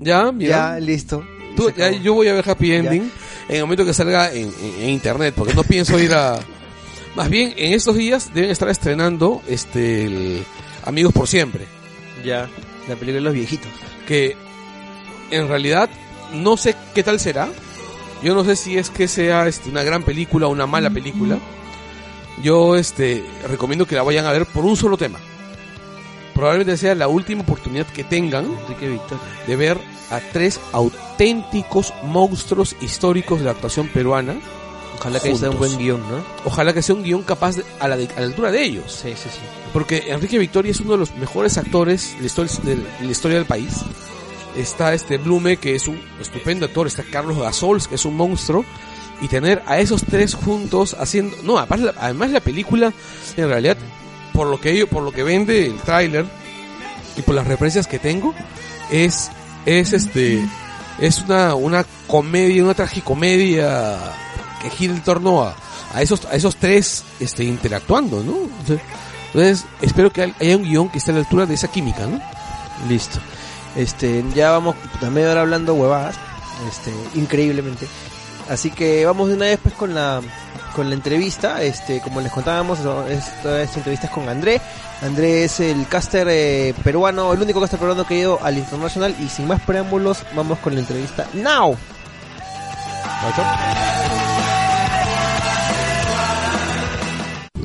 Ya, 0.00 0.30
mira. 0.32 0.74
Ya, 0.74 0.80
listo. 0.80 1.24
Tú- 1.56 1.70
Se 1.70 1.74
ya, 1.76 1.86
acabó. 1.86 2.02
yo 2.02 2.14
voy 2.14 2.28
a 2.28 2.34
ver 2.34 2.48
Happy. 2.48 2.72
Ending 2.72 3.10
en 3.48 3.56
el 3.56 3.62
momento 3.62 3.84
que 3.84 3.94
salga 3.94 4.32
en, 4.32 4.44
en- 4.62 4.82
en 4.82 4.90
internet, 4.90 5.34
porque 5.36 5.54
no 5.54 5.64
pienso 5.64 5.98
ir 5.98 6.12
a... 6.12 6.38
Más 7.16 7.28
bien, 7.30 7.52
en 7.56 7.72
estos 7.72 7.96
días 7.96 8.30
deben 8.34 8.50
estar 8.50 8.68
estrenando 8.68 9.42
este 9.48 10.04
el 10.04 10.44
Amigos 10.84 11.12
por 11.12 11.26
Siempre, 11.26 11.64
Ya. 12.24 12.48
La 12.88 12.94
película 12.94 13.14
de 13.14 13.20
los 13.20 13.34
viejitos. 13.34 13.70
que 14.06 14.36
en 15.30 15.48
realidad 15.48 15.90
no 16.32 16.56
sé 16.56 16.74
qué 16.94 17.02
tal 17.02 17.20
será. 17.20 17.48
Yo 18.22 18.34
no 18.34 18.44
sé 18.44 18.56
si 18.56 18.76
es 18.76 18.90
que 18.90 19.06
sea 19.08 19.46
este, 19.46 19.70
una 19.70 19.82
gran 19.82 20.02
película 20.02 20.46
o 20.46 20.50
una 20.50 20.66
mala 20.66 20.90
película. 20.90 21.38
Yo 22.42 22.76
este 22.76 23.24
recomiendo 23.48 23.86
que 23.86 23.94
la 23.94 24.02
vayan 24.02 24.26
a 24.26 24.32
ver 24.32 24.46
por 24.46 24.64
un 24.64 24.76
solo 24.76 24.96
tema. 24.96 25.18
Probablemente 26.34 26.76
sea 26.76 26.94
la 26.94 27.08
última 27.08 27.42
oportunidad 27.42 27.86
que 27.86 28.04
tengan 28.04 28.46
de 29.46 29.56
ver 29.56 29.76
a 30.10 30.20
tres 30.32 30.60
auténticos 30.72 31.92
monstruos 32.04 32.76
históricos 32.80 33.40
de 33.40 33.46
la 33.46 33.50
actuación 33.52 33.88
peruana. 33.88 34.36
Ojalá 34.98 35.20
que 35.20 35.36
sea 35.36 35.50
un 35.50 35.58
buen 35.58 35.78
guion, 35.78 36.00
¿no? 36.00 36.24
Ojalá 36.44 36.72
que 36.74 36.82
sea 36.82 36.94
un 36.94 37.02
guion 37.02 37.22
capaz 37.22 37.56
de- 37.56 37.64
a, 37.80 37.88
la 37.88 37.96
de- 37.96 38.08
a 38.16 38.20
la 38.20 38.26
altura 38.26 38.50
de 38.50 38.62
ellos. 38.64 38.92
Sí, 39.02 39.10
sí, 39.10 39.28
sí. 39.30 39.38
Porque 39.72 40.04
Enrique 40.08 40.38
Victoria 40.38 40.70
es 40.72 40.80
uno 40.80 40.92
de 40.92 40.98
los 40.98 41.14
mejores 41.16 41.56
actores 41.58 42.14
de 42.14 42.20
la 42.20 42.26
historia, 42.26 42.52
de 42.64 42.76
la 43.06 43.10
historia 43.10 43.36
del 43.38 43.46
país. 43.46 43.72
Está 44.56 44.92
este 44.94 45.18
Blume, 45.18 45.56
que 45.58 45.74
es 45.76 45.86
un 45.86 46.00
estupendo 46.20 46.66
actor. 46.66 46.86
Está 46.86 47.04
Carlos 47.04 47.38
Gasols, 47.38 47.86
que 47.86 47.94
es 47.94 48.04
un 48.04 48.16
monstruo. 48.16 48.64
Y 49.20 49.28
tener 49.28 49.62
a 49.66 49.78
esos 49.78 50.04
tres 50.04 50.34
juntos 50.34 50.94
haciendo... 50.98 51.36
No, 51.42 51.58
aparte, 51.58 51.84
la- 51.86 51.94
además 51.98 52.30
la 52.30 52.40
película, 52.40 52.92
en 53.36 53.48
realidad, 53.48 53.76
por 54.32 54.46
lo 54.48 54.60
que 54.60 54.86
por 54.86 55.02
lo 55.02 55.10
que 55.12 55.22
vende 55.24 55.66
el 55.66 55.76
tráiler 55.80 56.24
y 57.16 57.22
por 57.22 57.34
las 57.34 57.46
referencias 57.46 57.86
que 57.88 57.98
tengo, 57.98 58.32
es, 58.92 59.30
es 59.66 59.92
este, 59.92 60.40
es 61.00 61.18
una, 61.22 61.56
una 61.56 61.84
comedia, 62.06 62.62
una 62.62 62.74
tragicomedia 62.74 63.96
que 64.62 64.70
gira 64.70 64.94
en 64.94 65.02
torno 65.02 65.42
a, 65.42 65.54
a 65.94 66.02
esos, 66.02 66.24
a 66.26 66.34
esos 66.34 66.56
tres, 66.56 67.04
este, 67.20 67.44
interactuando, 67.44 68.22
¿no? 68.22 68.36
Entonces, 69.32 69.64
espero 69.82 70.12
que 70.12 70.34
haya 70.38 70.56
un 70.56 70.64
guion 70.64 70.88
que 70.88 70.98
esté 70.98 71.10
a 71.10 71.14
la 71.14 71.20
altura 71.20 71.46
de 71.46 71.54
esa 71.54 71.68
química, 71.68 72.06
¿no? 72.06 72.20
Listo. 72.88 73.18
Este, 73.76 74.24
ya 74.34 74.50
vamos 74.50 74.76
a 75.00 75.10
media 75.10 75.30
hora 75.30 75.42
hablando 75.42 75.74
huevadas. 75.74 76.16
Este, 76.68 76.92
increíblemente. 77.14 77.86
Así 78.48 78.70
que 78.70 79.04
vamos 79.04 79.28
de 79.28 79.34
una 79.34 79.44
vez 79.46 79.60
pues 79.62 79.74
con 79.74 79.94
la 79.94 80.20
con 80.74 80.90
la 80.90 80.94
entrevista, 80.94 81.60
este, 81.62 82.00
como 82.00 82.20
les 82.20 82.30
contábamos, 82.30 82.78
esta, 82.78 83.62
esta 83.62 83.78
entrevista 83.78 84.06
es 84.06 84.12
con 84.12 84.28
André. 84.28 84.60
André 85.02 85.44
es 85.44 85.58
el 85.58 85.88
caster 85.88 86.28
eh, 86.30 86.72
peruano, 86.84 87.32
el 87.32 87.42
único 87.42 87.60
caster 87.60 87.80
peruano 87.80 88.06
que 88.06 88.14
ha 88.14 88.18
ido 88.18 88.38
al 88.42 88.58
internacional 88.58 89.16
y 89.18 89.28
sin 89.28 89.48
más 89.48 89.60
preámbulos, 89.62 90.18
vamos 90.36 90.58
con 90.60 90.74
la 90.74 90.80
entrevista 90.80 91.26
now. 91.34 91.76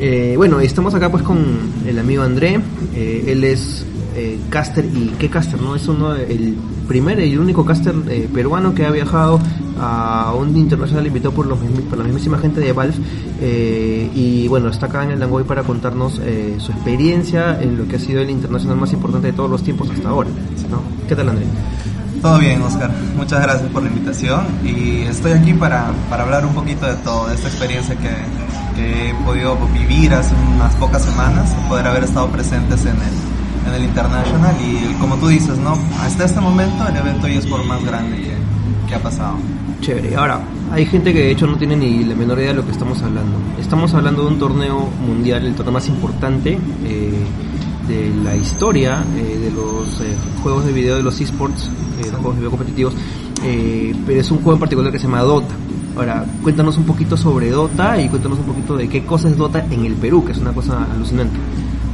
Eh, 0.06 0.34
bueno, 0.36 0.60
estamos 0.60 0.94
acá 0.96 1.10
pues 1.10 1.24
con 1.24 1.40
el 1.88 1.98
amigo 1.98 2.24
André. 2.24 2.60
Eh, 2.94 3.24
él 3.28 3.46
es 3.46 3.86
eh, 4.18 4.38
caster 4.50 4.84
y 4.84 5.14
qué 5.18 5.30
caster, 5.30 5.62
¿no? 5.62 5.78
Es 5.78 5.88
uno 5.88 6.14
el 6.14 6.58
primer 6.90 7.22
y 7.22 7.32
el 7.32 7.40
único 7.40 7.64
caster 7.64 7.96
eh, 8.10 8.28
peruano 8.34 8.76
que 8.76 8.86
ha 8.86 8.92
viajado 8.92 9.40
a 9.80 10.34
un 10.38 10.58
internacional 10.58 11.08
invitado 11.08 11.34
por, 11.34 11.46
los, 11.46 11.58
por 11.90 11.98
la 11.98 12.04
mismísima 12.04 12.38
gente 12.38 12.60
de 12.60 12.74
Valve. 12.74 12.96
Eh, 13.40 14.10
y 14.14 14.50
bueno, 14.50 14.68
está 14.68 14.88
acá 14.88 15.06
en 15.06 15.12
el 15.12 15.22
Langoy 15.22 15.46
para 15.46 15.64
contarnos 15.64 16.20
su 16.58 16.72
experiencia 16.74 17.62
en 17.62 17.78
lo 17.78 17.88
que 17.88 17.96
ha 17.96 18.00
sido 18.00 18.20
el 18.20 18.30
internacional 18.30 18.76
más 18.76 18.92
importante 18.92 19.28
de 19.28 19.34
todos 19.34 19.50
los 19.50 19.64
tiempos 19.64 19.90
hasta 19.90 20.10
ahora. 20.10 20.30
¿Qué 21.08 21.16
tal, 21.16 21.30
André? 21.30 21.46
Todo 22.22 22.40
bien, 22.40 22.62
Oscar. 22.62 22.92
Muchas 23.16 23.42
gracias 23.42 23.72
por 23.72 23.84
la 23.84 23.88
invitación 23.88 24.46
y 24.66 25.04
estoy 25.04 25.32
aquí 25.32 25.54
para, 25.54 25.94
para 26.10 26.24
hablar 26.24 26.46
un 26.46 26.54
poquito 26.54 26.88
de 26.88 26.96
todo, 26.96 27.30
de 27.30 27.36
esta 27.36 27.48
experiencia 27.48 27.96
que, 27.96 28.10
que 28.76 29.10
he 29.10 29.14
podido 29.26 29.58
vivir 29.74 30.14
hace 30.14 30.34
unas 30.56 30.74
pocas 30.76 31.04
semanas, 31.04 31.50
poder 31.70 31.88
haber 31.88 32.04
estado 32.04 32.28
presentes 32.30 32.82
en 32.86 32.96
el, 32.96 33.68
en 33.68 33.74
el 33.76 33.84
International 33.86 34.56
y 34.62 34.94
como 34.96 35.16
tú 35.16 35.28
dices, 35.28 35.58
¿no? 35.58 35.78
Hasta 36.02 36.26
este 36.26 36.42
momento 36.42 36.88
el 36.88 36.96
evento 36.96 37.28
ya 37.28 37.40
es 37.40 37.46
por 37.46 37.64
más 37.66 37.84
grande 37.84 38.18
que, 38.18 38.34
que 38.88 38.96
ha 38.96 39.00
pasado. 39.00 39.36
Chévere. 39.82 40.16
Ahora, 40.16 40.42
hay 40.72 40.86
gente 40.86 41.12
que 41.14 41.20
de 41.20 41.32
hecho 41.32 41.46
no 41.46 41.58
tiene 41.58 41.76
ni 41.76 42.04
la 42.04 42.16
menor 42.16 42.40
idea 42.40 42.50
de 42.50 42.56
lo 42.56 42.66
que 42.66 42.72
estamos 42.72 43.02
hablando. 43.02 43.38
Estamos 43.60 43.94
hablando 43.94 44.24
de 44.24 44.28
un 44.30 44.40
torneo 44.40 44.90
mundial, 45.06 45.46
el 45.46 45.56
torneo 45.56 45.74
más 45.74 45.88
importante 45.90 46.58
eh, 46.86 47.24
de 47.88 48.14
la 48.24 48.36
historia 48.36 49.04
eh, 49.16 49.40
de 49.40 49.52
los 49.52 50.00
eh, 50.02 50.16
juegos 50.42 50.66
de 50.66 50.72
video 50.72 50.96
de 50.96 51.04
los 51.04 51.20
esports, 51.20 51.70
eh, 52.00 52.10
los 52.12 52.22
juegos 52.22 52.36
de 52.36 52.40
video 52.40 52.52
competitivos, 52.52 52.94
eh, 53.44 53.94
pero 54.06 54.22
es 54.22 54.32
un 54.32 54.38
juego 54.38 54.54
en 54.54 54.60
particular 54.60 54.92
que 54.92 55.00
se 55.00 55.06
llama 55.06 55.22
Dota. 55.22 55.54
Ahora, 55.96 56.26
cuéntanos 56.42 56.78
un 56.78 56.86
poquito 56.86 57.16
sobre 57.16 57.52
Dota 57.52 58.02
y 58.02 58.10
cuéntanos 58.10 58.40
un 58.40 58.46
poquito 58.46 58.76
de 58.76 58.90
qué 58.90 59.06
cosa 59.06 59.28
es 59.28 59.38
Dota 59.38 59.64
en 59.70 59.86
el 59.86 59.94
Perú, 59.94 60.26
que 60.26 60.32
es 60.32 60.40
una 60.40 60.52
cosa 60.52 60.88
alucinante. 60.92 61.38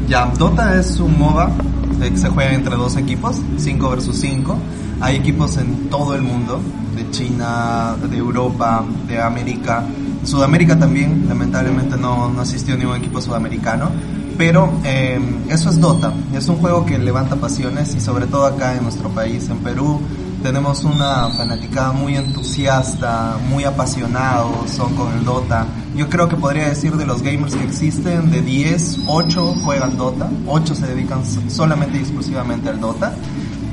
Ya, 0.07 0.25
Dota 0.37 0.79
es 0.79 0.99
un 0.99 1.19
MOBA 1.19 1.51
que 1.99 2.15
se 2.15 2.29
juega 2.29 2.53
entre 2.53 2.75
dos 2.75 2.95
equipos, 2.95 3.41
5 3.57 3.89
versus 3.89 4.15
5. 4.17 4.57
Hay 5.01 5.17
equipos 5.17 5.57
en 5.57 5.89
todo 5.89 6.15
el 6.15 6.21
mundo, 6.21 6.61
de 6.95 7.11
China, 7.11 7.95
de 8.09 8.17
Europa, 8.17 8.85
de 9.07 9.21
América. 9.21 9.83
Sudamérica 10.23 10.79
también, 10.79 11.25
lamentablemente 11.27 11.97
no, 11.97 12.29
no 12.29 12.41
asistió 12.41 12.77
ningún 12.77 12.95
equipo 12.95 13.21
sudamericano. 13.21 13.89
Pero 14.37 14.71
eh, 14.85 15.19
eso 15.49 15.69
es 15.69 15.81
Dota, 15.81 16.13
es 16.33 16.47
un 16.47 16.55
juego 16.55 16.85
que 16.85 16.97
levanta 16.97 17.35
pasiones 17.35 17.93
y 17.93 17.99
sobre 17.99 18.25
todo 18.25 18.45
acá 18.45 18.77
en 18.77 18.83
nuestro 18.83 19.09
país, 19.09 19.49
en 19.49 19.57
Perú, 19.57 19.99
tenemos 20.43 20.83
una 20.83 21.27
fanaticada 21.29 21.91
muy 21.91 22.15
entusiasta, 22.15 23.37
muy 23.49 23.63
apasionados, 23.63 24.69
son 24.71 24.95
con 24.95 25.11
el 25.17 25.25
Dota. 25.25 25.65
Yo 25.95 26.09
creo 26.09 26.29
que 26.29 26.35
podría 26.35 26.69
decir 26.69 26.95
de 26.95 27.05
los 27.05 27.21
gamers 27.21 27.55
que 27.55 27.63
existen, 27.63 28.31
de 28.31 28.41
10, 28.41 28.99
8 29.07 29.55
juegan 29.63 29.97
Dota, 29.97 30.29
8 30.47 30.75
se 30.75 30.87
dedican 30.87 31.25
so- 31.25 31.41
solamente 31.49 31.97
y 31.97 32.01
exclusivamente 32.01 32.69
al 32.69 32.79
Dota. 32.79 33.13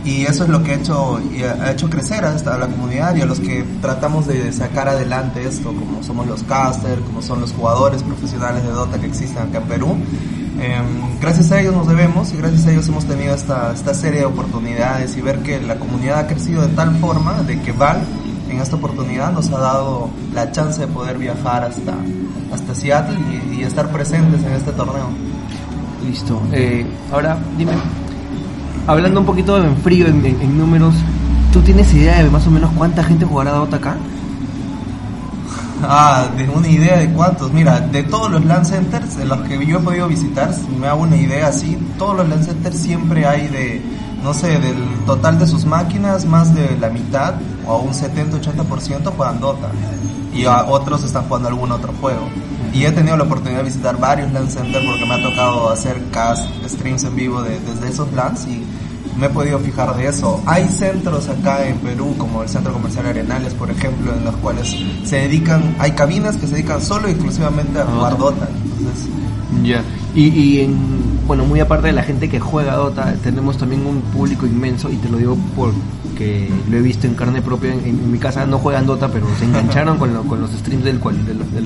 Y 0.05 0.23
eso 0.25 0.45
es 0.45 0.51
lo 0.51 0.63
que 0.63 0.71
ha 0.71 0.75
hecho, 0.77 1.21
y 1.37 1.43
ha 1.43 1.73
hecho 1.73 1.91
crecer 1.91 2.25
a, 2.25 2.35
esta, 2.37 2.55
a 2.55 2.59
la 2.59 2.69
comunidad 2.69 3.17
y 3.17 3.23
a 3.23 3.27
los 3.27 3.41
que 3.41 3.65
tratamos 3.83 4.29
de 4.29 4.53
sacar 4.53 4.89
adelante 4.89 5.43
esto, 5.47 5.71
como 5.75 6.01
somos 6.05 6.29
los 6.29 6.45
casters, 6.45 7.01
como 7.03 7.23
son 7.23 7.41
los 7.41 7.53
jugadores 7.53 8.05
profesionales 8.05 8.63
de 8.63 8.69
Dota 8.71 9.01
que 9.01 9.07
existen 9.07 9.39
acá 9.49 9.59
en 9.59 9.65
Perú. 9.65 9.97
Em, 10.59 11.21
gracias 11.21 11.53
a 11.53 11.61
ellos 11.61 11.75
nos 11.75 11.87
debemos 11.87 12.33
y 12.33 12.37
gracias 12.39 12.67
a 12.67 12.73
ellos 12.73 12.89
hemos 12.89 13.05
tenido 13.05 13.35
esta, 13.35 13.73
esta 13.75 13.93
serie 13.93 14.21
de 14.21 14.27
oportunidades 14.27 15.17
y 15.17 15.21
ver 15.21 15.41
que 15.41 15.61
la 15.61 15.77
comunidad 15.77 16.21
ha 16.21 16.27
crecido 16.27 16.63
de 16.63 16.69
tal 16.69 16.97
forma 16.97 17.43
de 17.43 17.61
que 17.61 17.73
Valve 17.73 18.05
en 18.51 18.61
esta 18.61 18.77
oportunidad 18.77 19.33
nos 19.33 19.51
ha 19.53 19.59
dado 19.59 20.09
la 20.33 20.51
chance 20.53 20.81
de 20.81 20.87
poder 20.87 21.19
viajar 21.19 21.65
hasta, 21.65 21.95
hasta 22.55 22.75
Seattle 22.75 23.19
y, 23.53 23.63
estar 23.65 23.89
presentes 23.91 24.43
en 24.45 24.53
este 24.53 24.71
torneo. 24.73 25.09
Listo. 26.07 26.41
Eh, 26.53 26.87
ahora, 27.13 27.37
dime, 27.59 27.73
hablando 28.87 29.21
un 29.21 29.27
poquito 29.27 29.63
en 29.63 29.77
frío, 29.79 30.07
en, 30.07 30.25
en- 30.25 30.41
en 30.41 30.57
números, 30.59 30.95
¿tú 31.53 31.61
tienes 31.61 31.93
idea 31.93 32.23
de 32.23 32.31
más 32.31 32.47
o 32.47 32.51
menos 32.51 32.71
cuánta 32.77 33.03
gente 33.03 33.25
jugará 33.27 33.51
Dota 33.53 33.77
acá? 33.77 33.97
Ah, 35.83 36.29
de 36.37 36.49
una 36.49 36.69
idea 36.69 36.97
de 36.99 37.11
cuántos. 37.13 37.53
Mira, 37.53 37.81
de 37.81 38.03
todos 38.03 38.31
los 38.31 38.45
LAN 38.45 38.65
centers 38.65 39.17
en 39.19 39.29
los 39.29 39.41
que 39.43 39.65
yo 39.67 39.79
he 39.79 39.81
podido 39.81 40.09
visitar, 40.09 40.53
si 40.55 40.67
me 40.69 40.89
hago 40.89 41.03
una 41.03 41.17
idea 41.17 41.49
así, 41.49 41.77
todos 41.99 42.17
los 42.17 42.29
LAN 42.29 42.43
centers 42.45 42.77
siempre 42.79 43.27
hay 43.27 43.49
de, 43.49 43.83
no 44.23 44.33
sé, 44.35 44.59
del 44.59 44.77
total 45.07 45.39
de 45.39 45.47
sus 45.47 45.65
máquinas, 45.67 46.25
más 46.25 46.55
de 46.55 46.77
la 46.79 46.89
mitad 46.89 47.35
o 47.67 47.79
un 47.79 47.93
70-80% 47.93 49.13
juegan 49.17 49.41
Dota. 49.41 49.69
Y 50.33 50.45
a 50.47 50.65
otros 50.65 51.03
están 51.05 51.25
jugando 51.29 51.49
algún 51.49 51.71
otro 51.73 51.93
juego. 52.01 52.29
Y 52.73 52.85
he 52.85 52.93
tenido 52.93 53.17
la 53.17 53.25
oportunidad 53.25 53.59
de 53.59 53.65
visitar 53.65 53.99
varios 53.99 54.33
LAN 54.33 54.51
centers 54.51 54.85
porque 54.85 55.07
me 55.07 55.15
ha 55.15 55.23
tocado 55.23 55.71
hacer 55.71 56.03
cast, 56.11 56.47
streams 56.67 57.05
en 57.05 57.17
vivo 57.17 57.43
de- 57.43 57.59
desde 57.61 57.89
esos 57.89 58.13
LANs 58.13 58.47
y 58.47 58.63
me 59.19 59.27
he 59.27 59.31
podido 59.31 59.59
fijar 59.59 59.97
de 59.97 60.09
eso. 60.09 60.41
Hay 60.47 60.67
centros 60.69 61.29
acá 61.29 61.67
en 61.67 61.77
Perú, 61.79 62.15
como 62.19 62.43
el 62.43 62.49
Centro 62.49 62.73
Comercial 62.73 63.07
Arenales, 63.07 63.55
por 63.55 63.71
ejemplo, 63.71 64.13
en 64.15 64.25
los 64.25 64.37
cuales 64.37 64.77
se 65.05 65.17
dedican, 65.17 65.75
hay 65.79 65.93
cabinas 65.93 66.37
que 66.37 66.47
se 66.47 66.55
dedican 66.55 66.81
solo 66.83 67.09
y 67.09 67.13
exclusivamente 67.13 67.79
a 67.81 67.85
jugar 67.87 68.17
Dota. 68.19 68.49
Entonces, 68.79 69.07
Ya. 69.63 69.83
Y, 70.15 70.29
y 70.29 70.61
en, 70.61 70.77
bueno, 71.27 71.45
muy 71.45 71.61
aparte 71.61 71.89
de 71.89 71.93
la 71.93 72.03
gente 72.03 72.29
que 72.29 72.41
juega 72.41 72.75
Dota, 72.77 73.15
tenemos 73.23 73.59
también 73.59 73.85
un 73.87 74.01
público 74.01 74.47
inmenso, 74.47 74.91
y 74.91 74.97
te 74.97 75.09
lo 75.09 75.19
digo 75.19 75.37
porque 75.55 76.51
lo 76.71 76.77
he 76.77 76.81
visto 76.83 77.07
en 77.07 77.15
carne 77.15 77.43
propia. 77.43 77.73
En, 77.75 77.81
en 77.85 78.11
mi 78.11 78.19
casa 78.19 78.47
no 78.47 78.59
juegan 78.59 78.87
Dota, 78.87 79.09
pero 79.09 79.27
se 79.39 79.45
engancharon 79.45 79.99
con, 79.99 80.15
lo- 80.15 80.23
con 80.25 80.41
los 80.41 80.51
streams 80.53 80.85
del, 80.85 80.99
cual- 81.01 81.25
de, 81.27 81.35
los- 81.35 81.53
de. 81.53 81.61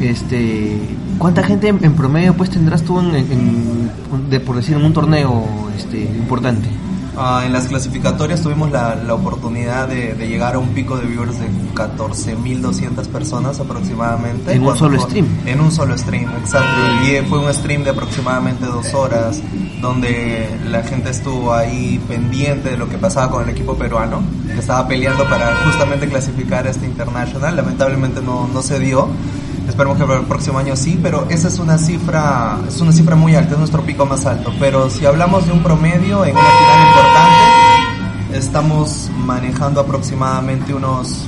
Este, 0.00 0.78
¿Cuánta 1.18 1.42
gente 1.42 1.68
en, 1.68 1.82
en 1.84 1.94
promedio 1.94 2.34
pues 2.34 2.50
tendrás 2.50 2.82
tú 2.82 3.00
en, 3.00 3.14
en- 3.14 3.90
de, 4.30 4.40
por 4.40 4.56
decir, 4.56 4.76
en 4.76 4.84
un 4.84 4.92
torneo 4.92 5.44
este, 5.76 6.00
importante? 6.02 6.68
Ah, 7.18 7.44
en 7.46 7.52
las 7.54 7.66
clasificatorias 7.66 8.42
tuvimos 8.42 8.70
la, 8.70 8.94
la 8.94 9.14
oportunidad 9.14 9.88
de, 9.88 10.12
de 10.12 10.28
llegar 10.28 10.54
a 10.54 10.58
un 10.58 10.68
pico 10.74 10.98
de 10.98 11.06
viewers 11.06 11.38
de 11.40 11.46
14.200 11.74 13.06
personas 13.08 13.58
aproximadamente. 13.58 14.52
En 14.52 14.62
un 14.66 14.76
solo 14.76 14.98
fue- 15.00 15.08
stream. 15.08 15.26
En 15.46 15.60
un 15.62 15.72
solo 15.72 15.96
stream, 15.96 16.28
exacto. 16.42 16.68
Y 17.06 17.26
fue 17.26 17.38
un 17.38 17.52
stream 17.54 17.84
de 17.84 17.90
aproximadamente 17.90 18.66
dos 18.66 18.92
horas, 18.92 19.40
donde 19.80 20.46
la 20.68 20.82
gente 20.82 21.08
estuvo 21.10 21.54
ahí 21.54 21.98
pendiente 22.06 22.70
de 22.70 22.76
lo 22.76 22.86
que 22.88 22.98
pasaba 22.98 23.30
con 23.30 23.44
el 23.44 23.48
equipo 23.48 23.76
peruano, 23.76 24.20
que 24.52 24.58
estaba 24.60 24.86
peleando 24.86 25.24
para 25.28 25.56
justamente 25.64 26.06
clasificar 26.08 26.66
a 26.66 26.70
este 26.70 26.84
international. 26.86 27.56
Lamentablemente 27.56 28.20
no, 28.20 28.46
no 28.52 28.60
se 28.60 28.78
dio. 28.78 29.08
Esperemos 29.68 29.98
que 29.98 30.04
para 30.04 30.20
el 30.20 30.26
próximo 30.26 30.58
año 30.58 30.76
sí, 30.76 30.98
pero 31.02 31.26
esa 31.28 31.48
es 31.48 31.58
una 31.58 31.76
cifra, 31.76 32.56
es 32.68 32.80
una 32.80 32.92
cifra 32.92 33.16
muy 33.16 33.34
alta, 33.34 33.52
es 33.54 33.58
nuestro 33.58 33.82
pico 33.82 34.06
más 34.06 34.24
alto. 34.24 34.52
Pero 34.60 34.88
si 34.88 35.04
hablamos 35.06 35.44
de 35.46 35.52
un 35.52 35.62
promedio 35.62 36.24
en 36.24 36.36
una 36.36 36.40
final 36.48 36.88
importante, 36.88 38.38
estamos 38.38 39.10
manejando 39.24 39.80
aproximadamente 39.80 40.72
unos 40.72 41.26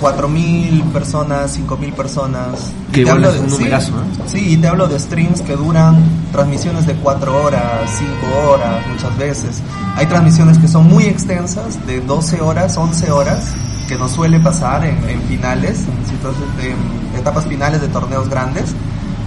4.000 0.00 0.82
personas, 0.92 1.56
5.000 1.56 1.92
personas. 1.92 2.72
Que 2.92 3.00
igual 3.02 3.24
hablo 3.24 3.30
es 3.30 3.36
un 3.38 3.44
de- 3.46 3.50
sí, 3.52 3.58
numerazo, 3.58 3.92
¿eh? 3.92 4.22
Sí, 4.26 4.52
y 4.54 4.56
te 4.56 4.66
hablo 4.66 4.88
de 4.88 4.98
streams 4.98 5.40
que 5.42 5.54
duran 5.54 6.02
transmisiones 6.32 6.86
de 6.86 6.94
4 6.96 7.44
horas, 7.44 7.62
5 7.98 8.50
horas, 8.50 8.86
muchas 8.88 9.16
veces. 9.16 9.62
Hay 9.96 10.06
transmisiones 10.06 10.58
que 10.58 10.66
son 10.68 10.88
muy 10.88 11.04
extensas, 11.04 11.86
de 11.86 12.00
12 12.00 12.40
horas, 12.40 12.76
11 12.76 13.10
horas, 13.12 13.44
que 13.92 13.98
nos 13.98 14.10
suele 14.12 14.40
pasar 14.40 14.84
en, 14.86 14.96
en 15.06 15.20
finales, 15.22 15.84
en, 15.86 16.06
situaciones 16.10 16.56
de- 16.56 16.70
en 16.70 17.20
etapas 17.20 17.44
finales 17.46 17.80
de 17.82 17.88
torneos 17.88 18.26
grandes. 18.28 18.74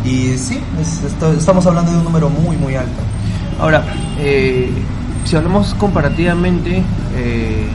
Y 0.03 0.38
sí, 0.38 0.59
es- 0.82 1.03
esto- 1.03 1.34
estamos 1.34 1.66
hablando 1.68 1.91
de 1.91 1.99
un 1.99 2.03
número 2.03 2.30
muy, 2.30 2.57
muy 2.57 2.76
alto. 2.76 2.99
Ahora, 3.59 3.84
eh, 4.18 4.72
si 5.24 5.36
hablamos 5.36 5.76
comparativamente, 5.76 6.82
eh, 7.16 7.68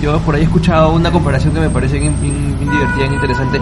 yo 0.00 0.18
por 0.20 0.36
ahí 0.36 0.42
he 0.42 0.44
escuchado 0.44 0.92
una 0.92 1.10
comparación 1.10 1.52
que 1.54 1.60
me 1.60 1.70
parece 1.70 1.98
bien, 1.98 2.14
bien- 2.20 2.54
bien 2.56 2.70
divertida, 2.70 2.98
bien 3.02 3.14
interesante. 3.14 3.60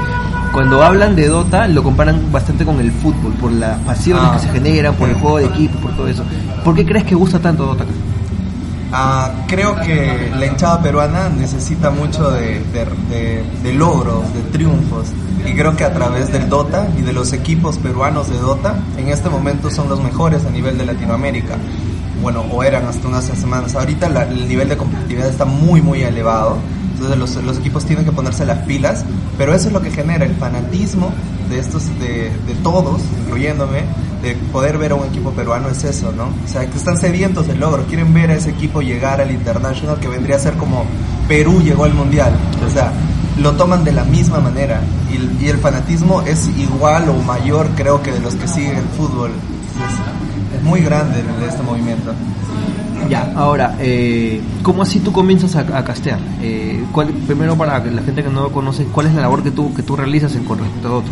Cuando 0.52 0.82
hablan 0.82 1.16
de 1.16 1.28
Dota, 1.28 1.66
lo 1.66 1.82
comparan 1.82 2.30
bastante 2.30 2.64
con 2.66 2.78
el 2.78 2.92
fútbol, 2.92 3.32
por 3.40 3.52
las 3.52 3.78
pasiones 3.80 4.22
Ah. 4.26 4.32
que 4.34 4.40
se 4.46 4.52
generan, 4.52 4.94
por 4.96 5.08
el 5.08 5.14
juego 5.14 5.38
de 5.38 5.46
equipo, 5.46 5.78
por 5.78 5.96
todo 5.96 6.08
eso. 6.08 6.22
¿Por 6.62 6.74
qué 6.74 6.84
crees 6.84 7.04
que 7.06 7.14
gusta 7.14 7.38
tanto 7.38 7.64
Dota 7.64 7.84
Ah, 8.96 9.32
creo 9.48 9.74
que 9.80 10.30
la 10.38 10.46
hinchada 10.46 10.80
peruana 10.80 11.28
necesita 11.28 11.90
mucho 11.90 12.30
de, 12.30 12.60
de- 12.72 12.86
de- 13.10 13.44
de 13.62 13.72
logros, 13.72 14.32
de 14.34 14.40
triunfos. 14.52 15.08
Y 15.44 15.52
creo 15.54 15.74
que 15.76 15.82
a 15.84 15.92
través 15.92 16.32
del 16.32 16.48
Dota 16.48 16.86
y 16.96 17.02
de 17.02 17.12
los 17.12 17.32
equipos 17.32 17.76
peruanos 17.78 18.30
de 18.30 18.38
Dota, 18.38 18.76
en 18.96 19.08
este 19.08 19.28
momento 19.28 19.68
son 19.70 19.88
los 19.88 20.00
mejores 20.00 20.44
a 20.46 20.50
nivel 20.50 20.78
de 20.78 20.86
Latinoamérica. 20.86 21.56
Bueno, 22.22 22.44
o 22.50 22.62
eran 22.62 22.86
hasta 22.86 23.08
unas 23.08 23.24
semanas. 23.24 23.74
Ahorita 23.74 24.08
la- 24.08 24.22
el 24.28 24.46
nivel 24.46 24.68
de 24.68 24.76
competitividad 24.76 25.28
está 25.28 25.44
muy, 25.44 25.82
muy 25.82 26.02
elevado. 26.02 26.56
Entonces 26.92 27.18
los, 27.18 27.34
los 27.44 27.58
equipos 27.58 27.84
tienen 27.84 28.04
que 28.04 28.12
ponerse 28.12 28.44
las 28.46 28.58
pilas. 28.60 29.04
Pero 29.36 29.54
eso 29.54 29.66
es 29.66 29.72
lo 29.72 29.82
que 29.82 29.90
genera 29.90 30.24
el 30.24 30.36
fanatismo 30.36 31.10
de 31.50 31.58
estos, 31.58 31.86
de, 31.98 32.30
de 32.46 32.54
todos, 32.62 33.02
incluyéndome, 33.26 33.80
de 34.24 34.34
poder 34.52 34.78
ver 34.78 34.92
a 34.92 34.94
un 34.94 35.04
equipo 35.06 35.30
peruano 35.30 35.68
es 35.68 35.84
eso, 35.84 36.10
¿no? 36.12 36.24
O 36.24 36.48
sea, 36.48 36.68
que 36.68 36.76
están 36.78 36.96
sedientos 36.96 37.46
del 37.46 37.60
logro, 37.60 37.84
quieren 37.84 38.12
ver 38.14 38.30
a 38.30 38.34
ese 38.34 38.50
equipo 38.50 38.80
llegar 38.80 39.20
al 39.20 39.30
International, 39.30 39.98
que 40.00 40.08
vendría 40.08 40.36
a 40.36 40.38
ser 40.38 40.54
como 40.54 40.84
Perú 41.28 41.60
llegó 41.62 41.84
al 41.84 41.92
Mundial. 41.94 42.32
O 42.66 42.70
sea, 42.70 42.90
lo 43.38 43.52
toman 43.52 43.84
de 43.84 43.92
la 43.92 44.04
misma 44.04 44.40
manera. 44.40 44.80
Y, 45.12 45.46
el- 45.46 45.58
fanatismo 45.58 46.22
es 46.22 46.48
igual 46.58 47.08
o 47.08 47.14
mayor, 47.22 47.68
creo 47.76 48.02
que 48.02 48.10
de 48.12 48.20
los 48.20 48.34
que 48.34 48.48
siguen 48.48 48.76
el 48.76 48.84
fútbol. 48.96 49.30
Es, 50.56 50.62
muy 50.62 50.80
grande 50.80 51.22
este 51.46 51.62
movimiento. 51.62 52.12
Ya, 53.10 53.32
ahora, 53.36 53.76
eh, 53.80 54.40
¿cómo 54.62 54.82
así 54.82 55.00
tú 55.00 55.12
comienzas 55.12 55.54
a, 55.56 55.84
castear? 55.84 56.18
Eh, 56.40 56.82
¿cuál- 56.92 57.08
primero, 57.26 57.56
para 57.56 57.78
la 57.78 58.02
gente 58.02 58.22
que 58.22 58.30
no 58.30 58.42
lo 58.42 58.52
conoce, 58.52 58.84
¿cuál 58.84 59.06
es 59.08 59.14
la 59.14 59.22
labor 59.22 59.42
que 59.42 59.50
tú, 59.50 59.74
que 59.74 59.82
tú 59.82 59.94
realizas 59.96 60.34
en, 60.36 60.44
con 60.44 60.58
respecto 60.58 60.88
a 60.88 60.90
Dota? 60.90 61.10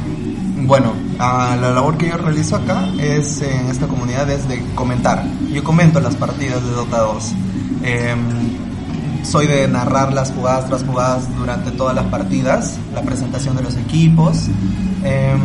Bueno, 0.56 0.92
la 1.18 1.56
labor 1.56 1.96
que 1.96 2.08
yo 2.08 2.16
realizo 2.16 2.56
acá 2.56 2.88
es 2.98 3.42
en 3.42 3.68
esta 3.68 3.86
comunidad 3.88 4.30
es 4.30 4.48
de 4.48 4.62
comentar. 4.74 5.24
Yo 5.52 5.64
comento 5.64 6.00
las 6.00 6.14
partidas 6.14 6.62
de 6.62 6.70
Dota 6.70 6.98
2. 6.98 7.32
Em, 7.82 8.18
soy 9.24 9.46
de 9.46 9.66
narrar 9.68 10.12
las 10.12 10.32
jugadas 10.32 10.66
tras 10.66 10.84
jugadas 10.84 11.34
durante 11.36 11.70
todas 11.72 11.94
las 11.94 12.04
partidas, 12.06 12.78
la 12.94 13.02
presentación 13.02 13.56
de 13.56 13.62
los 13.62 13.76
equipos, 13.76 14.48
em, 15.04 15.40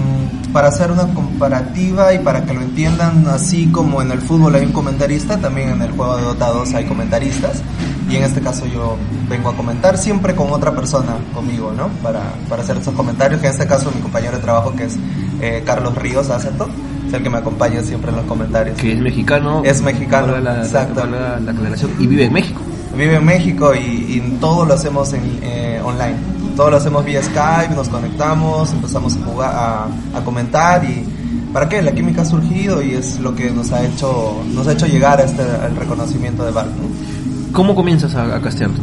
para 0.52 0.68
hacer 0.68 0.92
una 0.92 1.08
comparativa 1.14 2.14
y 2.14 2.20
para 2.20 2.46
que 2.46 2.54
lo 2.54 2.62
entiendan 2.62 3.28
así 3.28 3.68
como 3.68 4.02
en 4.02 4.12
el 4.12 4.20
fútbol 4.20 4.56
hay 4.56 4.66
un 4.66 4.72
comentarista, 4.72 5.38
también 5.38 5.70
en 5.70 5.82
el 5.82 5.92
juego 5.92 6.18
de 6.18 6.24
Dota 6.24 6.48
2 6.50 6.74
hay 6.74 6.86
comentaristas 6.86 7.62
y 8.10 8.16
en 8.16 8.24
este 8.24 8.42
caso 8.42 8.66
yo 8.66 8.98
vengo 9.30 9.50
a 9.50 9.56
comentar 9.56 9.98
siempre 9.98 10.36
con 10.36 10.52
otra 10.52 10.74
persona 10.74 11.18
conmigo, 11.34 11.74
¿no? 11.76 11.90
Para, 12.02 12.22
para 12.50 12.62
hacer 12.62 12.78
esos 12.78 12.94
comentarios, 12.94 13.42
que 13.42 13.48
en 13.48 13.54
este 13.54 13.68
caso 13.68 13.92
mi 13.94 14.02
compañero 14.02 14.38
de 14.38 14.44
trabajo 14.44 14.74
que 14.76 14.86
es 14.86 14.98
eh, 15.42 15.64
Carlos 15.66 15.96
Ríos 15.96 16.30
Aceto, 16.30 16.68
es 17.08 17.14
el 17.14 17.24
que 17.24 17.30
me 17.30 17.38
acompaña 17.38 17.82
siempre 17.84 18.12
en 18.12 18.18
los 18.18 18.26
comentarios. 18.26 18.78
Que 18.78 18.94
es 18.94 19.00
mexicano. 19.00 19.62
Es 19.64 19.82
mexicano, 19.82 20.38
la, 20.38 20.64
exacto. 20.64 21.06
la 21.06 21.36
aclaración, 21.52 21.92
y 22.00 22.08
vive 22.08 22.26
en 22.26 22.34
México. 22.34 22.62
Vive 22.96 23.16
en 23.16 23.26
México 23.26 23.76
y, 23.76 23.80
y 23.80 24.38
todo 24.40 24.66
lo 24.66 24.74
hacemos 24.74 25.14
en, 25.14 25.40
eh, 25.42 25.82
online. 25.84 26.16
Todo 26.56 26.72
lo 26.72 26.78
hacemos 26.78 27.06
vía 27.06 27.22
Skype, 27.22 27.76
nos 27.76 27.88
conectamos, 27.88 28.74
empezamos 28.74 29.16
a 29.16 29.26
jugar, 29.26 29.54
a, 29.54 30.18
a 30.18 30.24
comentar 30.24 30.84
y 30.84 31.06
¿para 31.54 31.70
qué? 31.70 31.82
La 31.82 31.92
química 31.92 32.24
ha 32.24 32.26
surgido 32.26 32.82
y 32.82 32.96
es 32.96 33.20
lo 33.20 33.36
que 33.36 33.52
nos 33.52 33.72
ha 33.72 33.86
hecho, 33.86 34.42
nos 34.54 34.68
ha 34.68 34.72
hecho 34.72 34.88
llegar 34.88 35.20
a 35.20 35.24
este, 35.24 35.44
al 35.44 35.76
reconocimiento 35.76 36.44
de 36.44 36.52
Valve. 36.52 36.72
¿no? 36.72 37.17
¿Cómo 37.52 37.76
comienzas 37.76 38.16
a, 38.16 38.36
a 38.36 38.42
castear 38.42 38.72
tú? 38.72 38.82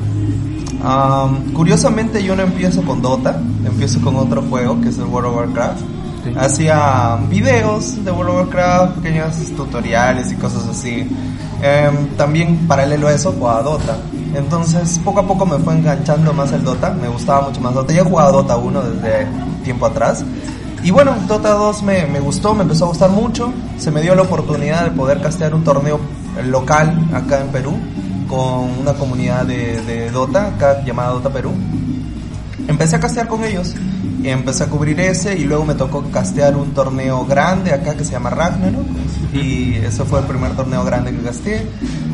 Am, 0.84 1.52
curiosamente 1.54 2.22
yo 2.22 2.36
no 2.36 2.42
empiezo 2.42 2.82
con 2.82 3.00
Dota, 3.00 3.40
empiezo 3.64 4.02
con 4.02 4.16
otro 4.16 4.42
juego 4.42 4.82
que 4.82 4.90
es 4.90 4.98
el 4.98 5.04
World 5.04 5.30
of 5.30 5.36
Warcraft. 5.36 5.80
Sí. 6.24 6.32
Hacía 6.36 7.18
videos 7.30 8.04
de 8.04 8.10
World 8.10 8.30
of 8.30 8.36
Warcraft, 8.36 8.96
pequeños 8.96 9.36
tutoriales 9.56 10.30
y 10.30 10.36
cosas 10.36 10.66
así. 10.66 11.08
Em, 11.62 12.08
también 12.18 12.66
paralelo 12.68 13.08
a 13.08 13.14
eso 13.14 13.32
jugaba 13.32 13.62
Dota. 13.62 13.96
Entonces 14.34 15.00
poco 15.02 15.20
a 15.20 15.26
poco 15.26 15.46
me 15.46 15.56
fue 15.58 15.74
enganchando 15.74 16.34
más 16.34 16.52
el 16.52 16.62
Dota, 16.62 16.90
me 16.90 17.08
gustaba 17.08 17.48
mucho 17.48 17.62
más 17.62 17.72
Dota. 17.72 17.94
Ya 17.94 18.02
he 18.02 18.04
jugado 18.04 18.42
Dota 18.42 18.56
1 18.58 18.82
desde 18.82 19.26
tiempo 19.64 19.86
atrás. 19.86 20.22
Y 20.82 20.90
bueno, 20.90 21.14
Dota 21.26 21.52
2 21.52 21.82
me, 21.82 22.06
me 22.08 22.20
gustó, 22.20 22.54
me 22.54 22.62
empezó 22.62 22.84
a 22.84 22.88
gustar 22.88 23.08
mucho. 23.08 23.54
Se 23.78 23.90
me 23.90 24.02
dio 24.02 24.14
la 24.14 24.22
oportunidad 24.22 24.84
de 24.84 24.90
poder 24.90 25.22
castear 25.22 25.54
un 25.54 25.64
torneo 25.64 25.98
local 26.44 27.08
acá 27.14 27.40
en 27.40 27.48
Perú 27.48 27.78
con 28.29 28.70
una 28.81 28.93
comunidad 28.95 29.45
de, 29.47 29.81
de 29.83 30.11
Dota 30.11 30.49
acá 30.49 30.83
llamada 30.85 31.11
Dota 31.11 31.31
Perú. 31.31 31.53
Empecé 32.68 32.97
a 32.97 33.01
castear 33.01 33.29
con 33.29 33.45
ellos 33.45 33.75
y 34.22 34.29
empecé 34.29 34.64
a 34.64 34.66
cubrir 34.68 34.99
ese 35.01 35.37
y 35.39 35.45
luego 35.45 35.64
me 35.66 35.75
tocó 35.75 36.03
castear 36.11 36.57
un 36.57 36.72
torneo 36.72 37.27
grande 37.27 37.72
acá 37.75 37.95
que 37.95 38.05
se 38.05 38.12
llama 38.12 38.31
Ragnarok 38.31 38.87
y 39.35 39.75
ese 39.75 40.05
fue 40.05 40.20
el 40.20 40.27
primer 40.27 40.53
torneo 40.53 40.83
grande 40.85 41.11
que 41.11 41.18
casteé 41.22 41.66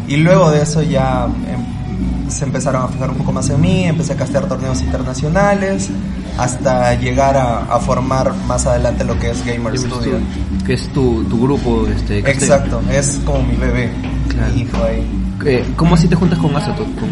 y 0.08 0.16
luego 0.16 0.50
de 0.50 0.62
eso 0.62 0.82
ya 0.82 1.26
em, 1.26 2.28
se 2.30 2.44
empezaron 2.44 2.82
a 2.82 2.88
fijar 2.88 3.10
un 3.10 3.16
poco 3.18 3.30
más 3.32 3.48
en 3.50 3.60
mí, 3.60 3.84
empecé 3.84 4.14
a 4.14 4.16
castear 4.16 4.46
torneos 4.48 4.80
internacionales 4.82 5.88
hasta 6.36 6.94
llegar 6.94 7.36
a, 7.36 7.58
a 7.72 7.78
formar 7.78 8.34
más 8.48 8.66
adelante 8.66 9.04
lo 9.04 9.16
que 9.18 9.30
es 9.30 9.44
Gamer 9.44 9.76
Studio. 9.78 10.18
Que 10.66 10.72
es 10.74 10.88
tu, 10.92 11.22
tu 11.24 11.40
grupo 11.42 11.86
este, 11.86 12.22
casteo. 12.22 12.42
Exacto, 12.56 12.80
es 12.90 13.20
como 13.24 13.42
mi 13.42 13.54
bebé, 13.56 13.90
Claro. 14.28 14.52
mi 14.54 14.60
hijo 14.62 14.76
ahí. 14.82 15.19
Eh, 15.44 15.64
¿Cómo 15.76 15.94
así 15.94 16.06
te 16.08 16.16
juntas 16.16 16.38
con 16.38 16.54
Azatot? 16.54 16.86
Con... 16.98 17.08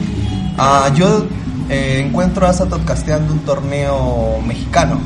Ah, 0.59 0.91
yo 0.95 1.27
eh, 1.69 2.05
encuentro 2.07 2.47
a 2.47 2.51
Azatot 2.51 2.85
casteando 2.85 3.33
un 3.33 3.41
torneo 3.41 4.41
mexicano. 4.47 4.99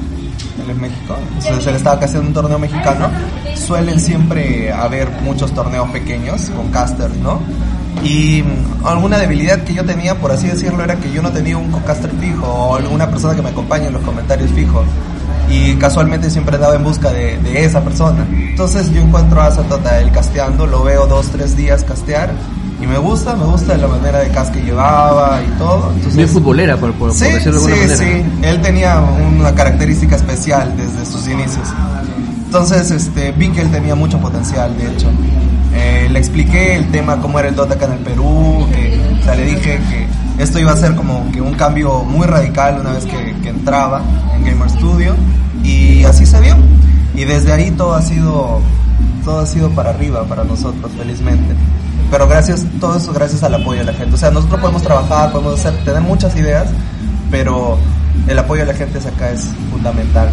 Él 0.63 0.71
es 0.71 0.77
México. 0.77 1.17
Entonces 1.37 1.67
él 1.67 1.77
estaba 1.77 2.01
casteando 2.01 2.29
un 2.29 2.35
torneo 2.35 2.59
mexicano. 2.59 3.11
Suelen 3.55 4.01
siempre 4.01 4.73
haber 4.73 5.09
muchos 5.23 5.53
torneos 5.53 5.89
pequeños 5.91 6.51
con 6.51 6.69
casters, 6.71 7.17
¿no? 7.17 7.41
Y 8.03 8.43
mm, 8.43 8.87
alguna 8.87 9.19
debilidad 9.19 9.63
que 9.63 9.75
yo 9.75 9.85
tenía, 9.85 10.17
por 10.17 10.33
así 10.33 10.49
decirlo, 10.49 10.83
era 10.83 10.97
que 10.97 11.13
yo 11.13 11.23
no 11.23 11.31
tenía 11.31 11.57
un 11.57 11.71
co-caster 11.71 12.11
fijo 12.21 12.47
o 12.47 12.77
alguna 12.77 13.09
persona 13.09 13.35
que 13.37 13.43
me 13.43 13.51
acompañe 13.51 13.87
en 13.87 13.93
los 13.93 14.03
comentarios 14.03 14.51
fijos. 14.51 14.85
y 15.51 15.75
casualmente 15.75 16.31
siempre 16.31 16.55
andaba 16.55 16.77
en 16.77 16.85
busca 16.85 17.13
de, 17.13 17.39
de 17.39 17.65
esa 17.65 17.83
persona. 17.83 18.27
Entonces 18.33 18.91
yo 18.91 19.03
encuentro 19.03 19.43
a 19.43 19.51
Satota 19.51 20.01
él 20.01 20.11
casteando, 20.11 20.67
lo 20.67 20.83
veo 20.83 21.07
dos, 21.07 21.27
tres 21.31 21.57
días 21.57 21.85
castear 21.85 22.31
y 22.83 22.87
me 22.87 22.99
gusta, 22.99 23.35
me 23.37 23.45
gusta 23.45 23.77
la 23.77 23.87
manera 23.87 24.19
de 24.19 24.29
cast 24.31 24.53
que 24.53 24.61
llevaba 24.63 25.41
y 25.43 25.59
todo. 25.59 25.89
Entonces, 25.91 26.17
Bien 26.17 26.29
futbolera, 26.29 26.77
por, 26.77 26.93
por, 26.95 27.09
por 27.11 27.13
Sí, 27.17 27.27
decirlo 27.33 27.61
de 27.61 27.73
alguna 27.73 27.97
sí, 27.97 28.03
manera. 28.05 28.25
sí. 28.41 28.47
Él 28.47 28.61
tenía 28.63 29.01
una 29.39 29.55
característica 29.55 30.17
especial 30.17 30.75
desde 30.77 31.07
sus 31.11 31.27
inicios. 31.29 31.69
Entonces, 32.47 32.91
este, 32.91 33.33
vi 33.33 33.49
que 33.51 33.63
él 33.63 33.71
tenía 33.71 33.95
mucho 33.95 34.19
potencial, 34.19 34.77
de 34.77 34.87
hecho. 34.93 35.09
Eh, 35.75 36.09
le 36.11 36.19
expliqué 36.19 36.77
el 36.77 36.91
tema, 36.91 37.17
cómo 37.21 37.39
era 37.39 37.49
el 37.49 37.55
Dota 37.55 37.75
acá 37.75 37.87
en 37.87 37.93
el 37.93 37.99
Perú, 38.01 38.67
que, 38.75 39.01
o 39.21 39.25
sea, 39.25 39.35
le 39.37 39.45
dije 39.47 39.81
que 39.89 40.43
esto 40.43 40.59
iba 40.59 40.73
a 40.73 40.77
ser 40.77 40.95
como 40.95 41.31
que 41.33 41.41
un 41.41 41.55
cambio 41.55 42.05
muy 42.05 42.27
radical 42.27 42.79
una 42.81 42.91
vez 42.93 43.07
que, 43.07 43.35
que 43.43 43.49
entraba 43.49 44.03
en 44.37 44.45
Gamer 44.45 44.69
Studio, 44.69 45.15
y 45.65 46.05
así 46.05 46.27
se 46.27 46.41
vio. 46.41 46.57
Y 47.15 47.25
desde 47.25 47.53
ahí 47.53 47.71
todo 47.71 47.95
ha 47.95 48.03
sido, 48.03 48.61
todo 49.25 49.41
ha 49.41 49.47
sido 49.47 49.71
para 49.71 49.91
arriba 49.91 50.25
para 50.25 50.45
nosotros, 50.45 50.91
felizmente. 50.99 51.55
Pero 52.13 52.29
gracias, 52.29 52.65
todo 52.79 52.97
eso 52.97 53.13
gracias 53.13 53.43
al 53.43 53.55
apoyo 53.55 53.81
de 53.81 53.87
la 53.87 53.95
gente. 53.95 54.15
O 54.15 54.19
sea, 54.19 54.31
nosotros 54.31 54.61
podemos 54.61 54.83
trabajar, 54.83 55.33
podemos 55.33 55.59
hacer, 55.59 55.73
tener 55.85 56.01
muchas 56.03 56.37
ideas, 56.37 56.69
pero 57.31 57.79
el 58.29 58.39
apoyo 58.39 58.61
de 58.65 58.73
la 58.73 58.79
gente 58.79 58.99
acá 58.99 59.31
es 59.31 59.49
fundamental. 59.73 60.29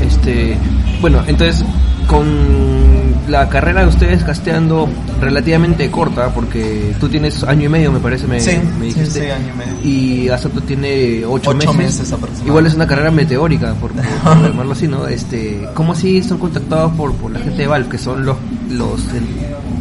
Este, 0.00 0.56
bueno, 1.00 1.22
entonces 1.26 1.64
con 2.06 2.26
la 3.28 3.48
carrera 3.48 3.80
de 3.82 3.88
ustedes 3.88 4.22
casteando 4.22 4.88
relativamente 5.20 5.90
corta, 5.90 6.28
porque 6.34 6.94
tú 7.00 7.08
tienes 7.08 7.42
año 7.42 7.64
y 7.64 7.68
medio, 7.68 7.90
me 7.90 7.98
parece, 7.98 8.26
me, 8.26 8.38
Sí, 8.38 8.52
me 8.78 8.90
sí, 8.90 8.98
dijiste. 9.00 9.20
sí, 9.24 9.30
año 9.30 9.52
y 9.54 9.56
medio. 9.58 9.74
Y 9.82 10.28
Asato 10.28 10.60
tiene 10.60 11.24
ocho, 11.26 11.50
Ocho 11.50 11.72
meses. 11.72 12.00
meses. 12.00 12.14
Igual 12.46 12.66
es 12.66 12.74
una 12.74 12.86
carrera 12.86 13.10
meteórica, 13.10 13.72
por, 13.74 13.92
por 13.92 14.02
llamarlo 14.42 14.72
así, 14.72 14.86
¿no? 14.86 15.08
Este, 15.08 15.66
¿Cómo 15.74 15.92
así 15.94 16.22
son 16.22 16.38
contactados 16.38 16.92
por, 16.92 17.12
por 17.14 17.32
la 17.32 17.40
gente 17.40 17.62
de 17.62 17.66
Valve, 17.66 17.88
que 17.88 17.98
son 17.98 18.24
los, 18.24 18.36
los 18.70 19.00
el- 19.14 19.26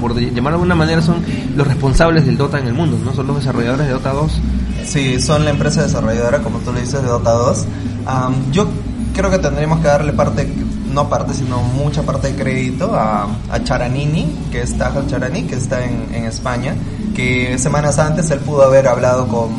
por 0.05 0.13
llamarlo 0.19 0.59
de 0.59 0.61
alguna 0.61 0.75
manera, 0.75 1.01
son 1.01 1.23
los 1.55 1.65
responsables 1.65 2.27
del 2.27 2.37
Dota 2.37 2.59
en 2.59 2.67
el 2.67 2.73
mundo, 2.75 2.95
¿no? 3.03 3.11
Son 3.15 3.25
los 3.25 3.37
desarrolladores 3.37 3.87
de 3.87 3.93
Dota 3.93 4.13
2. 4.13 4.41
Sí, 4.85 5.19
son 5.19 5.45
la 5.45 5.49
empresa 5.49 5.81
desarrolladora, 5.81 6.43
como 6.43 6.59
tú 6.59 6.71
le 6.71 6.81
dices, 6.81 7.01
de 7.01 7.07
Dota 7.07 7.31
2. 7.31 7.65
Am, 8.05 8.51
yo 8.51 8.67
creo 9.15 9.31
que 9.31 9.39
tendríamos 9.39 9.79
que 9.79 9.87
darle 9.87 10.13
parte, 10.13 10.47
no 10.93 11.09
parte, 11.09 11.33
sino 11.33 11.59
mucha 11.59 12.03
parte 12.03 12.27
de 12.27 12.35
crédito 12.35 12.93
a, 12.93 13.27
a 13.49 13.63
Charanini, 13.63 14.27
que 14.51 14.61
es 14.61 14.77
Tajal 14.77 15.07
Charani, 15.07 15.41
que 15.45 15.55
está 15.55 15.83
en, 15.83 16.05
en 16.13 16.25
España, 16.25 16.75
que 17.15 17.57
semanas 17.57 17.97
antes 17.97 18.29
él 18.29 18.41
pudo 18.41 18.61
haber 18.61 18.87
hablado 18.87 19.27
con, 19.27 19.49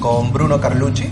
con 0.00 0.34
Bruno 0.34 0.60
Carlucci. 0.60 1.08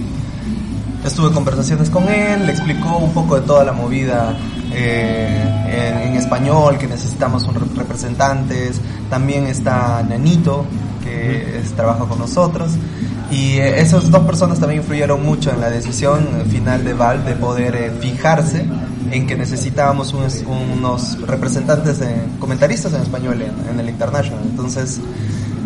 Estuve 1.02 1.28
en 1.28 1.32
conversaciones 1.32 1.88
con 1.88 2.10
él, 2.10 2.44
le 2.44 2.52
explicó 2.52 2.98
un 2.98 3.14
poco 3.14 3.36
de 3.36 3.46
toda 3.46 3.64
la 3.64 3.72
movida 3.72 4.36
eh, 4.74 5.98
en, 6.02 6.08
en 6.12 6.16
español, 6.16 6.78
que 6.78 6.86
necesitamos 6.86 7.44
un 7.44 7.54
rep- 7.54 7.74
representantes. 7.76 8.80
También 9.10 9.46
está 9.46 10.02
Nanito, 10.02 10.64
que 11.04 11.58
es- 11.60 11.72
trabaja 11.72 12.04
con 12.06 12.18
nosotros. 12.18 12.72
Y 13.30 13.56
eh, 13.58 13.80
esas 13.80 14.10
dos 14.10 14.22
personas 14.26 14.58
también 14.60 14.82
influyeron 14.82 15.22
mucho 15.24 15.50
en 15.50 15.60
la 15.60 15.70
decisión 15.70 16.26
final 16.50 16.84
de 16.84 16.92
Val 16.92 17.24
de 17.24 17.34
poder 17.34 17.74
eh, 17.74 17.90
fijarse 18.00 18.66
en 19.10 19.26
que 19.26 19.36
necesitábamos 19.36 20.12
unos, 20.14 20.42
unos 20.46 21.20
representantes, 21.26 22.00
eh, 22.00 22.14
comentaristas 22.38 22.92
en 22.94 23.02
español 23.02 23.40
en, 23.42 23.70
en 23.72 23.80
el 23.80 23.88
International. 23.90 24.40
Entonces, 24.44 25.00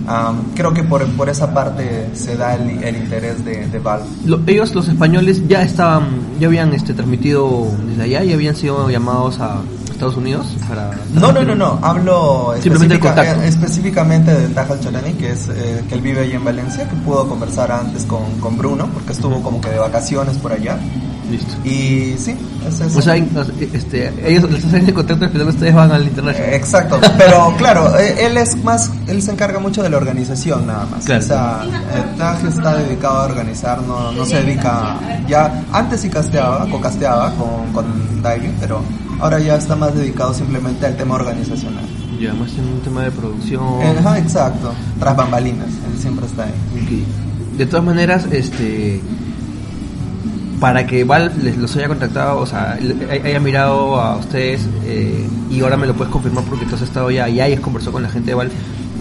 am, 0.07 0.53
creo 0.55 0.73
que 0.73 0.83
por, 0.83 1.05
por 1.17 1.29
esa 1.29 1.53
parte 1.53 2.09
se 2.15 2.37
da 2.37 2.55
el, 2.55 2.83
el 2.83 2.97
interés 2.97 3.45
de, 3.45 3.67
de 3.67 3.79
Val. 3.79 4.03
Lo- 4.25 4.41
ellos, 4.47 4.75
los 4.75 4.89
españoles, 4.89 5.47
ya 5.49 5.63
estaban, 5.63 6.05
ya 6.41 6.47
habían 6.49 6.73
este, 6.73 6.95
transmitido 6.95 7.69
desde 7.89 8.03
allá 8.05 8.25
y 8.25 8.33
habían 8.33 8.57
sido 8.57 8.89
llamados 8.91 9.41
a 9.41 9.61
Estados 9.91 10.17
Unidos 10.19 10.47
para... 10.69 10.91
No, 11.15 11.33
no, 11.33 11.43
no, 11.43 11.55
no. 11.55 11.79
Hablo 11.83 12.53
Simplemente 12.61 12.97
específica- 12.97 13.45
eh, 13.45 13.49
específicamente 13.49 14.31
de 14.35 14.49
Tajal 14.49 14.79
Cholani, 14.81 15.15
que 15.15 15.33
es 15.33 15.49
eh, 15.49 15.83
que 15.89 15.95
él 15.95 16.03
vive 16.03 16.21
ahí 16.21 16.33
en 16.33 16.45
Valencia, 16.45 16.87
que 16.89 16.97
pudo 16.97 17.27
conversar 17.29 17.73
antes 17.73 18.05
con, 18.05 18.39
con 18.41 18.59
Bruno, 18.59 18.89
porque 18.93 19.13
estuvo 19.13 19.43
como 19.43 19.59
que 19.61 19.71
de 19.71 19.79
vacaciones 19.79 20.37
por 20.37 20.53
allá. 20.53 20.79
Listo. 21.31 21.55
Y 21.64 22.14
sí, 22.18 22.37
es 22.66 22.81
eso. 22.81 22.99
O 22.99 23.03
sea, 23.03 23.16
este, 23.16 24.12
ellos 24.24 24.51
les 24.51 24.64
hacen 24.64 24.87
el 24.87 24.95
contacto 24.95 25.24
al 25.24 25.31
final 25.31 25.49
ustedes 25.49 25.74
van 25.74 25.91
al 25.91 26.05
international. 26.05 26.55
Exacto, 26.55 27.01
pero 27.18 27.55
claro, 27.57 27.99
eh, 27.99 28.27
él 28.27 28.37
es 28.37 28.62
más, 28.62 28.91
él 29.09 29.20
se 29.22 29.33
encarga 29.33 29.59
mucho 29.59 29.83
de 29.83 29.91
la 29.91 29.97
organización 29.97 30.66
nada 30.66 30.87
más. 30.87 31.05
Claro. 31.05 31.24
O 31.24 31.27
sea, 31.27 31.62
Taj 32.16 32.45
está 32.45 32.77
dedicado 32.77 33.18
a 33.18 33.24
organizar, 33.24 33.83
no, 33.83 34.12
no 34.12 34.24
se 34.24 34.43
dedica, 34.43 34.99
ya 35.29 35.64
antes 35.72 36.01
sí 36.01 36.09
casteaba, 36.09 36.66
co-casteaba 36.70 37.33
con, 37.35 37.72
con 37.72 38.22
Diving, 38.22 38.55
pero 38.61 38.83
ahora 39.18 39.39
ya 39.41 39.57
está 39.57 39.74
más 39.74 39.95
dedicado 39.95 40.33
simplemente 40.33 40.87
al 40.87 40.97
tema 40.97 41.16
organizacional. 41.16 41.85
Ya, 42.20 42.33
más 42.33 42.51
en 42.53 42.66
un 42.68 42.81
tema 42.81 43.03
de 43.03 43.11
producción. 43.11 43.62
Eh, 43.83 43.97
Ajá, 43.99 44.18
exacto, 44.18 44.72
tras 44.99 45.16
bambalinas, 45.16 45.68
él 45.68 46.01
siempre 46.01 46.27
está 46.27 46.45
ahí. 46.45 46.53
Ok. 46.83 47.59
De 47.59 47.66
todas 47.66 47.85
maneras, 47.85 48.27
este 48.31 49.01
para 50.61 50.87
que 50.87 51.05
Valve 51.05 51.43
les 51.43 51.57
los 51.57 51.77
haya 51.77 51.89
contactado, 51.89 52.39
o 52.39 52.47
sea, 52.47 52.79
haya 53.11 53.41
mirado 53.41 54.01
a 54.01 54.17
ustedes 54.17 54.67
eh, 54.85 55.27
y 55.51 55.61
ahora 55.61 55.77
me 55.77 55.87
lo 55.87 55.95
puedes 55.95 56.13
confirmar 56.13 56.45
porque 56.45 56.65
tú 56.67 56.75
has 56.75 56.83
estado 56.83 57.11
ya 57.11 57.29
y 57.29 57.41
hayas 57.41 57.61
conversado 57.61 57.93
con 57.93 58.03
la 58.03 58.09
gente 58.09 58.31
de 58.31 58.35
Valve. 58.35 58.55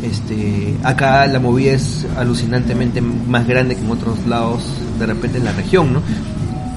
Este, 0.03 0.75
acá 0.83 1.25
la 1.27 1.39
movida 1.39 1.71
es 1.71 2.05
alucinantemente 2.17 3.01
más 3.01 3.47
grande 3.47 3.75
que 3.75 3.81
en 3.81 3.89
otros 3.89 4.25
lados, 4.27 4.63
de 4.99 5.05
repente 5.05 5.37
en 5.37 5.45
la 5.45 5.51
región, 5.53 5.93
¿no? 5.93 6.01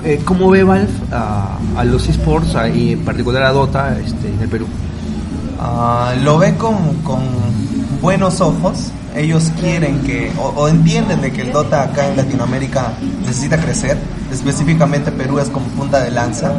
Eh, 0.04 0.20
¿Cómo 0.24 0.48
ve 0.50 0.62
Valve 0.62 0.88
a, 1.12 1.58
a 1.76 1.84
los 1.84 2.08
esports 2.08 2.54
y 2.74 2.92
en 2.92 3.04
particular 3.04 3.42
a 3.42 3.52
Dota 3.52 3.98
este, 3.98 4.28
en 4.28 4.40
el 4.40 4.48
Perú? 4.48 4.66
Ah, 5.60 6.14
lo 6.22 6.38
ve 6.38 6.54
con, 6.54 6.94
con 7.02 7.20
buenos 8.00 8.40
ojos. 8.40 8.92
Ellos 9.16 9.50
quieren 9.60 10.00
que, 10.02 10.30
o, 10.38 10.52
o 10.56 10.68
entienden 10.68 11.20
de 11.20 11.32
que 11.32 11.42
el 11.42 11.52
Dota 11.52 11.82
acá 11.82 12.08
en 12.08 12.16
Latinoamérica 12.16 12.92
necesita 13.26 13.58
crecer. 13.58 13.98
Específicamente 14.32 15.10
Perú 15.10 15.38
es 15.38 15.48
como 15.48 15.66
punta 15.68 16.00
de 16.00 16.10
lanza. 16.10 16.52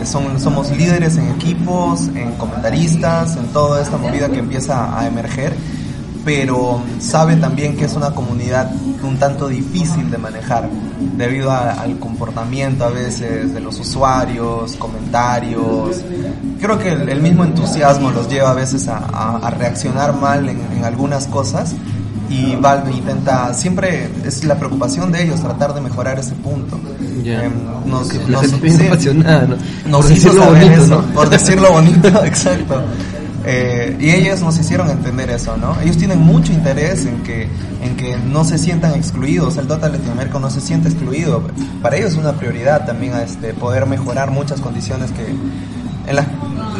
Eh, 0.00 0.06
Son, 0.06 0.40
somos 0.40 0.70
líderes 0.70 1.16
en 1.16 1.28
equipos, 1.28 2.08
en 2.14 2.32
comentaristas, 2.32 3.36
en 3.36 3.46
toda 3.48 3.82
esta 3.82 3.98
movida 3.98 4.28
que 4.30 4.38
empieza 4.38 4.98
a 4.98 5.06
emerger. 5.06 5.54
Pero 6.24 6.80
sabe 7.00 7.36
también 7.36 7.76
que 7.76 7.84
es 7.84 7.94
una 7.94 8.12
comunidad 8.12 8.70
un 9.02 9.18
tanto 9.18 9.48
difícil 9.48 10.10
de 10.10 10.18
manejar 10.18 10.68
debido 11.16 11.50
al 11.50 11.98
comportamiento 11.98 12.84
a 12.84 12.90
veces 12.90 13.52
de 13.52 13.60
los 13.60 13.78
usuarios, 13.80 14.76
comentarios. 14.76 16.00
Creo 16.60 16.78
que 16.78 16.92
el, 16.92 17.20
mismo 17.20 17.44
entusiasmo 17.44 18.12
los 18.12 18.28
lleva 18.28 18.52
a 18.52 18.54
veces 18.54 18.86
a, 18.88 19.50
reaccionar 19.58 20.14
mal 20.14 20.48
en 20.48 20.84
algunas 20.84 21.26
cosas 21.26 21.74
y 22.32 22.56
Valve 22.56 22.92
intenta, 22.92 23.52
siempre 23.52 24.08
es 24.24 24.42
la 24.44 24.56
preocupación 24.56 25.12
de 25.12 25.22
ellos 25.24 25.40
tratar 25.40 25.74
de 25.74 25.80
mejorar 25.82 26.18
ese 26.18 26.32
punto. 26.34 26.80
Ya. 27.22 27.44
Em, 27.44 27.52
nos- 27.86 28.08
Por 30.06 30.12
hizo 30.16 30.32
saber 30.32 30.64
bonito, 30.64 30.82
eso, 30.82 31.02
¿no? 31.02 31.14
por 31.14 31.28
decirlo 31.28 31.72
bonito, 31.72 32.08
exacto. 32.24 32.82
Eh, 33.44 33.96
y 34.00 34.10
ellos 34.10 34.40
nos 34.40 34.56
hicieron 34.58 34.88
entender 34.88 35.28
eso, 35.30 35.56
¿no? 35.56 35.76
Ellos 35.82 35.96
tienen 35.98 36.20
mucho 36.20 36.52
interés 36.52 37.04
en 37.06 37.22
que, 37.24 37.48
en 37.82 37.96
que 37.96 38.16
no 38.16 38.44
se 38.44 38.56
sientan 38.56 38.94
excluidos, 38.94 39.56
el 39.56 39.66
Dota 39.66 39.88
Latinoamérica 39.88 40.38
no 40.38 40.48
se 40.48 40.60
siente 40.60 40.88
excluido. 40.88 41.42
Para 41.82 41.96
ellos 41.96 42.12
es 42.12 42.18
una 42.18 42.32
prioridad 42.34 42.86
también 42.86 43.14
este, 43.14 43.52
poder 43.52 43.86
mejorar 43.86 44.30
muchas 44.30 44.60
condiciones 44.60 45.10
que, 45.10 45.26
en 46.08 46.16
las 46.16 46.26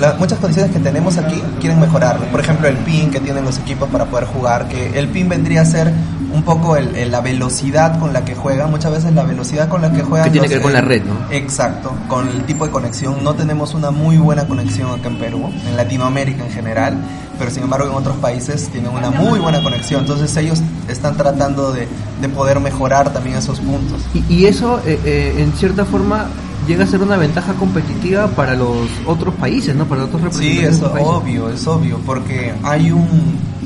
la- 0.03 0.15
muchas 0.15 0.39
condiciones 0.39 0.73
que 0.73 0.81
tenemos 0.81 1.17
aquí 1.19 1.41
quieren 1.61 1.79
mejorarlo. 1.81 2.27
Por 2.27 2.41
ejemplo, 2.41 2.69
el 2.69 2.77
pin 2.79 3.11
que 3.11 3.21
tienen 3.21 3.45
los 3.45 3.59
equipos 3.59 3.89
para 3.89 4.05
poder 4.07 4.27
jugar, 4.27 4.69
que 4.69 4.99
el 4.99 5.09
pin 5.09 5.29
vendría 5.29 5.63
a 5.63 5.65
ser 5.65 5.93
un 6.35 6.43
poco 6.43 6.77
el- 6.77 6.97
el- 6.97 7.11
la 7.13 7.21
velocidad 7.21 7.99
con 8.01 8.13
la 8.13 8.25
que 8.25 8.35
juegan. 8.35 8.71
Muchas 8.71 8.91
veces 8.93 9.13
la 9.15 9.23
velocidad 9.23 9.69
con 9.69 9.83
la 9.83 9.93
que 9.93 10.03
juegan... 10.03 10.25
Que 10.25 10.31
tiene 10.33 10.47
los- 10.47 10.51
que 10.51 10.55
ver 10.57 10.63
con 10.63 10.73
la 10.73 10.81
red, 10.81 11.03
¿no? 11.05 11.15
Exacto, 11.31 11.93
con 12.09 12.27
el 12.29 12.43
tipo 12.45 12.65
de 12.67 12.71
conexión. 12.73 13.23
No 13.23 13.35
tenemos 13.35 13.75
una 13.75 13.91
muy 13.91 14.17
buena 14.19 14.47
conexión 14.47 14.91
acá 14.91 15.09
en 15.09 15.19
Perú, 15.19 15.51
en 15.69 15.77
Latinoamérica 15.77 16.45
en 16.45 16.51
general, 16.51 16.97
pero 17.39 17.51
sin 17.51 17.63
embargo 17.65 17.87
en 17.89 17.95
otros 17.95 18.17
países 18.17 18.69
tienen 18.71 18.91
una 18.91 19.11
muy 19.11 19.39
buena 19.39 19.63
conexión. 19.63 20.01
Entonces 20.01 20.35
ellos 20.37 20.61
están 20.89 21.17
tratando 21.17 21.73
de, 21.73 21.87
de 22.21 22.29
poder 22.29 22.61
mejorar 22.61 23.13
también 23.13 23.37
esos 23.37 23.61
puntos. 23.61 24.01
Y, 24.15 24.25
y 24.35 24.47
eso, 24.47 24.81
eh, 24.87 24.99
eh, 25.05 25.35
en 25.39 25.53
cierta 25.53 25.85
forma, 25.85 26.27
llega 26.67 26.85
a 26.85 26.87
ser 26.87 27.03
una 27.03 27.17
ventaja 27.17 27.55
competitiva 27.55 28.29
para 28.29 28.55
los 28.55 28.77
otros 29.07 29.35
países, 29.35 29.75
¿no? 29.75 29.85
Para 29.87 30.05
otros 30.05 30.21
Sí, 30.35 30.59
representantes. 30.61 30.69
es 30.71 30.77
otros 30.83 30.93
países. 30.93 31.13
obvio, 31.15 31.49
es 31.51 31.67
obvio, 31.67 31.99
porque 32.07 32.55
hay 32.63 32.91
un, 32.93 33.09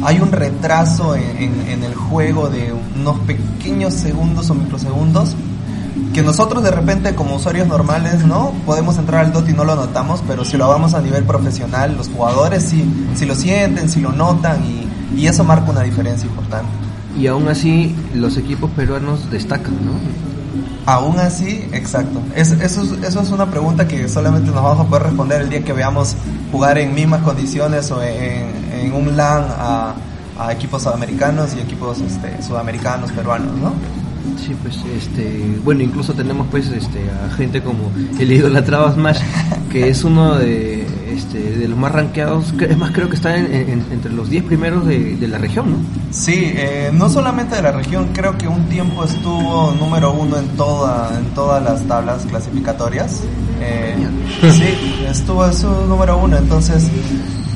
hay 0.03 0.21
un 0.21 0.33
retraso 0.33 1.15
en, 1.15 1.23
en- 1.39 1.69
en 1.69 1.85
el 1.85 1.95
juego 1.95 2.49
de 2.49 2.73
unos 2.99 3.19
pequeños 3.21 3.95
segundos 3.95 4.49
o 4.51 4.55
microsegundos 4.55 5.35
que 6.13 6.23
nosotros 6.23 6.63
de 6.63 6.71
repente 6.71 7.15
como 7.15 7.37
usuarios 7.37 7.67
normales, 7.69 8.25
¿no? 8.25 8.53
Podemos 8.65 8.97
entrar 8.99 9.25
al 9.27 9.33
DOT 9.33 9.51
y 9.51 9.53
no 9.53 9.65
lo 9.65 9.75
notamos, 9.77 10.23
pero 10.27 10.45
si 10.45 10.57
lo 10.57 10.69
vamos 10.69 10.95
a 10.95 11.01
nivel 11.01 11.25
profesional, 11.25 11.95
los 11.97 12.09
jugadores 12.09 12.63
sí, 12.65 12.85
sí 13.15 13.27
lo 13.27 13.35
sienten, 13.35 13.89
sí 13.91 14.01
lo 14.01 14.13
notan 14.13 14.59
y, 14.65 15.21
y 15.21 15.27
eso 15.27 15.45
marca 15.45 15.71
una 15.71 15.83
diferencia 15.83 16.27
importante. 16.27 16.69
Y 17.19 17.27
aún 17.29 17.49
así, 17.49 17.95
los 18.15 18.37
equipos 18.37 18.71
peruanos 18.73 19.31
destacan, 19.31 19.75
¿no? 19.85 19.93
Aún 20.87 21.19
así, 21.19 21.69
exacto. 21.73 22.21
Es- 22.37 22.53
eso, 22.53 22.83
es, 23.03 23.31
una 23.31 23.47
pregunta 23.51 23.89
que 23.89 24.09
solamente 24.09 24.51
nos 24.53 24.63
vamos 24.63 24.87
a 24.87 24.89
poder 24.89 25.03
responder 25.03 25.43
el 25.43 25.51
día 25.51 25.65
que 25.65 25.73
veamos 25.73 26.15
jugar 26.53 26.79
en 26.79 26.95
mismas 26.95 27.23
condiciones 27.23 27.91
o 27.91 28.01
en, 28.03 28.93
un 28.93 29.17
LAN 29.17 29.47
a, 29.59 29.95
a 30.39 30.53
equipos 30.53 30.83
sudamericanos 30.85 31.55
y 31.57 31.61
equipos 31.61 32.01
este, 32.01 32.41
sudamericanos, 32.41 33.11
peruanos, 33.11 33.53
¿no? 33.57 33.73
Sí, 34.45 34.55
pues, 34.63 34.77
este, 34.97 35.59
bueno, 35.65 35.83
incluso 35.83 36.13
tenemos 36.13 36.47
pues, 36.51 36.69
este, 36.69 37.01
a 37.11 37.35
gente 37.35 37.63
como 37.63 37.91
el 38.19 38.31
idolatrado 38.33 38.93
Smash, 38.93 39.21
que 39.71 39.89
es 39.89 40.05
uno 40.05 40.37
de, 40.37 40.87
este, 41.13 41.39
de 41.57 41.69
los 41.69 41.79
más 41.79 41.93
rankeados, 41.93 42.55
es 42.61 42.77
más, 42.77 42.91
creo 42.93 43.09
que 43.09 43.17
está 43.17 43.37
en- 43.37 43.53
en- 43.53 43.85
entre 43.91 44.13
los 44.13 44.29
10 44.31 44.45
primeros 44.45 44.87
de, 44.87 45.17
de 45.17 45.29
la 45.29 45.39
región, 45.39 45.71
¿no? 45.73 45.77
Sí, 46.11 46.35
eh, 46.55 46.91
no 46.93 47.09
solamente 47.09 47.57
de 47.57 47.63
la 47.63 47.73
región, 47.73 48.09
creo 48.13 48.37
que 48.39 48.47
un 48.47 48.65
tiempo 48.69 49.05
estuvo 49.05 49.73
número 49.79 50.13
uno 50.13 50.39
en, 50.39 50.49
toda, 50.51 51.11
en 51.19 51.25
todas 51.35 51.63
las 51.63 51.83
tablas 51.87 52.25
clasificatorias. 52.27 53.23
Eh, 53.61 53.97
sí, 54.53 55.05
estuvo 55.09 55.51
su 55.53 55.69
número 55.89 56.19
uno, 56.19 56.37
entonces 56.37 56.89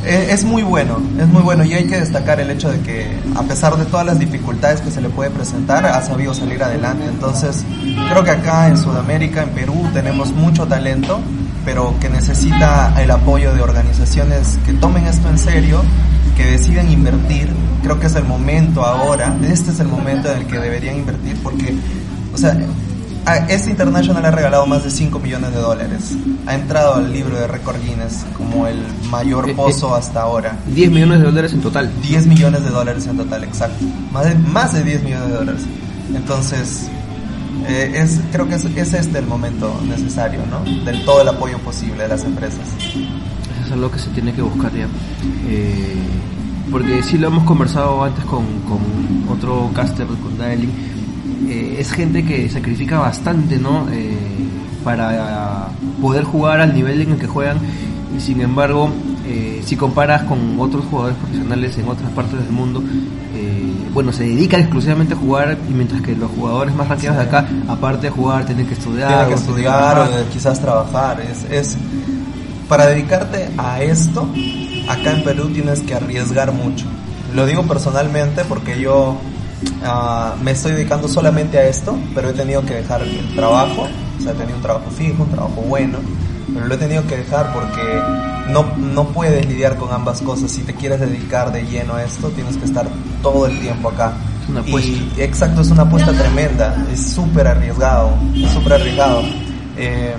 es 0.05 0.45
muy 0.45 0.63
bueno, 0.63 1.01
es 1.19 1.29
muy 1.29 1.43
bueno 1.43 1.65
y 1.65 1.75
hay 1.75 1.87
que 1.87 2.01
destacar 2.01 2.41
el 2.41 2.51
hecho 2.51 2.71
de 2.71 2.81
que 2.81 3.19
a 3.37 3.43
pesar 3.43 3.77
de 3.77 3.85
todas 3.85 4.07
las 4.07 4.19
dificultades 4.19 4.81
que 4.81 4.91
se 4.91 5.01
le 5.01 5.09
puede 5.09 5.31
presentar, 5.31 5.85
ha 5.85 6.01
sabido 6.03 6.35
salir 6.35 6.63
adelante. 6.63 7.05
Entonces 7.07 7.65
creo 8.11 8.25
que 8.25 8.31
acá 8.31 8.69
en 8.69 8.79
Sudamérica, 8.79 9.43
en 9.43 9.51
Perú, 9.51 9.89
tenemos 9.93 10.33
mucho 10.33 10.67
talento, 10.67 11.21
pero 11.65 11.95
que 12.01 12.09
necesita 12.09 12.95
el 13.01 13.11
apoyo 13.11 13.55
de 13.55 13.63
organizaciones 13.63 14.59
que 14.65 14.73
tomen 14.73 15.07
esto 15.07 15.29
en 15.29 15.39
serio 15.39 15.83
que 16.37 16.53
deciden 16.53 16.91
invertir, 16.91 17.51
creo 17.83 18.01
que 18.01 18.07
es 18.07 18.15
el 18.15 18.25
momento 18.25 18.85
ahora, 18.85 19.37
este 19.43 19.73
es 19.73 19.81
el 19.81 19.89
momento 19.89 20.31
en 20.33 20.39
el 20.39 20.47
que 20.47 20.59
deberían 20.59 20.97
invertir 20.97 21.37
porque, 21.43 21.75
o 22.33 22.39
sea, 22.39 22.57
a- 23.27 23.37
este 23.49 23.71
International 23.71 24.25
ha 24.25 24.31
regalado 24.31 24.67
más 24.67 24.85
de 24.85 24.91
5 24.91 25.19
millones 25.19 25.53
de 25.53 25.59
dólares, 25.61 26.13
ha 26.47 26.55
entrado 26.55 26.95
al 26.95 27.13
libro 27.13 27.37
de 27.37 27.47
récord 27.47 27.77
Guinness 27.83 28.25
como 28.37 28.67
el 28.67 28.79
mayor 29.11 29.49
Eh, 29.51 29.55
pozo 29.55 29.95
hasta 29.95 30.23
ahora. 30.23 30.57
10 30.75 30.91
millones 30.91 31.21
de 31.21 31.27
dólares 31.27 31.53
en 31.53 31.61
total. 31.61 31.91
10 32.03 32.27
millones 32.27 32.63
de 32.65 32.71
dólares 32.71 33.07
en 33.07 33.17
total, 33.17 33.45
exacto. 33.45 33.85
Más 34.13 34.25
de, 34.27 34.35
más 34.37 34.73
de 34.73 34.83
10 34.85 35.03
millones 35.03 35.29
de 35.29 35.35
dólares. 35.35 35.63
Entonces, 36.15 36.89
eh, 37.69 37.93
es, 37.95 38.21
creo 38.33 38.49
que 38.49 38.55
es, 38.57 38.65
es 38.65 38.95
este 38.95 39.19
el 39.19 39.27
momento 39.27 39.73
necesario, 39.87 40.41
¿no? 40.51 40.61
Del 40.85 41.05
todo 41.05 41.23
el 41.23 41.29
apoyo 41.29 41.59
posible 41.59 42.03
de 42.05 42.09
las 42.09 42.25
empresas. 42.25 42.61
Eso 42.89 43.67
es 43.67 43.73
algo 43.73 43.91
que 43.91 43.99
se 43.99 44.09
tiene 44.11 44.33
que 44.33 44.43
buscar 44.43 44.73
ya. 44.73 44.87
Eh, 45.49 45.95
porque 46.71 47.03
sí 47.03 47.19
lo 47.19 47.29
hemos 47.29 47.45
conversado 47.45 48.03
antes 48.03 48.25
con, 48.25 48.45
con 48.61 48.79
otro 49.29 49.71
caster, 49.75 50.07
con 50.07 50.39
Daily. 50.39 50.69
Eh, 51.49 51.77
es 51.79 51.91
gente 51.93 52.25
que 52.25 52.49
sacrifica 52.51 52.99
bastante, 52.99 53.59
¿no? 53.59 53.87
Eh, 53.91 54.17
para 54.85 55.69
poder 56.01 56.25
jugar 56.25 56.61
al 56.61 56.75
nivel 56.75 57.01
en 57.03 57.13
el 57.13 57.19
que 57.19 57.27
juegan. 57.27 57.59
Y 58.17 58.21
sin 58.21 58.41
embargo, 58.41 58.91
eh, 59.27 59.63
si 59.65 59.77
comparas 59.77 60.23
con 60.25 60.59
otros 60.59 60.85
jugadores 60.91 61.17
profesionales 61.19 61.77
en 61.79 61.89
otras 61.89 62.11
partes 62.11 62.39
del 62.41 62.51
mundo, 62.51 62.83
eh, 63.35 63.73
bueno, 63.95 64.13
se 64.13 64.25
dedican 64.25 64.61
exclusivamente 64.61 65.15
a 65.15 65.17
jugar 65.17 65.57
y 65.69 65.73
mientras 65.73 66.01
que 66.03 66.15
los 66.17 66.31
jugadores 66.31 66.75
más 66.75 66.89
rankeados 66.89 67.19
de 67.19 67.25
acá, 67.25 67.47
aparte 67.69 68.07
de 68.09 68.11
jugar, 68.11 68.45
tienen 68.47 68.67
que 68.67 68.75
estudiar. 68.75 69.09
Tienes 69.09 69.27
que 69.29 69.35
o 69.35 69.37
estudiar 69.37 69.99
o 69.99 70.05
de- 70.17 70.25
quizás 70.33 70.61
trabajar. 70.61 71.21
Es, 71.21 71.45
es 71.51 71.77
para 72.69 72.87
dedicarte 72.87 73.49
a 73.59 73.83
esto, 73.83 74.29
acá 74.89 75.13
en 75.13 75.25
Perú 75.25 75.49
tienes 75.51 75.81
que 75.81 75.95
arriesgar 75.95 76.53
mucho. 76.53 76.87
Lo 77.35 77.47
digo 77.47 77.63
personalmente 77.65 78.43
porque 78.49 78.81
yo 78.81 79.17
ah, 79.85 80.35
me 80.43 80.53
estoy 80.53 80.73
dedicando 80.73 81.09
solamente 81.09 81.59
a 81.59 81.67
esto, 81.67 81.97
pero 82.15 82.31
he 82.31 82.33
tenido 82.33 82.63
que 82.65 82.75
dejar 82.75 83.03
el 83.03 83.35
trabajo, 83.35 83.87
o 84.19 84.23
sea, 84.23 84.33
he 84.33 84.35
tenido 84.35 84.57
un 84.57 84.63
trabajo 84.63 84.91
fijo, 84.91 85.23
un 85.25 85.31
trabajo 85.31 85.61
bueno, 85.63 85.99
pero 86.53 86.67
lo 86.67 86.75
he 86.75 86.79
tenido 86.79 87.07
que 87.07 87.17
dejar 87.19 87.53
porque 87.53 88.01
no, 88.51 88.65
no 88.77 89.05
puedes 89.09 89.47
lidiar 89.47 89.77
con 89.77 89.93
ambas 89.93 90.21
cosas. 90.21 90.51
Si 90.51 90.63
te 90.63 90.75
quieres 90.75 90.99
dedicar 91.01 91.53
de 91.53 91.63
lleno 91.63 91.95
a 91.95 92.03
esto, 92.05 92.29
tienes 92.31 92.57
que 92.57 92.65
estar 92.65 92.87
todo 93.23 93.47
el 93.47 93.59
tiempo 93.61 93.89
acá. 93.91 94.13
Es 94.43 94.49
una 94.49 94.61
Y- 94.61 94.69
apuesta. 94.69 95.23
exacto, 95.23 95.61
es 95.61 95.71
una 95.71 95.83
apuesta 95.83 96.13
tremenda, 96.13 96.75
es 96.93 97.13
súper 97.13 97.47
arriesgado, 97.47 98.11
es 98.35 98.51
súper 98.51 98.73
arriesgado. 98.75 99.23
Eh, 99.77 100.15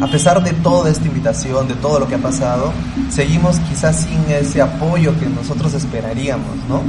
a 0.00 0.06
pesar 0.08 0.42
de 0.42 0.52
toda 0.54 0.90
esta 0.90 1.06
invitación, 1.06 1.68
de 1.68 1.74
todo 1.74 2.00
lo 2.00 2.08
que 2.08 2.14
ha 2.14 2.18
pasado, 2.18 2.72
seguimos 3.10 3.58
quizás 3.68 4.00
sin 4.00 4.18
ese 4.34 4.62
apoyo 4.62 5.12
que 5.20 5.26
nosotros 5.26 5.74
esperaríamos, 5.74 6.48
¿no? 6.68 6.80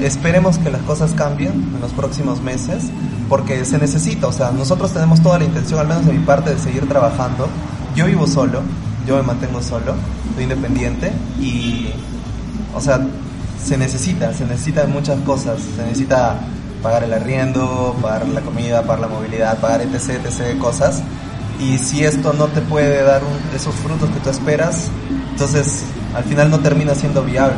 Esperemos 0.00 0.58
que 0.58 0.70
las 0.70 0.82
cosas 0.82 1.12
cambien 1.12 1.52
en 1.52 1.80
los 1.80 1.92
próximos 1.92 2.42
meses, 2.42 2.84
porque 3.28 3.64
se 3.64 3.78
necesita, 3.78 4.26
o 4.26 4.32
sea, 4.32 4.50
nosotros 4.50 4.92
tenemos 4.92 5.22
toda 5.22 5.38
la 5.38 5.44
intención, 5.44 5.80
al 5.80 5.88
menos 5.88 6.06
de 6.06 6.12
mi 6.12 6.24
parte, 6.24 6.50
de 6.50 6.58
seguir 6.58 6.88
trabajando. 6.88 7.48
Yo 7.94 8.06
vivo 8.06 8.26
solo, 8.26 8.60
yo 9.06 9.16
me 9.16 9.22
mantengo 9.22 9.62
solo, 9.62 9.94
soy 10.34 10.44
independiente 10.44 11.12
y, 11.40 11.90
o 12.74 12.80
sea, 12.80 13.00
se 13.64 13.78
necesita, 13.78 14.32
se 14.34 14.44
necesitan 14.44 14.92
muchas 14.92 15.18
cosas, 15.20 15.58
se 15.76 15.82
necesita 15.82 16.40
pagar 16.82 17.04
el 17.04 17.14
arriendo, 17.14 17.96
pagar 18.02 18.28
la 18.28 18.42
comida, 18.42 18.82
pagar 18.82 19.00
la 19.00 19.08
movilidad, 19.08 19.58
pagar 19.60 19.80
etc, 19.80 20.24
etc 20.24 20.58
cosas. 20.58 21.02
Y 21.58 21.78
si 21.78 22.04
esto 22.04 22.34
no 22.34 22.46
te 22.46 22.60
puede 22.60 23.02
dar 23.02 23.22
esos 23.54 23.74
frutos 23.76 24.10
que 24.10 24.20
tú 24.20 24.28
esperas, 24.28 24.90
entonces 25.30 25.84
al 26.14 26.24
final 26.24 26.50
no 26.50 26.60
termina 26.60 26.94
siendo 26.94 27.24
viable. 27.24 27.56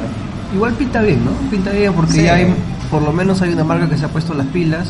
Igual 0.55 0.73
pinta 0.75 1.03
bien, 1.03 1.25
¿no? 1.25 1.31
Pinta 1.51 1.71
bien 1.73 1.93
porque 1.93 2.13
Sí. 2.13 2.23
ya 2.23 2.35
hay, 2.35 2.55
por 2.91 3.03
lo 3.03 3.13
menos 3.13 3.43
hay 3.43 3.53
una 3.53 3.65
marca 3.65 3.89
que 3.89 3.99
se 3.99 4.05
ha 4.05 4.09
puesto 4.09 4.33
las 4.35 4.47
pilas. 4.47 4.89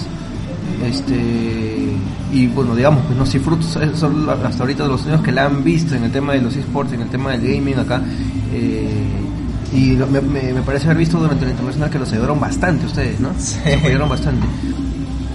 Este 0.85 1.95
y 2.33 2.47
bueno, 2.49 2.75
digamos, 2.77 3.05
pues 3.07 3.17
no 3.19 3.25
si 3.27 3.39
frutos 3.39 3.79
son 3.95 4.29
hasta 4.29 4.63
ahorita 4.63 4.85
los 4.87 5.07
años 5.07 5.23
que 5.23 5.33
la 5.33 5.47
han 5.47 5.65
visto 5.65 5.95
en 5.95 6.05
el 6.05 6.13
tema 6.13 6.35
de 6.35 6.43
los 6.43 6.55
esports, 6.57 6.93
en 6.93 7.01
el 7.01 7.09
tema 7.09 7.31
del 7.33 7.41
gaming 7.41 7.79
acá. 7.79 8.03
eh, 8.53 8.89
y 9.73 9.91
me, 10.11 10.21
me- 10.23 10.53
me 10.55 10.63
parece 10.63 10.87
haber 10.87 10.97
visto 10.99 11.19
durante 11.19 11.45
la 11.45 11.51
internacional 11.51 11.91
que 11.91 11.99
los 11.99 12.11
ayudaron 12.13 12.41
bastante 12.41 12.87
ustedes, 12.87 13.21
¿no? 13.21 13.31
Sí. 13.39 13.57
Se 13.65 13.75
apoyaron 13.75 14.09
bastante. 14.09 14.47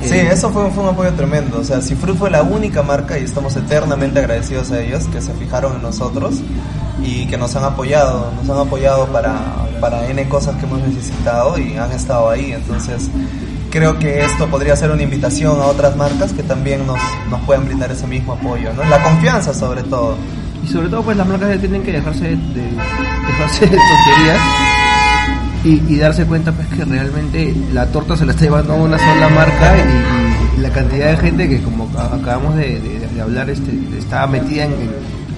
Sí, 0.03 0.15
Eh, 0.15 0.29
eso 0.31 0.49
fue, 0.49 0.69
fue 0.71 0.83
un 0.83 0.89
apoyo 0.89 1.11
tremendo. 1.13 1.59
O 1.59 1.63
sea, 1.63 1.81
Cifrut 1.81 2.17
fue 2.17 2.29
la 2.31 2.41
única 2.43 2.81
marca 2.83 3.17
y 3.19 3.23
estamos 3.23 3.55
eternamente 3.55 4.19
agradecidos 4.19 4.71
a 4.71 4.81
ellos 4.81 5.03
que 5.05 5.21
se 5.21 5.33
fijaron 5.33 5.75
en 5.75 5.81
nosotros 5.83 6.35
y 7.05 7.25
que 7.27 7.37
nos 7.37 7.55
han 7.55 7.63
apoyado. 7.63 8.31
Nos 8.43 8.49
han 8.49 8.65
apoyado 8.67 9.05
para, 9.07 9.33
para 9.83 10.07
N 10.09 10.23
cosas 10.29 10.55
que 10.55 10.65
hemos 10.65 10.79
necesitado 10.79 11.57
y 11.59 11.75
han 11.75 11.91
estado 11.91 12.29
ahí. 12.29 12.53
Entonces, 12.53 13.09
creo 13.69 13.99
que 13.99 14.23
esto 14.23 14.47
podría 14.47 14.77
ser 14.77 14.91
una 14.91 15.03
invitación 15.03 15.59
a 15.59 15.65
otras 15.65 15.97
marcas 15.97 16.31
que 16.31 16.41
también 16.41 16.87
nos, 16.87 16.97
nos 17.29 17.41
puedan 17.41 17.65
brindar 17.65 17.91
ese 17.91 18.07
mismo 18.07 18.31
apoyo. 18.31 18.71
¿no? 18.73 18.85
La 18.85 19.03
confianza, 19.03 19.53
sobre 19.53 19.83
todo. 19.83 20.15
Y 20.63 20.67
sobre 20.69 20.87
todo, 20.87 21.03
pues 21.03 21.17
las 21.17 21.27
marcas 21.27 21.49
ya 21.49 21.57
tienen 21.59 21.83
que 21.83 21.91
dejarse 21.91 22.23
de, 22.23 22.35
dejarse 22.37 23.67
de 23.67 23.77
y, 25.65 25.97
darse 25.97 26.25
cuenta 26.25 26.53
pues 26.53 26.67
que 26.69 26.85
realmente 26.85 27.53
la 27.73 27.85
torta 27.87 28.15
se 28.15 28.25
la 28.25 28.31
está 28.31 28.45
llevando 28.45 28.75
una 28.75 28.97
sola 28.97 29.27
marca 29.29 29.75
y, 29.77 30.61
la 30.61 30.69
cantidad 30.69 31.07
de 31.11 31.17
gente 31.17 31.49
que 31.49 31.61
como 31.61 31.89
acabamos 31.99 32.55
de, 32.55 32.79
de- 32.79 33.07
de 33.13 33.21
hablar 33.21 33.49
este, 33.49 33.71
está 33.97 34.27
metida 34.27 34.63
en- 34.65 34.73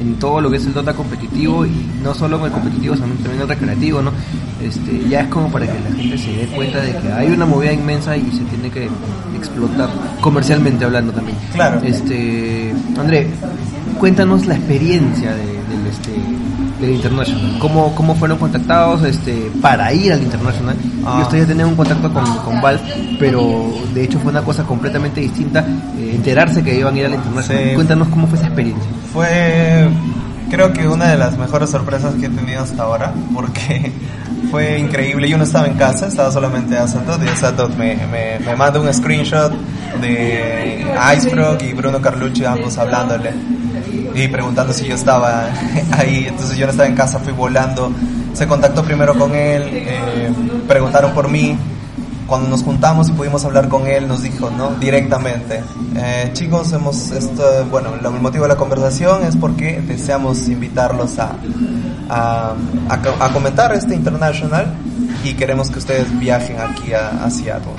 en 0.01 0.15
todo 0.15 0.41
lo 0.41 0.49
que 0.51 0.57
es 0.57 0.65
el 0.65 0.73
Dota 0.73 0.93
competitivo 0.93 1.65
y 1.65 1.71
no 2.03 2.13
solo 2.13 2.37
en 2.39 2.45
el 2.45 2.51
competitivo, 2.51 2.95
sino 2.95 3.07
también 3.07 3.35
en 3.35 3.41
el 3.41 3.47
recreativo, 3.47 4.01
¿no? 4.01 4.11
Este, 4.61 5.07
ya 5.09 5.21
es 5.21 5.27
como 5.27 5.51
para 5.51 5.65
que 5.67 5.79
la 5.79 5.95
gente 5.95 6.17
se 6.17 6.31
dé 6.33 6.45
cuenta 6.47 6.81
de 6.81 6.97
que 6.97 7.11
hay 7.11 7.27
una 7.31 7.45
movida 7.45 7.71
inmensa 7.73 8.15
y 8.17 8.23
se 8.31 8.43
tiene 8.45 8.69
que 8.69 8.89
explotar 9.35 9.89
comercialmente 10.21 10.85
hablando 10.85 11.11
también. 11.13 11.37
Claro. 11.53 11.81
Este, 11.83 12.73
André, 12.99 13.29
cuéntanos 13.99 14.45
la 14.45 14.55
experiencia 14.55 15.33
de- 15.33 15.45
del 15.45 15.87
este 15.91 16.11
del 16.85 16.95
International. 16.95 17.57
¿Cómo, 17.59 17.93
cómo 17.95 18.15
fueron 18.15 18.37
contactados 18.37 19.03
este 19.03 19.51
para 19.61 19.91
ir 19.93 20.13
al 20.13 20.21
International? 20.21 20.75
Ah. 21.05 21.17
Y 21.19 21.23
ustedes 21.23 21.47
tenían 21.47 21.69
un 21.69 21.75
contacto 21.75 22.11
con, 22.11 22.25
con 22.37 22.61
Valve, 22.61 23.17
pero 23.19 23.73
de 23.93 24.03
hecho 24.03 24.19
fue 24.19 24.31
una 24.31 24.41
cosa 24.41 24.63
completamente 24.63 25.21
distinta 25.21 25.65
eh, 25.97 26.11
enterarse 26.15 26.63
que 26.63 26.77
iban 26.77 26.95
a 26.95 26.99
ir 26.99 27.05
al 27.05 27.13
International. 27.13 27.63
Sí. 27.63 27.75
Cuéntanos 27.75 28.07
cómo 28.09 28.27
fue 28.27 28.37
esa 28.37 28.47
experiencia. 28.47 28.89
Fue, 29.11 29.87
creo 30.49 30.73
que 30.73 30.87
una 30.87 31.07
de 31.07 31.17
las 31.17 31.37
mejores 31.37 31.69
sorpresas 31.69 32.15
que 32.15 32.27
he 32.27 32.29
tenido 32.29 32.61
hasta 32.61 32.83
ahora, 32.83 33.13
porque 33.33 33.91
fue 34.51 34.79
increíble. 34.79 35.29
Yo 35.29 35.37
no 35.37 35.43
estaba 35.43 35.67
en 35.67 35.75
casa, 35.75 36.07
estaba 36.07 36.31
solamente 36.31 36.77
Asatot 36.77 37.23
y 37.23 37.27
Asatot 37.27 37.75
me, 37.75 37.95
me, 38.11 38.39
me 38.39 38.55
manda 38.55 38.79
un 38.79 38.93
screenshot 38.93 39.51
de 40.01 40.85
Icefrog 41.15 41.61
y 41.63 41.73
Bruno 41.73 42.01
Carlucci, 42.01 42.45
ambos 42.45 42.77
hablándole 42.77 43.31
y 44.15 44.27
preguntando 44.29 44.73
si 44.73 44.85
yo 44.87 44.95
estaba 44.95 45.49
ahí. 45.91 46.25
Entonces 46.27 46.57
yo 46.57 46.65
no 46.65 46.71
estaba 46.71 46.87
en 46.89 46.95
casa, 46.95 47.19
fui 47.19 47.33
volando. 47.33 47.91
Se 48.33 48.47
contactó 48.47 48.83
primero 48.83 49.13
con 49.17 49.33
él, 49.35 49.63
eh, 49.71 50.29
preguntaron 50.67 51.13
por 51.13 51.29
mí, 51.29 51.57
cuando 52.27 52.49
nos 52.49 52.63
juntamos 52.63 53.07
y 53.09 53.11
pudimos 53.13 53.45
hablar 53.45 53.69
con 53.69 53.85
él, 53.87 54.07
nos 54.07 54.23
dijo, 54.23 54.49
¿no? 54.49 54.71
Directamente, 54.71 55.61
eh, 55.95 56.31
chicos, 56.33 56.73
hemos, 56.73 57.11
esto, 57.11 57.43
bueno, 57.69 57.89
el 57.93 58.09
motivo 58.19 58.43
de 58.45 58.49
la 58.49 58.55
conversación 58.57 59.23
es 59.25 59.37
porque 59.37 59.79
deseamos 59.79 60.47
invitarlos 60.49 61.19
a, 61.19 61.33
a, 62.09 62.53
a 62.89 62.97
co- 63.01 63.15
a 63.23 63.29
comentar 63.31 63.73
este 63.75 63.93
international 63.95 64.73
y 65.23 65.33
queremos 65.35 65.69
que 65.69 65.77
ustedes 65.79 66.19
viajen 66.19 66.57
aquí 66.59 66.93
a, 66.93 67.23
a 67.23 67.29
Seattle. 67.29 67.71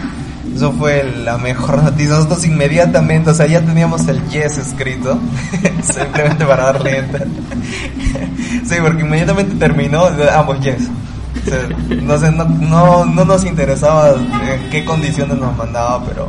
Eso 0.57 0.73
fue 0.73 1.05
la 1.05 1.37
mejor 1.37 1.83
noticia. 1.83 2.15
Nosotros 2.15 2.47
inmediatamente, 2.47 3.29
o 3.29 3.35
sea, 3.35 3.47
ya 3.47 3.61
teníamos 3.61 4.09
el 4.09 4.27
yes 4.31 4.57
escrito, 4.57 5.19
simplemente 5.83 6.47
para 6.47 6.73
darle 6.73 6.97
enter. 6.97 7.29
sí, 8.65 8.77
porque 8.81 9.03
inmediatamente 9.03 9.55
terminó, 9.57 10.07
ambos 10.35 10.59
yes. 10.61 10.89
No, 12.03 12.19
sé, 12.19 12.33
no, 12.33 12.47
no, 12.47 13.05
no 13.05 13.25
nos 13.27 13.45
interesaba 13.45 14.15
en 14.15 14.71
qué 14.71 14.83
condiciones 14.83 15.37
nos 15.37 15.55
mandaba, 15.59 16.03
pero 16.07 16.27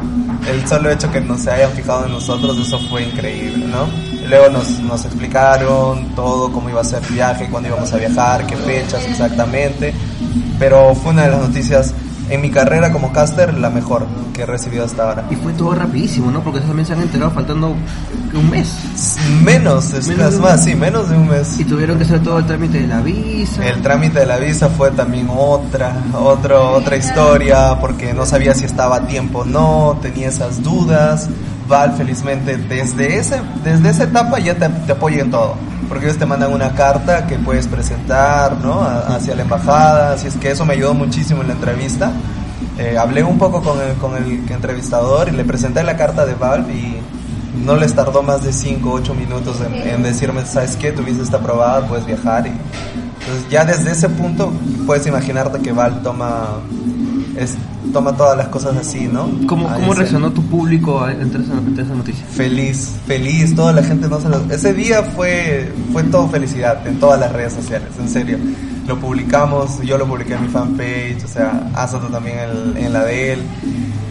el 0.52 0.68
solo 0.68 0.92
hecho 0.92 1.10
que 1.10 1.22
nos 1.22 1.40
se 1.40 1.52
hayan 1.52 1.72
fijado 1.72 2.06
en 2.06 2.12
nosotros, 2.12 2.58
eso 2.58 2.80
fue 2.90 3.04
increíble, 3.04 3.66
¿no? 3.66 3.88
Luego 4.28 4.50
nos, 4.50 4.70
nos 4.82 5.06
explicaron 5.06 6.14
todo, 6.16 6.52
cómo 6.52 6.70
iba 6.70 6.82
a 6.82 6.84
ser 6.84 7.02
el 7.02 7.14
viaje, 7.14 7.48
cuándo 7.50 7.70
íbamos 7.70 7.94
a 7.94 7.98
viajar, 7.98 8.46
qué 8.46 8.58
fechas 8.58 9.06
exactamente, 9.08 9.94
pero 10.60 10.94
fue 10.96 11.14
una 11.14 11.24
de 11.24 11.32
las 11.32 11.40
noticias 11.40 11.94
en 12.30 12.42
mi 12.42 12.50
carrera 12.50 12.92
como 12.92 13.12
caster 13.12 13.54
la 13.58 13.70
mejor 13.70 14.06
que 14.34 14.44
he 14.44 14.46
recibido 14.46 14.86
hasta 14.86 15.04
ahora. 15.04 15.26
Y 15.30 15.36
fue 15.36 15.54
todo 15.54 15.74
rapidísimo, 15.74 16.32
¿no? 16.32 16.42
Porque 16.44 16.60
también 16.60 16.86
se 16.86 16.94
han 16.94 17.02
enterado 17.02 17.32
faltando 17.32 17.76
un 18.34 18.50
mes. 18.50 18.74
Menos, 19.44 19.94
es 19.94 20.08
Menos 20.08 20.40
más, 20.40 20.58
mes. 20.58 20.64
sí, 20.66 20.76
menos 20.76 21.10
de 21.10 21.18
un 21.18 21.28
mes. 21.28 21.60
Y 21.60 21.64
tuvieron 21.64 21.98
que 21.98 22.04
hacer 22.04 22.22
todo 22.22 22.40
el 22.40 22.46
trámite 22.46 22.82
de 22.82 22.88
la 22.88 23.02
visa. 23.02 23.66
El 23.66 23.82
trámite 23.82 24.20
de 24.20 24.26
la 24.26 24.38
visa 24.38 24.70
fue 24.70 24.92
también 24.92 25.28
otra, 25.30 25.96
otro, 26.14 26.72
otra 26.74 26.98
historia, 26.98 27.78
porque 27.80 28.14
no 28.14 28.26
sabía 28.26 28.54
si 28.54 28.66
estaba 28.66 28.98
a 28.98 29.08
tiempo 29.08 29.40
o 29.40 29.46
no, 29.46 29.98
tenía 30.02 30.28
esas 30.30 30.62
dudas. 30.62 31.30
Val, 31.68 31.94
felizmente, 31.98 32.58
desde, 32.58 33.18
ese, 33.18 33.42
desde 33.64 33.90
esa 33.90 34.04
etapa 34.06 34.40
ya 34.40 34.56
te, 34.56 34.70
te 34.70 34.92
apoya 34.94 35.22
en 35.22 35.32
todo, 35.32 35.56
porque 35.90 36.06
ellos 36.06 36.18
te 36.18 36.26
mandan 36.26 36.54
una 36.54 36.72
carta 36.74 37.28
que 37.28 37.38
puedes 37.38 37.68
presentar 37.68 38.58
¿no? 38.64 38.82
A- 38.82 39.16
hacia 39.16 39.36
la 39.36 39.42
embajada, 39.42 40.14
así 40.14 40.28
es 40.28 40.36
que 40.36 40.52
eso 40.52 40.66
me 40.66 40.74
ayudó 40.74 40.94
muchísimo 40.94 41.42
en 41.42 41.48
la 41.50 41.54
entrevista. 41.54 42.12
Eh, 42.78 42.98
hablé 42.98 43.24
un 43.24 43.38
poco 43.38 43.62
con 43.62 43.80
el, 43.82 43.94
con 43.98 44.16
el 44.16 44.50
entrevistador 44.52 45.30
y 45.30 45.32
le 45.32 45.44
presenté 45.44 45.84
la 45.84 45.98
carta 45.98 46.26
de 46.26 46.36
Valve 46.36 46.72
y 46.74 47.02
no 47.66 47.76
les 47.76 47.94
tardó 47.96 48.22
más 48.24 48.44
de 48.44 48.54
5 48.54 48.90
o 48.90 48.94
8 48.94 49.14
minutos 49.16 49.58
en, 49.62 49.74
en 49.90 50.04
decirme, 50.04 50.46
¿sabes 50.46 50.76
qué? 50.76 50.92
Tu 50.92 51.02
visa 51.04 51.24
está 51.24 51.38
aprobada, 51.38 51.86
puedes 51.88 52.06
viajar. 52.06 52.46
Y, 52.46 52.50
entonces 52.50 53.50
ya 53.50 53.66
desde 53.66 53.92
ese 53.92 54.08
punto 54.10 54.54
puedes 54.86 55.06
imaginarte 55.08 55.60
que 55.60 55.72
Valve 55.72 56.00
toma, 56.04 56.46
es, 57.36 57.56
toma 57.92 58.16
todas 58.16 58.38
las 58.38 58.48
cosas 58.48 58.76
así, 58.78 59.08
¿no? 59.08 59.30
¿Cómo, 59.48 59.68
reaccionó 59.94 60.32
tu 60.32 60.44
público 60.44 61.00
ante 61.02 61.40
esa, 61.40 61.54
ante 61.54 61.82
esa 61.82 61.96
noticia? 61.96 62.26
Feliz, 62.26 62.96
feliz, 63.06 63.56
toda 63.56 63.74
la 63.74 63.84
gente 63.84 64.08
no 64.08 64.20
se 64.20 64.30
lo... 64.30 64.40
Ese 64.52 64.74
día 64.74 65.04
fue, 65.04 65.72
fue 65.92 66.04
todo 66.04 66.28
felicidad 66.30 66.86
en 66.88 67.00
todas 67.00 67.20
las 67.20 67.32
redes 67.32 67.54
sociales, 67.54 67.90
en 68.00 68.10
serio. 68.10 68.38
Lo 68.88 69.00
publicamos, 69.00 69.82
yo 69.82 69.98
lo 69.98 70.08
publiqué 70.08 70.34
en 70.34 70.44
mi 70.44 70.48
fanpage, 70.48 71.24
o 71.24 71.28
sea, 71.28 71.70
Asato 71.76 72.08
también 72.08 72.38
en, 72.40 72.86
en 72.86 72.94
la 72.94 73.04
de 73.04 73.34
él. 73.34 73.40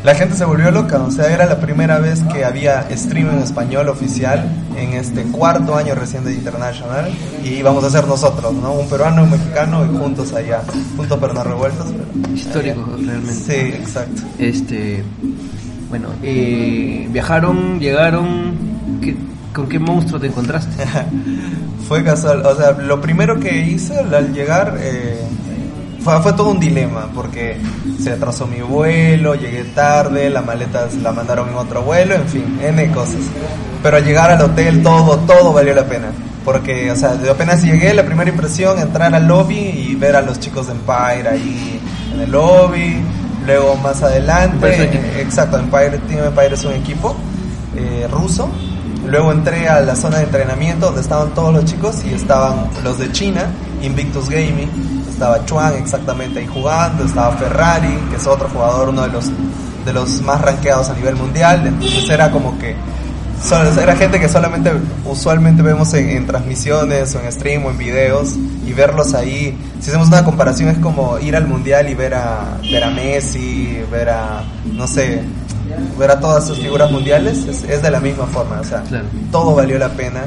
La 0.07 0.15
gente 0.15 0.37
se 0.37 0.45
volvió 0.45 0.71
loca, 0.71 0.99
o 1.03 1.11
sea, 1.11 1.27
era 1.35 1.47
la 1.47 1.59
primera 1.59 1.99
vez 1.99 2.23
que 2.33 2.45
había 2.45 2.87
stream 2.97 3.29
en 3.29 3.39
español 3.39 3.89
oficial 3.89 4.49
en 4.79 4.93
este 4.93 5.23
cuarto 5.25 5.75
año 5.77 5.97
recién 5.97 6.23
de 6.25 6.33
International 6.33 7.11
y 7.45 7.49
íbamos 7.55 7.83
a 7.83 7.91
ser 7.91 8.07
nosotros, 8.07 8.55
¿no? 8.55 8.73
Un 8.75 8.89
peruano, 8.89 9.25
un 9.25 9.31
mexicano 9.33 9.85
y 9.85 9.99
juntos 9.99 10.33
allá, 10.33 10.61
juntos 10.97 11.19
pero 11.21 11.33
no 11.35 11.43
revueltos. 11.43 11.87
pero 11.91 12.35
Histórico, 12.37 12.85
allá. 12.97 13.05
realmente. 13.05 13.35
Sí, 13.35 13.75
exacto. 13.77 14.23
Este, 14.39 15.03
bueno, 15.91 16.07
eh, 16.23 17.09
viajaron, 17.11 17.81
llegaron, 17.81 18.55
¿qué- 19.03 19.17
¿con 19.53 19.69
qué 19.69 19.81
monstruo 19.81 20.21
te 20.21 20.29
encontraste? 20.29 20.85
fue 21.89 22.05
casual, 22.05 22.47
o 22.47 22.55
sea, 22.55 22.71
lo 22.73 23.01
primero 23.01 23.41
que 23.41 23.59
hice 23.59 23.99
al 23.99 24.15
al 24.15 24.33
llegar 24.33 24.77
eh, 24.81 25.19
fue, 26.07 26.23
fue 26.23 26.33
todo 26.35 26.51
un 26.51 26.61
dilema, 26.61 27.09
porque 27.13 27.57
se 28.01 28.13
atrasó 28.13 28.47
mi 28.47 28.61
vuelo, 28.61 29.35
llegué 29.35 29.65
tarde, 29.65 30.31
la 30.31 30.41
maleta 30.41 30.87
la 31.03 31.11
mandaron 31.11 31.49
en 31.49 31.57
otro 31.57 31.83
vuelo, 31.83 32.15
en 32.15 32.29
fin, 32.29 32.59
N 32.63 32.91
cosas. 32.93 33.21
Pero 33.83 33.97
al 33.97 34.05
llegar 34.05 34.31
al 34.31 34.41
hotel 34.41 34.83
todo, 34.85 35.19
todo 35.19 35.53
valió 35.53 35.75
la 35.75 35.85
pena. 35.85 36.07
Porque, 36.45 36.93
o 36.93 36.97
sea, 36.97 37.17
de 37.17 37.29
apenas 37.29 37.61
llegué, 37.65 37.93
la 37.93 38.05
primera 38.05 38.31
impresión, 38.31 38.79
entrar 38.79 39.13
al 39.13 39.27
lobby 39.27 39.59
y 39.59 39.97
ver 39.97 40.15
a 40.15 40.23
los 40.23 40.39
chicos 40.39 40.69
de 40.69 40.75
Empire 40.75 41.29
ahí 41.29 41.81
en 42.15 42.21
el 42.21 42.31
lobby. 42.31 43.03
Luego 43.45 43.77
más 43.77 44.01
adelante, 44.03 44.85
eh, 44.85 45.21
exacto, 45.21 45.59
Empire, 45.59 45.99
Team 46.09 46.25
Empire 46.25 46.55
es 46.55 46.65
un 46.65 46.73
equipo 46.73 47.17
eh, 47.77 48.07
ruso. 48.11 48.49
Luego 49.09 49.33
entré 49.33 49.69
a 49.69 49.81
la 49.81 49.97
zona 49.97 50.19
de 50.19 50.25
entrenamiento 50.25 50.87
donde 50.87 51.01
estaban 51.01 51.35
todos 51.35 51.53
los 51.53 51.65
chicos 51.65 52.03
y 52.05 52.15
estaban 52.15 52.69
los 52.85 52.99
de 52.99 53.11
China, 53.13 53.47
Invictus 53.83 54.29
Gaming, 54.29 54.69
estaba 55.17 55.43
Chuan 55.47 55.73
exactamente 55.77 56.41
ahí 56.41 56.47
jugando, 56.47 57.03
estaba 57.03 57.35
Ferrari, 57.39 57.97
que 58.11 58.17
es 58.17 58.27
otro 58.27 58.51
jugador, 58.51 58.91
uno 58.91 59.01
de 59.01 59.09
los, 59.09 59.31
de 59.87 59.93
los 59.95 60.21
más 60.21 60.43
rankeados 60.43 60.91
a 60.91 60.95
nivel 60.95 61.17
mundial, 61.17 61.67
entonces 61.67 62.07
era 62.11 62.31
como 62.31 62.59
que 62.59 62.77
era 63.81 63.97
gente 63.97 64.21
que 64.21 64.29
solamente 64.29 64.71
usualmente 65.07 65.63
vemos 65.63 65.95
en, 65.95 66.11
en 66.11 66.27
transmisiones 66.27 67.15
o 67.15 67.21
en 67.21 67.33
stream 67.33 67.65
o 67.65 67.71
en 67.71 67.79
videos 67.79 68.35
y 68.67 68.73
verlos 68.75 69.15
ahí, 69.15 69.57
si 69.81 69.89
hacemos 69.89 70.09
una 70.09 70.23
comparación 70.23 70.69
es 70.69 70.79
como 70.79 71.19
ir 71.19 71.35
al 71.35 71.47
mundial 71.47 71.89
y 71.89 71.95
ver 71.95 72.13
a, 72.15 72.59
ver 72.71 72.85
a 72.85 72.91
Messi, 72.91 73.79
ver 73.91 74.11
a, 74.11 74.43
no 74.71 74.87
sé, 74.87 75.23
ver 75.99 76.11
a 76.11 76.21
todas 76.21 76.47
sus 76.47 76.59
figuras 76.59 76.91
mundiales, 76.91 77.39
es, 77.47 77.63
es 77.65 77.81
de 77.81 77.91
la 77.91 78.01
misma 78.01 78.27
forma, 78.27 78.61
o 78.61 78.65
sea, 78.65 78.83
Claro. 78.83 79.07
todo 79.33 79.55
valió 79.55 79.79
la 79.79 79.89
pena 79.89 80.25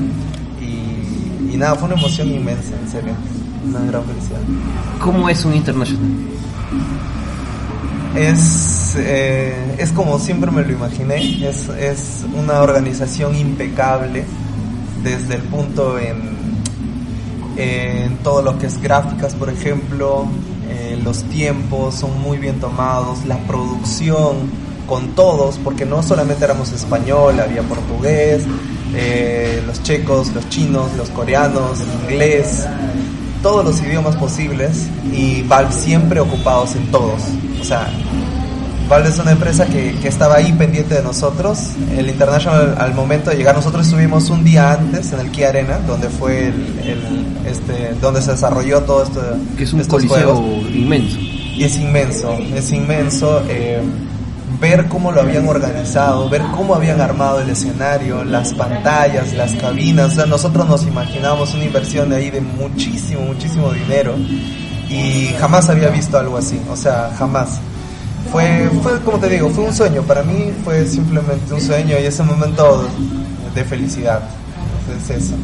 y, 0.60 1.54
y 1.54 1.58
nada, 1.58 1.76
fue 1.76 1.90
una 1.90 1.98
emoción 2.00 2.28
inmensa, 2.32 2.74
en 2.84 2.92
serio, 2.92 3.14
una 3.68 3.80
gran 3.82 4.04
felicidad. 4.06 4.40
¿Cómo 5.00 5.30
es 5.30 5.46
un 5.46 5.56
international? 5.56 6.10
Es, 8.16 8.96
eh, 8.98 9.76
es 9.78 9.92
como 9.92 10.20
siempre 10.20 10.50
me 10.52 10.64
lo 10.64 10.72
imaginé, 10.72 11.48
es, 11.48 11.70
es 11.70 12.26
una 12.36 12.62
organización 12.62 13.36
impecable 13.36 14.26
desde 15.04 15.36
el 15.36 15.42
punto 15.44 16.00
en, 16.00 16.18
en 17.58 18.18
todo 18.18 18.42
lo 18.42 18.58
que 18.58 18.66
es 18.66 18.82
gráficas, 18.82 19.34
por 19.36 19.50
ejemplo, 19.50 20.26
eh, 20.70 21.00
los 21.04 21.24
tiempos 21.24 21.96
son 21.96 22.20
muy 22.22 22.38
bien 22.38 22.60
tomados, 22.60 23.26
la 23.26 23.38
producción 23.40 24.38
con 24.88 25.10
todos, 25.10 25.60
porque 25.64 25.86
no 25.86 26.02
solamente 26.02 26.46
éramos 26.46 26.72
español, 26.72 27.40
había 27.40 27.62
portugués, 27.62 28.44
eh, 28.96 29.62
los 29.68 29.84
checos, 29.84 30.34
los 30.34 30.50
chinos, 30.50 30.92
los 30.98 31.10
coreanos, 31.10 31.80
inglés, 32.02 32.66
todos 33.42 33.64
los 33.66 33.82
idiomas 33.82 34.16
posibles 34.16 34.88
y 35.14 35.42
Valve 35.44 35.72
siempre 35.72 36.20
ocupados 36.20 36.76
en 36.76 36.86
todos. 36.92 37.22
O 37.60 37.64
sea, 37.64 37.88
Valve 38.90 39.10
es 39.10 39.20
una 39.20 39.32
empresa 39.32 39.66
que, 39.66 39.96
que 40.02 40.08
estaba 40.08 40.36
ahí 40.36 40.52
pendiente 40.54 40.96
de 40.96 41.04
nosotros. 41.04 41.60
El 41.96 42.10
International 42.10 42.76
al 42.80 42.94
momento 42.96 43.30
de 43.30 43.38
llegar, 43.38 43.56
nosotros 43.56 43.86
estuvimos 43.86 44.30
un 44.30 44.44
día 44.44 44.74
antes 44.74 45.14
en 45.14 45.20
el 45.20 45.32
Key 45.32 45.44
Arena, 45.44 45.80
donde 45.88 46.10
fue 46.10 46.48
el, 46.48 46.80
el- 46.84 47.30
este, 47.46 47.94
donde 48.02 48.22
se 48.22 48.32
desarrolló 48.32 48.82
todo 48.82 49.04
esto. 49.04 49.22
Que 49.58 49.64
es 49.64 49.74
un 49.74 49.80
estos 49.82 50.04
coliseo 50.04 50.36
juegos. 50.36 50.70
inmenso. 50.76 51.18
Y 51.20 51.64
es 51.64 51.78
inmenso, 51.78 52.38
es 52.56 52.72
inmenso 52.72 53.42
eh, 53.50 53.82
ver 54.60 54.88
cómo 54.88 55.12
lo 55.12 55.22
habían 55.22 55.48
organizado, 55.48 56.30
ver 56.30 56.42
cómo 56.56 56.76
habían 56.76 57.00
armado 57.02 57.42
el 57.42 57.50
escenario, 57.50 58.24
las 58.24 58.54
pantallas, 58.54 59.34
las 59.34 59.54
cabinas. 59.54 60.14
O 60.14 60.16
sea, 60.16 60.26
nosotros 60.26 60.68
nos 60.68 60.86
imaginábamos 60.86 61.54
una 61.54 61.66
inversión 61.66 62.10
de 62.10 62.18
ahí 62.18 62.30
de 62.30 62.42
muchísimo, 62.42 63.22
muchísimo 63.22 63.72
dinero 63.72 64.16
y 64.90 65.28
jamás 65.40 65.70
había 65.70 65.90
visto 65.90 66.18
algo 66.18 66.38
así, 66.38 66.60
o 66.70 66.76
sea, 66.76 67.12
jamás. 67.18 67.60
Fue, 68.32 68.70
fue, 68.84 69.00
como 69.02 69.18
te 69.18 69.30
digo, 69.30 69.50
fue 69.50 69.64
un 69.66 69.74
sueño, 69.74 70.04
para 70.04 70.24
mí 70.24 70.52
fue 70.64 70.86
simplemente 70.86 71.54
un 71.54 71.62
sueño 71.62 71.96
y 72.00 72.06
ese 72.06 72.22
momento 72.24 72.88
de 73.56 73.64
felicidad. 73.64 74.22
Es 74.96 75.10
eso. 75.10 75.36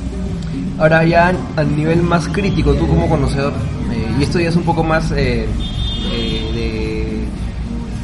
Ahora 0.78 1.04
ya 1.06 1.34
a 1.56 1.64
nivel 1.64 2.02
más 2.02 2.28
crítico, 2.28 2.74
tú 2.74 2.88
como 2.88 3.08
conocedor, 3.08 3.54
eh, 3.92 4.16
y 4.20 4.24
esto 4.24 4.40
ya 4.40 4.50
es 4.50 4.56
un 4.56 4.64
poco 4.64 4.84
más 4.84 5.12
eh, 5.12 5.48
eh, 6.12 6.45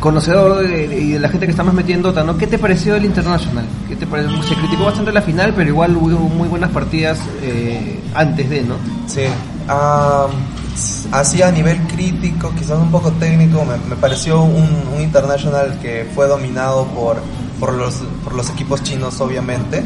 conocedor 0.01 0.57
de, 0.67 0.87
de- 0.89 0.99
y 0.99 1.11
de 1.11 1.19
la 1.19 1.29
gente 1.29 1.45
que 1.45 1.51
está 1.51 1.63
más 1.63 1.73
metiendo 1.73 2.09
en 2.09 2.13
Dota, 2.15 2.25
¿no? 2.25 2.37
¿Qué 2.37 2.47
te 2.47 2.57
pareció 2.59 2.95
el 2.95 3.05
International? 3.05 3.63
¿Qué 3.87 3.95
te 3.95 4.05
pareció? 4.05 4.43
Se 4.43 4.55
criticó 4.55 4.83
bastante 4.85 5.13
la 5.13 5.21
final, 5.21 5.53
pero 5.55 5.69
igual 5.69 5.95
hubo 5.95 6.27
muy 6.27 6.49
buenas 6.49 6.71
partidas 6.71 7.19
eh, 7.41 8.01
antes 8.13 8.49
de, 8.49 8.63
¿no? 8.63 8.75
Sí, 9.07 9.21
así 11.11 11.41
a 11.41 11.51
nivel 11.51 11.77
crítico, 11.87 12.51
quizás 12.57 12.79
un 12.79 12.91
poco 12.91 13.11
técnico, 13.13 13.63
me, 13.65 13.77
me 13.89 13.95
pareció 13.95 14.41
un, 14.41 14.67
un 14.95 15.01
international 15.01 15.79
que 15.81 16.09
fue 16.15 16.27
dominado 16.27 16.85
por, 16.87 17.17
por, 17.59 17.73
los, 17.73 17.95
por 18.23 18.33
los 18.33 18.49
equipos 18.49 18.81
chinos, 18.83 19.19
obviamente. 19.21 19.83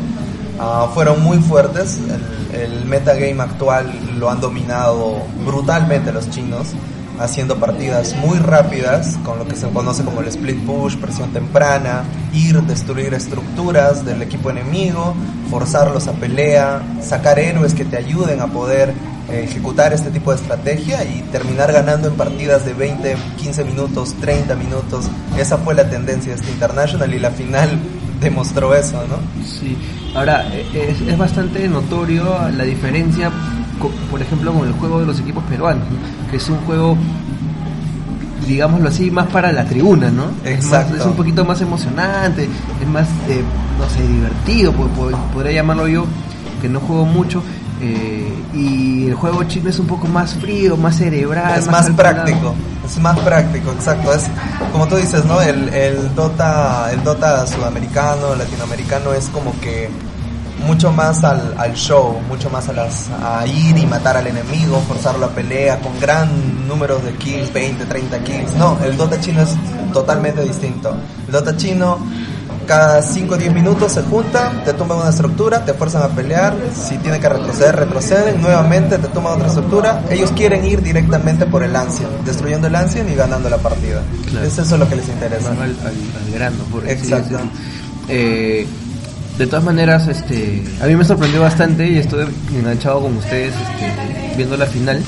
Ah, 0.59 0.87
fueron 0.93 1.21
muy 1.21 1.37
fuertes, 1.39 1.99
el, 2.53 2.61
el 2.61 2.85
metagame 2.85 3.41
actual 3.43 3.91
lo 4.17 4.29
han 4.31 4.39
dominado 4.39 5.17
brutalmente 5.45 6.13
los 6.13 6.29
chinos, 6.29 6.67
haciendo 7.19 7.57
partidas 7.57 8.15
muy 8.15 8.37
rápidas, 8.37 9.17
con 9.23 9.39
lo 9.39 9.47
que 9.47 9.55
se 9.55 9.67
conoce 9.69 10.03
como 10.03 10.21
el 10.21 10.27
split 10.27 10.59
push, 10.65 10.97
presión 10.97 11.31
temprana, 11.31 12.03
ir, 12.33 12.61
destruir 12.63 13.13
estructuras 13.13 14.05
del 14.05 14.21
equipo 14.21 14.49
enemigo, 14.49 15.13
forzarlos 15.49 16.07
a 16.07 16.13
pelea, 16.13 16.81
sacar 17.01 17.39
héroes 17.39 17.73
que 17.73 17.85
te 17.85 17.97
ayuden 17.97 18.41
a 18.41 18.47
poder 18.47 18.93
eh, 19.29 19.43
ejecutar 19.43 19.91
este 19.91 20.11
tipo 20.11 20.29
de 20.31 20.37
estrategia 20.37 21.03
y 21.03 21.23
terminar 21.31 21.71
ganando 21.71 22.09
en 22.09 22.13
partidas 22.13 22.63
de 22.63 22.73
20, 22.73 23.15
15 23.37 23.63
minutos, 23.63 24.13
30 24.21 24.53
minutos. 24.55 25.09
Esa 25.37 25.57
fue 25.57 25.73
la 25.73 25.89
tendencia 25.89 26.33
de 26.33 26.39
este 26.39 26.51
International 26.51 27.11
y 27.11 27.17
la 27.17 27.31
final 27.31 27.69
demostró 28.21 28.75
eso, 28.75 29.03
¿no? 29.07 29.17
Sí, 29.43 29.77
ahora 30.13 30.47
eh, 30.53 30.95
es, 31.07 31.17
bastante 31.17 31.67
notorio 31.67 32.37
la 32.55 32.63
diferencia, 32.65 33.31
por 34.11 34.21
ejemplo, 34.21 34.53
con 34.53 34.67
el 34.67 34.73
juego 34.73 34.99
de 34.99 35.05
los 35.05 35.19
equipos 35.19 35.43
peruanos, 35.45 35.83
¿no? 35.89 36.29
que 36.31 36.37
es 36.37 36.49
un 36.49 36.57
juego, 36.59 36.97
digámoslo 38.47 38.89
así, 38.89 39.09
más 39.11 39.27
para 39.27 39.51
la 39.51 39.65
tribuna, 39.65 40.11
¿no? 40.11 40.25
Es, 40.43 40.65
más- 40.65 40.81
Exacto. 40.83 40.95
es 40.97 41.05
un 41.05 41.13
poquito 41.13 41.43
más 41.45 41.61
emocionante, 41.61 42.47
es 42.81 42.87
más, 42.87 43.07
eh, 43.27 43.43
no 43.79 43.89
sé, 43.89 44.07
divertido, 44.07 44.71
po- 44.71 44.87
po- 44.89 45.11
podría 45.33 45.53
llamarlo 45.53 45.87
yo, 45.87 46.05
que 46.61 46.69
no 46.69 46.79
juego 46.79 47.05
mucho. 47.05 47.41
eh, 47.81 48.31
y 48.53 49.07
el 49.07 49.15
juego 49.15 49.43
chino 49.43 49.69
es 49.69 49.77
un 49.79 49.85
poco 49.87 50.07
más 50.07 50.33
frío, 50.35 50.77
más 50.77 50.95
cerebral. 50.95 51.59
es 51.59 51.67
más 51.67 51.87
calculado. 51.87 52.15
práctico, 52.23 52.55
es 52.85 52.99
más 52.99 53.19
práctico, 53.19 53.71
exacto. 53.73 54.13
Es 54.13 54.23
como 54.71 54.87
tú 54.87 54.95
dices, 54.95 55.25
¿no? 55.25 55.41
El, 55.41 55.67
el 55.73 56.15
Dota, 56.15 56.89
el 56.93 57.03
Dota 57.03 57.45
sudamericano, 57.45 58.33
latinoamericano 58.35 59.11
es 59.13 59.27
como 59.27 59.51
que 59.59 59.89
mucho 60.65 60.91
más 60.91 61.23
al, 61.23 61.53
al 61.57 61.73
show, 61.73 62.19
mucho 62.27 62.49
más 62.49 62.67
a 62.69 62.73
las 62.73 63.09
a 63.23 63.45
ir 63.47 63.77
y 63.77 63.85
matar 63.85 64.17
al 64.17 64.27
enemigo, 64.27 64.81
forzarlo 64.87 65.25
a 65.27 65.29
pelea 65.29 65.79
con 65.79 65.99
gran 65.99 66.67
número 66.67 66.99
de 66.99 67.11
kills, 67.13 67.51
20, 67.53 67.85
30 67.85 68.19
kills. 68.23 68.53
No, 68.55 68.77
el 68.83 68.97
Dota 68.97 69.19
chino 69.19 69.41
es 69.41 69.49
totalmente 69.93 70.41
distinto. 70.43 70.95
El 71.27 71.31
Dota 71.31 71.55
chino 71.55 71.97
cada 72.67 72.99
5 73.03 73.35
o 73.35 73.37
10 73.37 73.53
minutos 73.53 73.91
se 73.91 74.01
juntan, 74.01 74.63
te 74.63 74.73
tumban 74.73 74.97
una 74.97 75.09
estructura, 75.09 75.63
te 75.63 75.75
fuerzan 75.75 76.01
a 76.01 76.07
pelear, 76.07 76.55
si 76.73 76.97
tienen 76.97 77.21
que 77.21 77.29
retroceder, 77.29 77.75
retroceden, 77.75 78.41
nuevamente 78.41 78.97
te 78.97 79.07
toman 79.09 79.33
otra 79.33 79.49
estructura, 79.49 80.01
ellos 80.09 80.31
quieren 80.35 80.65
ir 80.65 80.81
directamente 80.81 81.45
por 81.45 81.61
el 81.61 81.75
Ancien, 81.75 82.09
destruyendo 82.25 82.65
el 82.65 82.73
Ancien 82.75 83.07
y 83.07 83.13
ganando 83.13 83.49
la 83.51 83.57
partida. 83.59 84.01
Claro. 84.31 84.47
Es 84.47 84.57
eso 84.57 84.77
lo 84.77 84.89
que 84.89 84.95
les 84.95 85.07
interesa. 85.07 85.51
Al, 85.51 85.59
al- 85.61 85.75
al 85.75 86.31
grano, 86.33 86.57
por 86.71 86.87
Exacto. 86.89 87.37
Eh, 88.07 88.67
de 89.37 89.47
todas 89.47 89.63
maneras, 89.63 90.07
este, 90.07 90.63
a 90.81 90.85
mí 90.85 90.95
me 90.95 91.03
sorprendió 91.03 91.41
bastante 91.41 91.87
y 91.87 91.97
estuve 91.97 92.27
enganchado 92.53 93.01
con 93.01 93.17
ustedes 93.17 93.53
este, 93.53 94.35
viendo 94.37 94.55
la 94.55 94.65
final. 94.65 95.01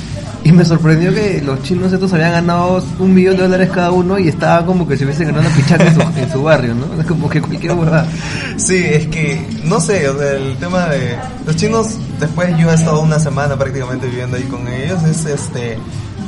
Y 0.43 0.51
me 0.51 0.63
sorprendió 0.63 1.13
que 1.13 1.41
los 1.41 1.61
chinos 1.63 1.91
estos 1.91 2.13
habían 2.13 2.31
ganado 2.31 2.83
un 2.99 3.13
millón 3.13 3.35
de 3.35 3.43
dólares 3.43 3.69
cada 3.73 3.91
uno 3.91 4.17
y 4.17 4.27
estaban 4.27 4.65
como 4.65 4.87
que 4.87 4.95
se 4.95 5.03
hubiesen 5.03 5.27
ganado 5.27 5.47
una 5.47 5.55
pichata 5.55 5.87
en 5.87 5.95
su, 5.95 6.01
en 6.19 6.31
su 6.31 6.43
barrio, 6.43 6.75
¿no? 6.75 6.87
Como 7.07 7.29
que 7.29 7.41
cualquier 7.41 7.73
huevada. 7.73 8.07
Sí, 8.55 8.77
es 8.77 9.07
que, 9.07 9.45
no 9.63 9.81
sé, 9.81 10.07
o 10.07 10.17
sea, 10.17 10.33
el 10.33 10.55
tema 10.57 10.85
de 10.87 11.17
los 11.45 11.55
chinos, 11.55 11.97
después 12.19 12.57
yo 12.57 12.71
he 12.71 12.75
estado 12.75 13.01
una 13.01 13.19
semana 13.19 13.57
prácticamente 13.57 14.07
viviendo 14.07 14.37
ahí 14.37 14.43
con 14.43 14.67
ellos, 14.67 15.03
es 15.03 15.25
este, 15.25 15.77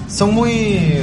son 0.10 0.34
muy, 0.34 0.98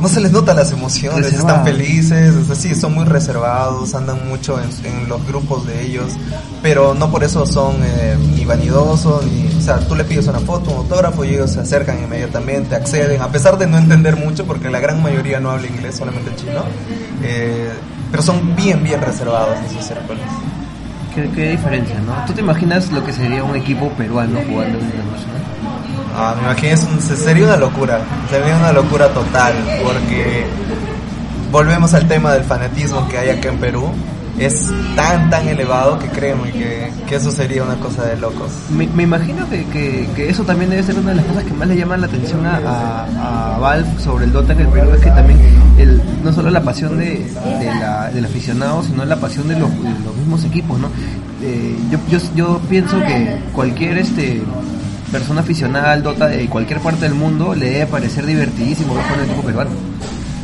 no 0.00 0.08
se 0.08 0.20
les 0.20 0.32
nota 0.32 0.54
las 0.54 0.72
emociones, 0.72 1.32
están 1.32 1.64
felices, 1.64 2.34
es 2.34 2.48
decir, 2.48 2.76
son 2.76 2.94
muy 2.94 3.04
reservados, 3.04 3.94
andan 3.94 4.28
mucho 4.28 4.60
en, 4.60 4.68
en 4.84 5.08
los 5.08 5.26
grupos 5.26 5.66
de 5.66 5.82
ellos, 5.82 6.12
pero 6.62 6.94
no 6.94 7.10
por 7.10 7.24
eso 7.24 7.46
son 7.46 7.76
eh, 7.82 8.16
ni 8.34 8.44
vanidosos, 8.44 9.24
ni, 9.26 9.46
o 9.56 9.60
sea, 9.60 9.78
tú 9.80 9.94
le 9.94 10.04
pides 10.04 10.26
una 10.26 10.40
foto, 10.40 10.70
un 10.70 10.76
autógrafo 10.78 11.24
y 11.24 11.30
ellos 11.30 11.52
se 11.52 11.60
acercan 11.60 12.02
inmediatamente, 12.02 12.74
acceden, 12.74 13.20
a 13.22 13.28
pesar 13.28 13.58
de 13.58 13.66
no 13.66 13.78
entender 13.78 14.16
mucho, 14.16 14.44
porque 14.44 14.70
la 14.70 14.80
gran 14.80 15.02
mayoría 15.02 15.40
no 15.40 15.50
habla 15.50 15.66
inglés, 15.66 15.96
solamente 15.96 16.34
chino, 16.36 16.62
eh, 17.22 17.70
pero 18.10 18.22
son 18.22 18.54
bien, 18.56 18.82
bien 18.82 19.00
reservados 19.00 19.56
en 19.58 19.76
sus 19.76 19.84
círculos. 19.86 20.22
¿Qué, 21.14 21.30
qué 21.30 21.50
diferencia, 21.50 22.00
¿no? 22.00 22.24
¿Tú 22.26 22.32
te 22.32 22.40
imaginas 22.40 22.90
lo 22.90 23.04
que 23.04 23.12
sería 23.12 23.44
un 23.44 23.54
equipo 23.54 23.88
peruano 23.90 24.40
jugando 24.48 24.78
en 24.78 24.84
internacional? 24.84 25.33
Ah, 26.16 26.34
me 26.36 26.42
imagino, 26.44 26.72
es 26.74 26.84
un- 26.84 27.00
se- 27.00 27.16
sería 27.16 27.44
una 27.44 27.56
locura, 27.56 28.00
sería 28.30 28.56
una 28.56 28.72
locura 28.72 29.08
total, 29.08 29.52
porque 29.82 30.44
volvemos 31.50 31.92
al 31.94 32.06
tema 32.06 32.32
del 32.32 32.44
fanatismo 32.44 33.08
que 33.08 33.18
hay 33.18 33.30
acá 33.30 33.48
en 33.48 33.58
Perú, 33.58 33.88
es 34.38 34.68
tan, 34.96 35.30
tan 35.30 35.46
elevado 35.48 35.98
que 35.98 36.08
créeme 36.08 36.50
que, 36.50 36.90
que 37.06 37.14
eso 37.16 37.30
sería 37.30 37.62
una 37.62 37.76
cosa 37.76 38.04
de 38.04 38.16
locos. 38.16 38.50
Me, 38.70 38.86
me 38.88 39.04
imagino 39.04 39.48
que, 39.48 39.64
que, 39.66 40.08
que 40.16 40.28
eso 40.28 40.42
también 40.44 40.70
debe 40.70 40.82
ser 40.82 40.96
una 40.98 41.10
de 41.10 41.16
las 41.16 41.24
cosas 41.26 41.44
que 41.44 41.52
más 41.52 41.68
le 41.68 41.76
llaman 41.76 42.00
la 42.00 42.06
atención 42.08 42.44
a, 42.46 42.56
a, 42.58 43.54
a 43.54 43.58
Valve 43.58 43.88
sobre 44.02 44.24
el 44.24 44.32
Dota 44.32 44.52
en 44.52 44.60
el 44.60 44.68
Perú, 44.68 44.90
es 44.94 45.00
que 45.00 45.10
también 45.10 45.38
el, 45.78 46.02
no 46.24 46.32
solo 46.32 46.50
la 46.50 46.62
pasión 46.62 46.98
de, 46.98 47.30
de 47.60 47.74
la, 47.80 48.10
del 48.10 48.24
aficionado, 48.24 48.82
sino 48.82 49.04
la 49.04 49.16
pasión 49.16 49.46
de 49.48 49.56
los, 49.58 49.70
de 49.70 49.90
los 50.04 50.16
mismos 50.16 50.44
equipos, 50.44 50.78
¿no? 50.80 50.88
Eh, 51.42 51.76
yo, 51.90 51.98
yo, 52.08 52.18
yo 52.34 52.58
pienso 52.68 52.98
que 53.00 53.36
cualquier 53.52 53.98
este 53.98 54.42
persona 55.14 55.42
aficionada 55.42 55.92
al 55.92 56.02
Dota 56.02 56.26
de 56.26 56.48
cualquier 56.48 56.80
parte 56.80 57.02
del 57.02 57.14
mundo 57.14 57.54
le 57.54 57.70
debe 57.70 57.86
parecer 57.86 58.26
divertidísimo 58.26 58.96
ver 58.96 59.06
con 59.06 59.20
el 59.20 59.26
equipo 59.26 59.42
peruano. 59.42 59.70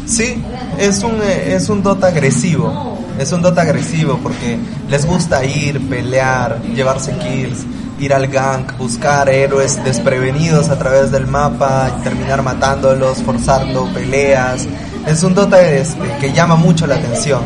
Sí, 0.07 0.41
es 0.79 1.03
un, 1.03 1.21
eh, 1.23 1.57
es 1.57 1.69
un 1.69 1.83
Dota 1.83 2.07
agresivo. 2.07 2.97
Es 3.19 3.33
un 3.33 3.43
Dota 3.43 3.63
agresivo 3.63 4.21
porque 4.23 4.59
les 4.89 5.05
gusta 5.05 5.45
ir, 5.45 5.81
pelear, 5.89 6.63
llevarse 6.63 7.11
kills, 7.19 7.67
ir 7.99 8.15
al 8.15 8.29
gank, 8.29 8.79
buscar 8.79 9.29
héroes 9.29 9.83
desprevenidos 9.83 10.69
a 10.69 10.79
través 10.79 11.11
del 11.11 11.27
mapa 11.27 11.91
terminar 12.05 12.41
matándolos, 12.45 13.19
forzando 13.25 13.93
peleas. 13.93 14.69
Es 15.05 15.25
un 15.25 15.35
Dota 15.35 15.61
este, 15.69 16.17
que 16.21 16.33
llama 16.33 16.55
mucho 16.55 16.87
la 16.87 16.95
atención. 16.95 17.43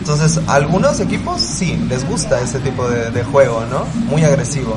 Entonces, 0.00 0.40
algunos 0.48 0.98
equipos 0.98 1.40
sí, 1.40 1.78
les 1.88 2.04
gusta 2.04 2.40
ese 2.40 2.58
tipo 2.58 2.88
de 2.88 3.22
juego, 3.22 3.62
¿no? 3.70 3.84
Muy 4.10 4.24
agresivo. 4.24 4.76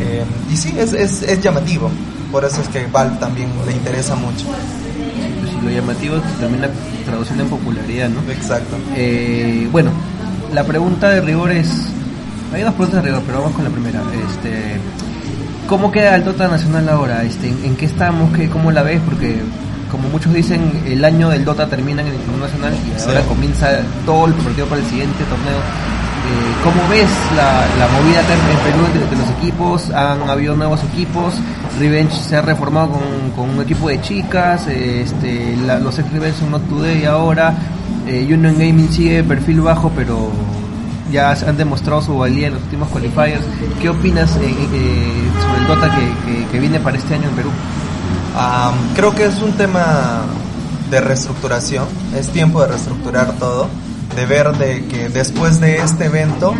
Eh, 0.00 0.24
y 0.50 0.56
sí, 0.56 0.74
es, 0.78 0.92
es, 0.92 1.22
es 1.22 1.40
llamativo. 1.40 1.90
Por 2.32 2.44
eso 2.44 2.60
es 2.60 2.68
que 2.68 2.86
Valve 2.86 3.16
también 3.18 3.48
le 3.66 3.72
interesa 3.72 4.14
mucho. 4.14 4.46
Pues, 4.46 5.64
lo 5.64 5.70
llamativo 5.70 6.16
se 6.16 6.40
termina 6.40 6.68
traduciendo 7.04 7.44
en 7.44 7.50
popularidad, 7.50 8.08
¿no? 8.08 8.20
Exacto. 8.32 8.76
Eh, 8.94 9.68
bueno, 9.72 9.90
la 10.54 10.64
pregunta 10.64 11.10
de 11.10 11.20
rigor 11.20 11.50
es. 11.52 11.68
Hay 12.54 12.62
dos 12.62 12.74
preguntas 12.74 13.02
de 13.02 13.08
rigor, 13.10 13.22
pero 13.26 13.38
vamos 13.38 13.54
con 13.54 13.64
la 13.64 13.70
primera. 13.70 14.00
Este, 14.28 14.76
¿Cómo 15.68 15.92
queda 15.92 16.16
el 16.16 16.24
Dota 16.24 16.48
Nacional 16.48 16.88
ahora? 16.88 17.22
Este, 17.24 17.48
¿en, 17.48 17.64
en 17.64 17.76
qué 17.76 17.86
estamos? 17.86 18.32
¿Qué, 18.36 18.48
¿Cómo 18.48 18.70
la 18.72 18.82
ves? 18.82 19.00
Porque, 19.04 19.36
como 19.90 20.08
muchos 20.08 20.32
dicen, 20.32 20.82
el 20.86 21.04
año 21.04 21.28
del 21.28 21.44
Dota 21.44 21.66
termina 21.68 22.02
en 22.02 22.08
el 22.08 22.16
torneo 22.16 22.46
nacional 22.46 22.72
y 22.74 22.98
Sí. 23.00 23.06
ahora 23.08 23.20
comienza 23.22 23.68
todo 24.06 24.26
el 24.26 24.34
partido 24.34 24.66
para 24.66 24.80
el 24.80 24.86
siguiente 24.88 25.22
torneo. 25.24 25.60
Eh, 26.20 26.54
¿Cómo 26.62 26.86
ves 26.88 27.08
la, 27.34 27.88
movida 27.88 28.20
en 28.20 28.26
Perú 28.72 28.84
de, 28.92 29.06
de 29.10 29.16
los 29.16 29.30
equipos? 29.38 29.90
Han 29.90 30.28
habido 30.28 30.54
nuevos 30.54 30.80
equipos. 30.84 31.34
Revenge 31.78 32.12
se 32.14 32.36
ha 32.36 32.42
reformado 32.42 32.90
con, 33.34 33.50
un 33.50 33.60
equipo 33.62 33.88
de 33.88 34.00
chicas. 34.00 34.66
eh, 34.68 35.02
Este, 35.04 35.56
la- 35.66 35.78
los 35.78 35.98
ex 35.98 36.10
Revenge 36.12 36.38
son 36.38 36.50
Not 36.50 36.68
Today 36.68 37.04
ahora. 37.04 37.54
Eh, 38.06 38.24
Union 38.32 38.54
Gaming 38.58 38.90
sigue 38.90 39.22
perfil 39.24 39.60
bajo, 39.62 39.90
pero 39.96 40.30
ya 41.10 41.32
han 41.32 41.56
demostrado 41.56 42.00
su 42.02 42.16
valía 42.16 42.48
en 42.48 42.54
los 42.54 42.62
últimos 42.64 42.88
qualifiers. 42.88 43.42
¿Qué 43.80 43.88
opinas 43.88 44.36
eh, 44.36 45.30
sobre 45.40 45.60
el 45.62 45.66
Dota 45.66 45.90
que, 46.52 46.58
viene 46.60 46.78
para 46.80 46.96
este 46.98 47.14
año 47.14 47.28
en 47.28 47.34
Perú? 47.34 47.50
Am, 48.36 48.74
creo 48.94 49.14
que 49.14 49.24
es 49.26 49.40
un 49.42 49.52
tema 49.52 50.22
de 50.90 51.00
reestructuración, 51.00 51.84
es 52.16 52.28
tiempo 52.28 52.60
de 52.62 52.68
reestructurar 52.68 53.32
todo, 53.38 53.68
de 54.16 54.26
ver 54.26 54.52
de 54.58 54.84
que 54.86 55.08
después 55.08 55.60
de 55.60 55.78
este 55.78 56.06
evento 56.06 56.54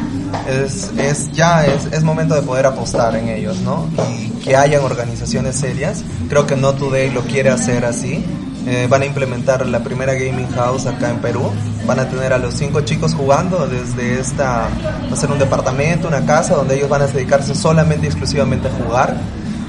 es, 0.49 0.91
es 0.99 1.31
ya 1.33 1.67
es, 1.67 1.87
es 1.93 2.03
momento 2.03 2.35
de 2.35 2.43
poder 2.43 2.67
apostar 2.67 3.17
en 3.17 3.29
ellos, 3.29 3.61
¿no? 3.61 3.89
Y 4.11 4.31
que 4.43 4.57
hayan 4.57 4.83
organizaciones 4.83 5.57
serias. 5.57 6.03
Creo 6.29 6.47
que 6.47 6.57
No 6.57 6.75
Today 6.75 7.11
lo 7.11 7.23
quiere 7.23 7.51
hacer 7.51 7.85
así. 7.85 8.25
Eh, 8.67 8.87
van 8.91 9.03
a 9.03 9.07
implementar 9.07 9.65
la 9.67 9.81
primera 9.81 10.13
gaming 10.13 10.49
house 10.51 10.87
acá 10.87 11.11
en 11.11 11.19
Perú. 11.19 11.51
Van 11.87 11.99
a 11.99 12.09
tener 12.09 12.33
a 12.33 12.39
los 12.39 12.55
cinco 12.55 12.83
chicos 12.83 13.15
jugando 13.15 13.67
desde 13.67 14.21
esta, 14.21 14.69
va 15.09 15.13
a 15.13 15.17
ser 15.17 15.31
un 15.31 15.39
departamento, 15.39 16.09
una 16.09 16.27
casa 16.27 16.55
donde 16.55 16.77
ellos 16.77 16.89
van 16.89 17.03
a 17.03 17.07
dedicarse 17.07 17.55
solamente 17.55 18.07
exclusivamente 18.07 18.69
a 18.69 18.71
jugar. 18.71 19.17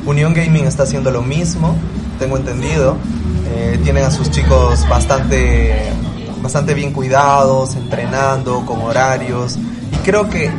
Unión 0.06 0.34
Gaming 0.34 0.66
está 0.66 0.84
haciendo 0.84 1.10
lo 1.10 1.22
mismo, 1.22 1.76
tengo 2.20 2.36
entendido. 2.38 2.98
Eh, 3.56 3.80
tienen 3.84 4.04
a 4.04 4.12
sus 4.12 4.30
chicos 4.30 4.88
bastante, 4.90 5.92
bastante 6.42 6.74
bien 6.74 6.92
cuidados, 6.92 7.76
entrenando, 7.76 8.66
con 8.66 8.82
horarios. 8.82 9.58
Y 9.92 9.96
creo 10.04 10.30
que 10.30 10.50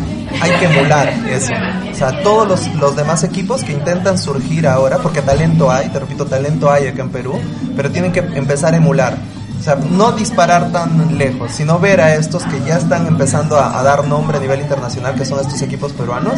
hay 0.41 0.51
que 0.59 0.64
emular 0.66 1.09
eso. 1.28 1.53
O 1.91 1.95
sea, 1.95 2.22
todos 2.22 2.49
los, 2.49 2.74
los 2.76 2.97
demás 2.97 3.24
equipos 3.24 3.62
que 3.64 3.72
intentan 3.72 4.18
surgir 4.18 4.66
ahora, 4.66 4.99
porque 4.99 5.22
talento 5.22 5.70
hay, 5.70 5.89
te 5.89 6.01
repito, 6.01 6.26
talento 6.26 6.70
hay 6.70 6.89
acá 6.89 7.03
en 7.03 7.11
Perú, 7.11 7.39
pero 7.76 7.91
tienen 7.91 8.12
que 8.12 8.20
empezar 8.20 8.74
a 8.74 8.76
emular. 8.76 9.16
O 9.59 9.64
sea, 9.64 9.76
no 9.76 10.11
disparar 10.11 10.72
tan 10.72 11.16
lejos, 11.16 11.53
sino 11.53 11.78
ver 11.78 12.01
a 12.01 12.14
estos 12.16 12.43
que 12.45 12.61
ya 12.66 12.78
están 12.78 13.07
empezando 13.07 13.57
a, 13.57 13.78
a 13.78 13.83
dar 13.85 14.09
nombre 14.09 14.39
a 14.39 14.41
nivel 14.41 14.61
internacional, 14.61 15.14
que 15.14 15.24
son 15.24 15.39
estos 15.39 15.62
equipos 15.62 15.93
peruanos, 15.93 16.35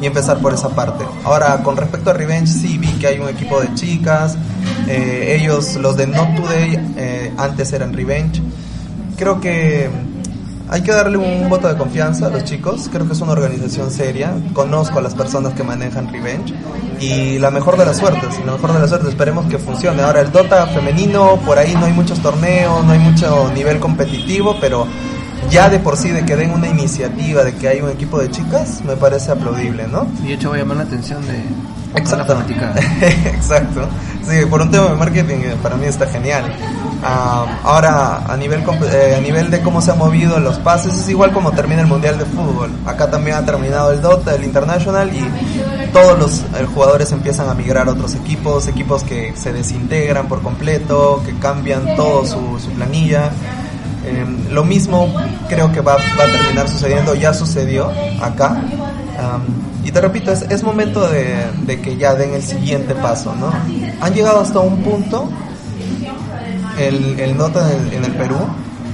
y 0.00 0.06
empezar 0.06 0.38
por 0.38 0.54
esa 0.54 0.70
parte. 0.70 1.04
Ahora, 1.22 1.62
con 1.62 1.76
respecto 1.76 2.10
a 2.10 2.12
Revenge, 2.14 2.50
sí 2.50 2.78
vi 2.78 2.88
que 2.94 3.06
hay 3.06 3.18
un 3.20 3.28
equipo 3.28 3.60
de 3.60 3.72
chicas, 3.74 4.36
eh, 4.88 5.38
ellos, 5.38 5.76
los 5.76 5.96
de 5.96 6.06
Not 6.06 6.34
Today, 6.34 6.94
eh, 6.96 7.32
antes 7.36 7.72
eran 7.72 7.92
Revenge. 7.92 8.40
Creo 9.16 9.40
que 9.40 9.88
hay 10.68 10.82
que 10.82 10.92
darle 10.92 11.18
un 11.18 11.48
voto 11.48 11.68
de 11.68 11.76
confianza 11.76 12.26
a 12.26 12.30
los 12.30 12.44
chicos. 12.44 12.88
Creo 12.90 13.06
que 13.06 13.12
es 13.12 13.20
una 13.20 13.32
organización 13.32 13.90
seria. 13.90 14.32
Conozco 14.54 14.98
a 14.98 15.02
las 15.02 15.14
personas 15.14 15.52
que 15.52 15.62
manejan 15.62 16.12
Revenge. 16.12 16.54
Y 16.98 17.38
la 17.38 17.50
mejor 17.50 17.76
de 17.76 17.84
las 17.84 17.98
suertes, 17.98 18.38
la 18.46 18.52
mejor 18.52 18.72
de 18.72 18.80
las 18.80 18.88
suertes. 18.88 19.10
Esperemos 19.10 19.46
que 19.46 19.58
funcione. 19.58 20.02
Ahora, 20.02 20.20
el 20.20 20.32
Dota 20.32 20.66
femenino, 20.68 21.38
por 21.44 21.58
ahí 21.58 21.74
no 21.74 21.86
hay 21.86 21.92
muchos 21.92 22.20
torneos, 22.20 22.84
no 22.84 22.92
hay 22.92 22.98
mucho 23.00 23.52
nivel 23.52 23.80
competitivo, 23.80 24.56
pero 24.60 24.86
ya 25.50 25.68
de 25.68 25.78
por 25.78 25.96
sí 25.96 26.10
de 26.10 26.24
que 26.24 26.36
den 26.36 26.52
una 26.52 26.68
iniciativa, 26.68 27.44
de 27.44 27.54
que 27.54 27.68
hay 27.68 27.80
un 27.80 27.90
equipo 27.90 28.18
de 28.18 28.30
chicas, 28.30 28.80
me 28.86 28.96
parece 28.96 29.32
aplaudible, 29.32 29.86
¿no? 29.88 30.06
Y 30.24 30.28
de 30.28 30.34
hecho 30.34 30.50
va 30.50 30.56
a 30.56 30.58
llamar 30.58 30.78
la 30.78 30.84
atención 30.84 31.20
de 31.26 31.42
Exacto. 31.94 32.36
Exacto. 33.26 33.88
Sí, 34.26 34.46
por 34.46 34.62
un 34.62 34.70
tema 34.70 34.88
de 34.88 34.94
marketing 34.94 35.38
eh, 35.38 35.56
para 35.62 35.76
mí 35.76 35.86
está 35.86 36.06
genial. 36.06 36.44
Ah, 37.04 37.44
ahora, 37.64 38.32
a 38.32 38.36
nivel, 38.36 38.62
eh, 38.92 39.16
a 39.18 39.20
nivel 39.20 39.50
de 39.50 39.60
cómo 39.60 39.82
se 39.82 39.90
han 39.90 39.98
movido 39.98 40.38
los 40.38 40.58
pases, 40.60 40.94
es 40.94 41.08
igual 41.08 41.32
como 41.32 41.50
termina 41.50 41.82
el 41.82 41.88
Mundial 41.88 42.16
de 42.16 42.24
Fútbol. 42.24 42.70
Acá 42.86 43.10
también 43.10 43.36
ha 43.36 43.44
terminado 43.44 43.90
el 43.90 44.00
Dota, 44.00 44.34
el 44.36 44.44
International, 44.44 45.10
y 45.12 45.88
todos 45.92 46.18
los 46.18 46.38
eh, 46.40 46.66
jugadores 46.72 47.10
empiezan 47.10 47.48
a 47.48 47.54
migrar 47.54 47.88
a 47.88 47.92
otros 47.92 48.14
equipos, 48.14 48.68
equipos 48.68 49.02
que 49.02 49.34
se 49.36 49.52
desintegran 49.52 50.28
por 50.28 50.42
completo, 50.42 51.20
que 51.26 51.36
cambian 51.40 51.96
todo 51.96 52.24
su, 52.24 52.60
su 52.60 52.70
planilla. 52.70 53.30
Eh, 54.04 54.24
lo 54.50 54.64
mismo 54.64 55.12
creo 55.48 55.72
que 55.72 55.80
va, 55.80 55.96
va 55.96 56.24
a 56.24 56.30
terminar 56.30 56.68
sucediendo, 56.68 57.16
ya 57.16 57.34
sucedió 57.34 57.90
acá. 58.20 58.62
Y 59.84 59.90
te 59.90 60.00
repito, 60.00 60.32
es, 60.32 60.42
es 60.42 60.62
momento 60.62 61.08
de, 61.08 61.46
de 61.66 61.80
que 61.80 61.96
ya 61.96 62.14
den 62.14 62.34
el 62.34 62.42
siguiente 62.42 62.94
paso, 62.94 63.34
¿no? 63.34 63.50
Han 64.00 64.14
llegado 64.14 64.40
hasta 64.40 64.60
un 64.60 64.82
punto, 64.82 65.28
el, 66.78 67.18
el 67.18 67.36
Nota 67.36 67.70
en 67.72 67.86
el, 67.86 67.92
en 67.94 68.04
el 68.04 68.12
Perú, 68.12 68.36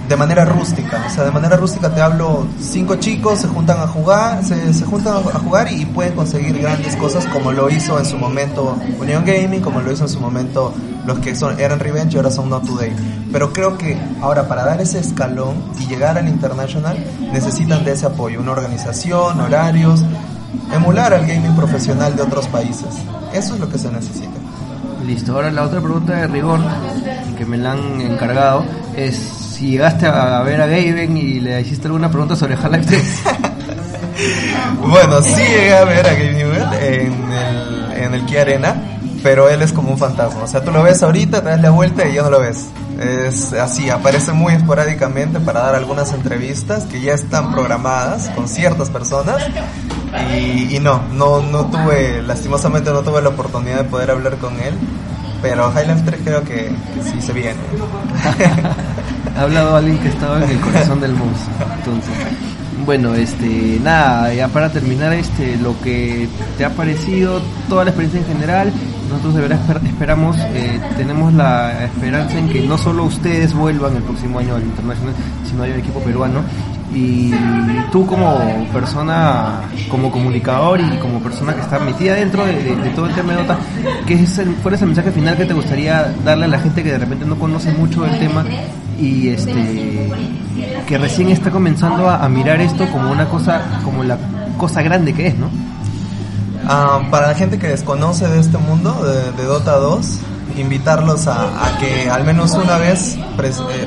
de 0.09 0.17
manera 0.17 0.45
rústica. 0.45 1.05
O 1.07 1.11
sea, 1.11 1.25
de 1.25 1.31
manera 1.31 1.57
rústica 1.57 1.95
te 1.95 2.01
hablo, 2.01 2.47
cinco 2.61 2.97
chicos 2.97 3.41
se 3.41 3.49
juntan 3.49 3.79
a 3.81 3.87
jugar, 3.87 4.43
se, 4.43 4.73
se 4.73 4.85
juntan 4.85 5.17
a 5.17 5.39
jugar 5.39 5.71
y 5.71 5.85
pueden 5.85 6.15
conseguir 6.15 6.59
grandes 6.59 6.97
cosas 6.97 7.27
como 7.27 7.53
lo 7.53 7.69
hizo 7.69 7.99
en 7.99 8.07
su 8.07 8.17
momento 8.17 8.79
Unión 8.99 9.25
Gaming, 9.27 9.61
como 9.61 9.81
lo 9.81 9.93
hizo 9.93 10.05
en 10.05 10.09
su 10.09 10.21
momento 10.21 10.73
los 11.07 11.19
que 11.21 11.35
son, 11.35 11.59
eran 11.61 11.79
Revenge 11.79 12.15
y 12.15 12.17
ahora 12.17 12.31
son 12.31 12.49
Not 12.49 12.67
Today. 12.67 12.93
Pero 13.33 13.53
creo 13.53 13.77
que 13.77 13.99
ahora 14.23 14.49
para 14.49 14.65
dar 14.65 14.81
ese 14.81 14.99
escalón 14.99 15.57
y 15.79 15.87
llegar 15.87 16.17
al 16.17 16.29
International 16.29 16.97
necesitan 17.33 17.85
de 17.85 17.93
ese 17.93 18.07
apoyo, 18.07 18.41
una 18.41 18.53
organización, 18.53 19.41
horarios, 19.41 20.03
emular 20.73 21.13
al 21.15 21.27
gaming 21.27 21.55
profesional 21.57 22.17
de 22.17 22.23
otros 22.23 22.47
países. 22.49 22.89
Eso 23.33 23.55
es 23.55 23.61
lo 23.61 23.69
que 23.69 23.79
se 23.79 23.91
necesita. 23.91 24.39
Listo, 25.07 25.33
ahora 25.33 25.51
la 25.51 25.63
otra 25.63 25.81
pregunta 25.81 26.15
de 26.15 26.27
rigor 26.27 26.61
que 27.37 27.47
me 27.47 27.57
la 27.57 27.73
han 27.73 28.01
encargado 28.01 28.65
es 28.97 29.17
si 29.17 29.71
llegaste 29.71 30.07
a 30.07 30.43
ver 30.43 30.61
a 30.61 30.67
Gaben 30.67 31.17
y 31.17 31.41
le 31.41 31.61
hiciste 31.61 31.87
alguna 31.87 32.11
pregunta 32.11 32.37
sobre 32.37 32.55
Half-Life 32.55 32.87
3. 32.87 33.23
Bueno, 34.83 35.23
sí 35.23 35.43
llegué 35.43 35.77
a 35.77 35.85
ver 35.85 36.07
a 36.07 36.13
Gabe 36.13 36.33
Newell 36.33 36.73
en 36.81 37.33
el, 37.33 37.93
en 37.93 38.15
el 38.15 38.25
Kia 38.27 38.43
Arena, 38.43 38.75
pero 39.23 39.49
él 39.49 39.63
es 39.63 39.73
como 39.73 39.91
un 39.91 39.99
fantasma. 39.99 40.43
O 40.43 40.47
sea, 40.47 40.63
tú 40.63 40.73
lo 40.73 40.83
ves 40.83 41.03
ahorita, 41.03 41.43
te 41.43 41.51
das 41.51 41.61
la 41.61 41.71
vuelta 41.71 42.07
y 42.09 42.15
ya 42.15 42.23
no 42.23 42.31
lo 42.31 42.41
ves. 42.41 42.67
Es 42.99 43.53
así, 43.53 43.91
aparece 43.91 44.33
muy 44.33 44.55
esporádicamente 44.55 45.39
para 45.39 45.61
dar 45.61 45.77
algunas 45.77 46.13
entrevistas 46.13 46.85
que 46.85 47.01
ya 47.01 47.15
están 47.15 47.53
programadas 47.53 48.29
con 48.31 48.49
ciertas 48.49 48.91
personas. 48.91 49.43
Y, 50.35 50.77
y 50.77 50.81
no, 50.81 51.03
no, 51.13 51.43
no 51.43 51.67
tuve, 51.67 52.23
lastimosamente 52.23 52.91
no 52.91 53.01
tuve 53.03 53.21
la 53.23 53.29
oportunidad 53.31 53.79
de 53.79 53.85
poder 53.85 54.11
hablar 54.11 54.37
con 54.37 54.55
él. 54.61 54.75
Pero 55.43 55.71
Highlife 55.73 56.03
3 56.05 56.21
creo 56.25 56.43
que, 56.43 56.73
que 56.95 57.03
sí 57.05 57.21
se 57.21 57.33
viene. 57.33 57.55
ha 59.37 59.43
hablado 59.43 59.77
alguien 59.77 59.99
que 59.99 60.09
estaba 60.09 60.43
en 60.43 60.51
el 60.51 60.61
corazón 60.61 61.01
del 61.01 61.13
monstruo. 61.13 61.57
Entonces, 61.77 62.13
bueno, 62.85 63.15
este, 63.15 63.79
nada, 63.83 64.33
ya 64.35 64.49
para 64.49 64.71
terminar, 64.71 65.13
este, 65.13 65.57
lo 65.59 65.79
que 65.81 66.29
te 66.57 66.65
ha 66.65 66.71
parecido, 66.71 67.41
toda 67.69 67.85
la 67.85 67.91
experiencia 67.91 68.21
en 68.21 68.27
general, 68.39 68.73
nosotros 69.11 69.35
de 69.35 69.41
verdad 69.43 69.61
esper- 69.69 69.87
esperamos, 69.87 70.37
eh, 70.39 70.81
tenemos 70.97 71.33
la 71.35 71.85
esperanza 71.85 72.39
en 72.39 72.49
que 72.49 72.61
no 72.63 72.77
solo 72.79 73.05
ustedes 73.05 73.55
vuelvan 73.55 73.97
el 73.97 74.03
próximo 74.03 74.39
año 74.39 74.57
al 74.57 74.63
Internacional, 74.63 75.15
sino 75.49 75.63
hay 75.63 75.73
un 75.73 75.79
equipo 75.81 76.01
peruano. 76.01 76.41
Y 76.95 77.33
tú 77.93 78.07
como 78.07 78.39
persona, 78.73 79.61
como 79.91 80.11
comunicador 80.11 80.81
y 80.81 80.99
como 80.99 81.21
persona 81.21 81.55
que 81.55 81.61
está 81.61 81.79
metida 81.79 82.15
dentro 82.15 82.47
de, 82.47 82.55
todo 82.97 83.07
el 83.07 83.15
tema 83.15 83.33
de 83.33 83.43
Dota, 83.43 83.59
¿qué 84.07 84.15
es 84.15 84.39
el, 84.39 84.55
¿cuál 84.57 84.75
es 84.75 84.81
el 84.81 84.89
mensaje 84.89 85.13
final 85.13 85.37
que 85.37 85.45
te 85.45 85.53
gustaría 85.53 86.15
darle 86.25 86.47
a 86.47 86.49
la 86.49 86.59
gente 86.59 86.83
que 86.83 86.93
de 86.93 86.99
repente 86.99 87.27
no 87.27 87.39
conoce 87.39 87.73
mucho 87.73 88.03
del 88.03 88.19
tema 88.19 88.45
y 88.99 89.29
este 89.29 90.11
que 90.87 90.99
recién 90.99 91.29
está 91.29 91.51
comenzando 91.51 92.09
a, 92.09 92.27
mirar 92.29 92.61
esto 92.61 92.87
como 92.91 93.13
una 93.13 93.29
cosa, 93.29 93.61
como 93.85 94.03
la 94.03 94.17
cosa 94.57 94.81
grande 94.83 95.13
que 95.13 95.29
es, 95.29 95.39
¿no? 95.39 95.51
Ah, 96.67 97.01
para 97.11 97.29
la 97.29 97.35
gente 97.35 97.59
que 97.59 97.69
desconoce 97.69 98.27
de 98.27 98.41
este 98.41 98.59
mundo, 98.59 98.95
de, 99.37 99.45
Dota 99.45 99.77
2, 99.77 100.21
invitarlos 100.57 101.27
a, 101.29 101.67
a 101.67 101.79
que 101.79 102.11
al 102.11 102.25
menos 102.25 102.53
una 102.55 102.79
vez 102.79 103.19
pres- 103.37 103.63
eh, 103.71 103.87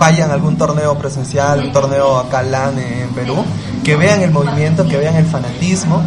vayan 0.00 0.30
a 0.30 0.34
algún 0.34 0.56
torneo 0.56 0.96
presencial, 0.96 1.62
un 1.62 1.72
torneo 1.72 2.18
acá 2.18 2.42
LAN 2.42 2.78
en 2.78 3.10
Perú, 3.10 3.44
que 3.84 3.96
vean 3.96 4.22
el 4.22 4.30
movimiento, 4.30 4.88
que 4.88 4.96
vean 4.96 5.14
el 5.14 5.26
fanatismo, 5.26 6.02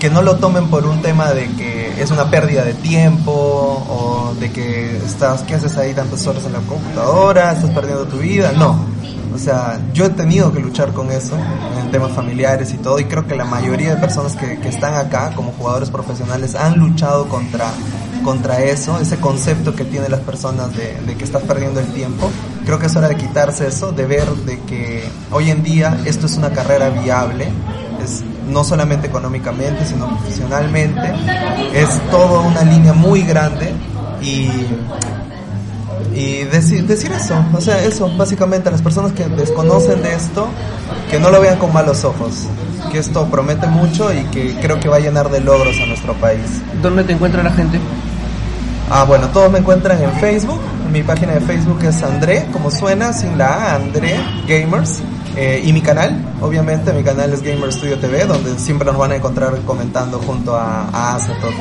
que 0.00 0.10
no 0.10 0.20
lo 0.20 0.36
tomen 0.36 0.66
por 0.68 0.84
un 0.84 1.00
tema 1.00 1.30
de 1.30 1.46
que 1.52 2.02
es 2.02 2.10
una 2.10 2.28
pérdida 2.28 2.64
de 2.64 2.74
tiempo 2.74 3.32
o 3.32 4.34
de 4.40 4.50
que 4.50 4.96
estás, 4.96 5.42
¿qué 5.42 5.54
haces 5.54 5.76
ahí 5.78 5.94
tantas 5.94 6.26
horas 6.26 6.44
en 6.44 6.54
la 6.54 6.58
computadora? 6.58 7.52
Estás 7.52 7.70
perdiendo 7.70 8.04
tu 8.06 8.18
vida. 8.18 8.50
No, 8.50 8.84
o 9.32 9.38
sea, 9.38 9.80
yo 9.92 10.06
he 10.06 10.10
tenido 10.10 10.52
que 10.52 10.58
luchar 10.58 10.92
con 10.92 11.12
eso, 11.12 11.36
en 11.80 11.90
temas 11.92 12.12
familiares 12.12 12.72
y 12.74 12.78
todo, 12.78 12.98
y 12.98 13.04
creo 13.04 13.28
que 13.28 13.36
la 13.36 13.44
mayoría 13.44 13.94
de 13.94 14.00
personas 14.00 14.34
que, 14.34 14.58
que 14.58 14.68
están 14.70 14.94
acá 14.94 15.32
como 15.36 15.52
jugadores 15.52 15.90
profesionales 15.90 16.56
han 16.56 16.78
luchado 16.78 17.28
contra, 17.28 17.70
contra 18.24 18.60
eso, 18.62 18.98
ese 18.98 19.18
concepto 19.18 19.76
que 19.76 19.84
tienen 19.84 20.10
las 20.10 20.20
personas 20.20 20.74
de, 20.76 21.00
de 21.06 21.14
que 21.14 21.24
estás 21.24 21.42
perdiendo 21.42 21.78
el 21.78 21.86
tiempo. 21.88 22.28
Creo 22.66 22.78
que 22.78 22.86
es 22.86 22.96
hora 22.96 23.08
de 23.08 23.16
quitarse 23.16 23.66
eso, 23.68 23.92
de 23.92 24.04
ver 24.06 24.28
de 24.28 24.60
que 24.60 25.08
hoy 25.30 25.50
en 25.50 25.62
día 25.62 25.96
esto 26.04 26.26
es 26.26 26.36
una 26.36 26.50
carrera 26.50 26.90
viable, 26.90 27.48
es 28.04 28.22
no 28.50 28.64
solamente 28.64 29.06
económicamente, 29.06 29.86
sino 29.86 30.08
profesionalmente, 30.08 31.14
es 31.72 31.88
toda 32.10 32.40
una 32.40 32.62
línea 32.62 32.92
muy 32.92 33.22
grande 33.22 33.72
y 34.20 34.50
y 36.16 36.44
decir, 36.44 36.86
decir 36.86 37.12
eso, 37.12 37.34
o 37.52 37.60
sea, 37.60 37.84
eso, 37.84 38.10
básicamente 38.16 38.70
a 38.70 38.72
las 38.72 38.80
personas 38.80 39.12
que 39.12 39.24
desconocen 39.28 40.02
de 40.02 40.14
esto, 40.14 40.48
que 41.10 41.20
no 41.20 41.30
lo 41.30 41.40
vean 41.42 41.58
con 41.58 41.72
malos 41.74 42.04
ojos, 42.04 42.46
que 42.90 42.98
esto 42.98 43.26
promete 43.26 43.66
mucho 43.66 44.12
y 44.14 44.24
que 44.24 44.56
creo 44.60 44.80
que 44.80 44.88
va 44.88 44.96
a 44.96 45.00
llenar 45.00 45.30
de 45.30 45.40
logros 45.40 45.76
a 45.82 45.86
nuestro 45.86 46.14
país. 46.14 46.62
¿Dónde 46.82 47.04
te 47.04 47.12
encuentra 47.12 47.42
la 47.42 47.50
gente? 47.52 47.78
Ah, 48.90 49.04
bueno, 49.04 49.28
todos 49.28 49.52
me 49.52 49.58
encuentran 49.58 50.02
en 50.02 50.10
Facebook, 50.14 50.60
mi 50.96 51.02
página 51.02 51.34
de 51.34 51.40
Facebook 51.40 51.84
es 51.84 52.02
André, 52.02 52.46
como 52.50 52.70
suena, 52.70 53.12
sin 53.12 53.36
la 53.36 53.48
A, 53.48 53.74
André 53.74 54.16
Gamers. 54.48 55.02
Eh, 55.36 55.62
y 55.64 55.72
mi 55.74 55.82
canal, 55.82 56.16
obviamente, 56.40 56.94
mi 56.94 57.02
canal 57.02 57.30
es 57.32 57.42
Gamer 57.42 57.70
Studio 57.70 57.98
TV, 57.98 58.24
donde 58.24 58.58
siempre 58.58 58.86
nos 58.86 58.96
van 58.96 59.12
a 59.12 59.16
encontrar 59.16 59.54
comentando 59.66 60.18
junto 60.18 60.56
a, 60.56 60.88
a 60.90 61.16
Azetot 61.16 61.52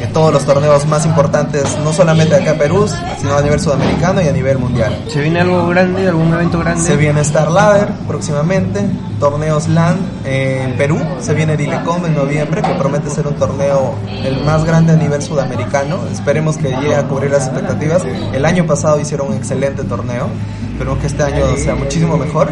eh, 0.00 0.08
todos 0.12 0.30
los 0.30 0.44
torneos 0.44 0.86
más 0.86 1.06
importantes, 1.06 1.64
no 1.82 1.92
solamente 1.94 2.34
acá 2.34 2.50
en 2.50 2.58
Perú, 2.58 2.86
sino 3.18 3.34
a 3.34 3.40
nivel 3.40 3.58
sudamericano 3.58 4.20
y 4.20 4.28
a 4.28 4.32
nivel 4.32 4.58
mundial. 4.58 5.04
¿Se 5.08 5.20
viene 5.20 5.40
algo 5.40 5.66
grande, 5.68 6.06
algún 6.06 6.32
evento 6.34 6.58
grande? 6.58 6.82
Se 6.82 6.96
viene 6.96 7.22
Star 7.22 7.50
Ladder 7.50 7.88
próximamente, 8.06 8.80
torneos 9.18 9.68
LAN 9.68 9.96
en 10.24 10.76
Perú, 10.76 10.98
se 11.20 11.32
viene 11.32 11.56
Dilecom 11.56 12.04
en 12.04 12.14
noviembre, 12.14 12.60
que 12.60 12.74
promete 12.74 13.08
ser 13.10 13.26
un 13.26 13.34
torneo 13.34 13.94
el 14.06 14.44
más 14.44 14.64
grande 14.64 14.92
a 14.92 14.96
nivel 14.96 15.22
sudamericano. 15.22 15.98
Esperemos 16.12 16.58
que 16.58 16.68
llegue 16.68 16.94
a 16.94 17.04
cubrir 17.04 17.30
las 17.30 17.46
expectativas. 17.46 18.02
El 18.32 18.44
año 18.44 18.66
pasado 18.66 19.00
hicieron 19.00 19.28
un 19.28 19.34
excelente 19.34 19.82
torneo, 19.84 20.28
esperemos 20.72 20.98
que 20.98 21.06
este 21.06 21.22
año 21.22 21.56
sea 21.56 21.74
muchísimo 21.74 22.16
mejor. 22.16 22.50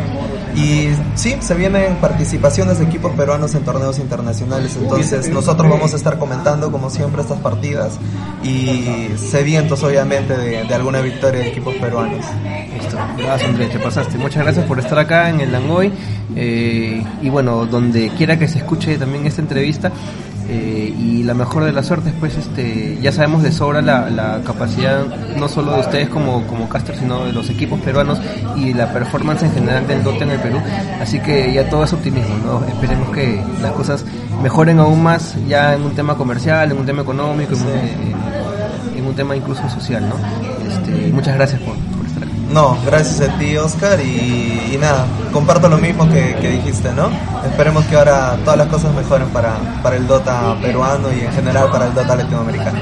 Y 0.56 0.88
sí, 1.16 1.36
se 1.40 1.54
vienen 1.54 1.96
participaciones 1.96 2.78
de 2.78 2.86
equipos 2.86 3.12
peruanos 3.12 3.54
en 3.54 3.62
torneos 3.62 3.98
internacionales, 3.98 4.74
entonces 4.80 5.28
nosotros 5.28 5.70
vamos 5.70 5.92
a 5.92 5.96
estar 5.96 6.18
comentando 6.18 6.72
como 6.72 6.88
siempre 6.88 7.20
estas 7.20 7.38
partidas 7.40 7.98
y 8.42 9.08
sedientos 9.16 9.82
obviamente 9.82 10.34
de, 10.34 10.64
de 10.64 10.74
alguna 10.74 11.02
victoria 11.02 11.42
de 11.42 11.48
equipos 11.48 11.74
peruanos. 11.74 12.24
Listo, 12.72 12.96
gracias 13.18 13.50
Andrés, 13.50 13.70
te 13.70 13.78
pasaste. 13.78 14.16
Muchas 14.16 14.44
gracias 14.44 14.64
por 14.64 14.78
estar 14.78 14.98
acá 14.98 15.28
en 15.28 15.40
el 15.42 15.52
Langoy. 15.52 15.92
eh, 16.34 17.04
y 17.22 17.28
bueno, 17.28 17.66
donde 17.66 18.10
quiera 18.10 18.38
que 18.38 18.48
se 18.48 18.58
escuche 18.58 18.96
también 18.98 19.26
esta 19.26 19.42
entrevista. 19.42 19.92
Eh, 20.48 20.94
y 20.96 21.22
la 21.24 21.34
mejor 21.34 21.64
de 21.64 21.72
las 21.72 21.86
suertes, 21.86 22.12
pues 22.20 22.36
este, 22.36 22.98
ya 23.02 23.10
sabemos 23.10 23.42
de 23.42 23.50
sobra 23.50 23.82
la, 23.82 24.08
la 24.10 24.40
capacidad 24.44 25.04
no 25.36 25.48
solo 25.48 25.74
de 25.74 25.80
ustedes 25.80 26.08
como, 26.08 26.46
como 26.46 26.68
caster, 26.68 26.96
sino 26.96 27.26
de 27.26 27.32
los 27.32 27.50
equipos 27.50 27.80
peruanos 27.80 28.20
y 28.54 28.72
la 28.72 28.92
performance 28.92 29.42
en 29.42 29.52
general 29.52 29.86
del 29.86 30.04
Dota 30.04 30.24
en 30.24 30.30
el 30.30 30.40
Perú. 30.40 30.58
Así 31.00 31.18
que 31.18 31.52
ya 31.52 31.68
todo 31.68 31.84
es 31.84 31.92
optimismo, 31.92 32.36
¿no? 32.44 32.64
Esperemos 32.66 33.10
que 33.10 33.42
las 33.60 33.72
cosas 33.72 34.04
mejoren 34.42 34.78
aún 34.78 35.02
más 35.02 35.34
ya 35.48 35.74
en 35.74 35.82
un 35.82 35.94
tema 35.94 36.16
comercial, 36.16 36.70
en 36.70 36.78
un 36.78 36.86
tema 36.86 37.02
económico, 37.02 37.54
en, 37.54 37.62
un, 37.62 38.98
en 38.98 39.06
un 39.06 39.14
tema 39.14 39.36
incluso 39.36 39.68
social, 39.68 40.08
¿no? 40.08 40.14
Este, 40.68 41.12
muchas 41.12 41.34
gracias 41.34 41.60
por. 41.62 41.95
No, 42.52 42.78
gracias 42.86 43.28
a 43.28 43.38
ti, 43.38 43.56
Oscar, 43.56 44.00
y, 44.00 44.76
nada, 44.80 45.04
comparto 45.32 45.68
lo 45.68 45.78
mismo 45.78 46.08
que, 46.08 46.36
que 46.40 46.50
dijiste, 46.50 46.92
¿no? 46.92 47.10
Esperemos 47.44 47.84
que 47.86 47.96
ahora 47.96 48.36
todas 48.44 48.58
las 48.58 48.68
cosas 48.68 48.94
mejoren 48.94 49.28
para, 49.28 49.56
para 49.82 49.96
el 49.96 50.06
Dota 50.06 50.56
peruano 50.62 51.12
y 51.12 51.20
en 51.20 51.32
general 51.32 51.70
para 51.70 51.86
el 51.86 51.94
Dota 51.94 52.16
latinoamericano. 52.16 52.78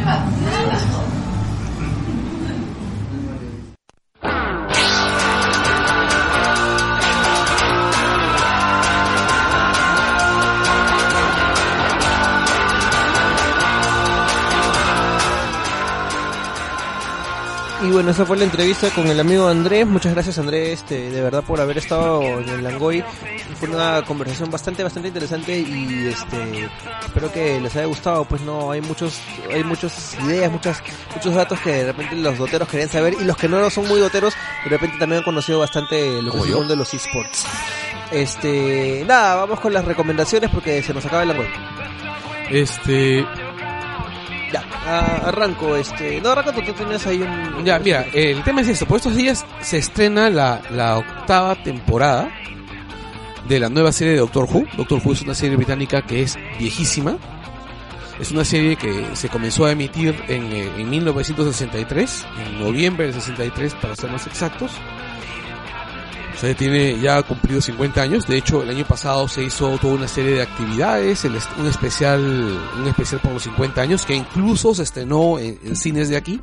Y 17.84 17.90
bueno, 17.90 18.12
esa 18.12 18.24
fue 18.24 18.38
la 18.38 18.44
entrevista 18.44 18.88
con 18.90 19.06
el 19.08 19.20
amigo 19.20 19.46
Andrés. 19.46 19.86
Muchas 19.86 20.14
gracias 20.14 20.38
Andrés, 20.38 20.80
este, 20.80 21.10
de 21.10 21.20
verdad 21.20 21.44
por 21.44 21.60
haber 21.60 21.76
estado 21.76 22.22
en 22.22 22.48
el 22.48 22.64
Langoy. 22.64 23.04
Fue 23.60 23.68
una 23.68 24.02
conversación 24.06 24.50
bastante, 24.50 24.82
bastante 24.82 25.08
interesante 25.08 25.58
y 25.58 26.06
este, 26.08 26.70
espero 27.04 27.30
que 27.30 27.60
les 27.60 27.76
haya 27.76 27.84
gustado. 27.84 28.24
Pues 28.24 28.40
no, 28.40 28.70
hay 28.70 28.80
muchos, 28.80 29.20
hay 29.52 29.62
muchas 29.64 30.16
ideas, 30.24 30.50
muchas, 30.50 30.82
muchos 31.14 31.34
datos 31.34 31.60
que 31.60 31.72
de 31.72 31.92
repente 31.92 32.16
los 32.16 32.38
doteros 32.38 32.68
querían 32.68 32.88
saber 32.88 33.16
y 33.20 33.24
los 33.24 33.36
que 33.36 33.48
no 33.48 33.68
son 33.68 33.86
muy 33.86 34.00
doteros, 34.00 34.32
de 34.64 34.70
repente 34.70 34.96
también 34.98 35.18
han 35.18 35.24
conocido 35.24 35.58
bastante 35.58 36.22
lo 36.22 36.32
que 36.32 36.38
es 36.38 36.44
el 36.46 36.54
mundo 36.54 36.68
de 36.68 36.76
los 36.76 36.94
esports. 36.94 37.44
Este, 38.10 39.04
nada, 39.06 39.34
vamos 39.34 39.60
con 39.60 39.74
las 39.74 39.84
recomendaciones 39.84 40.48
porque 40.48 40.82
se 40.82 40.94
nos 40.94 41.04
acaba 41.04 41.22
el 41.22 41.28
Langoy. 41.28 41.48
Este, 42.50 43.26
Ah, 44.86 45.22
arranco, 45.28 45.76
este, 45.76 46.20
no 46.20 46.30
arranco, 46.30 46.52
tú, 46.52 46.62
tú 46.62 46.72
tienes 46.74 47.06
ahí 47.06 47.22
un... 47.22 47.64
ya, 47.64 47.78
mira, 47.78 48.04
el 48.12 48.42
tema 48.44 48.60
es 48.60 48.68
esto. 48.68 48.86
Por 48.86 48.98
estos 48.98 49.16
días 49.16 49.46
se 49.60 49.78
estrena 49.78 50.28
la, 50.28 50.60
la 50.70 50.98
octava 50.98 51.54
temporada 51.54 52.30
de 53.48 53.60
la 53.60 53.68
nueva 53.68 53.92
serie 53.92 54.12
de 54.12 54.20
Doctor 54.20 54.46
Who. 54.50 54.66
Doctor 54.76 55.00
Who 55.02 55.12
es 55.12 55.22
una 55.22 55.34
serie 55.34 55.56
británica 55.56 56.02
que 56.02 56.22
es 56.22 56.36
viejísima. 56.58 57.16
Es 58.20 58.30
una 58.30 58.44
serie 58.44 58.76
que 58.76 59.04
se 59.14 59.28
comenzó 59.28 59.64
a 59.66 59.72
emitir 59.72 60.14
en, 60.28 60.52
eh, 60.52 60.70
en 60.76 60.88
1963, 60.88 62.26
en 62.46 62.60
noviembre 62.60 63.06
del 63.06 63.14
63 63.14 63.74
para 63.74 63.96
ser 63.96 64.10
más 64.10 64.26
exactos. 64.26 64.70
Tiene 66.54 66.98
ya 67.00 67.22
cumplido 67.22 67.60
50 67.62 68.02
años. 68.02 68.26
De 68.26 68.36
hecho, 68.36 68.62
el 68.62 68.68
año 68.70 68.84
pasado 68.84 69.28
se 69.28 69.44
hizo 69.44 69.78
toda 69.78 69.94
una 69.94 70.08
serie 70.08 70.32
de 70.32 70.42
actividades, 70.42 71.24
el 71.24 71.38
un 71.58 71.66
especial, 71.66 72.20
un 72.76 72.86
especial 72.88 73.20
por 73.20 73.32
los 73.32 73.42
50 73.44 73.80
años 73.80 74.04
que 74.04 74.14
incluso 74.14 74.74
se 74.74 74.82
estrenó 74.82 75.38
en, 75.38 75.58
en 75.64 75.76
cines 75.76 76.08
de 76.10 76.16
aquí. 76.16 76.40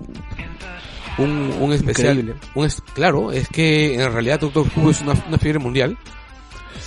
Un, 1.18 1.54
un 1.60 1.74
especial, 1.74 2.18
Increíble. 2.20 2.42
un 2.56 2.68
claro, 2.94 3.32
es 3.34 3.48
que 3.50 3.96
en 4.02 4.12
realidad 4.14 4.40
Doctor 4.40 4.66
Who 4.76 4.90
es 4.92 5.02
una, 5.02 5.14
una 5.28 5.38
fiebre 5.38 5.60
mundial. 5.60 5.98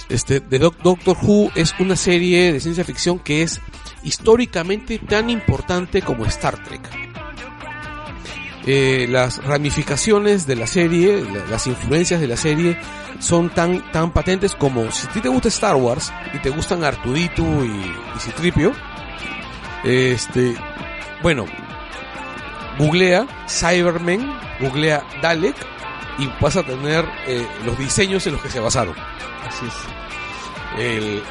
Este, 0.08 0.40
de 0.40 0.58
Doc- 0.58 0.78
Doctor 0.82 1.16
Who 1.22 1.50
es 1.54 1.74
una 1.78 1.94
serie 1.94 2.52
de 2.52 2.58
ciencia 2.60 2.84
ficción 2.84 3.18
que 3.18 3.42
es 3.42 3.60
históricamente 4.02 4.98
tan 4.98 5.30
importante 5.30 6.02
como 6.02 6.24
Star 6.26 6.62
Trek. 6.64 6.80
Eh, 8.66 9.06
las 9.10 9.44
ramificaciones 9.44 10.46
de 10.46 10.56
la 10.56 10.66
serie, 10.66 11.22
la- 11.22 11.44
las 11.50 11.66
influencias 11.66 12.18
de 12.20 12.26
la 12.26 12.36
serie 12.38 12.78
son 13.18 13.50
tan, 13.50 13.90
tan 13.92 14.10
patentes 14.10 14.54
como 14.54 14.90
si 14.90 15.06
a 15.06 15.10
ti 15.10 15.20
te 15.20 15.28
gusta 15.28 15.48
Star 15.48 15.76
Wars 15.76 16.10
y 16.32 16.38
te 16.38 16.48
gustan 16.50 16.82
Artudito 16.82 17.42
y, 17.42 17.68
y 17.68 18.18
Citripio, 18.20 18.72
este, 19.84 20.54
bueno, 21.22 21.44
googlea 22.78 23.26
Cybermen, 23.48 24.32
googlea 24.60 25.02
Dalek 25.22 25.56
y 26.18 26.28
vas 26.40 26.56
a 26.56 26.62
tener 26.62 27.04
eh, 27.26 27.46
los 27.66 27.76
diseños 27.78 28.26
en 28.26 28.32
los 28.34 28.42
que 28.42 28.48
se 28.50 28.60
basaron. 28.60 28.94
Así 29.46 29.66
es. 29.66 30.80
El- 30.80 31.22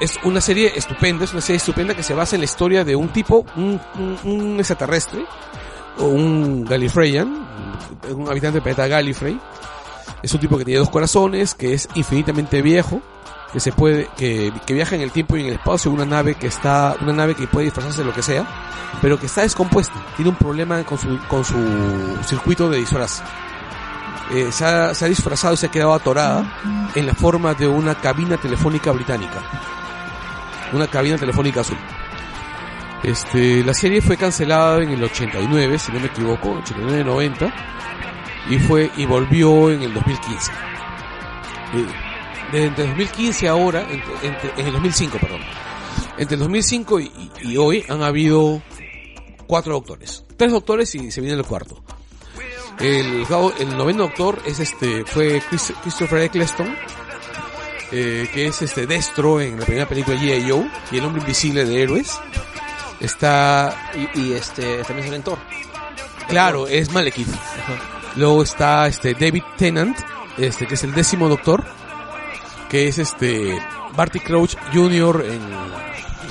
es 0.00 0.18
una 0.24 0.40
serie 0.40 0.72
estupenda, 0.74 1.24
es 1.24 1.32
una 1.32 1.40
serie 1.40 1.58
estupenda 1.58 1.94
que 1.94 2.02
se 2.02 2.12
basa 2.14 2.34
en 2.34 2.40
la 2.40 2.46
historia 2.46 2.84
de 2.84 2.96
un 2.96 3.08
tipo, 3.10 3.46
un, 3.56 3.80
un- 3.96 4.18
un 4.24 4.56
extraterrestre, 4.58 5.24
un 5.98 6.64
Gallifreyan, 6.64 7.46
un 8.10 8.28
habitante 8.28 8.54
del 8.54 8.62
planeta 8.62 8.86
Gallifrey. 8.86 9.38
Es 10.22 10.32
un 10.32 10.40
tipo 10.40 10.56
que 10.56 10.64
tiene 10.64 10.80
dos 10.80 10.90
corazones, 10.90 11.54
que 11.54 11.74
es 11.74 11.88
infinitamente 11.94 12.62
viejo, 12.62 13.02
que 13.52 13.60
se 13.60 13.72
puede, 13.72 14.08
que, 14.16 14.52
viaja 14.68 14.96
en 14.96 15.02
el 15.02 15.10
tiempo 15.10 15.36
y 15.36 15.42
en 15.42 15.46
el 15.46 15.52
espacio, 15.54 15.90
una 15.90 16.04
nave 16.04 16.34
que 16.34 16.46
está, 16.46 16.96
una 17.00 17.12
nave 17.12 17.34
que 17.34 17.46
puede 17.46 17.66
disfrazarse 17.66 17.98
de 18.00 18.06
lo 18.06 18.12
que 18.12 18.22
sea, 18.22 18.46
pero 19.00 19.18
que 19.18 19.26
está 19.26 19.42
descompuesta, 19.42 19.94
tiene 20.16 20.30
un 20.30 20.36
problema 20.36 20.82
con 20.84 20.98
su, 20.98 21.18
con 21.28 21.44
su 21.44 21.54
circuito 22.26 22.68
de 22.68 22.78
disfraz. 22.78 23.22
Eh, 24.32 24.50
se, 24.50 24.64
ha, 24.64 24.94
se 24.94 25.04
ha 25.04 25.08
disfrazado 25.08 25.54
y 25.54 25.56
se 25.58 25.66
ha 25.66 25.70
quedado 25.70 25.92
atorada 25.92 26.90
en 26.94 27.06
la 27.06 27.14
forma 27.14 27.54
de 27.54 27.68
una 27.68 27.94
cabina 27.94 28.38
telefónica 28.38 28.90
británica. 28.90 29.42
Una 30.72 30.86
cabina 30.86 31.18
telefónica 31.18 31.60
azul. 31.60 31.76
Este, 33.04 33.62
la 33.62 33.74
serie 33.74 34.00
fue 34.00 34.16
cancelada 34.16 34.82
en 34.82 34.90
el 34.90 35.02
89, 35.04 35.78
si 35.78 35.92
no 35.92 36.00
me 36.00 36.06
equivoco, 36.06 36.60
89-90, 36.62 37.52
y 38.50 38.58
fue, 38.58 38.90
y 38.96 39.04
volvió 39.04 39.70
en 39.70 39.82
el 39.82 39.92
2015. 39.94 40.52
Eh, 41.74 41.86
Desde 42.52 42.66
entre 42.66 42.86
2015 42.86 43.48
ahora, 43.48 43.82
entre- 43.82 44.28
entre- 44.28 44.52
en 44.60 44.66
el 44.68 44.72
2005, 44.74 45.18
perdón. 45.18 45.40
Entre 46.16 46.34
el 46.36 46.40
2005 46.40 47.00
y, 47.00 47.30
y- 47.42 47.56
hoy 47.56 47.84
han 47.88 48.02
habido 48.02 48.62
cuatro 49.46 49.74
doctores. 49.74 50.24
Tres 50.36 50.52
doctores 50.52 50.94
y 50.94 51.10
se 51.10 51.20
viene 51.20 51.36
el 51.36 51.44
cuarto. 51.44 51.82
El, 52.78 53.26
el 53.58 53.76
noveno 53.76 54.04
doctor 54.04 54.40
es 54.46 54.60
este, 54.60 55.04
fue 55.04 55.40
Chris- 55.50 55.74
Christopher 55.82 56.20
Eccleston, 56.22 56.74
eh, 57.92 58.28
que 58.32 58.46
es 58.46 58.62
este 58.62 58.86
Destro 58.86 59.40
en 59.40 59.58
la 59.60 59.66
primera 59.66 59.88
película 59.88 60.16
G.I. 60.16 60.50
Joe 60.50 60.70
y 60.92 60.98
el 60.98 61.04
hombre 61.04 61.20
invisible 61.22 61.64
de 61.64 61.82
héroes. 61.82 62.18
Está, 63.00 63.90
Y, 64.14 64.20
y 64.20 64.32
este, 64.32 64.82
también 64.84 65.04
sale 65.06 65.16
en 65.16 65.22
Thor. 65.22 65.38
claro, 66.28 66.66
es 66.66 66.90
Malekith. 66.92 67.28
Luego 68.16 68.42
está 68.42 68.86
este 68.86 69.14
David 69.14 69.42
Tennant, 69.58 69.98
este 70.38 70.66
que 70.66 70.74
es 70.74 70.84
el 70.84 70.94
décimo 70.94 71.28
doctor, 71.28 71.64
que 72.70 72.88
es 72.88 72.98
este 72.98 73.58
Barty 73.96 74.20
Crouch 74.20 74.56
Jr. 74.72 75.24
en 75.28 75.40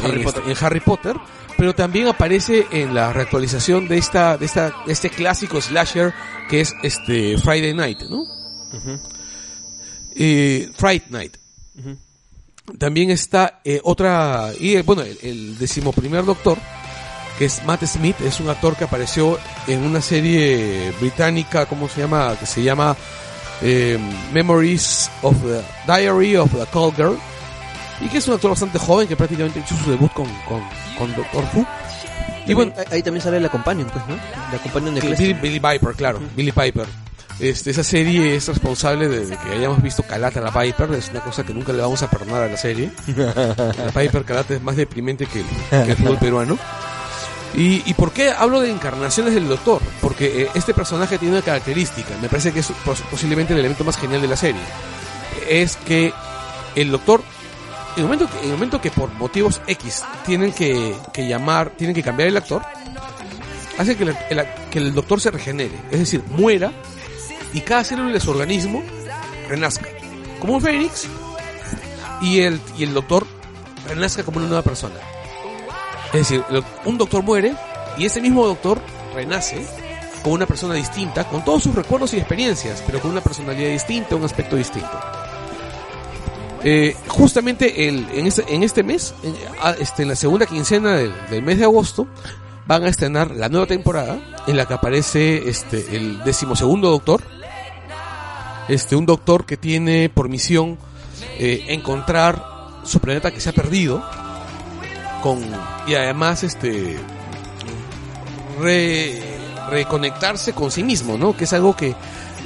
Harry 0.03 0.17
en, 0.19 0.23
Potter. 0.23 0.43
este- 0.45 0.51
en 0.51 0.65
Harry 0.65 0.79
Potter, 0.79 1.15
pero 1.57 1.75
también 1.75 2.07
aparece 2.07 2.65
en 2.71 2.95
la 2.95 3.11
reactualización 3.13 3.87
de 3.87 3.97
esta 3.97 4.37
de 4.37 4.45
esta 4.45 4.73
de 4.85 4.93
este 4.93 5.09
clásico 5.09 5.61
slasher 5.61 6.13
que 6.49 6.61
es 6.61 6.73
este 6.83 7.37
Friday 7.37 7.73
Night, 7.73 7.99
¿no? 8.09 8.23
Eh, 10.15 10.71
Fright 10.75 11.07
Night. 11.09 11.37
También 12.77 13.11
está 13.11 13.59
eh, 13.63 13.81
otra 13.83 14.51
y 14.59 14.75
eh, 14.75 14.83
bueno 14.83 15.01
el, 15.01 15.17
el 15.21 15.57
decimoprimer 15.57 16.23
doctor 16.23 16.57
que 17.37 17.45
es 17.45 17.63
Matt 17.65 17.83
Smith, 17.85 18.15
es 18.21 18.39
un 18.39 18.49
actor 18.49 18.75
que 18.75 18.83
apareció 18.83 19.39
en 19.67 19.83
una 19.83 20.01
serie 20.01 20.91
británica, 20.99 21.65
¿cómo 21.65 21.89
se 21.89 22.01
llama? 22.01 22.35
Que 22.39 22.45
se 22.45 22.61
llama 22.61 22.95
eh, 23.61 23.97
Memories 24.31 25.09
of 25.21 25.35
the 25.41 25.61
Diary 25.87 26.35
of 26.35 26.51
the 26.51 26.65
Call 26.71 26.93
Girl. 26.95 27.17
Y 28.01 28.09
que 28.09 28.17
es 28.17 28.27
un 28.27 28.33
actor 28.35 28.51
bastante 28.51 28.77
joven 28.77 29.07
que 29.07 29.15
prácticamente 29.15 29.59
hizo 29.59 29.75
su 29.77 29.89
debut 29.89 30.11
con, 30.13 30.27
con, 30.47 30.61
con 30.97 31.15
Doctor 31.15 31.43
Who. 31.53 31.65
Y 32.45 32.53
bueno, 32.53 32.73
ahí, 32.91 33.01
también 33.01 33.21
sale 33.23 33.39
la 33.39 33.49
companion, 33.49 33.89
pues, 33.89 34.05
¿no? 34.07 34.15
La 34.51 34.57
companion 34.61 34.95
de 34.95 35.01
Billy. 35.01 35.33
Billy 35.33 35.59
Piper, 35.59 35.95
claro, 35.95 36.19
Billy 36.35 36.51
Piper. 36.51 36.85
Este, 37.39 37.71
esa 37.71 37.83
serie 37.83 38.35
es 38.35 38.47
responsable 38.47 39.07
de, 39.07 39.35
que 39.37 39.49
hayamos 39.55 39.81
visto 39.81 40.03
Calata 40.03 40.39
la 40.39 40.51
Piper, 40.51 40.91
es 40.93 41.09
una 41.09 41.21
cosa 41.21 41.43
que 41.43 41.53
nunca 41.53 41.73
le 41.73 41.81
vamos 41.81 42.01
a 42.03 42.09
perdonar 42.09 42.43
a 42.43 42.47
la 42.47 42.57
serie. 42.57 42.91
La 43.07 43.91
Piper 43.93 44.23
Calata 44.23 44.53
es 44.53 44.61
más 44.61 44.75
deprimente 44.75 45.25
que, 45.25 45.39
el- 45.39 45.95
fútbol 45.97 46.17
peruano. 46.17 46.57
¿Y, 47.55 47.83
¿Y 47.85 47.93
por 47.95 48.11
qué 48.11 48.31
hablo 48.31 48.61
de 48.61 48.71
encarnaciones 48.71 49.33
del 49.35 49.47
Doctor? 49.47 49.81
Porque 50.01 50.43
eh, 50.43 50.49
este 50.55 50.73
personaje 50.73 51.17
tiene 51.19 51.35
una 51.35 51.43
característica, 51.45 52.09
me 52.21 52.27
parece 52.29 52.51
que 52.51 52.61
es 52.61 52.71
pos- 52.85 53.01
posiblemente 53.11 53.53
el 53.53 53.59
elemento 53.59 53.83
más 53.83 53.97
genial 53.97 54.21
de 54.21 54.27
la 54.27 54.35
serie. 54.37 54.61
Es 55.49 55.75
que 55.75 56.13
el 56.75 56.89
Doctor, 56.91 57.21
en 57.95 57.99
el 57.99 58.03
momento 58.05 58.27
que, 58.29 58.45
el 58.45 58.51
momento 58.53 58.81
que 58.81 58.89
por 58.89 59.11
motivos 59.13 59.61
X 59.67 60.03
tienen 60.25 60.51
que, 60.51 60.95
que 61.13 61.27
llamar, 61.27 61.71
tienen 61.77 61.95
que 61.95 62.01
cambiar 62.01 62.29
el 62.29 62.37
actor, 62.37 62.63
hace 63.77 63.95
que 63.97 64.03
el- 64.03 64.15
que 64.71 64.79
el 64.79 64.93
Doctor 64.95 65.21
se 65.21 65.29
regenere, 65.29 65.75
es 65.91 65.99
decir, 65.99 66.23
muera 66.31 66.71
y 67.53 67.61
cada 67.61 67.83
célula 67.83 68.11
de 68.11 68.19
su 68.19 68.31
organismo 68.31 68.83
renazca, 69.47 69.87
como 70.39 70.53
un 70.53 70.61
fénix, 70.61 71.07
y 72.21 72.39
el, 72.41 72.59
y 72.77 72.83
el 72.83 72.93
Doctor 72.93 73.25
renazca 73.87 74.23
como 74.23 74.37
una 74.37 74.47
nueva 74.47 74.63
persona. 74.63 74.95
Es 76.07 76.29
decir, 76.29 76.43
un 76.85 76.97
doctor 76.97 77.23
muere 77.23 77.55
y 77.97 78.05
ese 78.05 78.21
mismo 78.21 78.45
doctor 78.45 78.79
renace 79.15 79.65
como 80.21 80.35
una 80.35 80.45
persona 80.45 80.75
distinta, 80.75 81.27
con 81.27 81.43
todos 81.43 81.63
sus 81.63 81.75
recuerdos 81.75 82.13
y 82.13 82.17
experiencias, 82.17 82.83
pero 82.85 82.99
con 83.01 83.11
una 83.11 83.21
personalidad 83.21 83.69
distinta, 83.69 84.15
un 84.15 84.23
aspecto 84.23 84.55
distinto. 84.55 84.91
Eh, 86.63 86.95
justamente 87.07 87.89
el, 87.89 88.07
en, 88.13 88.27
este, 88.27 88.45
en 88.47 88.63
este 88.63 88.83
mes, 88.83 89.13
en, 89.23 89.35
este, 89.79 90.03
en 90.03 90.09
la 90.09 90.15
segunda 90.15 90.45
quincena 90.45 90.93
del, 90.93 91.13
del 91.29 91.41
mes 91.41 91.57
de 91.57 91.65
agosto, 91.65 92.07
van 92.65 92.83
a 92.83 92.89
estrenar 92.89 93.31
la 93.31 93.49
nueva 93.49 93.65
temporada 93.65 94.17
en 94.47 94.55
la 94.55 94.65
que 94.65 94.73
aparece 94.75 95.49
este, 95.49 95.95
el 95.95 96.23
decimosegundo 96.23 96.89
doctor, 96.89 97.21
este, 98.67 98.95
un 98.95 99.05
doctor 99.05 99.45
que 99.45 99.57
tiene 99.57 100.09
por 100.09 100.29
misión 100.29 100.77
eh, 101.39 101.65
encontrar 101.69 102.43
su 102.83 102.99
planeta 102.99 103.31
que 103.31 103.39
se 103.39 103.49
ha 103.49 103.53
perdido 103.53 104.03
con 105.21 105.39
y 105.87 105.95
además 105.95 106.43
este 106.43 106.97
re- 108.59 109.21
reconectarse 109.69 110.53
con 110.53 110.71
sí 110.71 110.83
mismo, 110.83 111.17
¿no? 111.17 111.35
Que 111.35 111.45
es 111.45 111.53
algo 111.53 111.75
que 111.75 111.95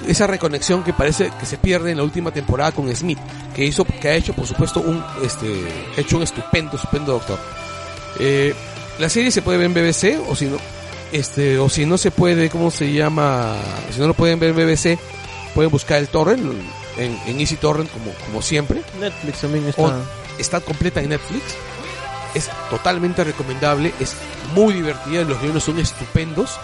esa 0.07 0.27
reconexión 0.27 0.83
que 0.83 0.93
parece 0.93 1.31
que 1.39 1.45
se 1.45 1.57
pierde 1.57 1.91
en 1.91 1.97
la 1.97 2.03
última 2.03 2.31
temporada 2.31 2.71
con 2.71 2.93
Smith, 2.95 3.17
que 3.55 3.65
hizo 3.65 3.83
que 3.83 4.07
ha 4.09 4.13
hecho 4.15 4.33
por 4.33 4.45
supuesto 4.45 4.79
un 4.79 5.03
este 5.23 5.47
hecho 5.97 6.17
un 6.17 6.23
estupendo 6.23 6.75
estupendo 6.75 7.13
doctor. 7.13 7.39
Eh, 8.19 8.53
la 8.99 9.09
serie 9.09 9.31
se 9.31 9.41
puede 9.41 9.57
ver 9.57 9.67
en 9.67 9.73
BBC 9.73 10.19
o 10.29 10.35
si 10.35 10.45
no 10.45 10.57
este 11.11 11.57
o 11.57 11.67
si 11.69 11.85
no 11.85 11.97
se 11.97 12.11
puede, 12.11 12.49
¿cómo 12.49 12.69
se 12.71 12.91
llama? 12.93 13.55
Si 13.91 13.99
no 13.99 14.07
lo 14.07 14.13
pueden 14.13 14.39
ver 14.39 14.51
en 14.51 14.55
BBC, 14.55 14.99
pueden 15.57 15.71
buscar 15.71 15.97
el 15.97 16.07
torrent 16.07 16.43
en, 16.97 17.19
en 17.25 17.39
Easy 17.39 17.55
Torrent 17.55 17.89
como 17.91 18.11
como 18.27 18.43
siempre 18.43 18.83
Netflix 18.99 19.41
también 19.41 19.65
está. 19.67 19.81
o- 19.81 19.91
está 20.37 20.59
completa 20.61 21.01
en 21.01 21.09
Netflix. 21.09 21.43
Es 22.35 22.47
totalmente 22.69 23.23
recomendable, 23.23 23.91
es 23.99 24.13
muy 24.53 24.75
divertida, 24.75 25.23
los 25.23 25.41
guiones 25.41 25.63
son 25.63 25.79
estupendos. 25.79 26.59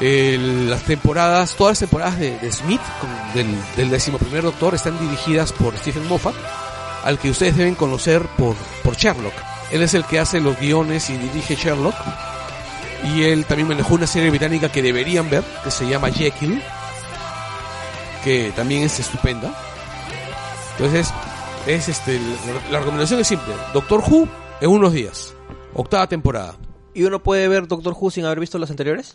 El- 0.00 0.70
las 0.70 0.82
temporadas, 0.82 1.56
todas 1.56 1.72
las 1.72 1.78
temporadas 1.80 2.16
de, 2.20 2.38
de 2.38 2.52
Smith, 2.52 2.80
con- 3.00 3.34
del, 3.34 3.48
del 3.76 3.90
decimoprimer 3.90 4.44
doctor, 4.44 4.76
están 4.76 4.96
dirigidas 5.00 5.52
por 5.52 5.76
Stephen 5.76 6.06
Moffat, 6.06 6.36
al 7.02 7.18
que 7.18 7.30
ustedes 7.30 7.56
deben 7.56 7.74
conocer 7.74 8.22
por, 8.36 8.54
por 8.84 8.94
Sherlock. 8.96 9.34
Él 9.72 9.82
es 9.82 9.94
el 9.94 10.04
que 10.04 10.20
hace 10.20 10.38
los 10.40 10.56
guiones 10.60 11.10
y 11.10 11.16
dirige 11.16 11.56
Sherlock. 11.56 11.96
Y 13.12 13.24
él 13.24 13.44
también 13.46 13.66
manejó 13.68 13.94
una 13.94 14.06
serie 14.06 14.30
británica 14.30 14.70
que 14.70 14.82
deberían 14.82 15.28
ver, 15.28 15.42
que 15.64 15.70
se 15.72 15.88
llama 15.88 16.10
Jekyll, 16.10 16.62
que 18.24 18.52
también 18.54 18.82
es 18.82 18.98
estupenda. 19.00 19.54
Entonces, 20.72 21.12
es 21.66 21.88
este, 21.88 22.20
la, 22.70 22.78
recomendación 22.78 23.20
es 23.20 23.26
simple. 23.26 23.52
Doctor 23.72 24.02
Who 24.06 24.28
en 24.60 24.70
unos 24.70 24.92
días. 24.92 25.34
Octava 25.74 26.06
temporada. 26.08 26.56
¿Y 26.94 27.04
uno 27.04 27.22
puede 27.22 27.48
ver 27.48 27.68
Doctor 27.68 27.94
Who 27.98 28.10
sin 28.10 28.24
haber 28.24 28.40
visto 28.40 28.58
los 28.58 28.70
anteriores? 28.70 29.14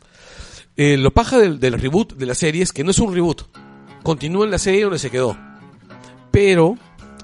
Eh, 0.75 0.97
lo 0.97 1.11
paja 1.11 1.37
del, 1.37 1.59
del 1.59 1.79
reboot 1.79 2.13
de 2.13 2.25
la 2.25 2.35
serie 2.35 2.63
es 2.63 2.71
que 2.71 2.83
no 2.83 2.91
es 2.91 2.99
un 2.99 3.13
reboot. 3.13 3.43
Continúa 4.03 4.45
en 4.45 4.51
la 4.51 4.57
serie 4.57 4.83
donde 4.83 4.99
se 4.99 5.09
quedó. 5.09 5.37
Pero 6.31 6.77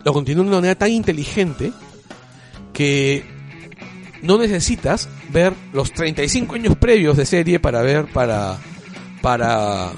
lo 0.03 0.13
continúa 0.13 0.43
de 0.43 0.49
una 0.49 0.57
manera 0.57 0.75
tan 0.75 0.91
inteligente 0.91 1.71
que 2.73 3.25
no 4.21 4.37
necesitas 4.37 5.09
ver 5.31 5.53
los 5.73 5.91
35 5.91 6.55
años 6.55 6.75
previos 6.77 7.17
de 7.17 7.25
serie 7.25 7.59
para 7.59 7.81
ver, 7.81 8.05
para, 8.11 8.57
para, 9.21 9.91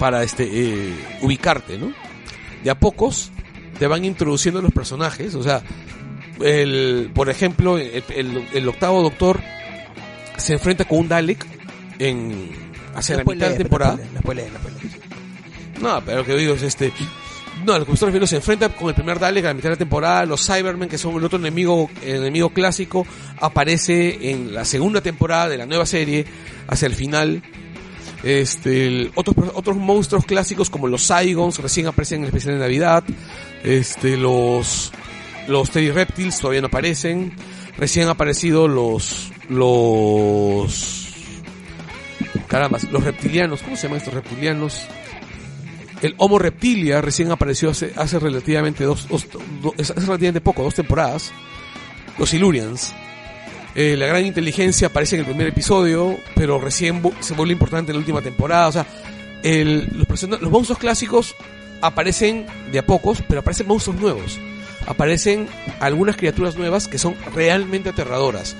para 0.00 0.24
este, 0.24 0.48
eh, 0.50 0.94
ubicarte, 1.20 1.78
¿no? 1.78 1.92
De 2.64 2.70
a 2.70 2.74
pocos 2.74 3.30
te 3.78 3.86
van 3.86 4.04
introduciendo 4.04 4.60
los 4.60 4.72
personajes, 4.72 5.34
o 5.36 5.42
sea, 5.44 5.62
el, 6.42 7.10
por 7.14 7.28
ejemplo, 7.30 7.78
el, 7.78 8.02
el- 8.16 8.48
el 8.52 8.68
octavo 8.68 9.02
doctor 9.02 9.40
se 10.36 10.54
enfrenta 10.54 10.84
con 10.86 10.98
un 10.98 11.08
Dalek 11.08 11.46
en 11.98 12.48
hacia 12.94 13.16
la 13.18 13.24
mitad 13.24 13.48
de 13.50 13.56
temporada. 13.58 13.96
La 14.14 14.20
spoileé, 14.20 14.50
la 14.50 14.58
spoileé. 14.58 14.80
No, 15.80 16.02
pero 16.04 16.18
lo 16.18 16.24
que 16.24 16.34
digo 16.36 16.54
es 16.54 16.62
este. 16.62 16.92
No, 17.64 17.78
lo 17.78 17.84
que 17.84 17.90
me 17.90 17.94
estoy 17.94 18.06
refiriendo 18.06 18.26
se 18.26 18.36
enfrenta 18.36 18.70
con 18.70 18.88
el 18.88 18.94
primer 18.94 19.18
Dalek 19.18 19.44
a 19.44 19.48
la 19.48 19.54
mitad 19.54 19.68
de 19.68 19.74
la 19.74 19.78
temporada. 19.78 20.24
Los 20.24 20.46
Cybermen, 20.46 20.88
que 20.88 20.96
son 20.98 21.14
el 21.16 21.24
otro 21.24 21.38
enemigo, 21.38 21.90
el 22.02 22.16
enemigo 22.16 22.50
clásico, 22.50 23.06
aparece 23.38 24.30
en 24.30 24.54
la 24.54 24.64
segunda 24.64 25.02
temporada 25.02 25.48
de 25.50 25.58
la 25.58 25.66
nueva 25.66 25.84
serie, 25.84 26.24
hacia 26.68 26.86
el 26.86 26.94
final. 26.94 27.42
Este, 28.22 28.86
el- 28.86 29.12
otros, 29.14 29.36
otros 29.54 29.76
monstruos 29.76 30.24
clásicos 30.26 30.68
como 30.70 30.86
los 30.88 31.02
Saigons 31.02 31.58
recién 31.58 31.86
aparecen 31.86 32.18
en 32.18 32.22
el 32.24 32.28
especial 32.28 32.54
de 32.54 32.60
Navidad. 32.60 33.04
Este, 33.64 34.16
los, 34.16 34.92
los 35.48 35.70
Teddy 35.70 35.90
Reptiles 35.90 36.38
todavía 36.38 36.60
no 36.60 36.66
aparecen. 36.66 37.32
Recién 37.78 38.04
han 38.04 38.10
aparecido 38.10 38.68
los, 38.68 39.32
los, 39.48 41.08
caramba, 42.46 42.78
los 42.90 43.02
reptilianos. 43.04 43.62
¿Cómo 43.62 43.76
se 43.76 43.84
llaman 43.84 43.98
estos 43.98 44.14
reptilianos? 44.14 44.86
El 46.02 46.14
Homo 46.18 46.38
Reptilia 46.38 47.00
recién 47.02 47.30
apareció 47.30 47.70
hace, 47.70 47.92
hace 47.96 48.18
relativamente 48.18 48.84
dos, 48.84 49.06
dos- 49.08 49.26
do- 49.62 49.74
hace 49.78 49.92
relativamente 49.94 50.40
poco, 50.40 50.62
dos 50.62 50.74
temporadas. 50.74 51.32
Los 52.18 52.32
Ilurians. 52.34 52.94
Eh, 53.82 53.96
la 53.96 54.04
gran 54.04 54.26
inteligencia 54.26 54.88
aparece 54.88 55.14
en 55.16 55.20
el 55.20 55.26
primer 55.26 55.46
episodio, 55.46 56.20
pero 56.34 56.60
recién 56.60 57.00
se 57.20 57.32
vuelve 57.32 57.54
importante 57.54 57.92
en 57.92 57.96
la 57.96 58.00
última 58.00 58.20
temporada. 58.20 58.68
O 58.68 58.72
sea, 58.72 58.86
los, 59.42 60.50
monstruos 60.50 60.78
clásicos 60.78 61.34
aparecen 61.80 62.44
de 62.70 62.78
a 62.78 62.84
pocos, 62.84 63.22
pero 63.26 63.40
aparecen 63.40 63.66
monstruos 63.66 63.98
nuevos. 63.98 64.38
Aparecen 64.86 65.48
algunas 65.78 66.18
criaturas 66.18 66.56
nuevas 66.56 66.88
que 66.88 66.98
son 66.98 67.14
realmente 67.34 67.88
aterradoras. 67.88 68.54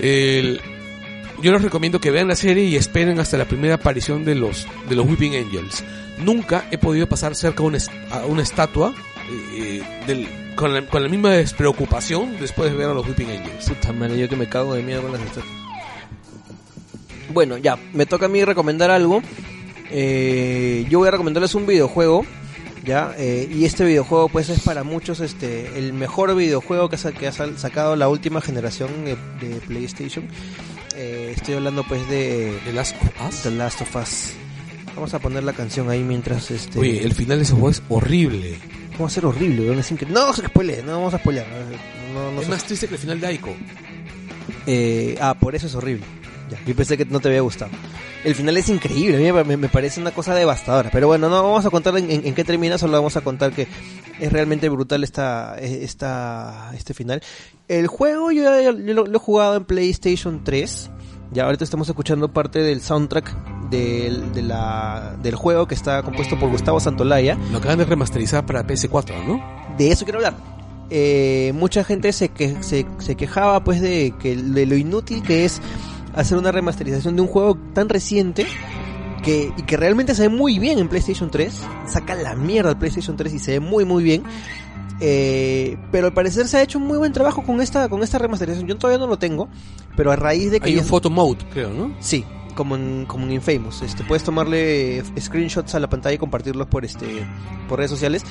Yo 0.00 1.52
les 1.52 1.62
recomiendo 1.62 2.00
que 2.00 2.10
vean 2.10 2.26
la 2.26 2.34
serie 2.34 2.64
y 2.64 2.74
esperen 2.74 3.20
hasta 3.20 3.36
la 3.36 3.44
primera 3.44 3.74
aparición 3.74 4.24
de 4.24 4.34
los 4.34 4.66
de 4.88 4.96
los 4.96 5.06
Weeping 5.06 5.36
Angels. 5.36 5.84
Nunca 6.18 6.66
he 6.72 6.78
podido 6.78 7.08
pasar 7.08 7.36
cerca 7.36 7.62
a 7.62 7.66
una, 7.66 7.78
a 8.10 8.42
estatua 8.42 8.92
eh, 9.54 9.82
del- 10.08 10.41
con, 10.54 10.74
la, 10.74 10.86
con 10.86 11.02
la 11.02 11.08
misma 11.08 11.30
despreocupación 11.30 12.38
después 12.40 12.70
de 12.70 12.76
ver 12.76 12.88
a 12.90 12.94
los 12.94 13.06
Weeping 13.06 13.30
Angels. 13.30 13.68
Puta 13.68 13.92
madre, 13.92 14.18
yo 14.18 14.28
que 14.28 14.36
me 14.36 14.48
cago 14.48 14.74
de 14.74 14.82
miedo 14.82 15.02
con 15.02 15.12
las 15.12 15.20
estatuas. 15.22 15.46
Bueno, 17.32 17.56
ya, 17.56 17.78
me 17.92 18.06
toca 18.06 18.26
a 18.26 18.28
mí 18.28 18.44
recomendar 18.44 18.90
algo. 18.90 19.22
Eh, 19.90 20.86
yo 20.88 20.98
voy 20.98 21.08
a 21.08 21.10
recomendarles 21.10 21.54
un 21.54 21.66
videojuego, 21.66 22.24
ya, 22.84 23.14
eh, 23.18 23.48
y 23.52 23.64
este 23.64 23.84
videojuego 23.84 24.28
pues 24.28 24.48
es 24.48 24.60
para 24.60 24.84
muchos 24.84 25.20
este 25.20 25.78
el 25.78 25.92
mejor 25.92 26.34
videojuego 26.34 26.88
que, 26.88 26.96
sa- 26.96 27.12
que 27.12 27.26
ha 27.28 27.32
sacado 27.32 27.94
la 27.96 28.08
última 28.08 28.40
generación 28.40 29.04
de, 29.04 29.16
de 29.46 29.56
PlayStation. 29.66 30.26
Eh, 30.96 31.32
estoy 31.36 31.54
hablando 31.54 31.84
pues 31.84 32.06
de 32.08 32.58
The 32.64 32.72
Last 32.72 32.96
of 33.02 33.28
Us. 33.28 33.42
The 33.42 33.50
Last 33.50 33.80
of 33.82 33.96
Us. 33.96 34.32
Vamos 34.94 35.14
a 35.14 35.18
poner 35.18 35.42
la 35.42 35.52
canción 35.52 35.88
ahí 35.90 36.02
mientras 36.02 36.50
este. 36.50 36.78
Oye, 36.78 37.02
el 37.02 37.14
final 37.14 37.38
de 37.38 37.44
ese 37.44 37.52
juego 37.54 37.70
es 37.70 37.82
horrible. 37.88 38.58
¿Cómo 38.92 39.00
va 39.04 39.06
a 39.06 39.10
ser 39.10 39.24
horrible? 39.26 39.62
weón? 39.66 39.78
Es 39.78 39.90
increíble. 39.90 40.18
No 40.20 40.32
se 40.32 40.46
spoile, 40.46 40.82
no 40.84 40.92
vamos 40.92 41.14
a 41.14 41.18
spoilear. 41.18 41.46
No, 42.14 42.30
no 42.30 42.40
es 42.42 42.48
más 42.48 42.62
triste 42.64 42.86
que 42.88 42.94
el 42.94 43.00
final 43.00 43.20
de 43.20 43.26
Aiko. 43.26 43.54
Eh, 44.66 45.16
ah, 45.20 45.34
por 45.38 45.54
eso 45.54 45.66
es 45.66 45.74
horrible. 45.74 46.04
Ya, 46.50 46.58
yo 46.66 46.76
pensé 46.76 46.96
que 46.98 47.04
no 47.06 47.20
te 47.20 47.28
había 47.28 47.40
gustado. 47.40 47.70
El 48.24 48.34
final 48.34 48.56
es 48.56 48.68
increíble, 48.68 49.16
a 49.16 49.32
mí 49.42 49.44
me, 49.44 49.56
me 49.56 49.68
parece 49.68 50.00
una 50.00 50.10
cosa 50.12 50.34
devastadora. 50.34 50.90
Pero 50.92 51.06
bueno, 51.08 51.28
no 51.28 51.42
vamos 51.42 51.64
a 51.66 51.70
contar 51.70 51.96
en, 51.98 52.10
en- 52.10 52.26
en 52.26 52.34
qué 52.34 52.44
termina, 52.44 52.78
solo 52.78 52.92
vamos 52.92 53.16
a 53.16 53.22
contar 53.22 53.52
que 53.52 53.66
es 54.20 54.30
realmente 54.32 54.68
brutal 54.68 55.02
esta, 55.02 55.56
esta, 55.58 56.70
este 56.76 56.94
final. 56.94 57.22
El 57.66 57.86
juego 57.88 58.30
yo, 58.30 58.42
ya- 58.44 58.60
yo 58.62 58.72
lo, 58.72 59.06
lo 59.06 59.16
he 59.16 59.20
jugado 59.20 59.56
en 59.56 59.64
PlayStation 59.64 60.44
3. 60.44 60.90
Ya 61.32 61.44
ahorita 61.46 61.64
estamos 61.64 61.88
escuchando 61.88 62.32
parte 62.32 62.58
del 62.60 62.82
soundtrack 62.82 63.34
del, 63.72 64.32
de 64.32 64.42
la, 64.42 65.16
del 65.20 65.34
juego 65.34 65.66
que 65.66 65.74
está 65.74 66.04
compuesto 66.04 66.38
por 66.38 66.50
Gustavo 66.50 66.78
Santolaya. 66.78 67.36
Lo 67.50 67.58
acaban 67.58 67.78
de 67.78 67.84
remasterizar 67.84 68.46
para 68.46 68.64
PS4, 68.64 69.24
¿no? 69.26 69.42
De 69.76 69.90
eso 69.90 70.04
quiero 70.04 70.18
hablar. 70.20 70.34
Eh, 70.90 71.52
mucha 71.56 71.82
gente 71.82 72.12
se, 72.12 72.28
que, 72.28 72.62
se, 72.62 72.86
se 72.98 73.14
quejaba 73.16 73.64
pues 73.64 73.80
de 73.80 74.14
que 74.20 74.36
de 74.36 74.66
lo 74.66 74.76
inútil 74.76 75.22
que 75.22 75.44
es 75.44 75.60
hacer 76.14 76.36
una 76.38 76.52
remasterización 76.52 77.16
de 77.16 77.22
un 77.22 77.28
juego 77.28 77.56
tan 77.74 77.88
reciente 77.88 78.46
que, 79.24 79.50
y 79.56 79.62
que 79.62 79.76
realmente 79.78 80.14
se 80.14 80.22
ve 80.22 80.28
muy 80.28 80.58
bien 80.58 80.78
en 80.78 80.88
PlayStation 80.88 81.30
3. 81.30 81.52
Saca 81.88 82.14
la 82.14 82.34
mierda 82.36 82.70
al 82.70 82.78
PlayStation 82.78 83.16
3 83.16 83.32
y 83.34 83.38
se 83.38 83.52
ve 83.52 83.60
muy 83.60 83.84
muy 83.84 84.04
bien. 84.04 84.22
Eh, 85.00 85.78
pero 85.90 86.06
al 86.08 86.12
parecer 86.12 86.46
se 86.46 86.58
ha 86.58 86.62
hecho 86.62 86.78
un 86.78 86.86
muy 86.86 86.98
buen 86.98 87.12
trabajo 87.12 87.42
con 87.42 87.60
esta 87.60 87.88
con 87.88 88.02
esta 88.02 88.18
remasterización. 88.18 88.68
Yo 88.68 88.76
todavía 88.76 88.98
no 88.98 89.06
lo 89.06 89.18
tengo, 89.18 89.48
pero 89.96 90.12
a 90.12 90.16
raíz 90.16 90.50
de 90.50 90.60
que 90.60 90.68
Hay 90.68 90.74
ya- 90.76 90.82
un 90.82 90.86
photo 90.86 91.10
mode, 91.10 91.38
creo, 91.52 91.70
¿no? 91.70 91.92
Sí, 92.00 92.24
como 92.54 92.76
en, 92.76 93.04
como 93.06 93.26
en 93.26 93.32
Infamous. 93.32 93.82
Este, 93.82 94.04
puedes 94.04 94.22
tomarle 94.24 95.02
screenshots 95.20 95.74
a 95.74 95.80
la 95.80 95.88
pantalla 95.88 96.14
y 96.14 96.18
compartirlos 96.18 96.66
por 96.66 96.84
este 96.84 97.06
por 97.68 97.78
redes 97.78 97.90
sociales. 97.90 98.22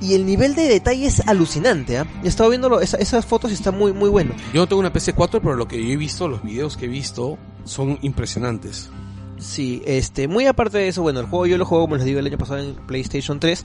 Y 0.00 0.12
el 0.14 0.26
nivel 0.26 0.54
de 0.54 0.64
detalle 0.68 1.06
es 1.06 1.26
alucinante, 1.26 1.96
¿ah? 1.98 2.06
He 2.22 2.28
estado 2.28 2.50
viendo 2.50 2.80
esa- 2.82 2.98
esas 2.98 3.24
fotos 3.24 3.50
y 3.50 3.54
está 3.54 3.70
muy 3.72 3.92
muy 3.94 4.10
bueno. 4.10 4.34
Yo 4.52 4.60
no 4.60 4.66
tengo 4.68 4.80
una 4.80 4.92
PS4, 4.92 5.40
pero 5.40 5.54
lo 5.56 5.66
que 5.68 5.82
yo 5.82 5.90
he 5.92 5.96
visto, 5.96 6.28
los 6.28 6.42
videos 6.42 6.76
que 6.76 6.84
he 6.84 6.88
visto, 6.88 7.38
son 7.64 7.98
impresionantes. 8.02 8.90
Sí, 9.38 9.82
este, 9.86 10.28
muy 10.28 10.46
aparte 10.46 10.78
de 10.78 10.88
eso, 10.88 11.02
bueno, 11.02 11.20
el 11.20 11.26
juego 11.26 11.46
yo 11.46 11.58
lo 11.58 11.66
juego, 11.66 11.84
como 11.84 11.96
les 11.96 12.06
digo, 12.06 12.18
el 12.18 12.26
año 12.26 12.38
pasado 12.38 12.60
en 12.60 12.74
PlayStation 12.86 13.38
3. 13.40 13.64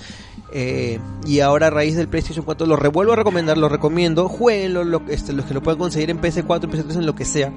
eh, 0.54 1.00
y 1.26 1.40
ahora 1.40 1.68
a 1.68 1.70
raíz 1.70 1.96
del 1.96 2.10
PlayStation 2.10 2.44
4 2.44 2.68
lo 2.68 2.76
revuelvo 2.76 3.14
a 3.14 3.16
recomendar, 3.16 3.58
lo 3.58 3.70
recomiendo. 3.70 4.28
Jueguenlo, 4.28 4.84
lo, 4.84 5.02
este, 5.10 5.32
los 5.32 5.46
que 5.46 5.54
lo 5.54 5.64
puedan 5.64 5.80
conseguir 5.80 6.10
en 6.10 6.20
PS4, 6.20 6.64
en 6.66 6.72
PS3, 6.72 6.96
en 6.98 7.06
lo 7.06 7.16
que 7.16 7.24
sea. 7.26 7.54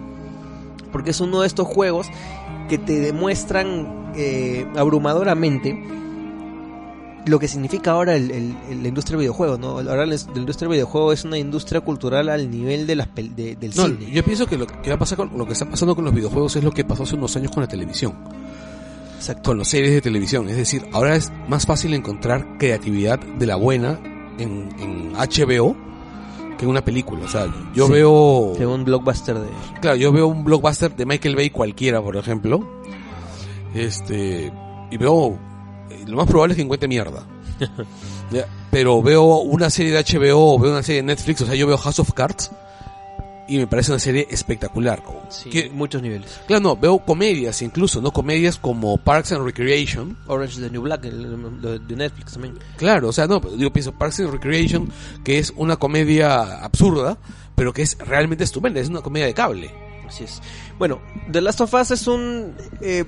Porque 0.94 1.10
es 1.10 1.20
uno 1.20 1.40
de 1.40 1.46
estos 1.48 1.66
juegos 1.66 2.06
que 2.68 2.78
te 2.78 3.00
demuestran 3.00 4.12
eh, 4.16 4.64
abrumadoramente 4.76 5.76
lo 7.26 7.38
que 7.38 7.48
significa 7.48 7.92
ahora 7.92 8.14
el, 8.16 8.30
el- 8.30 8.82
la 8.82 8.88
industria 8.88 9.16
del 9.16 9.22
videojuego, 9.24 9.56
¿no? 9.58 9.78
Ahora 9.78 10.04
la, 10.06 10.14
la 10.14 10.38
industria 10.38 10.68
del 10.68 10.76
videojuego 10.76 11.12
es 11.12 11.24
una 11.24 11.38
industria 11.38 11.80
cultural 11.80 12.28
al 12.28 12.50
nivel 12.50 12.86
de 12.86 12.96
las 12.96 13.08
de- 13.14 13.56
del 13.56 13.72
No, 13.74 13.86
cine. 13.86 14.10
yo 14.12 14.22
pienso 14.22 14.46
que 14.46 14.56
lo 14.58 14.66
que 14.66 14.90
va 14.90 14.96
a 14.96 14.98
pasar 14.98 15.16
con 15.18 15.30
lo 15.36 15.46
que 15.46 15.54
está 15.54 15.64
pasando 15.68 15.94
con 15.96 16.04
los 16.04 16.14
videojuegos 16.14 16.54
es 16.56 16.62
lo 16.62 16.70
que 16.70 16.84
pasó 16.84 17.02
hace 17.04 17.16
unos 17.16 17.34
años 17.36 17.50
con 17.50 17.62
la 17.62 17.68
televisión. 17.68 18.12
Exacto. 19.16 19.50
con 19.50 19.58
las 19.58 19.68
series 19.68 19.92
de 19.92 20.02
televisión. 20.02 20.48
Es 20.50 20.56
decir, 20.56 20.84
ahora 20.92 21.16
es 21.16 21.32
más 21.48 21.64
fácil 21.64 21.94
encontrar 21.94 22.58
creatividad 22.58 23.18
de 23.18 23.46
la 23.46 23.56
buena 23.56 23.98
en, 24.38 24.68
en 24.78 25.12
HBO 25.14 25.74
que 26.64 26.70
una 26.70 26.84
película. 26.84 27.24
O 27.24 27.28
sea, 27.28 27.46
yo 27.74 27.86
Sí. 27.86 27.92
veo... 27.92 28.52
De 28.58 28.66
un 28.66 28.84
blockbuster 28.84 29.38
de... 29.38 29.48
Claro, 29.80 29.96
yo 29.96 30.12
veo 30.12 30.26
un 30.26 30.44
blockbuster 30.44 30.94
de 30.94 31.06
Michael 31.06 31.36
Bay 31.36 31.50
cualquiera, 31.50 32.00
por 32.02 32.16
ejemplo. 32.16 32.66
Este, 33.74 34.52
y 34.90 34.96
veo, 34.96 35.38
eh, 35.90 36.04
lo 36.06 36.16
más 36.16 36.26
probable 36.26 36.52
es 36.52 36.56
que 36.56 36.62
encuentre 36.62 36.88
mierda. 36.88 37.24
Pero 38.70 39.02
veo 39.02 39.22
una 39.38 39.70
serie 39.70 39.92
de 39.92 40.02
HBO 40.02 40.58
veo 40.58 40.72
una 40.72 40.82
serie 40.82 41.02
de 41.02 41.06
Netflix, 41.06 41.42
o 41.42 41.46
sea, 41.46 41.54
yo 41.54 41.66
veo 41.66 41.76
House 41.78 42.00
of 42.00 42.12
Cards 42.12 42.50
y 43.48 43.58
me 43.58 43.66
parece 43.66 43.90
una 43.92 43.98
serie 43.98 44.26
espectacular. 44.30 45.02
Sí, 45.28 45.50
Que- 45.50 45.68
muchos 45.70 46.00
niveles. 46.02 46.40
claro, 46.46 46.62
no, 46.62 46.76
veo 46.76 46.98
comedias 46.98 47.60
incluso, 47.62 48.00
¿no? 48.00 48.10
Comedias 48.12 48.56
como 48.58 48.96
Parks 48.98 49.32
and 49.32 49.44
Recreation. 49.44 50.16
Orange 50.26 50.54
is 50.54 50.60
the 50.60 50.70
New 50.70 50.82
Black, 50.82 51.04
el- 51.04 51.24
el- 51.62 51.86
de 51.86 51.96
Netflix 51.96 52.32
también. 52.32 52.58
Claro, 52.76 53.08
o 53.08 53.12
sea, 53.12 53.26
no, 53.26 53.40
yo 53.56 53.72
pienso 53.72 53.92
Parks 53.92 54.20
and 54.20 54.30
Recreation, 54.32 54.90
que 55.24 55.38
es 55.38 55.52
una 55.56 55.76
comedia 55.76 56.64
absurda, 56.64 57.18
pero 57.54 57.72
que 57.72 57.82
es 57.82 57.96
realmente 57.98 58.44
estupenda, 58.44 58.80
es 58.80 58.88
una 58.88 59.00
comedia 59.02 59.26
de 59.26 59.34
cable. 59.34 59.70
Así 60.06 60.24
es. 60.24 60.40
Bueno, 60.78 61.00
The 61.32 61.40
Last 61.40 61.60
of 61.62 61.72
Us 61.74 61.90
es 61.92 62.06
un... 62.06 62.54
eh, 62.80 63.04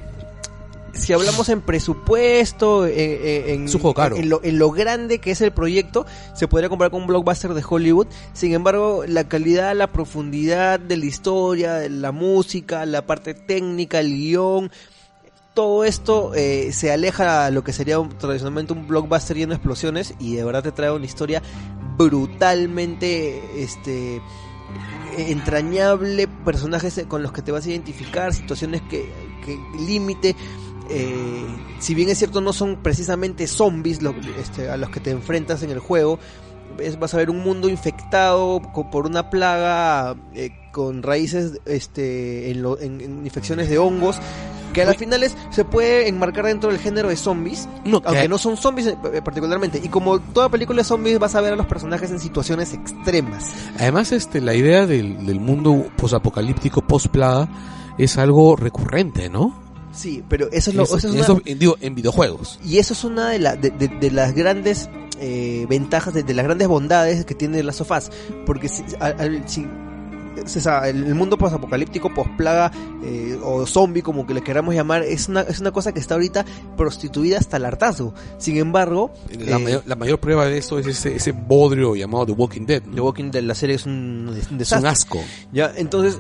si 0.97 1.13
hablamos 1.13 1.49
en 1.49 1.61
presupuesto, 1.61 2.87
en, 2.87 3.67
caro. 3.95 4.17
Lo, 4.23 4.41
en 4.43 4.59
lo 4.59 4.71
grande 4.71 5.19
que 5.19 5.31
es 5.31 5.41
el 5.41 5.53
proyecto, 5.53 6.07
se 6.35 6.49
podría 6.49 6.69
comparar 6.69 6.91
con 6.91 7.03
un 7.03 7.07
blockbuster 7.07 7.55
de 7.55 7.63
Hollywood. 7.69 8.07
Sin 8.33 8.53
embargo, 8.55 9.05
la 9.07 9.25
calidad, 9.29 9.75
la 9.77 9.87
profundidad 9.93 10.81
de 10.81 10.97
la 10.97 11.07
historia, 11.07 11.75
de 11.75 11.91
la 11.91 12.13
música, 12.13 12.85
la 12.87 13.07
parte 13.07 13.35
técnica, 13.35 14.01
el 14.01 14.09
guion, 14.15 14.71
todo 15.55 15.85
esto 15.85 16.33
eh, 16.35 16.71
se 16.73 16.93
aleja 16.93 17.47
a 17.47 17.51
lo 17.51 17.65
que 17.65 17.73
sería 17.73 17.99
un- 17.99 18.11
tradicionalmente 18.11 18.75
un 18.75 18.87
blockbuster 18.87 19.37
lleno 19.39 19.51
de 19.51 19.57
explosiones 19.57 20.15
y 20.19 20.35
de 20.37 20.45
verdad 20.45 20.63
te 20.63 20.73
trae 20.73 20.91
una 20.91 21.07
historia 21.07 21.43
brutalmente 21.97 23.63
este 23.63 24.21
entrañable, 25.17 26.29
personajes 26.45 27.03
con 27.09 27.23
los 27.23 27.33
que 27.33 27.41
te 27.43 27.53
vas 27.53 27.65
a 27.67 27.71
identificar, 27.71 28.35
situaciones 28.35 28.83
que, 28.83 29.11
que 29.45 29.59
límite. 29.87 30.37
Eh, 30.91 31.45
si 31.81 31.95
bien 31.95 32.09
es 32.09 32.19
cierto 32.19 32.41
no 32.41 32.53
son 32.53 32.77
precisamente 32.83 33.47
zombies 33.47 34.03
lo- 34.03 34.15
este, 34.39 34.69
a 34.71 34.77
los 34.77 34.91
que 34.91 35.01
te 35.01 35.11
enfrentas 35.11 35.63
en 35.63 35.71
el 35.71 35.79
juego, 35.79 36.19
es- 36.79 36.99
vas 36.99 37.15
a 37.15 37.19
ver 37.19 37.31
un 37.31 37.43
mundo 37.43 37.69
infectado 37.69 38.61
por 38.91 39.07
una 39.07 39.31
plaga 39.31 40.15
eh, 40.35 40.51
con 40.73 41.03
raíces 41.03 41.61
este, 41.65 42.51
en, 42.51 42.63
lo- 42.63 42.79
en- 42.81 43.01
en 43.01 43.25
infecciones 43.25 43.69
de 43.71 43.79
hongos 43.79 44.17
que 44.73 44.83
a 44.83 44.85
las 44.85 44.97
finales 44.99 45.35
se 45.51 45.65
puede 45.65 46.07
enmarcar 46.07 46.45
dentro 46.45 46.69
del 46.71 46.79
género 46.79 47.09
de 47.09 47.17
zombies 47.17 47.67
No, 47.87 48.03
que- 48.03 48.09
aunque 48.09 48.29
no 48.29 48.37
son 48.37 48.59
zombies 48.59 48.89
eh, 48.89 48.97
particularmente. 49.25 49.81
Y 49.83 49.89
como 49.89 50.19
toda 50.21 50.51
película 50.51 50.79
de 50.83 50.85
zombies 50.85 51.19
vas 51.19 51.35
a 51.35 51.41
ver 51.41 51.55
a 51.55 51.57
los 51.57 51.65
personajes 51.67 52.11
en 52.11 52.21
situaciones 52.21 52.75
extremas. 52.75 53.55
Además, 53.79 54.13
este, 54.13 54.43
la 54.43 54.53
idea 54.55 54.85
del, 54.87 55.25
del 55.25 55.41
mundo 55.41 55.87
posapocalíptico 55.97 56.83
post-plaga 56.83 57.49
es 57.97 58.19
algo 58.19 58.55
recurrente, 58.57 59.31
¿no? 59.31 59.55
Sí, 59.97 60.23
pero 60.29 60.49
eso 60.53 60.71
es 60.71 60.77
lo, 60.77 60.83
Eso- 60.85 60.99
eso 60.99 61.09
es 61.09 61.15
una- 61.15 61.23
eso, 61.23 61.43
eh, 61.45 61.55
digo, 61.55 61.77
en 61.81 61.95
videojuegos. 61.95 62.59
y 62.65 62.79
eso 62.79 62.93
es 62.93 63.03
una 63.05 63.31
de, 63.31 63.39
la- 63.39 63.57
de, 63.57 63.71
de- 63.71 63.89
de 63.89 64.11
las 64.11 64.35
grandes 64.35 64.89
eh, 65.19 65.65
ventajas, 65.71 66.13
de, 66.13 66.35
las 66.35 66.45
grandes 66.45 66.69
bondades 66.69 67.25
que 67.25 67.35
tiene 67.35 67.63
las 67.63 67.77
sofás, 67.77 68.11
porque 68.45 68.69
si, 68.69 68.83
al- 69.01 69.19
al- 69.19 69.49
si- 69.49 69.67
o 70.45 70.47
sea, 70.47 70.87
el 70.91 71.15
mundo 71.15 71.39
posapocalíptico, 71.39 72.13
posplaga 72.13 72.71
eh, 73.03 73.39
o 73.43 73.65
zombie, 73.65 74.03
como 74.03 74.27
que 74.27 74.35
le 74.35 74.43
queramos 74.43 74.75
llamar, 74.75 75.03
es 75.03 75.29
una, 75.31 75.41
es 75.41 75.61
una 75.61 75.71
cosa 75.71 75.93
que 75.93 76.01
está 76.01 76.13
ahorita 76.15 76.45
prostituida 76.77 77.39
hasta 77.39 77.57
el 77.57 77.65
hartazo. 77.65 78.13
Sin 78.37 78.59
embargo, 78.59 79.11
La, 79.39 79.57
eh, 79.57 79.59
mayor, 79.59 79.83
la 79.87 79.97
mayor 79.97 80.21
prueba 80.21 80.45
de 80.45 80.59
esto 80.59 80.79
es 80.79 80.87
ese, 80.87 81.17
ese 81.17 81.33
bodrio 81.33 81.97
llamado 81.97 82.27
The 82.27 82.33
Walking 82.33 82.67
Dead. 82.67 82.83
¿no? 82.85 82.95
The 82.97 83.01
Walking 83.01 83.31
Dead, 83.31 83.43
la 83.43 83.55
serie 83.55 83.77
es 83.77 83.87
un, 83.87 84.27
un 84.29 84.37
es 84.37 84.51
un 84.51 84.59
desastre. 84.59 84.91
asco. 84.91 85.23
Ya, 85.55 85.73
entonces, 85.75 86.19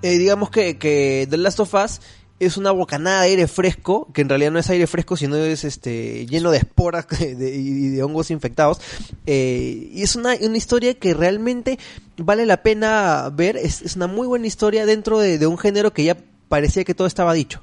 eh, 0.00 0.16
digamos 0.16 0.48
que, 0.50 0.78
que 0.78 1.26
The 1.28 1.36
Last 1.36 1.60
of 1.60 1.74
Us 1.74 2.00
es 2.38 2.56
una 2.56 2.70
bocanada 2.70 3.22
de 3.22 3.28
aire 3.28 3.46
fresco, 3.48 4.08
que 4.12 4.20
en 4.20 4.28
realidad 4.28 4.50
no 4.50 4.58
es 4.58 4.68
aire 4.68 4.86
fresco, 4.86 5.16
sino 5.16 5.36
es 5.36 5.64
este 5.64 6.26
lleno 6.26 6.50
de 6.50 6.58
esporas 6.58 7.06
de- 7.18 7.54
y 7.56 7.88
de 7.88 8.02
hongos 8.02 8.30
infectados. 8.30 8.80
Eh, 9.26 9.90
y 9.92 10.02
es 10.02 10.16
una, 10.16 10.34
una 10.40 10.56
historia 10.56 10.94
que 10.94 11.14
realmente 11.14 11.78
vale 12.18 12.44
la 12.46 12.62
pena 12.62 13.30
ver. 13.32 13.56
Es, 13.56 13.82
es 13.82 13.96
una 13.96 14.06
muy 14.06 14.26
buena 14.26 14.46
historia 14.46 14.86
dentro 14.86 15.18
de, 15.18 15.38
de 15.38 15.46
un 15.46 15.58
género 15.58 15.92
que 15.92 16.04
ya 16.04 16.16
parecía 16.48 16.84
que 16.84 16.94
todo 16.94 17.06
estaba 17.06 17.32
dicho. 17.32 17.62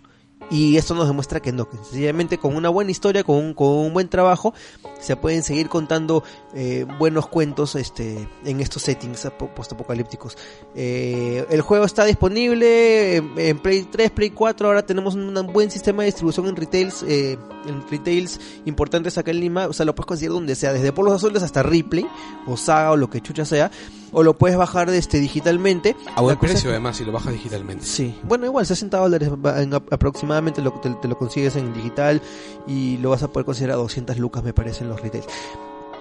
Y 0.53 0.77
esto 0.77 0.93
nos 0.93 1.07
demuestra 1.07 1.39
que 1.39 1.51
no, 1.51 1.67
sencillamente 1.83 2.37
con 2.37 2.55
una 2.55 2.69
buena 2.69 2.91
historia, 2.91 3.23
con 3.23 3.37
un, 3.37 3.53
con 3.55 3.69
un 3.69 3.91
buen 3.91 4.07
trabajo, 4.07 4.53
se 4.99 5.15
pueden 5.15 5.41
seguir 5.41 5.67
contando 5.67 6.23
eh, 6.53 6.85
buenos 6.99 7.25
cuentos 7.27 7.75
este, 7.75 8.27
en 8.45 8.59
estos 8.61 8.83
settings 8.83 9.25
apo- 9.25 9.51
postapocalípticos. 9.55 10.37
Eh, 10.75 11.43
el 11.49 11.61
juego 11.61 11.85
está 11.85 12.05
disponible 12.05 13.15
en, 13.15 13.33
en 13.37 13.57
Play 13.59 13.87
3, 13.91 14.11
Play 14.11 14.29
4, 14.29 14.67
ahora 14.67 14.85
tenemos 14.85 15.15
un, 15.15 15.35
un 15.35 15.47
buen 15.53 15.71
sistema 15.71 16.03
de 16.03 16.07
distribución 16.07 16.47
en 16.47 16.55
retails, 16.55 17.03
eh, 17.07 17.37
en 17.65 17.87
retails 17.89 18.39
importantes 18.65 19.17
acá 19.17 19.31
en 19.31 19.39
Lima, 19.39 19.65
o 19.67 19.73
sea, 19.73 19.85
lo 19.87 19.95
puedes 19.95 20.05
conseguir 20.07 20.31
donde 20.33 20.53
sea, 20.55 20.71
desde 20.71 20.91
Polos 20.93 21.13
Azules 21.15 21.41
hasta 21.41 21.63
Ripley, 21.63 22.05
o 22.45 22.57
Saga, 22.57 22.91
o 22.91 22.95
lo 22.97 23.09
que 23.09 23.21
chucha 23.21 23.45
sea, 23.45 23.71
o 24.13 24.23
lo 24.23 24.37
puedes 24.37 24.55
bajar 24.57 24.89
este, 24.89 25.19
digitalmente. 25.19 25.95
A 26.15 26.21
buen 26.21 26.37
precio, 26.37 26.63
que- 26.69 26.69
además, 26.75 26.97
si 26.97 27.03
lo 27.05 27.11
bajas 27.11 27.33
digitalmente. 27.33 27.85
Sí, 27.85 28.17
bueno, 28.23 28.45
igual 28.45 28.65
60 28.65 28.97
dólares 28.97 29.29
en 29.57 29.73
aproximadamente 29.73 30.61
lo, 30.61 30.71
te, 30.73 30.89
te 31.01 31.07
lo 31.07 31.17
consigues 31.17 31.55
en 31.55 31.73
digital 31.73 32.21
y 32.67 32.97
lo 32.97 33.09
vas 33.09 33.23
a 33.23 33.27
poder 33.27 33.45
conseguir 33.45 33.71
a 33.71 33.75
200 33.75 34.17
lucas, 34.19 34.43
me 34.43 34.53
parece, 34.53 34.83
en 34.83 34.89
los 34.89 35.01
retails. 35.01 35.25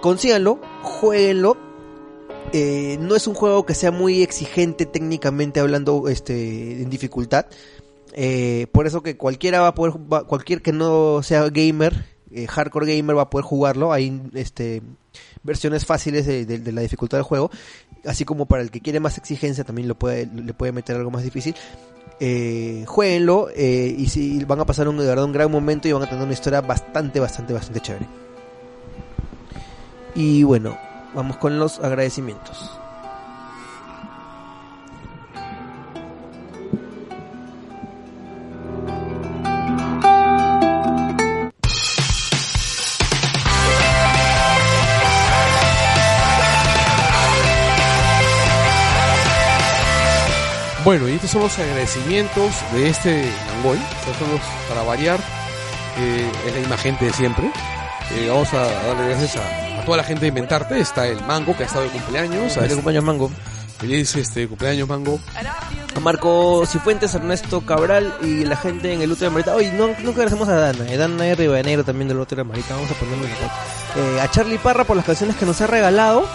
Consíganlo, 0.01 0.59
jueguenlo. 0.81 1.57
Eh, 2.51 2.97
no 2.99 3.15
es 3.15 3.25
un 3.27 3.33
juego 3.33 3.65
que 3.65 3.73
sea 3.73 3.89
muy 3.91 4.21
exigente 4.21 4.85
técnicamente 4.85 5.59
hablando 5.59 6.07
este, 6.09 6.81
en 6.81 6.89
dificultad. 6.89 7.45
Eh, 8.13 8.67
por 8.71 8.85
eso 8.85 9.01
que 9.01 9.17
cualquiera 9.17 9.61
va 9.61 9.69
a 9.69 9.73
poder, 9.75 9.93
va- 10.11 10.25
cualquier 10.27 10.61
que 10.61 10.71
no 10.73 11.23
sea 11.23 11.49
gamer, 11.49 12.05
eh, 12.31 12.45
hardcore 12.47 12.95
gamer 12.97 13.17
va 13.17 13.23
a 13.23 13.29
poder 13.29 13.45
jugarlo. 13.45 13.91
Hay 13.93 14.21
este, 14.33 14.81
versiones 15.43 15.85
fáciles 15.85 16.25
de, 16.25 16.71
la 16.71 16.81
dificultad 16.81 17.17
del 17.17 17.23
juego. 17.23 17.51
Así 18.05 18.25
como 18.25 18.45
para 18.45 18.61
el 18.61 18.71
que 18.71 18.81
quiere 18.81 18.99
más 18.99 19.17
exigencia 19.17 19.63
también 19.63 19.87
lo 19.87 19.95
puede, 19.95 20.25
le 20.25 20.53
puede 20.53 20.71
meter 20.71 20.95
algo 20.95 21.11
más 21.11 21.23
difícil. 21.23 21.55
Eh, 22.19 22.85
jueguenlo 22.87 23.49
eh, 23.55 23.93
y 23.97 24.07
si 24.07 24.43
van 24.45 24.59
a 24.59 24.65
pasar 24.65 24.87
un, 24.87 24.97
de 24.97 25.05
verdad 25.05 25.25
un 25.25 25.33
gran 25.33 25.51
momento 25.51 25.87
y 25.87 25.91
van 25.91 26.03
a 26.03 26.09
tener 26.09 26.23
una 26.23 26.33
historia 26.33 26.61
bastante, 26.61 27.19
bastante, 27.19 27.53
bastante 27.53 27.79
chévere. 27.79 28.07
Y 30.15 30.43
bueno, 30.43 30.77
vamos 31.13 31.37
con 31.37 31.57
los 31.59 31.79
agradecimientos. 31.79 32.82
Bueno, 50.83 51.07
y 51.07 51.13
estos 51.13 51.31
son 51.31 51.43
los 51.43 51.57
agradecimientos 51.57 52.51
de 52.73 52.89
este 52.89 53.23
Langoy. 53.47 53.77
Estos 53.99 54.17
son 54.17 54.31
los, 54.31 54.41
para 54.67 54.83
variar, 54.83 55.19
eh, 55.97 56.29
es 56.45 56.53
la 56.53 56.59
misma 56.59 56.77
gente 56.77 57.05
de 57.05 57.13
siempre. 57.13 57.49
Eh, 58.11 58.27
vamos 58.27 58.53
a 58.53 58.59
darle 58.59 59.07
gracias 59.09 59.37
a, 59.37 59.79
a 59.81 59.85
toda 59.85 59.97
la 59.97 60.03
gente 60.03 60.21
de 60.21 60.27
Inventarte. 60.27 60.79
Está 60.79 61.07
el 61.07 61.21
Mango, 61.23 61.55
que 61.55 61.63
ha 61.63 61.65
estado 61.67 61.85
de 61.85 61.89
cumpleaños. 61.91 62.57
A 62.57 62.61
Feliz 62.61 62.73
cumpleaños 62.75 63.03
Mango. 63.05 63.31
feliz 63.79 64.13
este, 64.17 64.45
cumpleaños, 64.47 64.89
Mango. 64.89 65.19
A 65.95 65.99
Marco 66.01 66.65
Cifuentes, 66.65 67.13
Ernesto 67.15 67.61
Cabral 67.61 68.13
y 68.21 68.43
la 68.43 68.57
gente 68.57 68.91
en 68.91 69.01
el 69.01 69.11
Útero 69.11 69.29
de 69.29 69.35
Marita. 69.35 69.55
Oye, 69.55 69.71
no, 69.71 69.87
nunca 69.87 70.09
agradecemos 70.09 70.49
a 70.49 70.55
Dana. 70.55 70.91
Eh, 70.91 70.97
Dana 70.97 71.25
R. 71.27 71.35
Rivadeneiro 71.35 71.85
también 71.85 72.09
del 72.09 72.19
Útero 72.19 72.43
de 72.43 72.49
Marita. 72.49 72.75
Vamos 72.75 72.91
a 72.91 72.93
ponerlo 72.95 73.23
en 73.25 73.31
la. 73.31 74.17
Eh, 74.17 74.21
a 74.21 74.29
Charlie 74.29 74.57
Parra 74.57 74.83
por 74.83 74.97
las 74.97 75.05
canciones 75.05 75.37
que 75.37 75.45
nos 75.45 75.61
ha 75.61 75.67
regalado. 75.67 76.27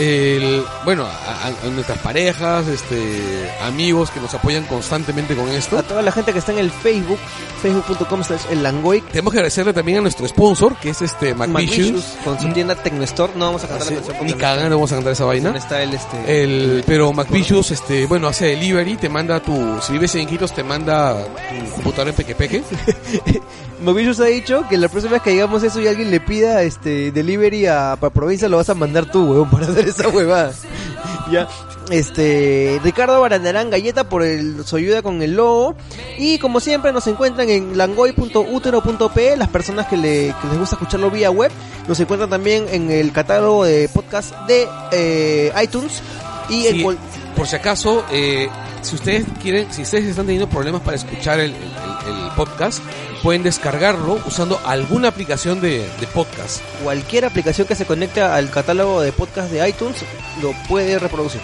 El, 0.00 0.64
bueno, 0.86 1.04
a, 1.06 1.68
nuestras 1.68 1.98
parejas, 1.98 2.66
este, 2.68 3.52
amigos 3.60 4.10
que 4.10 4.18
nos 4.18 4.32
apoyan 4.32 4.64
constantemente 4.64 5.36
con 5.36 5.48
esto. 5.50 5.78
A 5.78 5.82
toda 5.82 6.00
la 6.00 6.10
gente 6.10 6.32
que 6.32 6.38
está 6.38 6.52
en 6.52 6.58
el 6.58 6.70
Facebook. 6.70 7.18
Facebook.com 7.60 8.24
slash 8.24 8.44
el 8.50 8.62
Langoy. 8.62 9.02
Tenemos 9.02 9.32
que 9.32 9.38
agradecerle 9.40 9.74
también 9.74 9.98
a 9.98 10.00
nuestro 10.00 10.26
sponsor, 10.26 10.76
que 10.76 10.90
es 10.90 11.02
este 11.02 11.34
McVicious. 11.34 12.16
Con 12.24 12.40
su 12.40 12.48
tienda 12.48 12.74
Tecnostore. 12.76 13.34
No 13.36 13.44
vamos 13.46 13.64
a 13.64 13.68
cantar 13.68 13.92
la 13.92 14.00
canción 14.00 14.26
ni 14.26 14.32
cagando 14.32 14.76
vamos 14.76 14.92
a 14.92 14.94
cantar 14.94 15.12
esa 15.12 15.24
no 15.24 15.28
vaina. 15.28 15.56
está 15.56 15.82
el 15.82 15.92
este. 15.92 16.42
El, 16.42 16.82
pero 16.86 17.12
McVicious, 17.12 17.70
este, 17.70 18.06
bueno, 18.06 18.28
hace 18.28 18.46
delivery, 18.46 18.96
te 18.96 19.10
manda 19.10 19.40
tu, 19.40 19.78
si 19.82 19.92
vives 19.92 20.14
en 20.14 20.22
Iquitos, 20.22 20.54
te 20.54 20.64
manda 20.64 21.22
tu 21.22 21.70
computadora 21.72 22.10
en 22.10 22.16
pequepeque. 22.16 22.62
Macvicious 23.82 24.20
ha 24.20 24.24
dicho 24.26 24.64
que 24.68 24.76
la 24.76 24.88
próxima 24.88 25.14
vez 25.14 25.22
que 25.22 25.30
digamos 25.30 25.62
eso 25.62 25.80
y 25.80 25.86
alguien 25.88 26.10
le 26.10 26.20
pida 26.20 26.62
este 26.62 27.10
delivery 27.12 27.66
a, 27.66 27.96
para 27.98 28.12
provincia 28.12 28.48
lo 28.48 28.58
vas 28.58 28.68
a 28.70 28.74
mandar 28.74 29.06
tú, 29.10 29.24
weón, 29.32 29.50
para 29.50 29.66
hacer 29.66 29.88
esa 29.88 30.08
huevada. 30.08 30.52
ya. 31.32 31.48
Este, 31.90 32.78
Ricardo 32.84 33.20
Barandarán 33.20 33.68
Galleta 33.70 34.08
por 34.08 34.22
el 34.22 34.64
su 34.64 34.76
ayuda 34.76 35.02
con 35.02 35.22
el 35.22 35.34
logo. 35.34 35.74
Y 36.18 36.38
como 36.38 36.60
siempre 36.60 36.92
nos 36.92 37.06
encuentran 37.08 37.48
en 37.48 37.76
langoy.utero.p, 37.76 39.36
las 39.36 39.48
personas 39.48 39.86
que, 39.88 39.96
le, 39.96 40.34
que 40.40 40.48
les 40.48 40.58
gusta 40.58 40.76
escucharlo 40.76 41.10
vía 41.10 41.30
web. 41.30 41.50
Nos 41.88 41.98
encuentran 41.98 42.30
también 42.30 42.66
en 42.70 42.90
el 42.90 43.12
catálogo 43.12 43.64
de 43.64 43.88
podcast 43.88 44.34
de 44.46 44.68
eh, 44.92 45.52
iTunes. 45.62 46.00
Y 46.48 46.66
en 46.66 46.76
Sí, 46.76 46.82
cual- 46.82 46.98
por 47.40 47.48
si 47.48 47.56
acaso, 47.56 48.04
eh, 48.12 48.50
si 48.82 48.96
ustedes 48.96 49.24
quieren, 49.40 49.72
si 49.72 49.80
ustedes 49.80 50.04
están 50.04 50.26
teniendo 50.26 50.46
problemas 50.46 50.82
para 50.82 50.98
escuchar 50.98 51.40
el, 51.40 51.52
el- 51.54 52.14
el 52.14 52.30
podcast, 52.36 52.80
pueden 53.22 53.42
descargarlo 53.42 54.20
usando 54.26 54.60
alguna 54.66 55.08
aplicación 55.08 55.58
de, 55.62 55.88
de 56.00 56.06
podcast. 56.12 56.60
cualquier 56.82 57.24
aplicación 57.24 57.66
que 57.66 57.74
se 57.74 57.86
conecte 57.86 58.20
al 58.20 58.50
catálogo 58.50 59.00
de 59.00 59.12
podcast 59.12 59.50
de 59.50 59.66
iTunes 59.66 59.96
lo 60.42 60.52
puede 60.68 60.98
reproducir. 60.98 61.40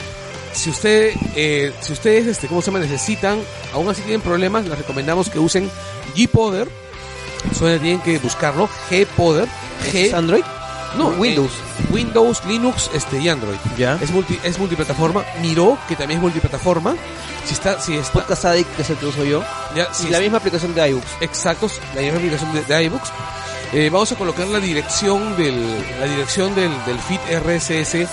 Si 0.53 0.69
usted, 0.69 1.13
eh, 1.35 1.73
si 1.81 1.95
ustedes, 1.95 2.27
este, 2.27 2.47
¿cómo 2.47 2.61
se 2.61 2.67
llama? 2.71 2.81
Necesitan, 2.85 3.39
aún 3.73 3.89
así 3.89 4.03
tienen 4.03 4.21
problemas, 4.21 4.67
les 4.67 4.77
recomendamos 4.77 5.31
que 5.31 5.39
usen 5.39 5.71
Gpoder. 6.15 6.69
Solo 7.59 7.79
tienen 7.81 8.03
que 8.03 8.19
buscarlo, 8.19 8.69
Gpoder, 8.91 9.49
¿Es 9.87 9.95
G, 9.95 10.13
Android? 10.15 10.45
No, 10.97 11.09
Windows. 11.09 11.53
eh, 11.53 11.87
Windows, 11.91 12.45
Linux, 12.47 12.91
este 12.95 13.19
y 13.21 13.29
Android. 13.29 13.57
Ya. 13.77 13.99
Es 14.01 14.11
multi, 14.11 14.39
es 14.43 14.59
multiplataforma. 14.59 15.25
Miro, 15.41 15.79
que 15.89 15.97
también 15.97 16.19
es 16.19 16.23
multiplataforma. 16.23 16.95
Si 17.45 17.53
está, 17.55 17.81
si 17.81 17.97
está, 17.97 18.13
Podcast 18.13 18.45
Addict, 18.47 18.75
que 18.77 18.83
es 18.83 18.91
el 18.91 18.97
que 18.97 19.07
uso 19.07 19.25
yo. 19.25 19.43
ya, 19.75 19.93
si 19.93 20.09
y 20.09 20.11
la 20.11 20.21
misma 20.21 20.39
aplicación 20.39 20.75
de 20.75 20.89
iBooks. 20.91 21.09
exactos, 21.21 21.81
la 21.95 22.01
misma 22.03 22.19
aplicación 22.19 22.53
de, 22.55 22.63
de 22.63 22.85
iBooks. 22.85 23.13
Eh, 23.73 23.91
vamos 23.91 24.11
a 24.13 24.17
colocar 24.17 24.47
la 24.47 24.61
dirección 24.61 25.37
del, 25.37 25.61
la 25.99 26.07
dirección 26.07 26.55
del, 26.55 26.71
del 26.87 26.99
feed 27.01 27.19
RSS 27.41 27.95
eh, 27.97 28.07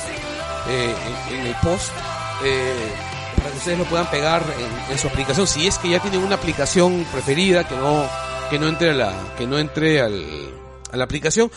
en, 1.29 1.35
en 1.39 1.45
el 1.47 1.55
post 1.61 1.91
eh, 2.43 2.73
para 3.37 3.51
que 3.51 3.57
ustedes 3.57 3.77
lo 3.77 3.85
puedan 3.85 4.09
pegar 4.09 4.43
en, 4.57 4.91
en 4.91 4.97
su 4.97 5.07
aplicación. 5.07 5.45
Si 5.47 5.67
es 5.67 5.77
que 5.77 5.89
ya 5.89 5.99
tienen 5.99 6.23
una 6.23 6.35
aplicación 6.35 7.05
preferida 7.11 7.67
que 7.67 7.75
no 7.75 8.05
que 8.49 8.57
no 8.59 8.67
entre 8.67 8.89
a 8.89 8.93
la 8.93 9.13
que 9.37 9.45
no 9.47 9.57
entre 9.59 10.01
al, 10.01 10.25
a 10.91 10.97
la 10.97 11.03
aplicación 11.03 11.51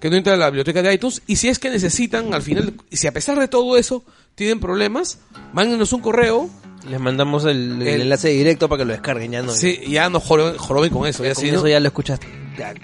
que 0.00 0.10
no 0.10 0.16
entre 0.16 0.32
a 0.32 0.36
la 0.36 0.46
biblioteca 0.50 0.82
de 0.82 0.92
iTunes 0.94 1.22
y 1.26 1.36
si 1.36 1.48
es 1.48 1.58
que 1.58 1.70
necesitan 1.70 2.34
al 2.34 2.42
final 2.42 2.74
si 2.92 3.06
a 3.06 3.12
pesar 3.12 3.38
de 3.38 3.48
todo 3.48 3.76
eso 3.78 4.04
tienen 4.34 4.60
problemas 4.60 5.18
mándenos 5.52 5.92
un 5.92 6.00
correo 6.02 6.50
Les 6.88 7.00
mandamos 7.00 7.44
el, 7.44 7.80
el 7.82 7.88
El- 7.88 8.00
enlace 8.02 8.28
directo 8.28 8.68
para 8.68 8.80
que 8.80 8.84
lo 8.84 8.92
descarguen. 8.92 9.32
Ya 9.32 9.42
no, 9.42 9.52
sí, 9.52 9.80
ya 9.88 10.10
no 10.10 10.20
joroben, 10.20 10.58
joroben 10.58 10.90
con 10.92 11.06
eso 11.06 11.24
ya 11.24 11.32
con 11.34 11.42
sí, 11.42 11.48
eso 11.48 11.62
¿no? 11.62 11.68
ya 11.68 11.80
lo 11.80 11.86
escuchas 11.88 12.20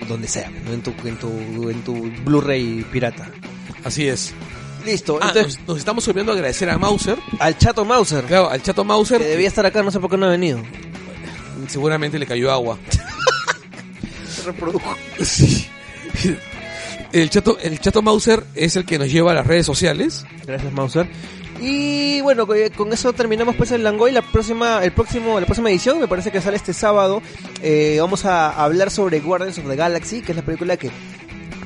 donde 0.08 0.26
sea, 0.26 0.50
¿no? 0.50 0.72
en 0.72 0.82
tu, 0.82 0.92
en 1.04 1.16
tu, 1.18 1.28
en 1.70 1.82
tu 1.84 1.94
Blu-ray 2.24 2.84
pirata. 2.90 3.28
así 3.84 4.08
es 4.08 4.32
Listo, 4.86 5.18
Ah, 5.20 5.28
entonces 5.28 5.58
nos, 5.58 5.68
nos 5.68 5.78
estamos 5.78 6.08
olvidando 6.08 6.32
de 6.32 6.38
agradecer 6.38 6.70
a 6.70 6.78
Mauser, 6.78 7.18
al 7.38 7.58
chato 7.58 7.84
Mauser, 7.84 8.24
claro, 8.24 8.48
al 8.48 8.62
chato 8.62 8.82
Mauser, 8.82 9.18
que 9.20 9.26
debía 9.28 9.46
estar 9.48 9.66
acá, 9.66 9.82
no 9.82 9.90
sé 9.90 10.00
por 10.00 10.08
qué 10.10 10.16
no 10.16 10.24
ha 10.24 10.30
venido. 10.30 10.62
seguramente 11.68 12.18
le 12.18 12.24
cayó 12.26 12.50
agua. 12.50 12.78
Se 14.34 14.42
reprodujo. 14.44 14.96
Sí. 15.22 15.66
El 17.12 17.28
chato, 17.30 17.58
el 17.60 17.80
chato 17.80 18.02
Mauser 18.02 18.44
es 18.54 18.76
el 18.76 18.84
que 18.84 18.98
nos 18.98 19.10
lleva 19.10 19.32
a 19.32 19.34
las 19.34 19.46
redes 19.46 19.66
sociales. 19.66 20.24
Gracias 20.46 20.72
Mauser. 20.72 21.08
Y 21.60 22.20
bueno, 22.22 22.46
co- 22.46 22.54
con 22.76 22.92
eso 22.92 23.12
terminamos 23.12 23.54
pues 23.56 23.70
el 23.72 23.82
Langoy. 23.82 24.12
La 24.12 24.22
próxima, 24.22 24.82
el 24.84 24.92
próximo, 24.92 25.38
la 25.40 25.44
próxima 25.46 25.70
edición 25.70 25.98
me 26.00 26.08
parece 26.08 26.30
que 26.30 26.40
sale 26.40 26.56
este 26.56 26.72
sábado. 26.72 27.20
Eh, 27.62 27.98
vamos 28.00 28.24
a 28.24 28.62
hablar 28.64 28.90
sobre 28.90 29.20
Guardians 29.20 29.58
of 29.58 29.68
the 29.68 29.76
Galaxy, 29.76 30.22
que 30.22 30.32
es 30.32 30.36
la 30.36 30.44
película 30.44 30.76
que 30.76 30.90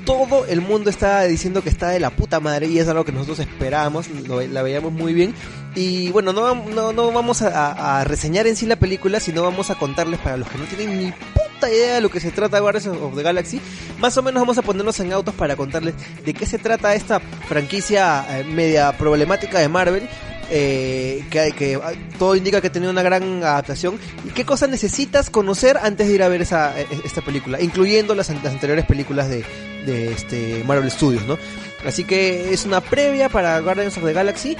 todo 0.04 0.46
el 0.46 0.60
mundo 0.60 0.90
está 0.90 1.22
diciendo 1.22 1.62
que 1.62 1.68
está 1.68 1.88
de 1.88 2.00
la 2.00 2.10
puta 2.10 2.40
madre 2.40 2.66
y 2.66 2.78
es 2.78 2.88
algo 2.88 3.04
que 3.04 3.12
nosotros 3.12 3.38
esperábamos, 3.40 4.08
la 4.10 4.62
veíamos 4.62 4.92
muy 4.92 5.14
bien. 5.14 5.34
Y 5.74 6.10
bueno, 6.12 6.32
no, 6.32 6.54
no, 6.54 6.92
no 6.92 7.12
vamos 7.12 7.42
a, 7.42 8.04
reseñar 8.04 8.46
en 8.46 8.56
sí 8.56 8.66
la 8.66 8.76
película, 8.76 9.18
sino 9.18 9.42
vamos 9.42 9.70
a 9.70 9.74
contarles 9.74 10.20
para 10.20 10.36
los 10.36 10.48
que 10.48 10.58
no 10.58 10.64
tienen 10.64 10.98
ni 10.98 11.12
puta 11.12 11.68
idea 11.68 11.96
de 11.96 12.00
lo 12.00 12.10
que 12.10 12.20
se 12.20 12.30
trata 12.30 12.60
Guardians 12.60 12.86
of 12.86 13.16
the 13.16 13.22
Galaxy. 13.22 13.60
Más 13.98 14.16
o 14.16 14.22
menos 14.22 14.42
vamos 14.42 14.58
a 14.58 14.62
ponernos 14.62 14.98
en 15.00 15.12
autos 15.12 15.34
para 15.34 15.56
contarles 15.56 15.94
de 16.24 16.34
qué 16.34 16.46
se 16.46 16.58
trata 16.58 16.94
esta 16.94 17.20
franquicia 17.48 18.24
eh, 18.38 18.44
media 18.44 18.96
problemática 18.96 19.58
de 19.58 19.68
Marvel. 19.68 20.08
Eh, 20.50 21.24
que, 21.30 21.52
que 21.52 21.78
todo 22.18 22.36
indica 22.36 22.60
que 22.60 22.68
ha 22.68 22.72
tenido 22.72 22.90
una 22.92 23.02
gran 23.02 23.42
adaptación 23.42 23.98
y 24.24 24.30
qué 24.30 24.44
cosas 24.44 24.68
necesitas 24.68 25.30
conocer 25.30 25.76
antes 25.78 26.08
de 26.08 26.14
ir 26.14 26.22
a 26.22 26.28
ver 26.28 26.42
esa, 26.42 26.78
eh, 26.80 26.86
esta 27.04 27.20
película, 27.22 27.60
incluyendo 27.60 28.14
las, 28.14 28.28
las 28.30 28.52
anteriores 28.52 28.84
películas 28.86 29.28
de, 29.28 29.44
de 29.86 30.12
este 30.12 30.62
Marvel 30.66 30.90
Studios, 30.90 31.24
¿no? 31.26 31.38
Así 31.86 32.04
que 32.04 32.52
es 32.52 32.64
una 32.64 32.80
previa 32.80 33.28
para 33.28 33.58
Guardians 33.60 33.96
of 33.98 34.04
the 34.04 34.12
Galaxy. 34.12 34.56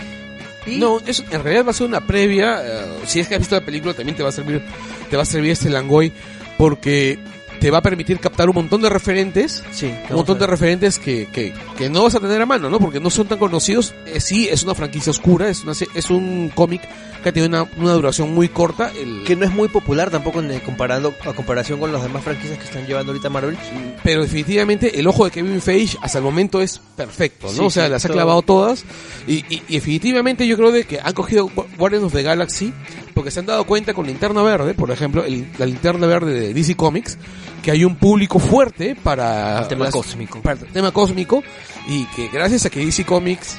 Y 0.67 0.77
No, 0.79 0.99
en 1.07 1.43
realidad 1.43 1.67
va 1.67 1.71
a 1.71 1.75
ser 1.75 1.87
una 1.87 2.07
previa. 2.07 2.61
eh, 2.65 2.85
si 3.07 3.21
es 3.21 3.29
que 3.29 3.35
has 3.35 3.41
visto 3.41 3.55
la 3.55 3.65
película, 3.65 3.93
también 3.95 4.17
te 4.17 4.23
va 4.23 4.31
a 4.31 4.33
servir, 4.33 4.63
te 5.11 5.17
va 5.17 5.23
a 5.23 5.27
servir 5.27 5.51
este 5.53 5.69
Langoy, 5.71 6.13
porque 6.57 7.19
te 7.65 7.71
va 7.71 7.79
a 7.79 7.83
permitir 7.83 8.19
captar 8.21 8.47
un 8.51 8.55
montón 8.57 8.83
de 8.83 8.91
referentes 8.91 9.63
sí, 9.73 9.87
un 10.11 10.17
montón 10.17 10.39
de 10.39 10.47
referentes 10.47 10.99
que, 10.99 11.29
que, 11.33 11.55
que 11.79 11.89
no 11.89 12.03
vas 12.03 12.15
a 12.15 12.21
tener 12.21 12.39
a 12.43 12.45
mano, 12.45 12.69
¿no? 12.69 12.79
Porque 12.79 13.01
no 13.01 13.09
son 13.09 13.27
tan 13.27 13.39
conocidos. 13.39 13.95
Eh, 14.05 14.21
sí, 14.21 14.47
es 14.51 14.65
una 14.65 14.75
franquicia 14.75 15.11
oscura, 15.11 15.49
es, 15.49 15.63
una, 15.63 15.73
es 15.73 16.11
un 16.11 16.53
cómic 16.55 16.83
que 17.23 17.33
tiene 17.33 17.49
una, 17.49 17.63
una 17.79 17.93
duración 17.93 18.35
muy 18.35 18.51
corta. 18.51 18.93
El, 18.95 19.25
que 19.25 19.35
no 19.35 19.47
es 19.47 19.51
muy 19.51 19.69
popular 19.69 20.11
tampoco 20.11 20.41
en, 20.41 20.61
comparando 20.61 21.15
a 21.27 21.33
comparación 21.33 21.81
con 21.81 21.91
las 21.91 22.03
demás 22.03 22.23
franquicias 22.23 22.59
que 22.59 22.65
están 22.67 22.87
llevando 22.87 23.13
ahorita 23.13 23.31
Marvel. 23.31 23.57
pero 24.03 24.21
definitivamente 24.25 25.01
el 25.01 25.07
ojo 25.07 25.25
de 25.25 25.31
Kevin 25.31 25.63
Feige 25.63 25.97
hasta 26.03 26.19
el 26.19 26.25
momento 26.25 26.61
es 26.61 26.83
perfecto, 26.95 27.47
¿no? 27.47 27.53
Sí, 27.55 27.61
o 27.63 27.71
sea, 27.71 27.87
sí, 27.87 27.93
las 27.93 28.05
ha 28.05 28.11
clavado 28.11 28.43
todas. 28.43 28.85
Y, 29.27 29.37
y, 29.49 29.63
y 29.69 29.75
definitivamente 29.77 30.47
yo 30.47 30.59
creo 30.59 30.71
de 30.71 30.85
que 30.85 31.01
han 31.03 31.15
cogido 31.15 31.49
Gu- 31.49 31.65
Guardians 31.79 32.05
of 32.05 32.13
the 32.13 32.23
Galaxy 32.23 32.75
porque 33.15 33.31
se 33.31 33.41
han 33.41 33.47
dado 33.47 33.65
cuenta 33.65 33.95
con 33.95 34.07
Linterna 34.07 34.43
Verde, 34.43 34.75
por 34.75 34.91
ejemplo, 34.91 35.25
el- 35.25 35.47
la 35.59 35.67
Linterna 35.67 36.07
Verde 36.07 36.33
de 36.39 36.53
DC 36.55 36.75
Comics, 36.77 37.17
que 37.63 37.71
hay 37.71 37.85
un 37.85 37.97
público 37.97 38.39
fuerte 38.39 38.95
para 39.01 39.61
El 39.61 39.69
tema 39.69 39.85
las- 39.87 39.95
cósmico. 39.95 40.41
para 40.43 40.61
el 40.61 40.67
tema 40.67 40.91
cósmico 40.93 41.43
y 41.89 42.05
que 42.07 42.29
gracias 42.29 42.67
a 42.67 42.71
que 42.71 42.85
DC 42.85 43.05
Comics, 43.05 43.57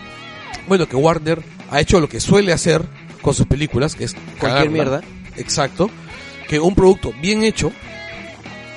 bueno, 0.68 0.88
que 0.88 0.96
Warner 0.96 1.42
ha 1.72 1.80
hecho 1.80 2.00
lo 2.00 2.08
que 2.10 2.20
suele 2.20 2.54
hacer 2.54 2.84
con 3.22 3.34
sus 3.34 3.48
películas, 3.48 3.96
que 3.96 4.04
es 4.04 4.14
Cualquier 4.14 4.42
cagarla. 4.70 4.70
mierda. 4.72 5.02
Exacto. 5.38 5.90
Que 6.48 6.60
un 6.60 6.76
producto 6.76 7.12
bien 7.22 7.44
hecho 7.44 7.72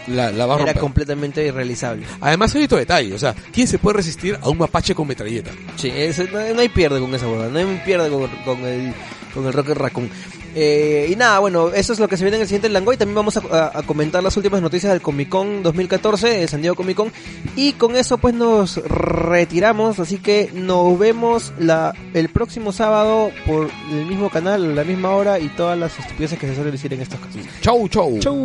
la, 0.06 0.32
la 0.32 0.46
va 0.46 0.54
a 0.54 0.56
Era 0.56 0.64
romper. 0.66 0.80
completamente 0.80 1.44
irrealizable. 1.44 2.06
Además 2.22 2.54
hay 2.54 2.64
otro 2.64 2.78
detalle, 2.78 3.12
o 3.12 3.18
sea, 3.18 3.34
¿quién 3.52 3.66
se 3.68 3.78
puede 3.78 3.98
resistir 3.98 4.38
a 4.40 4.48
un 4.48 4.56
mapache 4.56 4.94
con 4.94 5.06
metralleta? 5.06 5.50
Sí, 5.76 5.92
no, 6.32 6.54
no 6.54 6.60
hay 6.60 6.68
pierde 6.70 6.98
con 6.98 7.14
esa 7.14 7.28
huevada, 7.28 7.50
no 7.50 7.58
hay 7.58 7.82
pierde 7.84 8.08
con, 8.08 8.26
con 8.44 8.64
el 8.64 8.94
con 9.34 9.46
el 9.46 9.52
Rocket 9.52 9.76
Raccoon. 9.76 10.08
Eh, 10.60 11.10
y 11.12 11.14
nada, 11.14 11.38
bueno, 11.38 11.68
eso 11.68 11.92
es 11.92 12.00
lo 12.00 12.08
que 12.08 12.16
se 12.16 12.24
viene 12.24 12.36
en 12.36 12.42
el 12.42 12.48
siguiente 12.48 12.68
Langoy. 12.68 12.96
También 12.96 13.14
vamos 13.14 13.36
a, 13.36 13.42
a- 13.50 13.78
a 13.78 13.82
comentar 13.84 14.22
las 14.24 14.36
últimas 14.36 14.60
noticias 14.60 14.92
del 14.92 15.00
Comic 15.00 15.28
Con 15.28 15.62
2014, 15.62 16.28
de 16.40 16.48
San 16.48 16.62
Diego 16.62 16.74
Comic 16.74 16.96
Con. 16.96 17.12
Y 17.54 17.74
con 17.74 17.94
eso 17.94 18.18
pues 18.18 18.34
nos 18.34 18.76
retiramos, 18.88 20.00
así 20.00 20.18
que 20.18 20.50
nos 20.52 20.98
vemos 20.98 21.52
la, 21.60 21.94
el 22.12 22.28
próximo 22.30 22.72
sábado 22.72 23.30
por 23.46 23.68
el 23.92 24.06
mismo 24.06 24.30
canal, 24.30 24.64
a 24.72 24.74
la 24.74 24.82
misma 24.84 25.10
hora 25.10 25.38
y 25.38 25.48
todas 25.50 25.78
las 25.78 25.96
estupideces 25.96 26.38
que 26.40 26.48
se 26.48 26.54
suelen 26.56 26.72
decir 26.72 26.92
en 26.92 27.02
estos 27.02 27.20
casos. 27.20 27.40
Chau, 27.60 27.88
chau. 27.88 28.18
Chau. 28.18 28.38